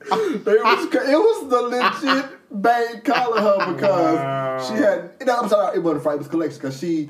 They 0.10 0.56
was, 0.56 0.86
it 0.94 1.18
was 1.18 1.50
the 1.50 1.62
legit 1.62 2.32
bank 2.62 3.04
calling 3.04 3.42
her 3.44 3.74
because 3.74 4.68
she 4.68 4.74
had. 4.76 5.12
No, 5.26 5.38
I'm 5.42 5.50
sorry, 5.50 5.78
it 5.78 5.84
wasn't 5.84 6.04
fraud. 6.04 6.16
It 6.16 6.20
was 6.20 6.28
collection 6.28 6.60
because 6.60 6.80
she 6.80 7.10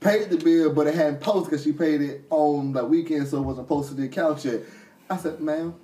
paid 0.00 0.30
the 0.30 0.36
bill, 0.36 0.72
but 0.72 0.86
it 0.86 0.94
hadn't 0.94 1.20
posted 1.20 1.50
because 1.50 1.64
she 1.64 1.72
paid 1.72 2.00
it 2.00 2.24
on 2.30 2.72
the 2.72 2.84
weekend, 2.84 3.26
so 3.28 3.38
it 3.38 3.42
wasn't 3.42 3.66
posted 3.68 3.96
to 3.96 4.02
the 4.02 4.08
account 4.08 4.44
yet. 4.44 4.60
I 5.10 5.16
said, 5.16 5.40
"Ma'am, 5.40 5.74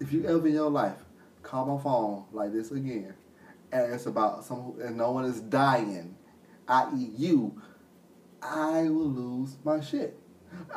if 0.00 0.12
you 0.12 0.24
ever 0.26 0.46
in 0.46 0.54
your 0.54 0.70
life 0.70 0.96
call 1.42 1.76
my 1.76 1.82
phone 1.82 2.24
like 2.32 2.52
this 2.52 2.70
again, 2.72 3.14
and 3.72 3.92
it's 3.92 4.06
about 4.06 4.44
some, 4.44 4.74
and 4.82 4.96
no 4.96 5.10
one 5.12 5.24
is 5.24 5.40
dying, 5.40 6.14
i.e., 6.68 7.10
you, 7.16 7.60
I 8.42 8.82
will 8.82 9.08
lose 9.10 9.56
my 9.64 9.80
shit. 9.80 10.18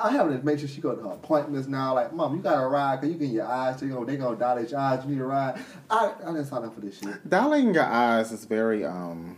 I 0.01 0.11
have 0.11 0.29
to 0.29 0.41
make 0.45 0.59
sure 0.59 0.69
she 0.69 0.79
go 0.79 0.95
to 0.95 1.01
her 1.01 1.11
appointments 1.15 1.67
now. 1.67 1.95
Like, 1.95 2.13
mom, 2.13 2.35
you 2.37 2.41
got 2.41 2.61
to 2.61 2.67
ride 2.67 3.01
because 3.01 3.13
you 3.13 3.19
get 3.19 3.29
your 3.33 3.45
eyes. 3.45 3.81
They 3.81 3.87
gonna, 3.87 4.05
they 4.05 4.15
gonna 4.15 4.37
dilate 4.37 4.71
your 4.71 4.79
eyes. 4.79 5.03
You 5.03 5.11
need 5.11 5.17
to 5.17 5.25
ride. 5.25 5.59
I, 5.89 6.13
I 6.23 6.27
didn't 6.27 6.45
sign 6.45 6.63
up 6.63 6.73
for 6.73 6.79
this 6.79 6.97
shit. 6.99 7.29
Dilating 7.29 7.73
your 7.73 7.83
eyes 7.83 8.31
is 8.31 8.45
very 8.45 8.85
um. 8.85 9.35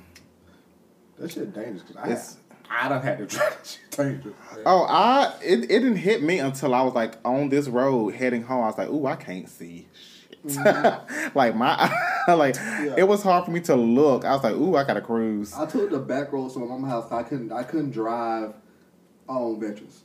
That 1.17 1.31
shit 1.31 1.53
dangerous. 1.53 1.81
Cause 1.81 1.95
I, 1.97 2.03
It's- 2.05 2.37
I 2.69 2.87
done 2.89 3.01
had 3.01 3.17
to 3.17 3.25
try 3.35 3.49
that 3.49 3.65
shit 3.65 3.97
dangerous. 3.97 4.35
Oh, 4.65 4.83
I 4.87 5.33
it, 5.41 5.63
it 5.63 5.67
didn't 5.67 5.95
hit 5.95 6.21
me 6.21 6.37
until 6.37 6.75
I 6.75 6.81
was 6.83 6.93
like 6.93 7.15
on 7.25 7.49
this 7.49 7.67
road 7.67 8.13
heading 8.13 8.43
home. 8.43 8.63
I 8.63 8.67
was 8.67 8.77
like, 8.77 8.89
"Ooh, 8.89 9.07
I 9.07 9.15
can't 9.15 9.49
see." 9.49 9.87
Shit. 10.47 10.55
like 11.35 11.55
my 11.55 11.91
like 12.27 12.55
it 12.97 13.07
was 13.07 13.23
hard 13.23 13.45
for 13.45 13.51
me 13.51 13.59
to 13.61 13.75
look. 13.75 14.25
I 14.25 14.33
was 14.33 14.43
like, 14.43 14.55
"Ooh, 14.55 14.75
I 14.75 14.83
got 14.83 14.93
to 14.93 15.01
cruise." 15.01 15.53
I 15.53 15.65
took 15.65 15.89
the 15.89 15.99
back 15.99 16.31
roads 16.31 16.53
to 16.53 16.59
my 16.59 16.87
house. 16.87 17.11
I 17.11 17.23
couldn't. 17.23 17.51
I 17.51 17.63
couldn't 17.63 17.91
drive 17.91 18.53
on 19.27 19.59
Veterans. 19.59 20.03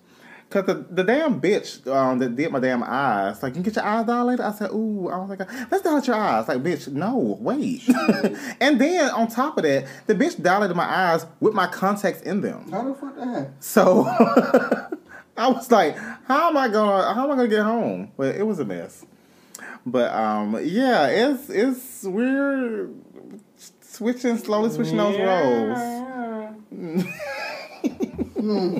Cause 0.52 0.66
the, 0.66 0.74
the 0.74 1.02
damn 1.02 1.40
bitch 1.40 1.86
um, 1.90 2.18
that 2.18 2.36
did 2.36 2.52
my 2.52 2.60
damn 2.60 2.82
eyes, 2.82 3.42
like, 3.42 3.56
you 3.56 3.62
get 3.62 3.74
your 3.74 3.86
eyes 3.86 4.04
dilated. 4.04 4.44
I 4.44 4.52
said, 4.52 4.70
ooh, 4.70 5.08
I 5.08 5.16
was 5.16 5.30
like, 5.30 5.50
let's 5.70 5.82
dilate 5.82 6.06
your 6.06 6.16
eyes. 6.16 6.46
Like, 6.46 6.62
bitch, 6.62 6.92
no, 6.92 7.38
wait. 7.40 7.88
and 8.60 8.78
then 8.78 9.08
on 9.12 9.28
top 9.28 9.56
of 9.56 9.62
that, 9.62 9.88
the 10.06 10.14
bitch 10.14 10.42
dilated 10.42 10.76
my 10.76 10.84
eyes 10.84 11.24
with 11.40 11.54
my 11.54 11.66
contacts 11.66 12.20
in 12.20 12.42
them. 12.42 12.70
How 12.70 12.82
the 12.86 12.94
fuck 12.94 13.16
that? 13.16 13.52
So 13.60 14.04
I 15.38 15.48
was 15.48 15.72
like, 15.72 15.96
how 16.26 16.50
am 16.50 16.58
I 16.58 16.68
gonna 16.68 17.14
how 17.14 17.24
am 17.24 17.30
I 17.30 17.36
gonna 17.36 17.48
get 17.48 17.62
home? 17.62 18.12
But 18.18 18.36
it 18.36 18.46
was 18.46 18.58
a 18.58 18.66
mess. 18.66 19.06
But 19.84 20.12
um, 20.12 20.58
yeah, 20.62 21.06
it's 21.08 21.50
it's 21.50 22.04
we're 22.04 22.88
switching 23.80 24.38
slowly 24.38 24.70
switching 24.70 24.96
those 24.96 25.18
roles. 25.18 25.78
Yeah. 28.42 28.78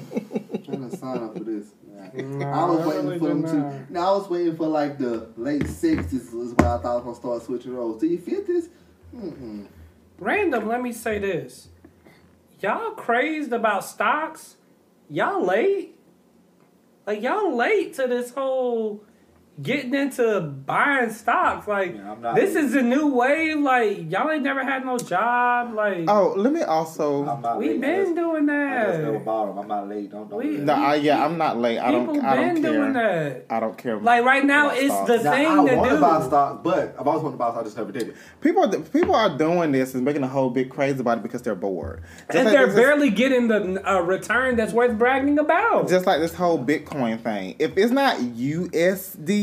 trying 0.64 0.90
to 0.90 0.96
sign 0.96 1.18
up 1.18 1.36
for 1.38 1.44
this. 1.44 1.68
I 2.14 2.64
was 2.64 2.86
waiting 2.86 3.06
really 3.06 3.18
for 3.18 3.28
them 3.28 3.42
to. 3.44 3.56
not. 3.56 3.90
Now 3.90 4.14
I 4.14 4.16
was 4.18 4.28
waiting 4.28 4.56
for 4.56 4.66
like 4.66 4.98
the 4.98 5.28
late 5.36 5.66
sixties 5.68 6.30
was 6.32 6.52
when 6.54 6.66
I 6.66 6.78
thought 6.78 6.84
I 6.84 6.94
was 6.96 7.04
gonna 7.04 7.16
start 7.16 7.42
switching 7.44 7.74
roles. 7.74 8.00
Do 8.00 8.06
you 8.06 8.18
fifties? 8.18 8.68
Mm-mm. 9.14 9.66
Random, 10.18 10.66
let 10.66 10.82
me 10.82 10.92
say 10.92 11.18
this. 11.18 11.68
Y'all 12.60 12.90
crazed 12.92 13.52
about 13.52 13.84
stocks? 13.84 14.56
Y'all 15.08 15.44
late? 15.44 15.96
Like 17.06 17.22
y'all 17.22 17.54
late 17.56 17.94
to 17.94 18.06
this 18.06 18.32
whole 18.32 19.04
getting 19.60 19.94
into 19.94 20.40
buying 20.40 21.10
stocks. 21.10 21.68
Like 21.68 21.94
Yeah, 21.94 22.12
I'm 22.12 22.22
not 22.22 22.34
this 22.34 22.54
late. 22.54 22.64
is 22.64 22.74
a 22.74 22.82
new 22.82 23.08
wave. 23.08 23.58
Like 23.58 24.10
y'all 24.10 24.30
ain't 24.30 24.42
never 24.42 24.64
had 24.64 24.84
no 24.84 24.96
job. 24.98 25.74
Like 25.74 26.04
Oh, 26.08 26.32
let 26.36 26.52
me 26.52 26.62
also. 26.62 27.22
We 27.58 27.70
late. 27.70 27.80
been 27.80 28.14
doing 28.14 28.46
that. 28.46 28.82
I 28.82 28.86
just 28.86 28.98
never 29.00 29.12
that. 29.12 29.24
bought 29.24 29.46
them. 29.48 29.58
I'm 29.58 29.68
not 29.68 29.88
late. 29.88 30.10
Don't 30.10 30.30
don't. 30.30 30.38
We- 30.38 30.56
do 30.56 30.64
No. 30.64 30.72
I, 30.72 30.94
yeah, 30.94 31.24
I'm 31.24 31.36
not 31.36 31.58
late. 31.58 31.78
I 31.78 31.90
don't. 31.90 32.24
I 32.24 32.36
don't 32.36 32.54
been 32.54 32.62
doing 32.62 32.92
care. 32.94 33.30
that. 33.30 33.46
I 33.54 33.60
don't 33.60 33.76
care. 33.76 33.98
Like 33.98 34.24
right 34.24 34.44
now, 34.44 34.70
it's 34.70 34.92
stocks. 34.94 35.08
the 35.10 35.22
Now, 35.22 35.32
thing 35.32 35.46
I 35.46 35.54
to 35.54 35.76
want 35.76 35.88
do. 35.90 35.94
to 35.96 36.00
buy 36.00 36.26
stocks, 36.26 36.60
but 36.64 36.96
I've 36.98 37.06
always 37.06 37.22
wanted 37.22 37.34
to 37.34 37.38
buy 37.38 37.50
stocks. 37.50 37.60
I 37.60 37.64
just 37.64 37.76
never 37.76 37.92
did 37.92 38.08
it. 38.08 38.16
people. 38.40 38.64
are- 38.64 38.78
People 38.92 39.14
are 39.14 39.36
doing 39.36 39.72
this 39.72 39.94
and 39.94 40.04
making 40.04 40.22
a 40.22 40.28
whole 40.28 40.48
big 40.50 40.70
craze 40.70 40.98
about 40.98 41.18
it 41.18 41.22
because 41.22 41.42
they're 41.42 41.54
bored. 41.54 42.02
Just 42.26 42.36
and 42.36 42.44
like 42.46 42.54
they're 42.54 42.66
this- 42.66 42.74
barely 42.76 43.10
getting 43.10 43.48
the 43.48 43.82
uh, 43.88 44.00
return 44.00 44.56
that's 44.56 44.72
worth 44.72 44.96
bragging 44.98 45.38
about. 45.38 45.88
just 45.88 46.06
like 46.06 46.20
this 46.20 46.34
whole 46.34 46.58
Bitcoin 46.62 47.20
thing. 47.20 47.56
If 47.58 47.76
it's 47.76 47.92
not 47.92 48.16
USD, 48.18 49.41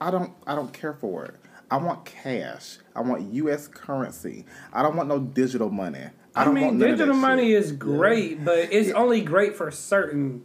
I 0.00 0.10
don't 0.10 0.32
I 0.46 0.54
don't 0.54 0.72
care 0.72 0.94
for 0.94 1.24
it. 1.24 1.34
I 1.70 1.76
want 1.76 2.04
cash. 2.04 2.78
I 2.94 3.02
want 3.02 3.32
US 3.34 3.68
currency. 3.68 4.46
I 4.72 4.82
don't 4.82 4.96
want 4.96 5.08
no 5.08 5.18
digital 5.18 5.70
money. 5.70 6.00
I, 6.34 6.42
I, 6.42 6.44
don't 6.44 6.54
mean, 6.54 6.64
want 6.64 6.78
digital 6.78 7.14
money 7.14 7.48
shit. 7.48 7.62
is 7.62 7.72
great, 7.72 8.44
but 8.44 8.72
it's 8.72 8.90
only 8.92 9.20
great 9.22 9.56
for 9.56 9.70
certain 9.70 10.44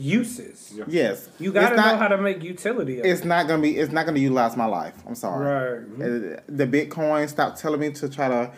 uses. 0.00 0.72
yes. 0.86 1.28
You 1.40 1.50
got 1.52 1.70
to 1.70 1.74
It's 1.74 1.76
know 1.76 1.96
how 1.96 2.06
to 2.08 2.16
make 2.18 2.42
utility 2.44 3.00
of 3.00 3.04
It's 3.06 3.22
it. 3.22 3.26
not 3.26 3.48
gonna 3.48 3.60
be. 3.60 3.76
It's 3.76 3.90
not 3.92 4.06
gonna 4.06 4.20
utilize 4.20 4.56
my 4.56 4.64
life. 4.66 4.94
I'm 5.06 5.16
sorry. 5.16 5.44
Right. 5.44 6.36
Uh, 6.36 6.40
The 6.48 6.66
Bitcoin. 6.66 7.28
Stop 7.28 7.56
telling 7.56 7.80
me 7.80 7.90
to 7.90 8.08
try 8.08 8.28
to 8.28 8.52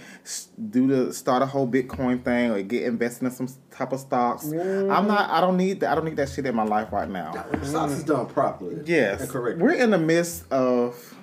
do 0.69 0.87
the 0.87 1.13
start 1.15 1.43
a 1.43 1.47
whole 1.47 1.67
Bitcoin 1.67 2.23
thing 2.23 2.51
or 2.51 2.61
get 2.63 2.83
invested 2.83 3.25
in 3.25 3.31
some 3.31 3.49
type 3.71 3.93
of 3.93 4.01
stocks. 4.01 4.45
I'm 4.53 5.07
not. 5.09 5.31
I 5.31 5.41
don't 5.41 5.57
need 5.57 5.81
that. 5.81 5.91
I 5.93 5.95
don't 5.95 6.05
need 6.05 6.17
that 6.17 6.29
shit 6.29 6.45
in 6.45 6.55
my 6.55 6.65
life 6.65 6.93
right 6.93 7.09
now. 7.09 7.33
Stocks 7.63 7.93
is 7.93 8.05
done 8.05 8.27
properly. 8.27 8.83
Yes. 8.85 9.23
And 9.23 9.31
correct. 9.31 9.59
We're 9.59 9.73
in 9.73 9.91
the 9.91 9.99
midst 9.99 10.45
of. 10.53 11.15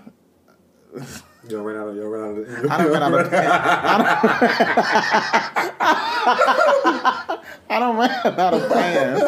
You 0.96 1.04
don't 1.50 1.64
run 1.64 1.76
out 1.78 1.90
of. 1.90 1.96
You 1.96 2.02
don't 2.02 2.12
run 2.12 2.24
out 2.32 2.38
of. 2.40 2.72
I 2.72 2.78
don't 2.84 2.92
run 2.92 3.04
out 3.04 3.14
of 7.28 7.37
I 7.70 7.80
don't 7.80 7.96
run 7.98 8.12
out 8.40 8.54
of 8.54 8.72
pants. 8.72 9.24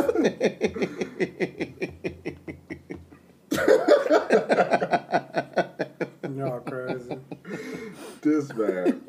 Y'all 6.36 6.60
crazy. 6.62 7.18
this 8.22 8.54
man. 8.54 9.02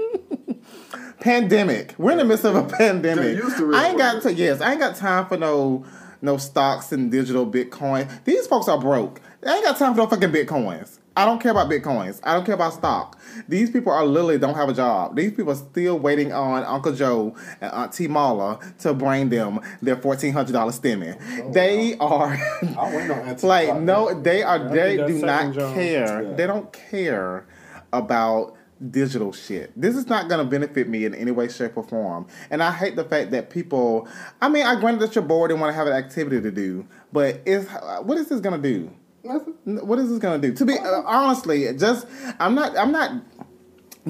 pandemic. 1.21 1.95
We're 1.99 2.13
in 2.13 2.19
the 2.19 2.25
midst 2.25 2.45
of 2.45 2.57
a 2.57 2.65
pandemic. 2.65 3.37
Get 3.37 3.45
used 3.45 3.57
to 3.59 3.73
it. 3.73 3.77
I 3.77 3.89
ain't 3.89 3.99
got 3.99 4.23
to, 4.23 4.33
yes, 4.33 4.61
I 4.61 4.73
ain't 4.73 4.81
got 4.81 4.97
time 4.97 5.27
for 5.27 5.37
no 5.37 5.85
no 6.23 6.37
stocks 6.37 6.93
and 6.93 7.11
digital 7.11 7.47
Bitcoin. 7.47 8.09
These 8.25 8.47
folks 8.47 8.69
are 8.69 8.79
broke. 8.79 9.21
I 9.47 9.57
ain't 9.57 9.65
got 9.65 9.79
time 9.79 9.95
for 9.95 9.99
no 9.99 10.07
fucking 10.07 10.31
Bitcoins. 10.31 11.00
I 11.17 11.25
don't 11.25 11.41
care 11.41 11.51
about 11.51 11.69
Bitcoins. 11.69 12.21
I 12.23 12.35
don't 12.35 12.45
care 12.47 12.55
about 12.55 12.73
stock. 12.73 13.19
These 13.49 13.71
people 13.71 13.93
are 13.93 14.05
literally 14.07 14.39
don't 14.39 14.55
have 14.55 14.69
a 14.69 14.73
job. 14.73 15.17
These 15.17 15.33
people 15.33 15.53
are 15.53 15.57
still 15.57 15.99
waiting 15.99 16.33
on 16.33 16.63
Uncle 16.65 16.93
Joe 16.93 17.35
and 17.61 17.73
Auntie 17.73 18.09
Mala 18.09 18.61
to 18.81 18.95
bring 18.95 19.29
them 19.29 19.61
their 19.83 19.97
fourteen 19.97 20.33
hundred 20.33 20.53
dollar 20.53 20.73
stimmy. 20.73 21.19
they 21.53 21.97
are 21.99 22.33
I'm 22.63 22.95
waiting 22.95 23.11
on 23.11 23.29
Auntie 23.29 23.47
like 23.47 23.77
no, 23.81 24.21
they 24.21 24.43
are 24.43 24.69
they 24.69 24.97
do 24.99 25.25
not 25.25 25.55
care. 25.55 26.23
Yeah. 26.23 26.33
They 26.35 26.47
don't 26.47 26.73
care 26.73 27.47
about 27.93 28.57
digital 28.91 29.33
shit. 29.33 29.79
This 29.79 29.97
is 29.97 30.07
not 30.07 30.29
going 30.29 30.43
to 30.43 30.51
benefit 30.51 30.89
me 30.89 31.05
in 31.05 31.15
any 31.15 31.31
way, 31.31 31.49
shape, 31.49 31.77
or 31.77 31.83
form. 31.83 32.27
And 32.51 32.63
I 32.63 32.73
hate 32.73 32.97
the 32.97 33.05
fact 33.05 33.31
that 33.33 33.51
people. 33.51 34.09
I 34.41 34.49
mean, 34.49 34.65
I 34.65 34.79
granted 34.81 35.01
that 35.01 35.15
you're 35.15 35.25
bored 35.25 35.51
and 35.51 35.61
want 35.61 35.73
to 35.73 35.77
have 35.77 35.87
an 35.87 35.93
activity 35.93 36.41
to 36.41 36.51
do, 36.51 36.87
but 37.13 37.41
is 37.45 37.69
what 38.03 38.17
is 38.19 38.29
this 38.29 38.41
going 38.41 38.61
to 38.61 38.69
do? 38.69 38.91
What 39.23 39.99
is 39.99 40.11
this 40.11 40.19
to 40.19 40.39
do? 40.39 40.53
To 40.55 40.65
be 40.65 40.79
uh, 40.79 41.03
honestly, 41.05 41.73
just 41.77 42.07
I'm 42.39 42.55
not. 42.55 42.77
I'm 42.77 42.93
not 42.93 43.23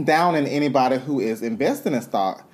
down 0.05 0.37
in 0.37 0.47
anybody 0.47 0.99
who 0.99 1.21
is 1.21 1.43
investing 1.43 1.95
in 1.95 2.03
stock. 2.03 2.47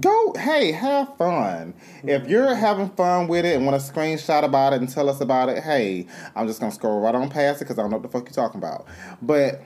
Go, 0.00 0.34
hey, 0.38 0.70
have 0.72 1.16
fun. 1.16 1.74
If 2.04 2.28
you're 2.28 2.54
having 2.54 2.88
fun 2.90 3.26
with 3.26 3.44
it 3.44 3.56
and 3.56 3.66
want 3.66 3.80
to 3.80 3.92
screenshot 3.92 4.44
about 4.44 4.72
it 4.72 4.80
and 4.80 4.88
tell 4.88 5.08
us 5.10 5.20
about 5.20 5.48
it, 5.48 5.62
hey, 5.62 6.06
I'm 6.36 6.46
just 6.46 6.60
gonna 6.60 6.72
scroll 6.72 7.00
right 7.00 7.14
on 7.14 7.28
past 7.28 7.60
it 7.60 7.64
because 7.64 7.78
I 7.78 7.82
don't 7.82 7.90
know 7.90 7.96
what 7.96 8.04
the 8.04 8.08
fuck 8.08 8.26
you're 8.26 8.44
talking 8.44 8.58
about. 8.58 8.86
But 9.20 9.62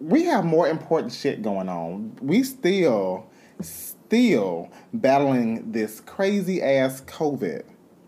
we 0.00 0.24
have 0.24 0.44
more 0.44 0.68
important 0.68 1.12
shit 1.12 1.42
going 1.42 1.68
on. 1.68 2.16
We 2.20 2.44
still, 2.44 3.28
still 3.60 4.70
battling 4.92 5.72
this 5.72 6.00
crazy 6.00 6.62
ass 6.62 7.00
COVID. 7.02 7.64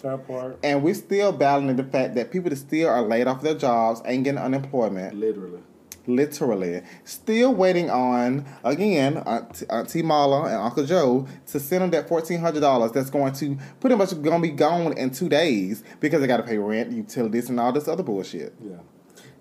That 0.07 0.27
part. 0.27 0.59
And 0.63 0.83
we're 0.85 0.95
still 0.95 1.33
battling 1.33 1.75
the 1.75 1.85
fact 1.85 2.15
that 2.15 2.31
people 2.31 2.51
that 2.51 2.57
still 2.57 2.89
are 2.89 3.03
laid 3.03 3.27
off 3.27 3.43
their 3.43 3.57
jobs, 3.57 4.01
ain't 4.05 4.25
getting 4.25 4.39
unemployment, 4.39 5.15
Literally. 5.15 5.61
Literally. 6.07 6.83
Still 7.03 7.53
waiting 7.53 7.91
on, 7.91 8.47
again, 8.63 9.17
Aunt, 9.27 9.65
Auntie 9.69 10.03
Mala 10.03 10.45
and 10.45 10.55
Uncle 10.55 10.87
Joe 10.87 11.27
to 11.49 11.59
send 11.59 11.83
them 11.83 11.91
that 11.91 12.09
$1,400 12.09 12.93
that's 12.93 13.11
going 13.11 13.33
to 13.35 13.59
pretty 13.81 13.97
much 13.97 14.11
going 14.23 14.41
to 14.41 14.49
be 14.49 14.55
gone 14.55 14.97
in 14.97 15.11
two 15.11 15.29
days 15.29 15.83
because 15.99 16.21
they 16.21 16.29
got 16.29 16.37
to 16.37 16.45
pay 16.45 16.59
rent, 16.59 16.93
utilities, 16.93 17.51
and 17.51 17.59
all 17.59 17.73
this 17.73 17.89
other 17.89 18.05
bullshit. 18.05 18.55
Yeah. 18.63 18.77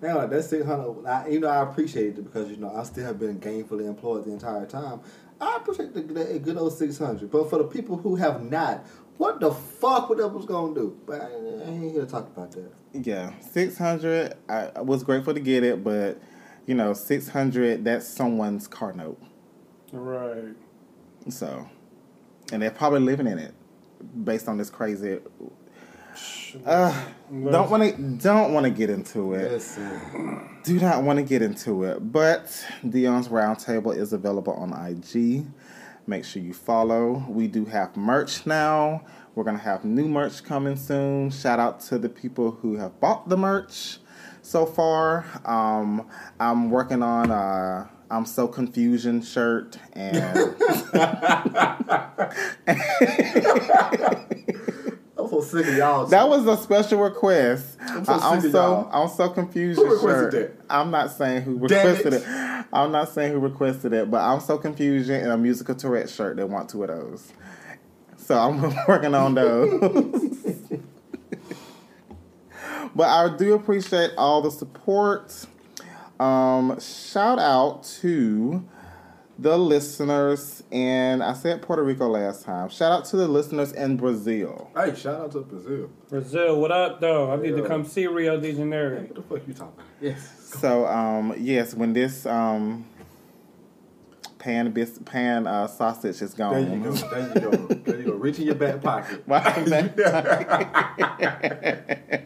Now 0.02 0.26
that's 0.26 0.48
six 0.48 0.66
hundred. 0.66 1.06
I, 1.06 1.28
you 1.28 1.40
know, 1.40 1.48
I 1.48 1.62
appreciate 1.62 2.18
it 2.18 2.24
because 2.24 2.50
you 2.50 2.58
know 2.58 2.74
I 2.74 2.82
still 2.82 3.06
have 3.06 3.18
been 3.18 3.40
gainfully 3.40 3.86
employed 3.86 4.26
the 4.26 4.32
entire 4.32 4.66
time. 4.66 5.00
I 5.40 5.56
appreciate 5.56 5.94
the, 5.94 6.02
the 6.02 6.38
good 6.38 6.58
old 6.58 6.76
six 6.76 6.98
hundred. 6.98 7.30
But 7.30 7.48
for 7.48 7.58
the 7.58 7.64
people 7.64 7.96
who 7.96 8.16
have 8.16 8.42
not, 8.42 8.84
what 9.18 9.40
the 9.40 9.50
fuck 9.50 10.08
what 10.08 10.18
that 10.18 10.28
was 10.28 10.44
gonna 10.44 10.74
do? 10.74 10.98
But 11.06 11.22
I, 11.22 11.26
I 11.26 11.68
ain't 11.68 11.92
here 11.92 12.04
to 12.04 12.06
talk 12.06 12.26
about 12.26 12.52
that. 12.52 12.70
Yeah, 12.92 13.32
600 13.40 14.34
I, 14.48 14.70
I 14.76 14.80
was 14.80 15.02
grateful 15.02 15.34
to 15.34 15.40
get 15.40 15.64
it, 15.64 15.84
but 15.84 16.20
you 16.66 16.74
know, 16.74 16.92
600 16.92 17.84
that's 17.84 18.06
someone's 18.06 18.66
car 18.66 18.92
note. 18.92 19.20
Right. 19.92 20.54
So, 21.28 21.68
and 22.52 22.62
they're 22.62 22.70
probably 22.70 23.00
living 23.00 23.26
in 23.26 23.38
it 23.38 23.54
based 24.24 24.48
on 24.48 24.58
this 24.58 24.70
crazy 24.70 25.18
uh, 26.64 27.04
don't 27.30 27.70
want 27.70 27.82
to 27.82 28.02
don't 28.18 28.52
want 28.52 28.64
to 28.64 28.70
get 28.70 28.90
into 28.90 29.34
it. 29.34 29.52
Listen. 29.52 30.58
Do 30.64 30.78
not 30.80 31.02
want 31.02 31.18
to 31.18 31.22
get 31.22 31.42
into 31.42 31.84
it. 31.84 32.12
But 32.12 32.64
Dion's 32.88 33.28
Roundtable 33.28 33.96
is 33.96 34.12
available 34.12 34.54
on 34.54 34.72
IG. 34.72 35.46
Make 36.08 36.24
sure 36.24 36.40
you 36.40 36.54
follow. 36.54 37.24
We 37.28 37.48
do 37.48 37.64
have 37.64 37.96
merch 37.96 38.46
now. 38.46 39.02
We're 39.34 39.42
gonna 39.42 39.58
have 39.58 39.84
new 39.84 40.06
merch 40.06 40.44
coming 40.44 40.76
soon. 40.76 41.30
Shout 41.30 41.58
out 41.58 41.80
to 41.80 41.98
the 41.98 42.08
people 42.08 42.52
who 42.52 42.76
have 42.76 43.00
bought 43.00 43.28
the 43.28 43.36
merch 43.36 43.98
so 44.40 44.66
far. 44.66 45.26
Um, 45.44 46.08
I'm 46.38 46.70
working 46.70 47.02
on 47.02 47.32
a 47.32 47.90
I'm 48.08 48.24
so 48.24 48.46
confusion 48.46 49.20
shirt 49.20 49.80
and 49.94 50.16
I'm 55.26 55.32
so 55.32 55.40
sick 55.40 55.66
of 55.66 55.76
y'all. 55.76 56.06
that 56.06 56.28
was 56.28 56.46
a 56.46 56.56
special 56.56 57.00
request. 57.00 57.76
I'm 57.80 58.04
so 58.04 58.12
I'm 58.12 58.40
so. 58.40 58.90
I'm 58.92 59.08
so 59.08 59.28
confused. 59.28 59.78
Who 59.80 59.92
requested 59.92 60.32
shirt. 60.32 60.58
that? 60.58 60.64
I'm 60.70 60.90
not 60.90 61.10
saying 61.10 61.42
who 61.42 61.58
requested 61.58 62.12
it. 62.14 62.22
it. 62.22 62.66
I'm 62.72 62.92
not 62.92 63.08
saying 63.08 63.32
who 63.32 63.38
requested 63.38 63.92
it, 63.92 64.10
but 64.10 64.20
I'm 64.20 64.40
so 64.40 64.58
confused 64.58 65.10
in 65.10 65.30
a 65.30 65.36
musical 65.36 65.74
Tourette 65.74 66.08
shirt. 66.10 66.36
They 66.36 66.44
want 66.44 66.70
two 66.70 66.84
of 66.84 66.88
those, 66.88 67.32
so 68.16 68.38
I'm 68.38 68.74
working 68.88 69.14
on 69.14 69.34
those. 69.34 70.62
but 72.94 73.08
I 73.08 73.36
do 73.36 73.54
appreciate 73.54 74.12
all 74.16 74.42
the 74.42 74.50
support. 74.50 75.46
Um, 76.18 76.78
shout 76.80 77.38
out 77.38 77.82
to 78.00 78.66
the 79.38 79.58
listeners 79.58 80.62
in 80.70 81.20
I 81.20 81.34
said 81.34 81.60
Puerto 81.62 81.82
Rico 81.82 82.08
last 82.08 82.44
time. 82.44 82.68
Shout 82.70 82.90
out 82.92 83.04
to 83.06 83.16
the 83.16 83.28
listeners 83.28 83.72
in 83.72 83.96
Brazil. 83.96 84.70
Hey, 84.74 84.94
shout 84.94 85.20
out 85.20 85.32
to 85.32 85.40
Brazil. 85.40 85.90
Brazil, 86.08 86.60
what 86.60 86.72
up, 86.72 87.00
though? 87.00 87.30
I 87.32 87.36
need 87.36 87.56
to 87.56 87.62
come 87.66 87.84
see 87.84 88.06
Rio 88.06 88.40
de 88.40 88.54
Janeiro. 88.54 89.00
What 89.02 89.14
the 89.14 89.22
fuck 89.22 89.46
you 89.46 89.54
talking 89.54 89.74
about? 89.74 89.86
Yes. 90.00 90.50
So 90.60 90.86
um, 90.86 91.34
yes, 91.38 91.74
when 91.74 91.92
this 91.92 92.24
um, 92.24 92.86
pan 94.38 94.70
bis- 94.70 95.00
pan 95.04 95.46
uh, 95.46 95.66
sausage 95.66 96.22
is 96.22 96.32
There 96.34 96.48
gone. 96.50 96.72
you 96.72 96.84
go. 96.84 96.92
There 96.92 97.28
you 97.28 97.34
go. 97.40 97.50
There 97.74 97.96
you 98.00 98.04
go. 98.06 98.12
Reach 98.14 98.38
in 98.38 98.46
your 98.46 98.54
back 98.54 98.80
pocket. 98.82 99.22
Why 99.26 99.40
is 99.56 99.70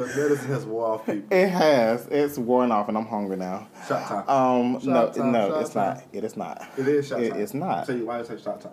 The 0.00 0.06
medicine 0.20 0.48
has 0.48 0.64
wore 0.64 0.86
off 0.94 1.06
people. 1.06 1.28
it 1.36 1.48
has. 1.48 2.06
It's 2.10 2.38
worn 2.38 2.72
off, 2.72 2.88
and 2.88 2.96
I'm 2.98 3.06
hungry 3.06 3.36
now. 3.36 3.68
Shot 3.88 4.06
time. 4.06 4.28
Um, 4.28 4.72
no, 4.84 5.10
time, 5.10 5.32
no, 5.32 5.58
it's 5.60 5.70
time. 5.74 5.94
not. 5.94 6.04
It 6.12 6.24
is 6.24 6.36
not. 6.36 6.68
It 6.78 6.88
is 6.88 7.08
shot 7.08 7.22
It 7.22 7.30
time. 7.32 7.40
is 7.40 7.54
not. 7.54 7.88
You 7.88 8.06
why 8.06 8.20
I 8.20 8.22
say 8.22 8.38
shot 8.40 8.60
time. 8.60 8.72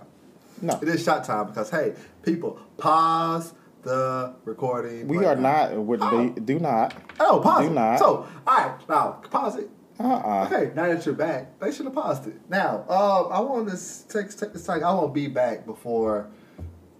No, 0.61 0.79
It 0.81 0.87
is 0.87 1.03
shot 1.03 1.23
time 1.23 1.47
because 1.47 1.69
hey, 1.69 1.93
people, 2.23 2.59
pause 2.77 3.53
the 3.83 4.33
recording. 4.45 5.07
we 5.07 5.17
right 5.17 5.27
are 5.27 5.35
now. 5.35 5.69
not. 5.69 5.77
Would 5.77 5.99
Oh. 6.01 6.29
do, 6.29 6.41
do 6.41 6.59
not. 6.59 6.93
Oh, 7.19 7.39
pause 7.39 7.65
Do 7.65 7.71
it. 7.71 7.73
not. 7.75 7.99
So, 7.99 8.25
all 8.45 8.57
right, 8.57 8.89
now 8.89 9.11
pause 9.29 9.57
it. 9.57 9.69
Uh-uh. 9.99 10.45
Okay, 10.51 10.71
now 10.75 10.87
that 10.87 11.05
you're 11.05 11.15
back, 11.15 11.59
they 11.59 11.71
should 11.71 11.85
have 11.85 11.95
paused 11.95 12.27
it. 12.27 12.35
Now, 12.49 12.81
um, 12.89 13.31
I 13.31 13.39
want 13.39 13.67
to 13.69 14.07
take 14.07 14.29
take 14.37 14.53
this 14.53 14.65
time. 14.65 14.83
I 14.83 14.93
won't 14.93 15.13
be 15.13 15.27
back 15.27 15.65
before 15.65 16.27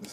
the 0.02 0.10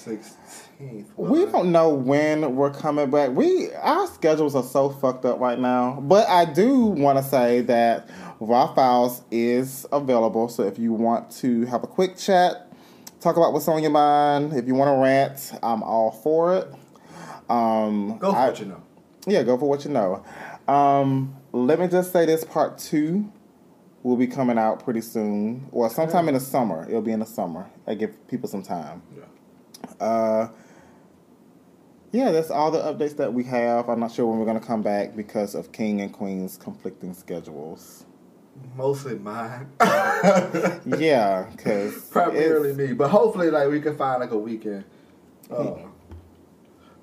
We 1.16 1.46
don't 1.46 1.70
know 1.72 1.88
when 1.90 2.56
we're 2.56 2.72
coming 2.72 3.10
back. 3.10 3.30
We 3.30 3.72
our 3.74 4.06
schedules 4.08 4.54
are 4.54 4.62
so 4.62 4.90
fucked 4.90 5.24
up 5.24 5.38
right 5.40 5.58
now. 5.58 6.00
But 6.02 6.28
I 6.28 6.44
do 6.44 6.86
want 6.86 7.18
to 7.18 7.24
say 7.24 7.60
that 7.62 8.08
Raw 8.40 8.74
Files 8.74 9.22
is 9.30 9.86
available. 9.92 10.48
So 10.48 10.62
if 10.64 10.78
you 10.78 10.92
want 10.92 11.30
to 11.36 11.64
have 11.66 11.84
a 11.84 11.86
quick 11.86 12.16
chat, 12.16 12.72
talk 13.20 13.36
about 13.36 13.52
what's 13.52 13.68
on 13.68 13.82
your 13.82 13.92
mind, 13.92 14.52
if 14.52 14.66
you 14.66 14.74
want 14.74 14.88
to 14.88 15.00
rant, 15.02 15.52
I'm 15.62 15.82
all 15.82 16.10
for 16.10 16.56
it. 16.56 16.68
Um, 17.48 18.18
Go 18.18 18.32
for 18.32 18.38
I- 18.38 18.46
what 18.48 18.60
you 18.60 18.66
know. 18.66 18.82
Yeah, 19.26 19.42
go 19.42 19.56
for 19.56 19.68
what 19.68 19.84
you 19.86 19.90
know. 19.90 20.22
Um, 20.68 21.34
let 21.52 21.78
me 21.78 21.88
just 21.88 22.12
say 22.12 22.26
this: 22.26 22.44
part 22.44 22.76
two 22.78 23.30
will 24.02 24.16
be 24.16 24.26
coming 24.26 24.58
out 24.58 24.84
pretty 24.84 25.00
soon, 25.00 25.66
or 25.72 25.88
sometime 25.88 26.28
in 26.28 26.34
the 26.34 26.40
summer. 26.40 26.84
It'll 26.88 27.00
be 27.00 27.12
in 27.12 27.20
the 27.20 27.26
summer. 27.26 27.70
I 27.86 27.94
give 27.94 28.28
people 28.28 28.48
some 28.50 28.62
time. 28.62 29.02
Uh, 30.00 30.48
yeah, 32.14 32.30
that's 32.30 32.48
all 32.48 32.70
the 32.70 32.78
updates 32.78 33.16
that 33.16 33.34
we 33.34 33.42
have. 33.42 33.88
I'm 33.88 33.98
not 33.98 34.12
sure 34.12 34.24
when 34.24 34.38
we're 34.38 34.44
going 34.44 34.60
to 34.60 34.64
come 34.64 34.82
back 34.82 35.16
because 35.16 35.56
of 35.56 35.72
King 35.72 36.00
and 36.00 36.12
Queen's 36.12 36.56
conflicting 36.56 37.12
schedules. 37.12 38.04
Mostly 38.76 39.18
mine. 39.18 39.66
Yeah, 40.86 41.50
because 41.50 41.94
Primarily 42.12 42.72
me, 42.72 42.92
but 42.92 43.08
hopefully, 43.08 43.50
like 43.50 43.68
we 43.68 43.80
can 43.80 43.96
find 43.96 44.20
like 44.20 44.30
a 44.30 44.38
weekend. 44.38 44.84
Uh, 45.50 45.74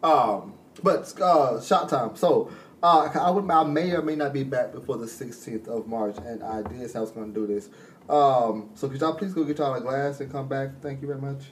um, 0.02 0.54
but 0.82 1.14
uh, 1.20 1.60
shot 1.62 1.90
time. 1.90 2.16
So 2.16 2.50
uh, 2.82 3.10
I 3.14 3.32
would, 3.32 3.52
I 3.52 3.64
may 3.66 3.92
or 3.92 4.02
may 4.02 4.16
not 4.16 4.32
be 4.32 4.44
back 4.44 4.72
before 4.72 4.98
the 4.98 5.08
16th 5.08 5.68
of 5.68 5.88
March, 5.88 6.16
and 6.26 6.42
I 6.42 6.62
did 6.62 6.90
say 6.90 6.98
I 6.98 7.02
was 7.02 7.12
going 7.12 7.34
to 7.34 7.38
do 7.38 7.54
this. 7.54 7.70
Um, 8.10 8.70
so 8.76 8.88
could 8.88 9.02
y'all 9.02 9.16
please 9.16 9.34
go 9.34 9.44
get 9.44 9.58
y'all 9.58 9.74
a 9.74 9.82
glass 9.82 10.22
and 10.22 10.32
come 10.32 10.48
back? 10.48 10.82
Thank 10.82 11.02
you 11.02 11.08
very 11.08 11.20
much. 11.20 11.52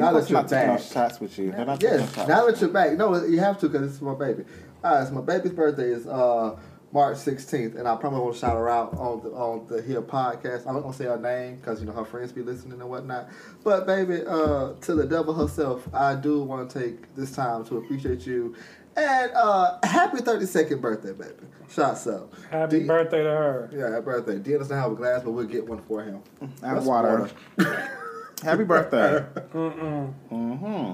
Now 0.00 0.12
that 0.12 0.28
you're 0.30 0.40
not 0.40 0.50
back. 0.50 0.80
shots 0.80 1.20
with 1.20 1.38
you. 1.38 1.52
They're 1.52 1.64
not 1.64 1.82
Yes, 1.82 2.16
now 2.28 2.46
that 2.46 2.60
you're 2.60 2.70
back. 2.70 2.92
No, 2.96 3.24
you 3.24 3.38
have 3.40 3.58
to 3.60 3.68
because 3.68 3.90
it's 3.92 4.02
my 4.02 4.14
baby. 4.14 4.44
All 4.82 4.94
right, 4.98 5.06
so 5.08 5.14
my 5.14 5.20
baby's 5.22 5.52
birthday 5.52 5.90
is 5.90 6.06
uh, 6.06 6.56
March 6.92 7.16
16th, 7.16 7.76
and 7.78 7.88
I 7.88 7.96
probably 7.96 8.20
want 8.20 8.34
to 8.34 8.40
shout 8.40 8.56
her 8.56 8.68
out 8.68 8.92
on 8.94 9.22
the 9.22 9.30
on 9.30 9.66
the 9.66 9.82
here 9.82 10.02
podcast. 10.02 10.66
I'm 10.66 10.74
not 10.74 10.82
gonna 10.82 10.94
say 10.94 11.04
her 11.06 11.18
name 11.18 11.56
because 11.56 11.80
you 11.80 11.86
know 11.86 11.92
her 11.92 12.04
friends 12.04 12.32
be 12.32 12.42
listening 12.42 12.80
and 12.80 12.88
whatnot. 12.90 13.28
But 13.64 13.86
baby, 13.86 14.22
uh, 14.26 14.74
to 14.74 14.94
the 14.94 15.06
devil 15.06 15.34
herself, 15.34 15.88
I 15.94 16.14
do 16.14 16.42
want 16.42 16.68
to 16.70 16.78
take 16.80 17.14
this 17.14 17.32
time 17.32 17.64
to 17.66 17.78
appreciate 17.78 18.26
you. 18.26 18.54
And 18.96 19.32
uh, 19.34 19.78
happy 19.82 20.18
32nd 20.18 20.80
birthday, 20.80 21.12
baby. 21.12 21.34
Shots 21.68 22.06
up. 22.06 22.32
Happy 22.48 22.80
D- 22.80 22.86
birthday 22.86 23.24
to 23.24 23.28
her. 23.28 23.70
Yeah, 23.72 23.90
happy 23.90 24.04
birthday. 24.04 24.38
Dean 24.38 24.58
doesn't 24.58 24.76
have 24.76 24.92
a 24.92 24.94
glass, 24.94 25.22
but 25.24 25.32
we'll 25.32 25.46
get 25.46 25.66
one 25.66 25.82
for 25.82 26.04
him. 26.04 26.22
And 26.40 26.52
That's 26.62 26.86
water. 26.86 27.28
Happy 28.44 28.64
birthday. 28.72 29.24
Mm-mm. 29.52 30.12
hmm 30.28 30.92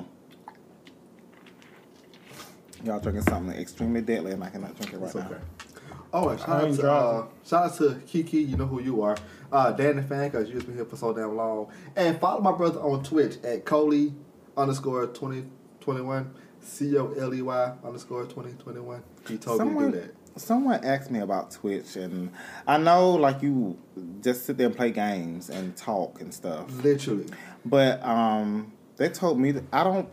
Y'all 2.86 2.98
drinking 3.00 3.22
something 3.24 3.54
extremely 3.58 4.00
deadly, 4.00 4.32
and 4.32 4.42
I 4.42 4.48
cannot 4.48 4.74
drink 4.76 4.94
it 4.94 4.98
right 4.98 5.06
It's 5.06 5.14
now. 5.14 5.30
Oh, 6.12 6.28
and 6.30 6.40
shout 6.40 6.48
I 6.48 6.68
out, 6.68 6.74
to, 6.76 6.90
uh, 6.90 7.26
shout 7.44 7.64
out 7.70 7.76
to 7.78 8.00
Kiki, 8.06 8.38
you 8.38 8.56
know 8.56 8.66
who 8.66 8.80
you 8.80 9.02
are. 9.02 9.16
Uh, 9.52 9.70
Danny 9.72 10.02
Fan, 10.02 10.30
because 10.30 10.48
you've 10.48 10.64
been 10.66 10.76
here 10.76 10.84
for 10.84 10.96
so 10.96 11.12
damn 11.12 11.36
long. 11.36 11.68
And 11.94 12.18
follow 12.18 12.40
my 12.40 12.52
brother 12.52 12.80
on 12.80 13.02
Twitch 13.02 13.36
at 13.44 13.64
Coley 13.64 14.14
underscore 14.56 15.06
2021. 15.08 16.34
C 16.62 16.96
O 16.98 17.12
L 17.12 17.34
E 17.34 17.42
Y 17.42 17.72
underscore 17.84 18.24
2021. 18.24 19.02
He 19.28 19.38
told 19.38 19.64
me 19.64 19.78
to 19.78 19.90
do 19.90 19.90
that. 19.98 20.14
Someone 20.36 20.84
asked 20.84 21.10
me 21.10 21.18
about 21.20 21.50
Twitch, 21.50 21.96
and 21.96 22.30
I 22.66 22.78
know 22.78 23.10
like 23.12 23.42
you 23.42 23.76
just 24.22 24.46
sit 24.46 24.56
there 24.56 24.68
and 24.68 24.76
play 24.76 24.90
games 24.90 25.50
and 25.50 25.76
talk 25.76 26.20
and 26.20 26.32
stuff, 26.32 26.66
Literally. 26.82 27.26
but 27.64 28.02
um, 28.04 28.72
they 28.96 29.08
told 29.08 29.38
me 29.38 29.52
that 29.52 29.64
I 29.72 29.84
don't. 29.84 30.08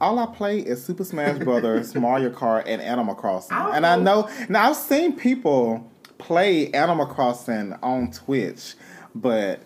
All 0.00 0.18
I 0.18 0.26
play 0.26 0.60
is 0.60 0.82
Super 0.82 1.04
Smash 1.04 1.38
Brothers, 1.44 1.94
Mario 1.94 2.30
Kart, 2.30 2.64
and 2.66 2.80
Animal 2.82 3.14
Crossing, 3.14 3.56
I 3.56 3.76
and 3.76 3.86
I 3.86 3.96
know. 3.96 4.22
know. 4.22 4.30
Now 4.48 4.70
I've 4.70 4.76
seen 4.76 5.14
people 5.16 5.90
play 6.18 6.70
Animal 6.72 7.06
Crossing 7.06 7.74
on 7.82 8.10
Twitch, 8.10 8.74
but 9.14 9.60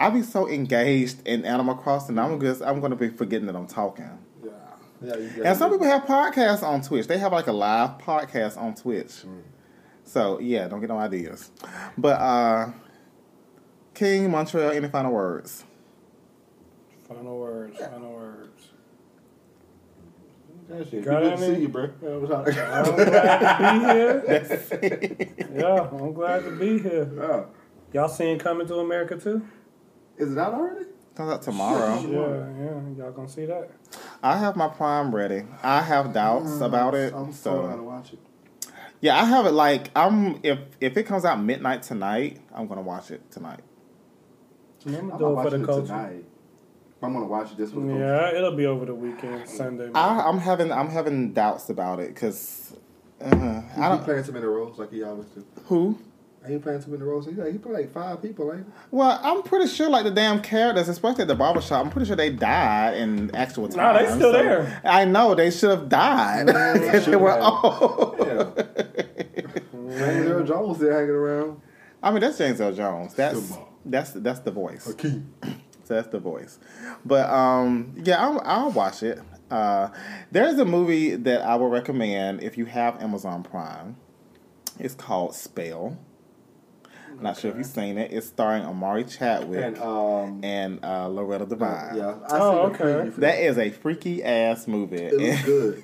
I 0.00 0.10
be 0.10 0.22
so 0.22 0.48
engaged 0.48 1.26
in 1.26 1.44
Animal 1.44 1.74
Crossing, 1.76 2.18
I'm 2.18 2.40
just 2.40 2.62
I'm 2.62 2.80
gonna 2.80 2.96
be 2.96 3.08
forgetting 3.08 3.46
that 3.46 3.56
I'm 3.56 3.66
talking. 3.66 4.18
Yeah. 5.02 5.16
Yeah, 5.16 5.36
you 5.36 5.44
And 5.44 5.58
some 5.58 5.70
people 5.70 5.86
have 5.86 6.04
podcasts 6.04 6.62
on 6.62 6.82
Twitch. 6.82 7.06
They 7.06 7.18
have 7.18 7.32
like 7.32 7.46
a 7.46 7.52
live 7.52 7.98
podcast 7.98 8.56
on 8.56 8.74
Twitch. 8.74 9.12
So 10.04 10.38
yeah, 10.40 10.68
don't 10.68 10.80
get 10.80 10.88
no 10.88 10.98
ideas. 10.98 11.50
But 11.98 12.20
uh 12.20 12.70
King 13.94 14.28
Montrell, 14.30 14.74
any 14.74 14.88
final 14.88 15.12
words? 15.12 15.64
Final 17.08 17.38
words. 17.38 17.78
Final 17.78 18.12
words. 18.12 18.70
That 20.68 20.88
shit. 20.88 21.04
Got 21.04 21.22
Good 21.22 21.36
to 21.36 21.54
see 21.54 21.60
you, 21.62 21.68
bro. 21.68 21.90
Yeah. 22.02 22.82
I'm 22.82 22.94
glad 22.96 23.58
to 23.58 23.72
be 23.72 23.84
here. 23.94 25.48
yeah, 25.54 25.88
I'm 25.90 26.12
glad 26.12 26.44
to 26.44 26.50
be 26.52 26.78
here. 26.78 27.10
Yeah. 27.16 27.44
Y'all 27.92 28.08
seeing 28.08 28.38
Coming 28.38 28.66
to 28.66 28.76
America 28.76 29.16
too? 29.16 29.46
Is 30.18 30.32
it 30.32 30.38
out 30.38 30.54
already? 30.54 30.86
Comes 31.14 31.32
out 31.32 31.42
tomorrow. 31.42 31.98
Yeah, 32.00 32.64
yeah. 32.64 33.04
Y'all 33.04 33.12
gonna 33.12 33.28
see 33.28 33.46
that? 33.46 33.70
I 34.26 34.38
have 34.38 34.56
my 34.56 34.66
prime 34.66 35.14
ready. 35.14 35.44
I 35.62 35.80
have 35.82 36.12
doubts 36.12 36.60
about 36.60 36.96
it. 36.96 37.14
I'm 37.14 37.32
so 37.32 37.62
gonna 37.62 37.84
watch 37.84 38.12
it. 38.12 38.18
yeah, 39.00 39.20
I 39.22 39.24
have 39.24 39.46
it 39.46 39.52
like 39.52 39.90
I'm 39.94 40.40
if 40.42 40.58
if 40.80 40.96
it 40.96 41.04
comes 41.04 41.24
out 41.24 41.40
midnight 41.40 41.84
tonight, 41.84 42.40
I'm 42.52 42.66
gonna 42.66 42.82
watch 42.82 43.12
it 43.12 43.30
tonight. 43.30 43.60
I'm 44.84 44.92
gonna 44.94 45.12
I'm 45.12 45.18
do 45.18 45.38
it 45.38 45.42
for 45.44 45.50
the 45.50 45.62
it 45.62 45.66
culture. 45.66 45.86
tonight. 45.86 46.24
I'm 47.02 47.12
gonna 47.12 47.26
watch 47.26 47.52
it 47.52 47.56
this 47.56 47.70
one. 47.70 47.86
the 47.86 47.92
culture. 47.92 48.04
Yeah, 48.32 48.36
it'll 48.36 48.56
be 48.56 48.66
over 48.66 48.84
the 48.86 48.96
weekend, 48.96 49.48
Sunday. 49.60 49.90
I, 49.94 50.20
I'm 50.22 50.38
having 50.38 50.72
I'm 50.72 50.88
having 50.88 51.32
doubts 51.32 51.70
about 51.70 52.00
it 52.00 52.12
because 52.12 52.76
uh, 53.20 53.62
I 53.76 53.88
don't 53.88 54.02
playing 54.02 54.24
too 54.24 54.32
many 54.32 54.44
roles 54.46 54.76
like 54.76 54.90
he 54.90 55.04
always 55.04 55.28
do. 55.28 55.44
who. 55.66 56.00
He 56.46 56.54
ain't 56.54 56.62
playing 56.62 56.82
too 56.82 56.90
many 56.90 57.02
roles. 57.02 57.26
He, 57.26 57.32
like, 57.32 57.52
he 57.52 57.58
play 57.58 57.72
like 57.72 57.92
five 57.92 58.22
people, 58.22 58.52
ain't 58.52 58.64
he? 58.64 58.72
Well, 58.90 59.20
I'm 59.22 59.42
pretty 59.42 59.68
sure 59.68 59.88
like 59.88 60.04
the 60.04 60.10
damn 60.10 60.40
characters, 60.40 60.88
especially 60.88 61.22
at 61.22 61.28
the 61.28 61.34
barbershop, 61.34 61.84
I'm 61.84 61.90
pretty 61.90 62.06
sure 62.06 62.16
they 62.16 62.30
died 62.30 62.96
in 62.96 63.34
actual 63.34 63.68
time. 63.68 63.78
Nah, 63.78 63.98
they 63.98 64.06
still 64.14 64.32
there. 64.32 64.80
I 64.84 65.04
know 65.04 65.34
they 65.34 65.50
should 65.50 65.70
have 65.70 65.88
died. 65.88 66.48
they 66.48 67.16
were 67.16 67.38
old. 67.38 68.16
Yeah. 68.18 68.64
James 69.98 70.26
Earl 70.26 70.44
Jones 70.44 70.78
there 70.78 70.92
hanging 70.92 71.10
around. 71.10 71.60
I 72.02 72.10
mean, 72.10 72.20
that's 72.20 72.38
James 72.38 72.60
Earl 72.60 72.72
Jones. 72.72 73.14
That's 73.14 73.56
that's 73.84 74.12
that's 74.12 74.40
the 74.40 74.50
voice. 74.50 74.86
Hakeem. 74.86 75.32
So 75.84 75.94
that's 75.94 76.08
the 76.08 76.18
voice. 76.18 76.58
But 77.04 77.30
um, 77.30 77.94
yeah, 77.96 78.20
I'll, 78.24 78.40
I'll 78.44 78.70
watch 78.72 79.02
it. 79.04 79.20
Uh, 79.50 79.90
there's 80.32 80.58
a 80.58 80.64
movie 80.64 81.14
that 81.14 81.42
I 81.42 81.54
will 81.54 81.68
recommend 81.68 82.42
if 82.42 82.58
you 82.58 82.64
have 82.64 83.00
Amazon 83.00 83.44
Prime. 83.44 83.96
It's 84.78 84.94
called 84.94 85.34
Spell. 85.34 85.96
I'm 87.16 87.22
not 87.22 87.36
sure 87.38 87.50
if 87.50 87.56
you've 87.56 87.66
seen 87.66 87.98
it. 87.98 88.12
It's 88.12 88.26
starring 88.26 88.64
Amari 88.64 89.04
Chadwick 89.04 89.64
And 89.64 89.76
and, 90.44 90.84
um, 90.84 90.90
uh, 90.90 91.08
Loretta 91.08 91.46
Devine. 91.46 91.96
yeah, 91.96 92.14
I 92.28 92.38
Oh, 92.38 92.72
seen 92.76 92.86
okay. 92.86 93.10
That 93.18 93.38
is 93.40 93.58
a 93.58 93.70
freaky 93.70 94.22
ass 94.22 94.66
movie. 94.66 94.96
It 94.96 95.14
looks 95.14 95.44
good. 95.44 95.82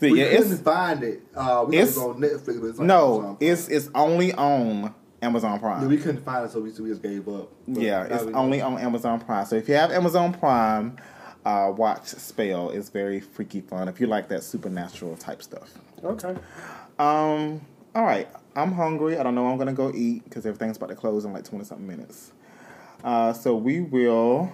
So, 0.00 0.10
we 0.10 0.20
yeah, 0.20 0.36
couldn't 0.36 0.58
find 0.58 1.02
it. 1.02 1.22
Uh, 1.34 1.64
we 1.68 1.76
it's- 1.76 1.90
it's 1.90 1.98
on 1.98 2.20
Netflix. 2.20 2.60
But 2.60 2.66
it's 2.68 2.78
on 2.80 2.86
no, 2.86 3.36
it's 3.40 3.68
it's 3.68 3.88
only 3.94 4.32
on 4.34 4.94
Amazon 5.22 5.58
Prime. 5.60 5.82
Yeah, 5.82 5.88
we 5.88 5.96
couldn't 5.96 6.22
find 6.24 6.44
it, 6.44 6.50
so 6.52 6.60
we, 6.60 6.70
so 6.70 6.82
we 6.82 6.90
just 6.90 7.02
gave 7.02 7.26
up. 7.28 7.50
Yeah, 7.66 8.04
it's 8.04 8.24
we 8.24 8.32
know. 8.32 8.38
only 8.38 8.60
on 8.60 8.78
Amazon 8.78 9.18
Prime. 9.20 9.46
So 9.46 9.56
if 9.56 9.66
you 9.68 9.74
have 9.74 9.90
Amazon 9.92 10.34
Prime, 10.34 10.96
uh, 11.46 11.72
watch 11.74 12.04
Spell. 12.06 12.68
It's 12.70 12.90
very 12.90 13.20
freaky 13.20 13.62
fun 13.62 13.88
if 13.88 13.98
you 14.00 14.06
like 14.08 14.28
that 14.28 14.42
supernatural 14.42 15.16
type 15.16 15.42
stuff. 15.42 15.72
Okay. 16.04 16.34
Um, 16.98 17.60
all 17.94 18.04
right, 18.04 18.28
I'm 18.56 18.72
hungry. 18.72 19.18
I 19.18 19.22
don't 19.22 19.34
know 19.34 19.46
I'm 19.46 19.58
gonna 19.58 19.72
go 19.72 19.92
eat 19.94 20.24
because 20.24 20.46
everything's 20.46 20.78
about 20.78 20.88
to 20.88 20.96
close 20.96 21.24
in 21.24 21.32
like 21.32 21.44
twenty 21.44 21.64
something 21.64 21.86
minutes. 21.86 22.32
Uh, 23.04 23.32
so 23.32 23.54
we 23.54 23.80
will 23.80 24.50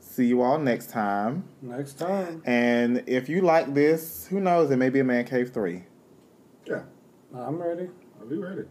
see 0.00 0.26
you 0.26 0.42
all 0.42 0.58
next 0.58 0.90
time. 0.90 1.44
Next 1.62 1.94
time. 1.94 2.42
And 2.44 3.04
if 3.06 3.28
you 3.28 3.40
like 3.40 3.72
this, 3.72 4.26
who 4.26 4.40
knows? 4.40 4.70
It 4.70 4.76
may 4.76 4.90
be 4.90 5.00
a 5.00 5.04
Man 5.04 5.24
Cave 5.24 5.52
three. 5.54 5.84
Yeah, 6.66 6.82
I'm 7.34 7.56
ready. 7.62 7.88
I'll 8.20 8.26
be 8.26 8.36
ready. 8.36 8.62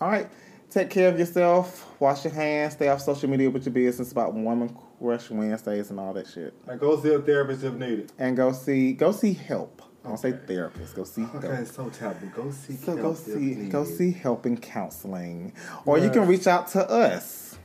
All 0.00 0.08
right. 0.08 0.28
Take 0.70 0.88
care 0.88 1.10
of 1.10 1.18
yourself. 1.18 1.86
Wash 2.00 2.24
your 2.24 2.32
hands. 2.32 2.72
Stay 2.72 2.88
off 2.88 3.02
social 3.02 3.28
media 3.28 3.50
with 3.50 3.66
your 3.66 3.74
business 3.74 4.10
about 4.10 4.32
Woman 4.32 4.74
Crush 4.98 5.28
Wednesdays 5.30 5.90
and 5.90 6.00
all 6.00 6.14
that 6.14 6.26
shit. 6.26 6.54
And 6.66 6.80
go 6.80 6.98
see 6.98 7.12
a 7.12 7.18
therapist 7.20 7.62
if 7.62 7.74
needed. 7.74 8.10
and 8.18 8.34
go 8.34 8.52
see 8.52 8.94
go 8.94 9.12
see 9.12 9.34
help. 9.34 9.82
I 10.04 10.08
don't 10.08 10.16
say 10.16 10.32
therapist. 10.32 10.96
Go 10.96 11.04
see. 11.04 11.24
Okay, 11.34 11.48
it's 11.48 11.74
so 11.74 11.88
taboo. 11.88 12.26
Go 12.34 12.50
see. 12.50 12.74
So 12.74 12.96
go 12.96 13.02
help 13.02 13.16
if 13.16 13.24
see 13.24 13.68
go 13.68 13.84
see 13.84 14.12
help 14.12 14.46
in 14.46 14.56
counseling, 14.56 15.52
or 15.86 15.98
you 15.98 16.10
can 16.10 16.26
reach 16.26 16.46
out 16.46 16.68
to 16.68 16.88
us. 16.88 17.56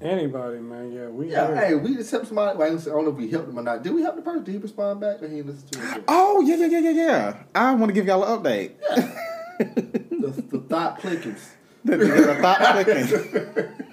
Anybody, 0.00 0.58
man. 0.58 0.92
Yeah, 0.92 1.08
we 1.08 1.30
Yeah, 1.30 1.54
hey, 1.54 1.74
we 1.76 1.94
just 1.94 2.10
helped 2.10 2.26
somebody. 2.26 2.58
Well, 2.58 2.76
I 2.76 2.84
don't 2.84 3.04
know 3.04 3.12
if 3.12 3.16
we 3.16 3.30
helped 3.30 3.46
them 3.46 3.58
or 3.58 3.62
not. 3.62 3.82
Did 3.84 3.94
we 3.94 4.02
help 4.02 4.16
the 4.16 4.22
person? 4.22 4.42
Did 4.42 4.52
he 4.52 4.58
respond 4.58 5.00
back 5.00 5.22
or 5.22 5.28
he 5.28 5.36
didn't 5.36 5.52
listen 5.52 5.68
to 5.68 5.98
it? 5.98 6.04
Oh 6.08 6.40
yeah 6.40 6.56
yeah 6.56 6.66
yeah 6.66 6.78
yeah 6.80 6.90
yeah. 6.90 7.42
I 7.54 7.72
want 7.74 7.90
to 7.90 7.94
give 7.94 8.06
y'all 8.06 8.24
an 8.24 8.42
update. 8.42 8.72
the, 9.58 10.42
the 10.50 10.58
thought 10.68 11.00
clickings. 11.00 11.50
the, 11.84 11.96
the, 11.96 12.04
the 12.04 12.34
thought 12.42 12.84
clicking. 12.84 13.92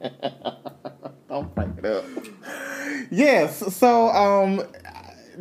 Don't 1.28 1.54
break 1.54 1.68
it 1.78 1.84
up. 1.84 2.04
Yes, 3.10 3.74
so 3.74 4.08
um, 4.08 4.62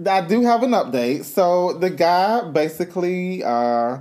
I 0.05 0.21
do 0.21 0.41
have 0.43 0.63
an 0.63 0.71
update. 0.71 1.25
So 1.25 1.73
the 1.73 1.89
guy 1.89 2.41
basically 2.49 3.43
uh, 3.43 3.99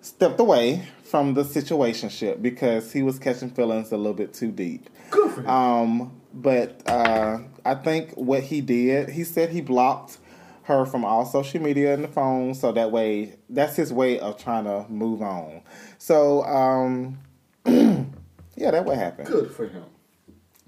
stepped 0.00 0.40
away 0.40 0.88
from 1.04 1.34
the 1.34 1.42
situationship 1.42 2.42
because 2.42 2.92
he 2.92 3.02
was 3.02 3.18
catching 3.18 3.50
feelings 3.50 3.92
a 3.92 3.96
little 3.96 4.12
bit 4.14 4.34
too 4.34 4.50
deep. 4.50 4.90
Good 5.10 5.30
for 5.32 5.40
him. 5.42 5.48
Um, 5.48 6.20
but 6.34 6.82
uh, 6.86 7.38
I 7.64 7.74
think 7.76 8.12
what 8.12 8.42
he 8.42 8.60
did, 8.60 9.08
he 9.10 9.24
said 9.24 9.50
he 9.50 9.60
blocked 9.62 10.18
her 10.64 10.84
from 10.84 11.04
all 11.04 11.24
social 11.24 11.62
media 11.62 11.94
and 11.94 12.04
the 12.04 12.08
phone, 12.08 12.54
so 12.54 12.72
that 12.72 12.90
way, 12.92 13.36
that's 13.48 13.74
his 13.76 13.90
way 13.90 14.18
of 14.20 14.36
trying 14.36 14.64
to 14.64 14.84
move 14.90 15.22
on. 15.22 15.62
So, 15.96 16.44
um, 16.44 17.18
yeah, 17.66 18.70
that 18.70 18.84
what 18.84 18.98
happened. 18.98 19.28
Good 19.28 19.50
for 19.50 19.66
him. 19.66 19.84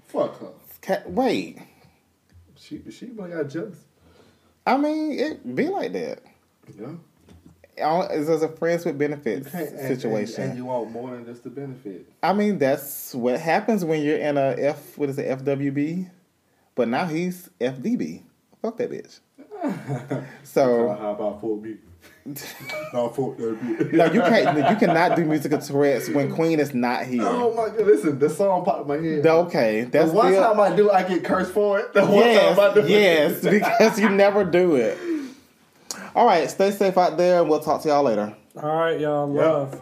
Fuck 0.07 0.39
her. 0.39 0.47
Ca- 0.81 1.03
Wait, 1.05 1.59
She 2.55 2.81
she 2.89 3.05
might 3.07 3.31
got 3.31 3.47
jealous. 3.47 3.77
I 4.71 4.77
mean, 4.77 5.19
it 5.19 5.55
be 5.55 5.67
like 5.67 5.91
that. 5.93 6.19
Yeah. 6.79 6.93
It's 7.77 8.29
as 8.29 8.41
a 8.41 8.47
friends 8.47 8.85
with 8.85 8.97
benefits 8.97 9.53
And- 9.53 9.67
and- 9.67 9.87
situation. 9.87 10.43
And, 10.43 10.57
you 10.57 10.65
want 10.65 10.91
more 10.91 11.11
than 11.11 11.25
just 11.25 11.43
the 11.43 11.49
benefit. 11.49 12.05
I 12.23 12.31
mean, 12.31 12.57
that's 12.57 13.13
what 13.13 13.39
happens 13.39 13.83
when 13.83 14.01
you're 14.01 14.17
in 14.17 14.37
a 14.37 14.55
F. 14.57 14.97
What 14.97 15.09
is 15.09 15.17
it, 15.19 15.27
FWB? 15.27 16.09
But 16.75 16.87
now 16.87 17.05
he's 17.05 17.49
FDB. 17.59 18.23
Fuck 18.61 18.77
that 18.77 18.91
bitch. 18.91 19.19
so 20.43 20.95
how 20.99 21.11
about 21.11 21.41
Fort 21.41 21.61
B? 21.61 21.75
No, 22.93 23.09
Fort 23.09 23.37
B. 23.37 23.43
no, 23.97 24.05
you 24.05 24.21
can't. 24.21 24.57
You 24.57 24.75
cannot 24.87 25.15
do 25.15 25.25
musical 25.25 25.59
Tourette's 25.59 26.09
when 26.09 26.31
Queen 26.31 26.59
is 26.59 26.73
not 26.73 27.05
here. 27.05 27.23
Oh 27.25 27.53
my 27.55 27.75
god! 27.75 27.85
Listen, 27.87 28.19
the 28.19 28.29
song 28.29 28.63
popped 28.63 28.81
in 28.81 28.87
my 28.87 28.97
head. 28.97 29.25
Okay, 29.25 29.81
the 29.81 29.89
that's 29.89 30.11
one 30.11 30.31
still- 30.31 30.43
time 30.43 30.59
I 30.59 30.75
do, 30.75 30.91
I 30.91 31.03
get 31.03 31.23
cursed 31.23 31.51
for 31.51 31.79
it. 31.79 31.93
The 31.93 32.05
one 32.05 32.17
yes, 32.17 32.57
time 32.57 32.71
I 32.71 32.73
do, 32.73 32.87
yes, 32.87 33.41
because 33.43 33.99
you 33.99 34.09
never 34.09 34.43
do 34.43 34.75
it. 34.75 34.97
All 36.15 36.25
right, 36.25 36.49
stay 36.49 36.71
safe 36.71 36.97
out 36.97 37.17
there, 37.17 37.41
and 37.41 37.49
we'll 37.49 37.59
talk 37.59 37.81
to 37.83 37.89
y'all 37.89 38.03
later. 38.03 38.35
All 38.61 38.75
right, 38.75 38.99
y'all. 38.99 39.33
Yeah. 39.33 39.41
Love. 39.41 39.81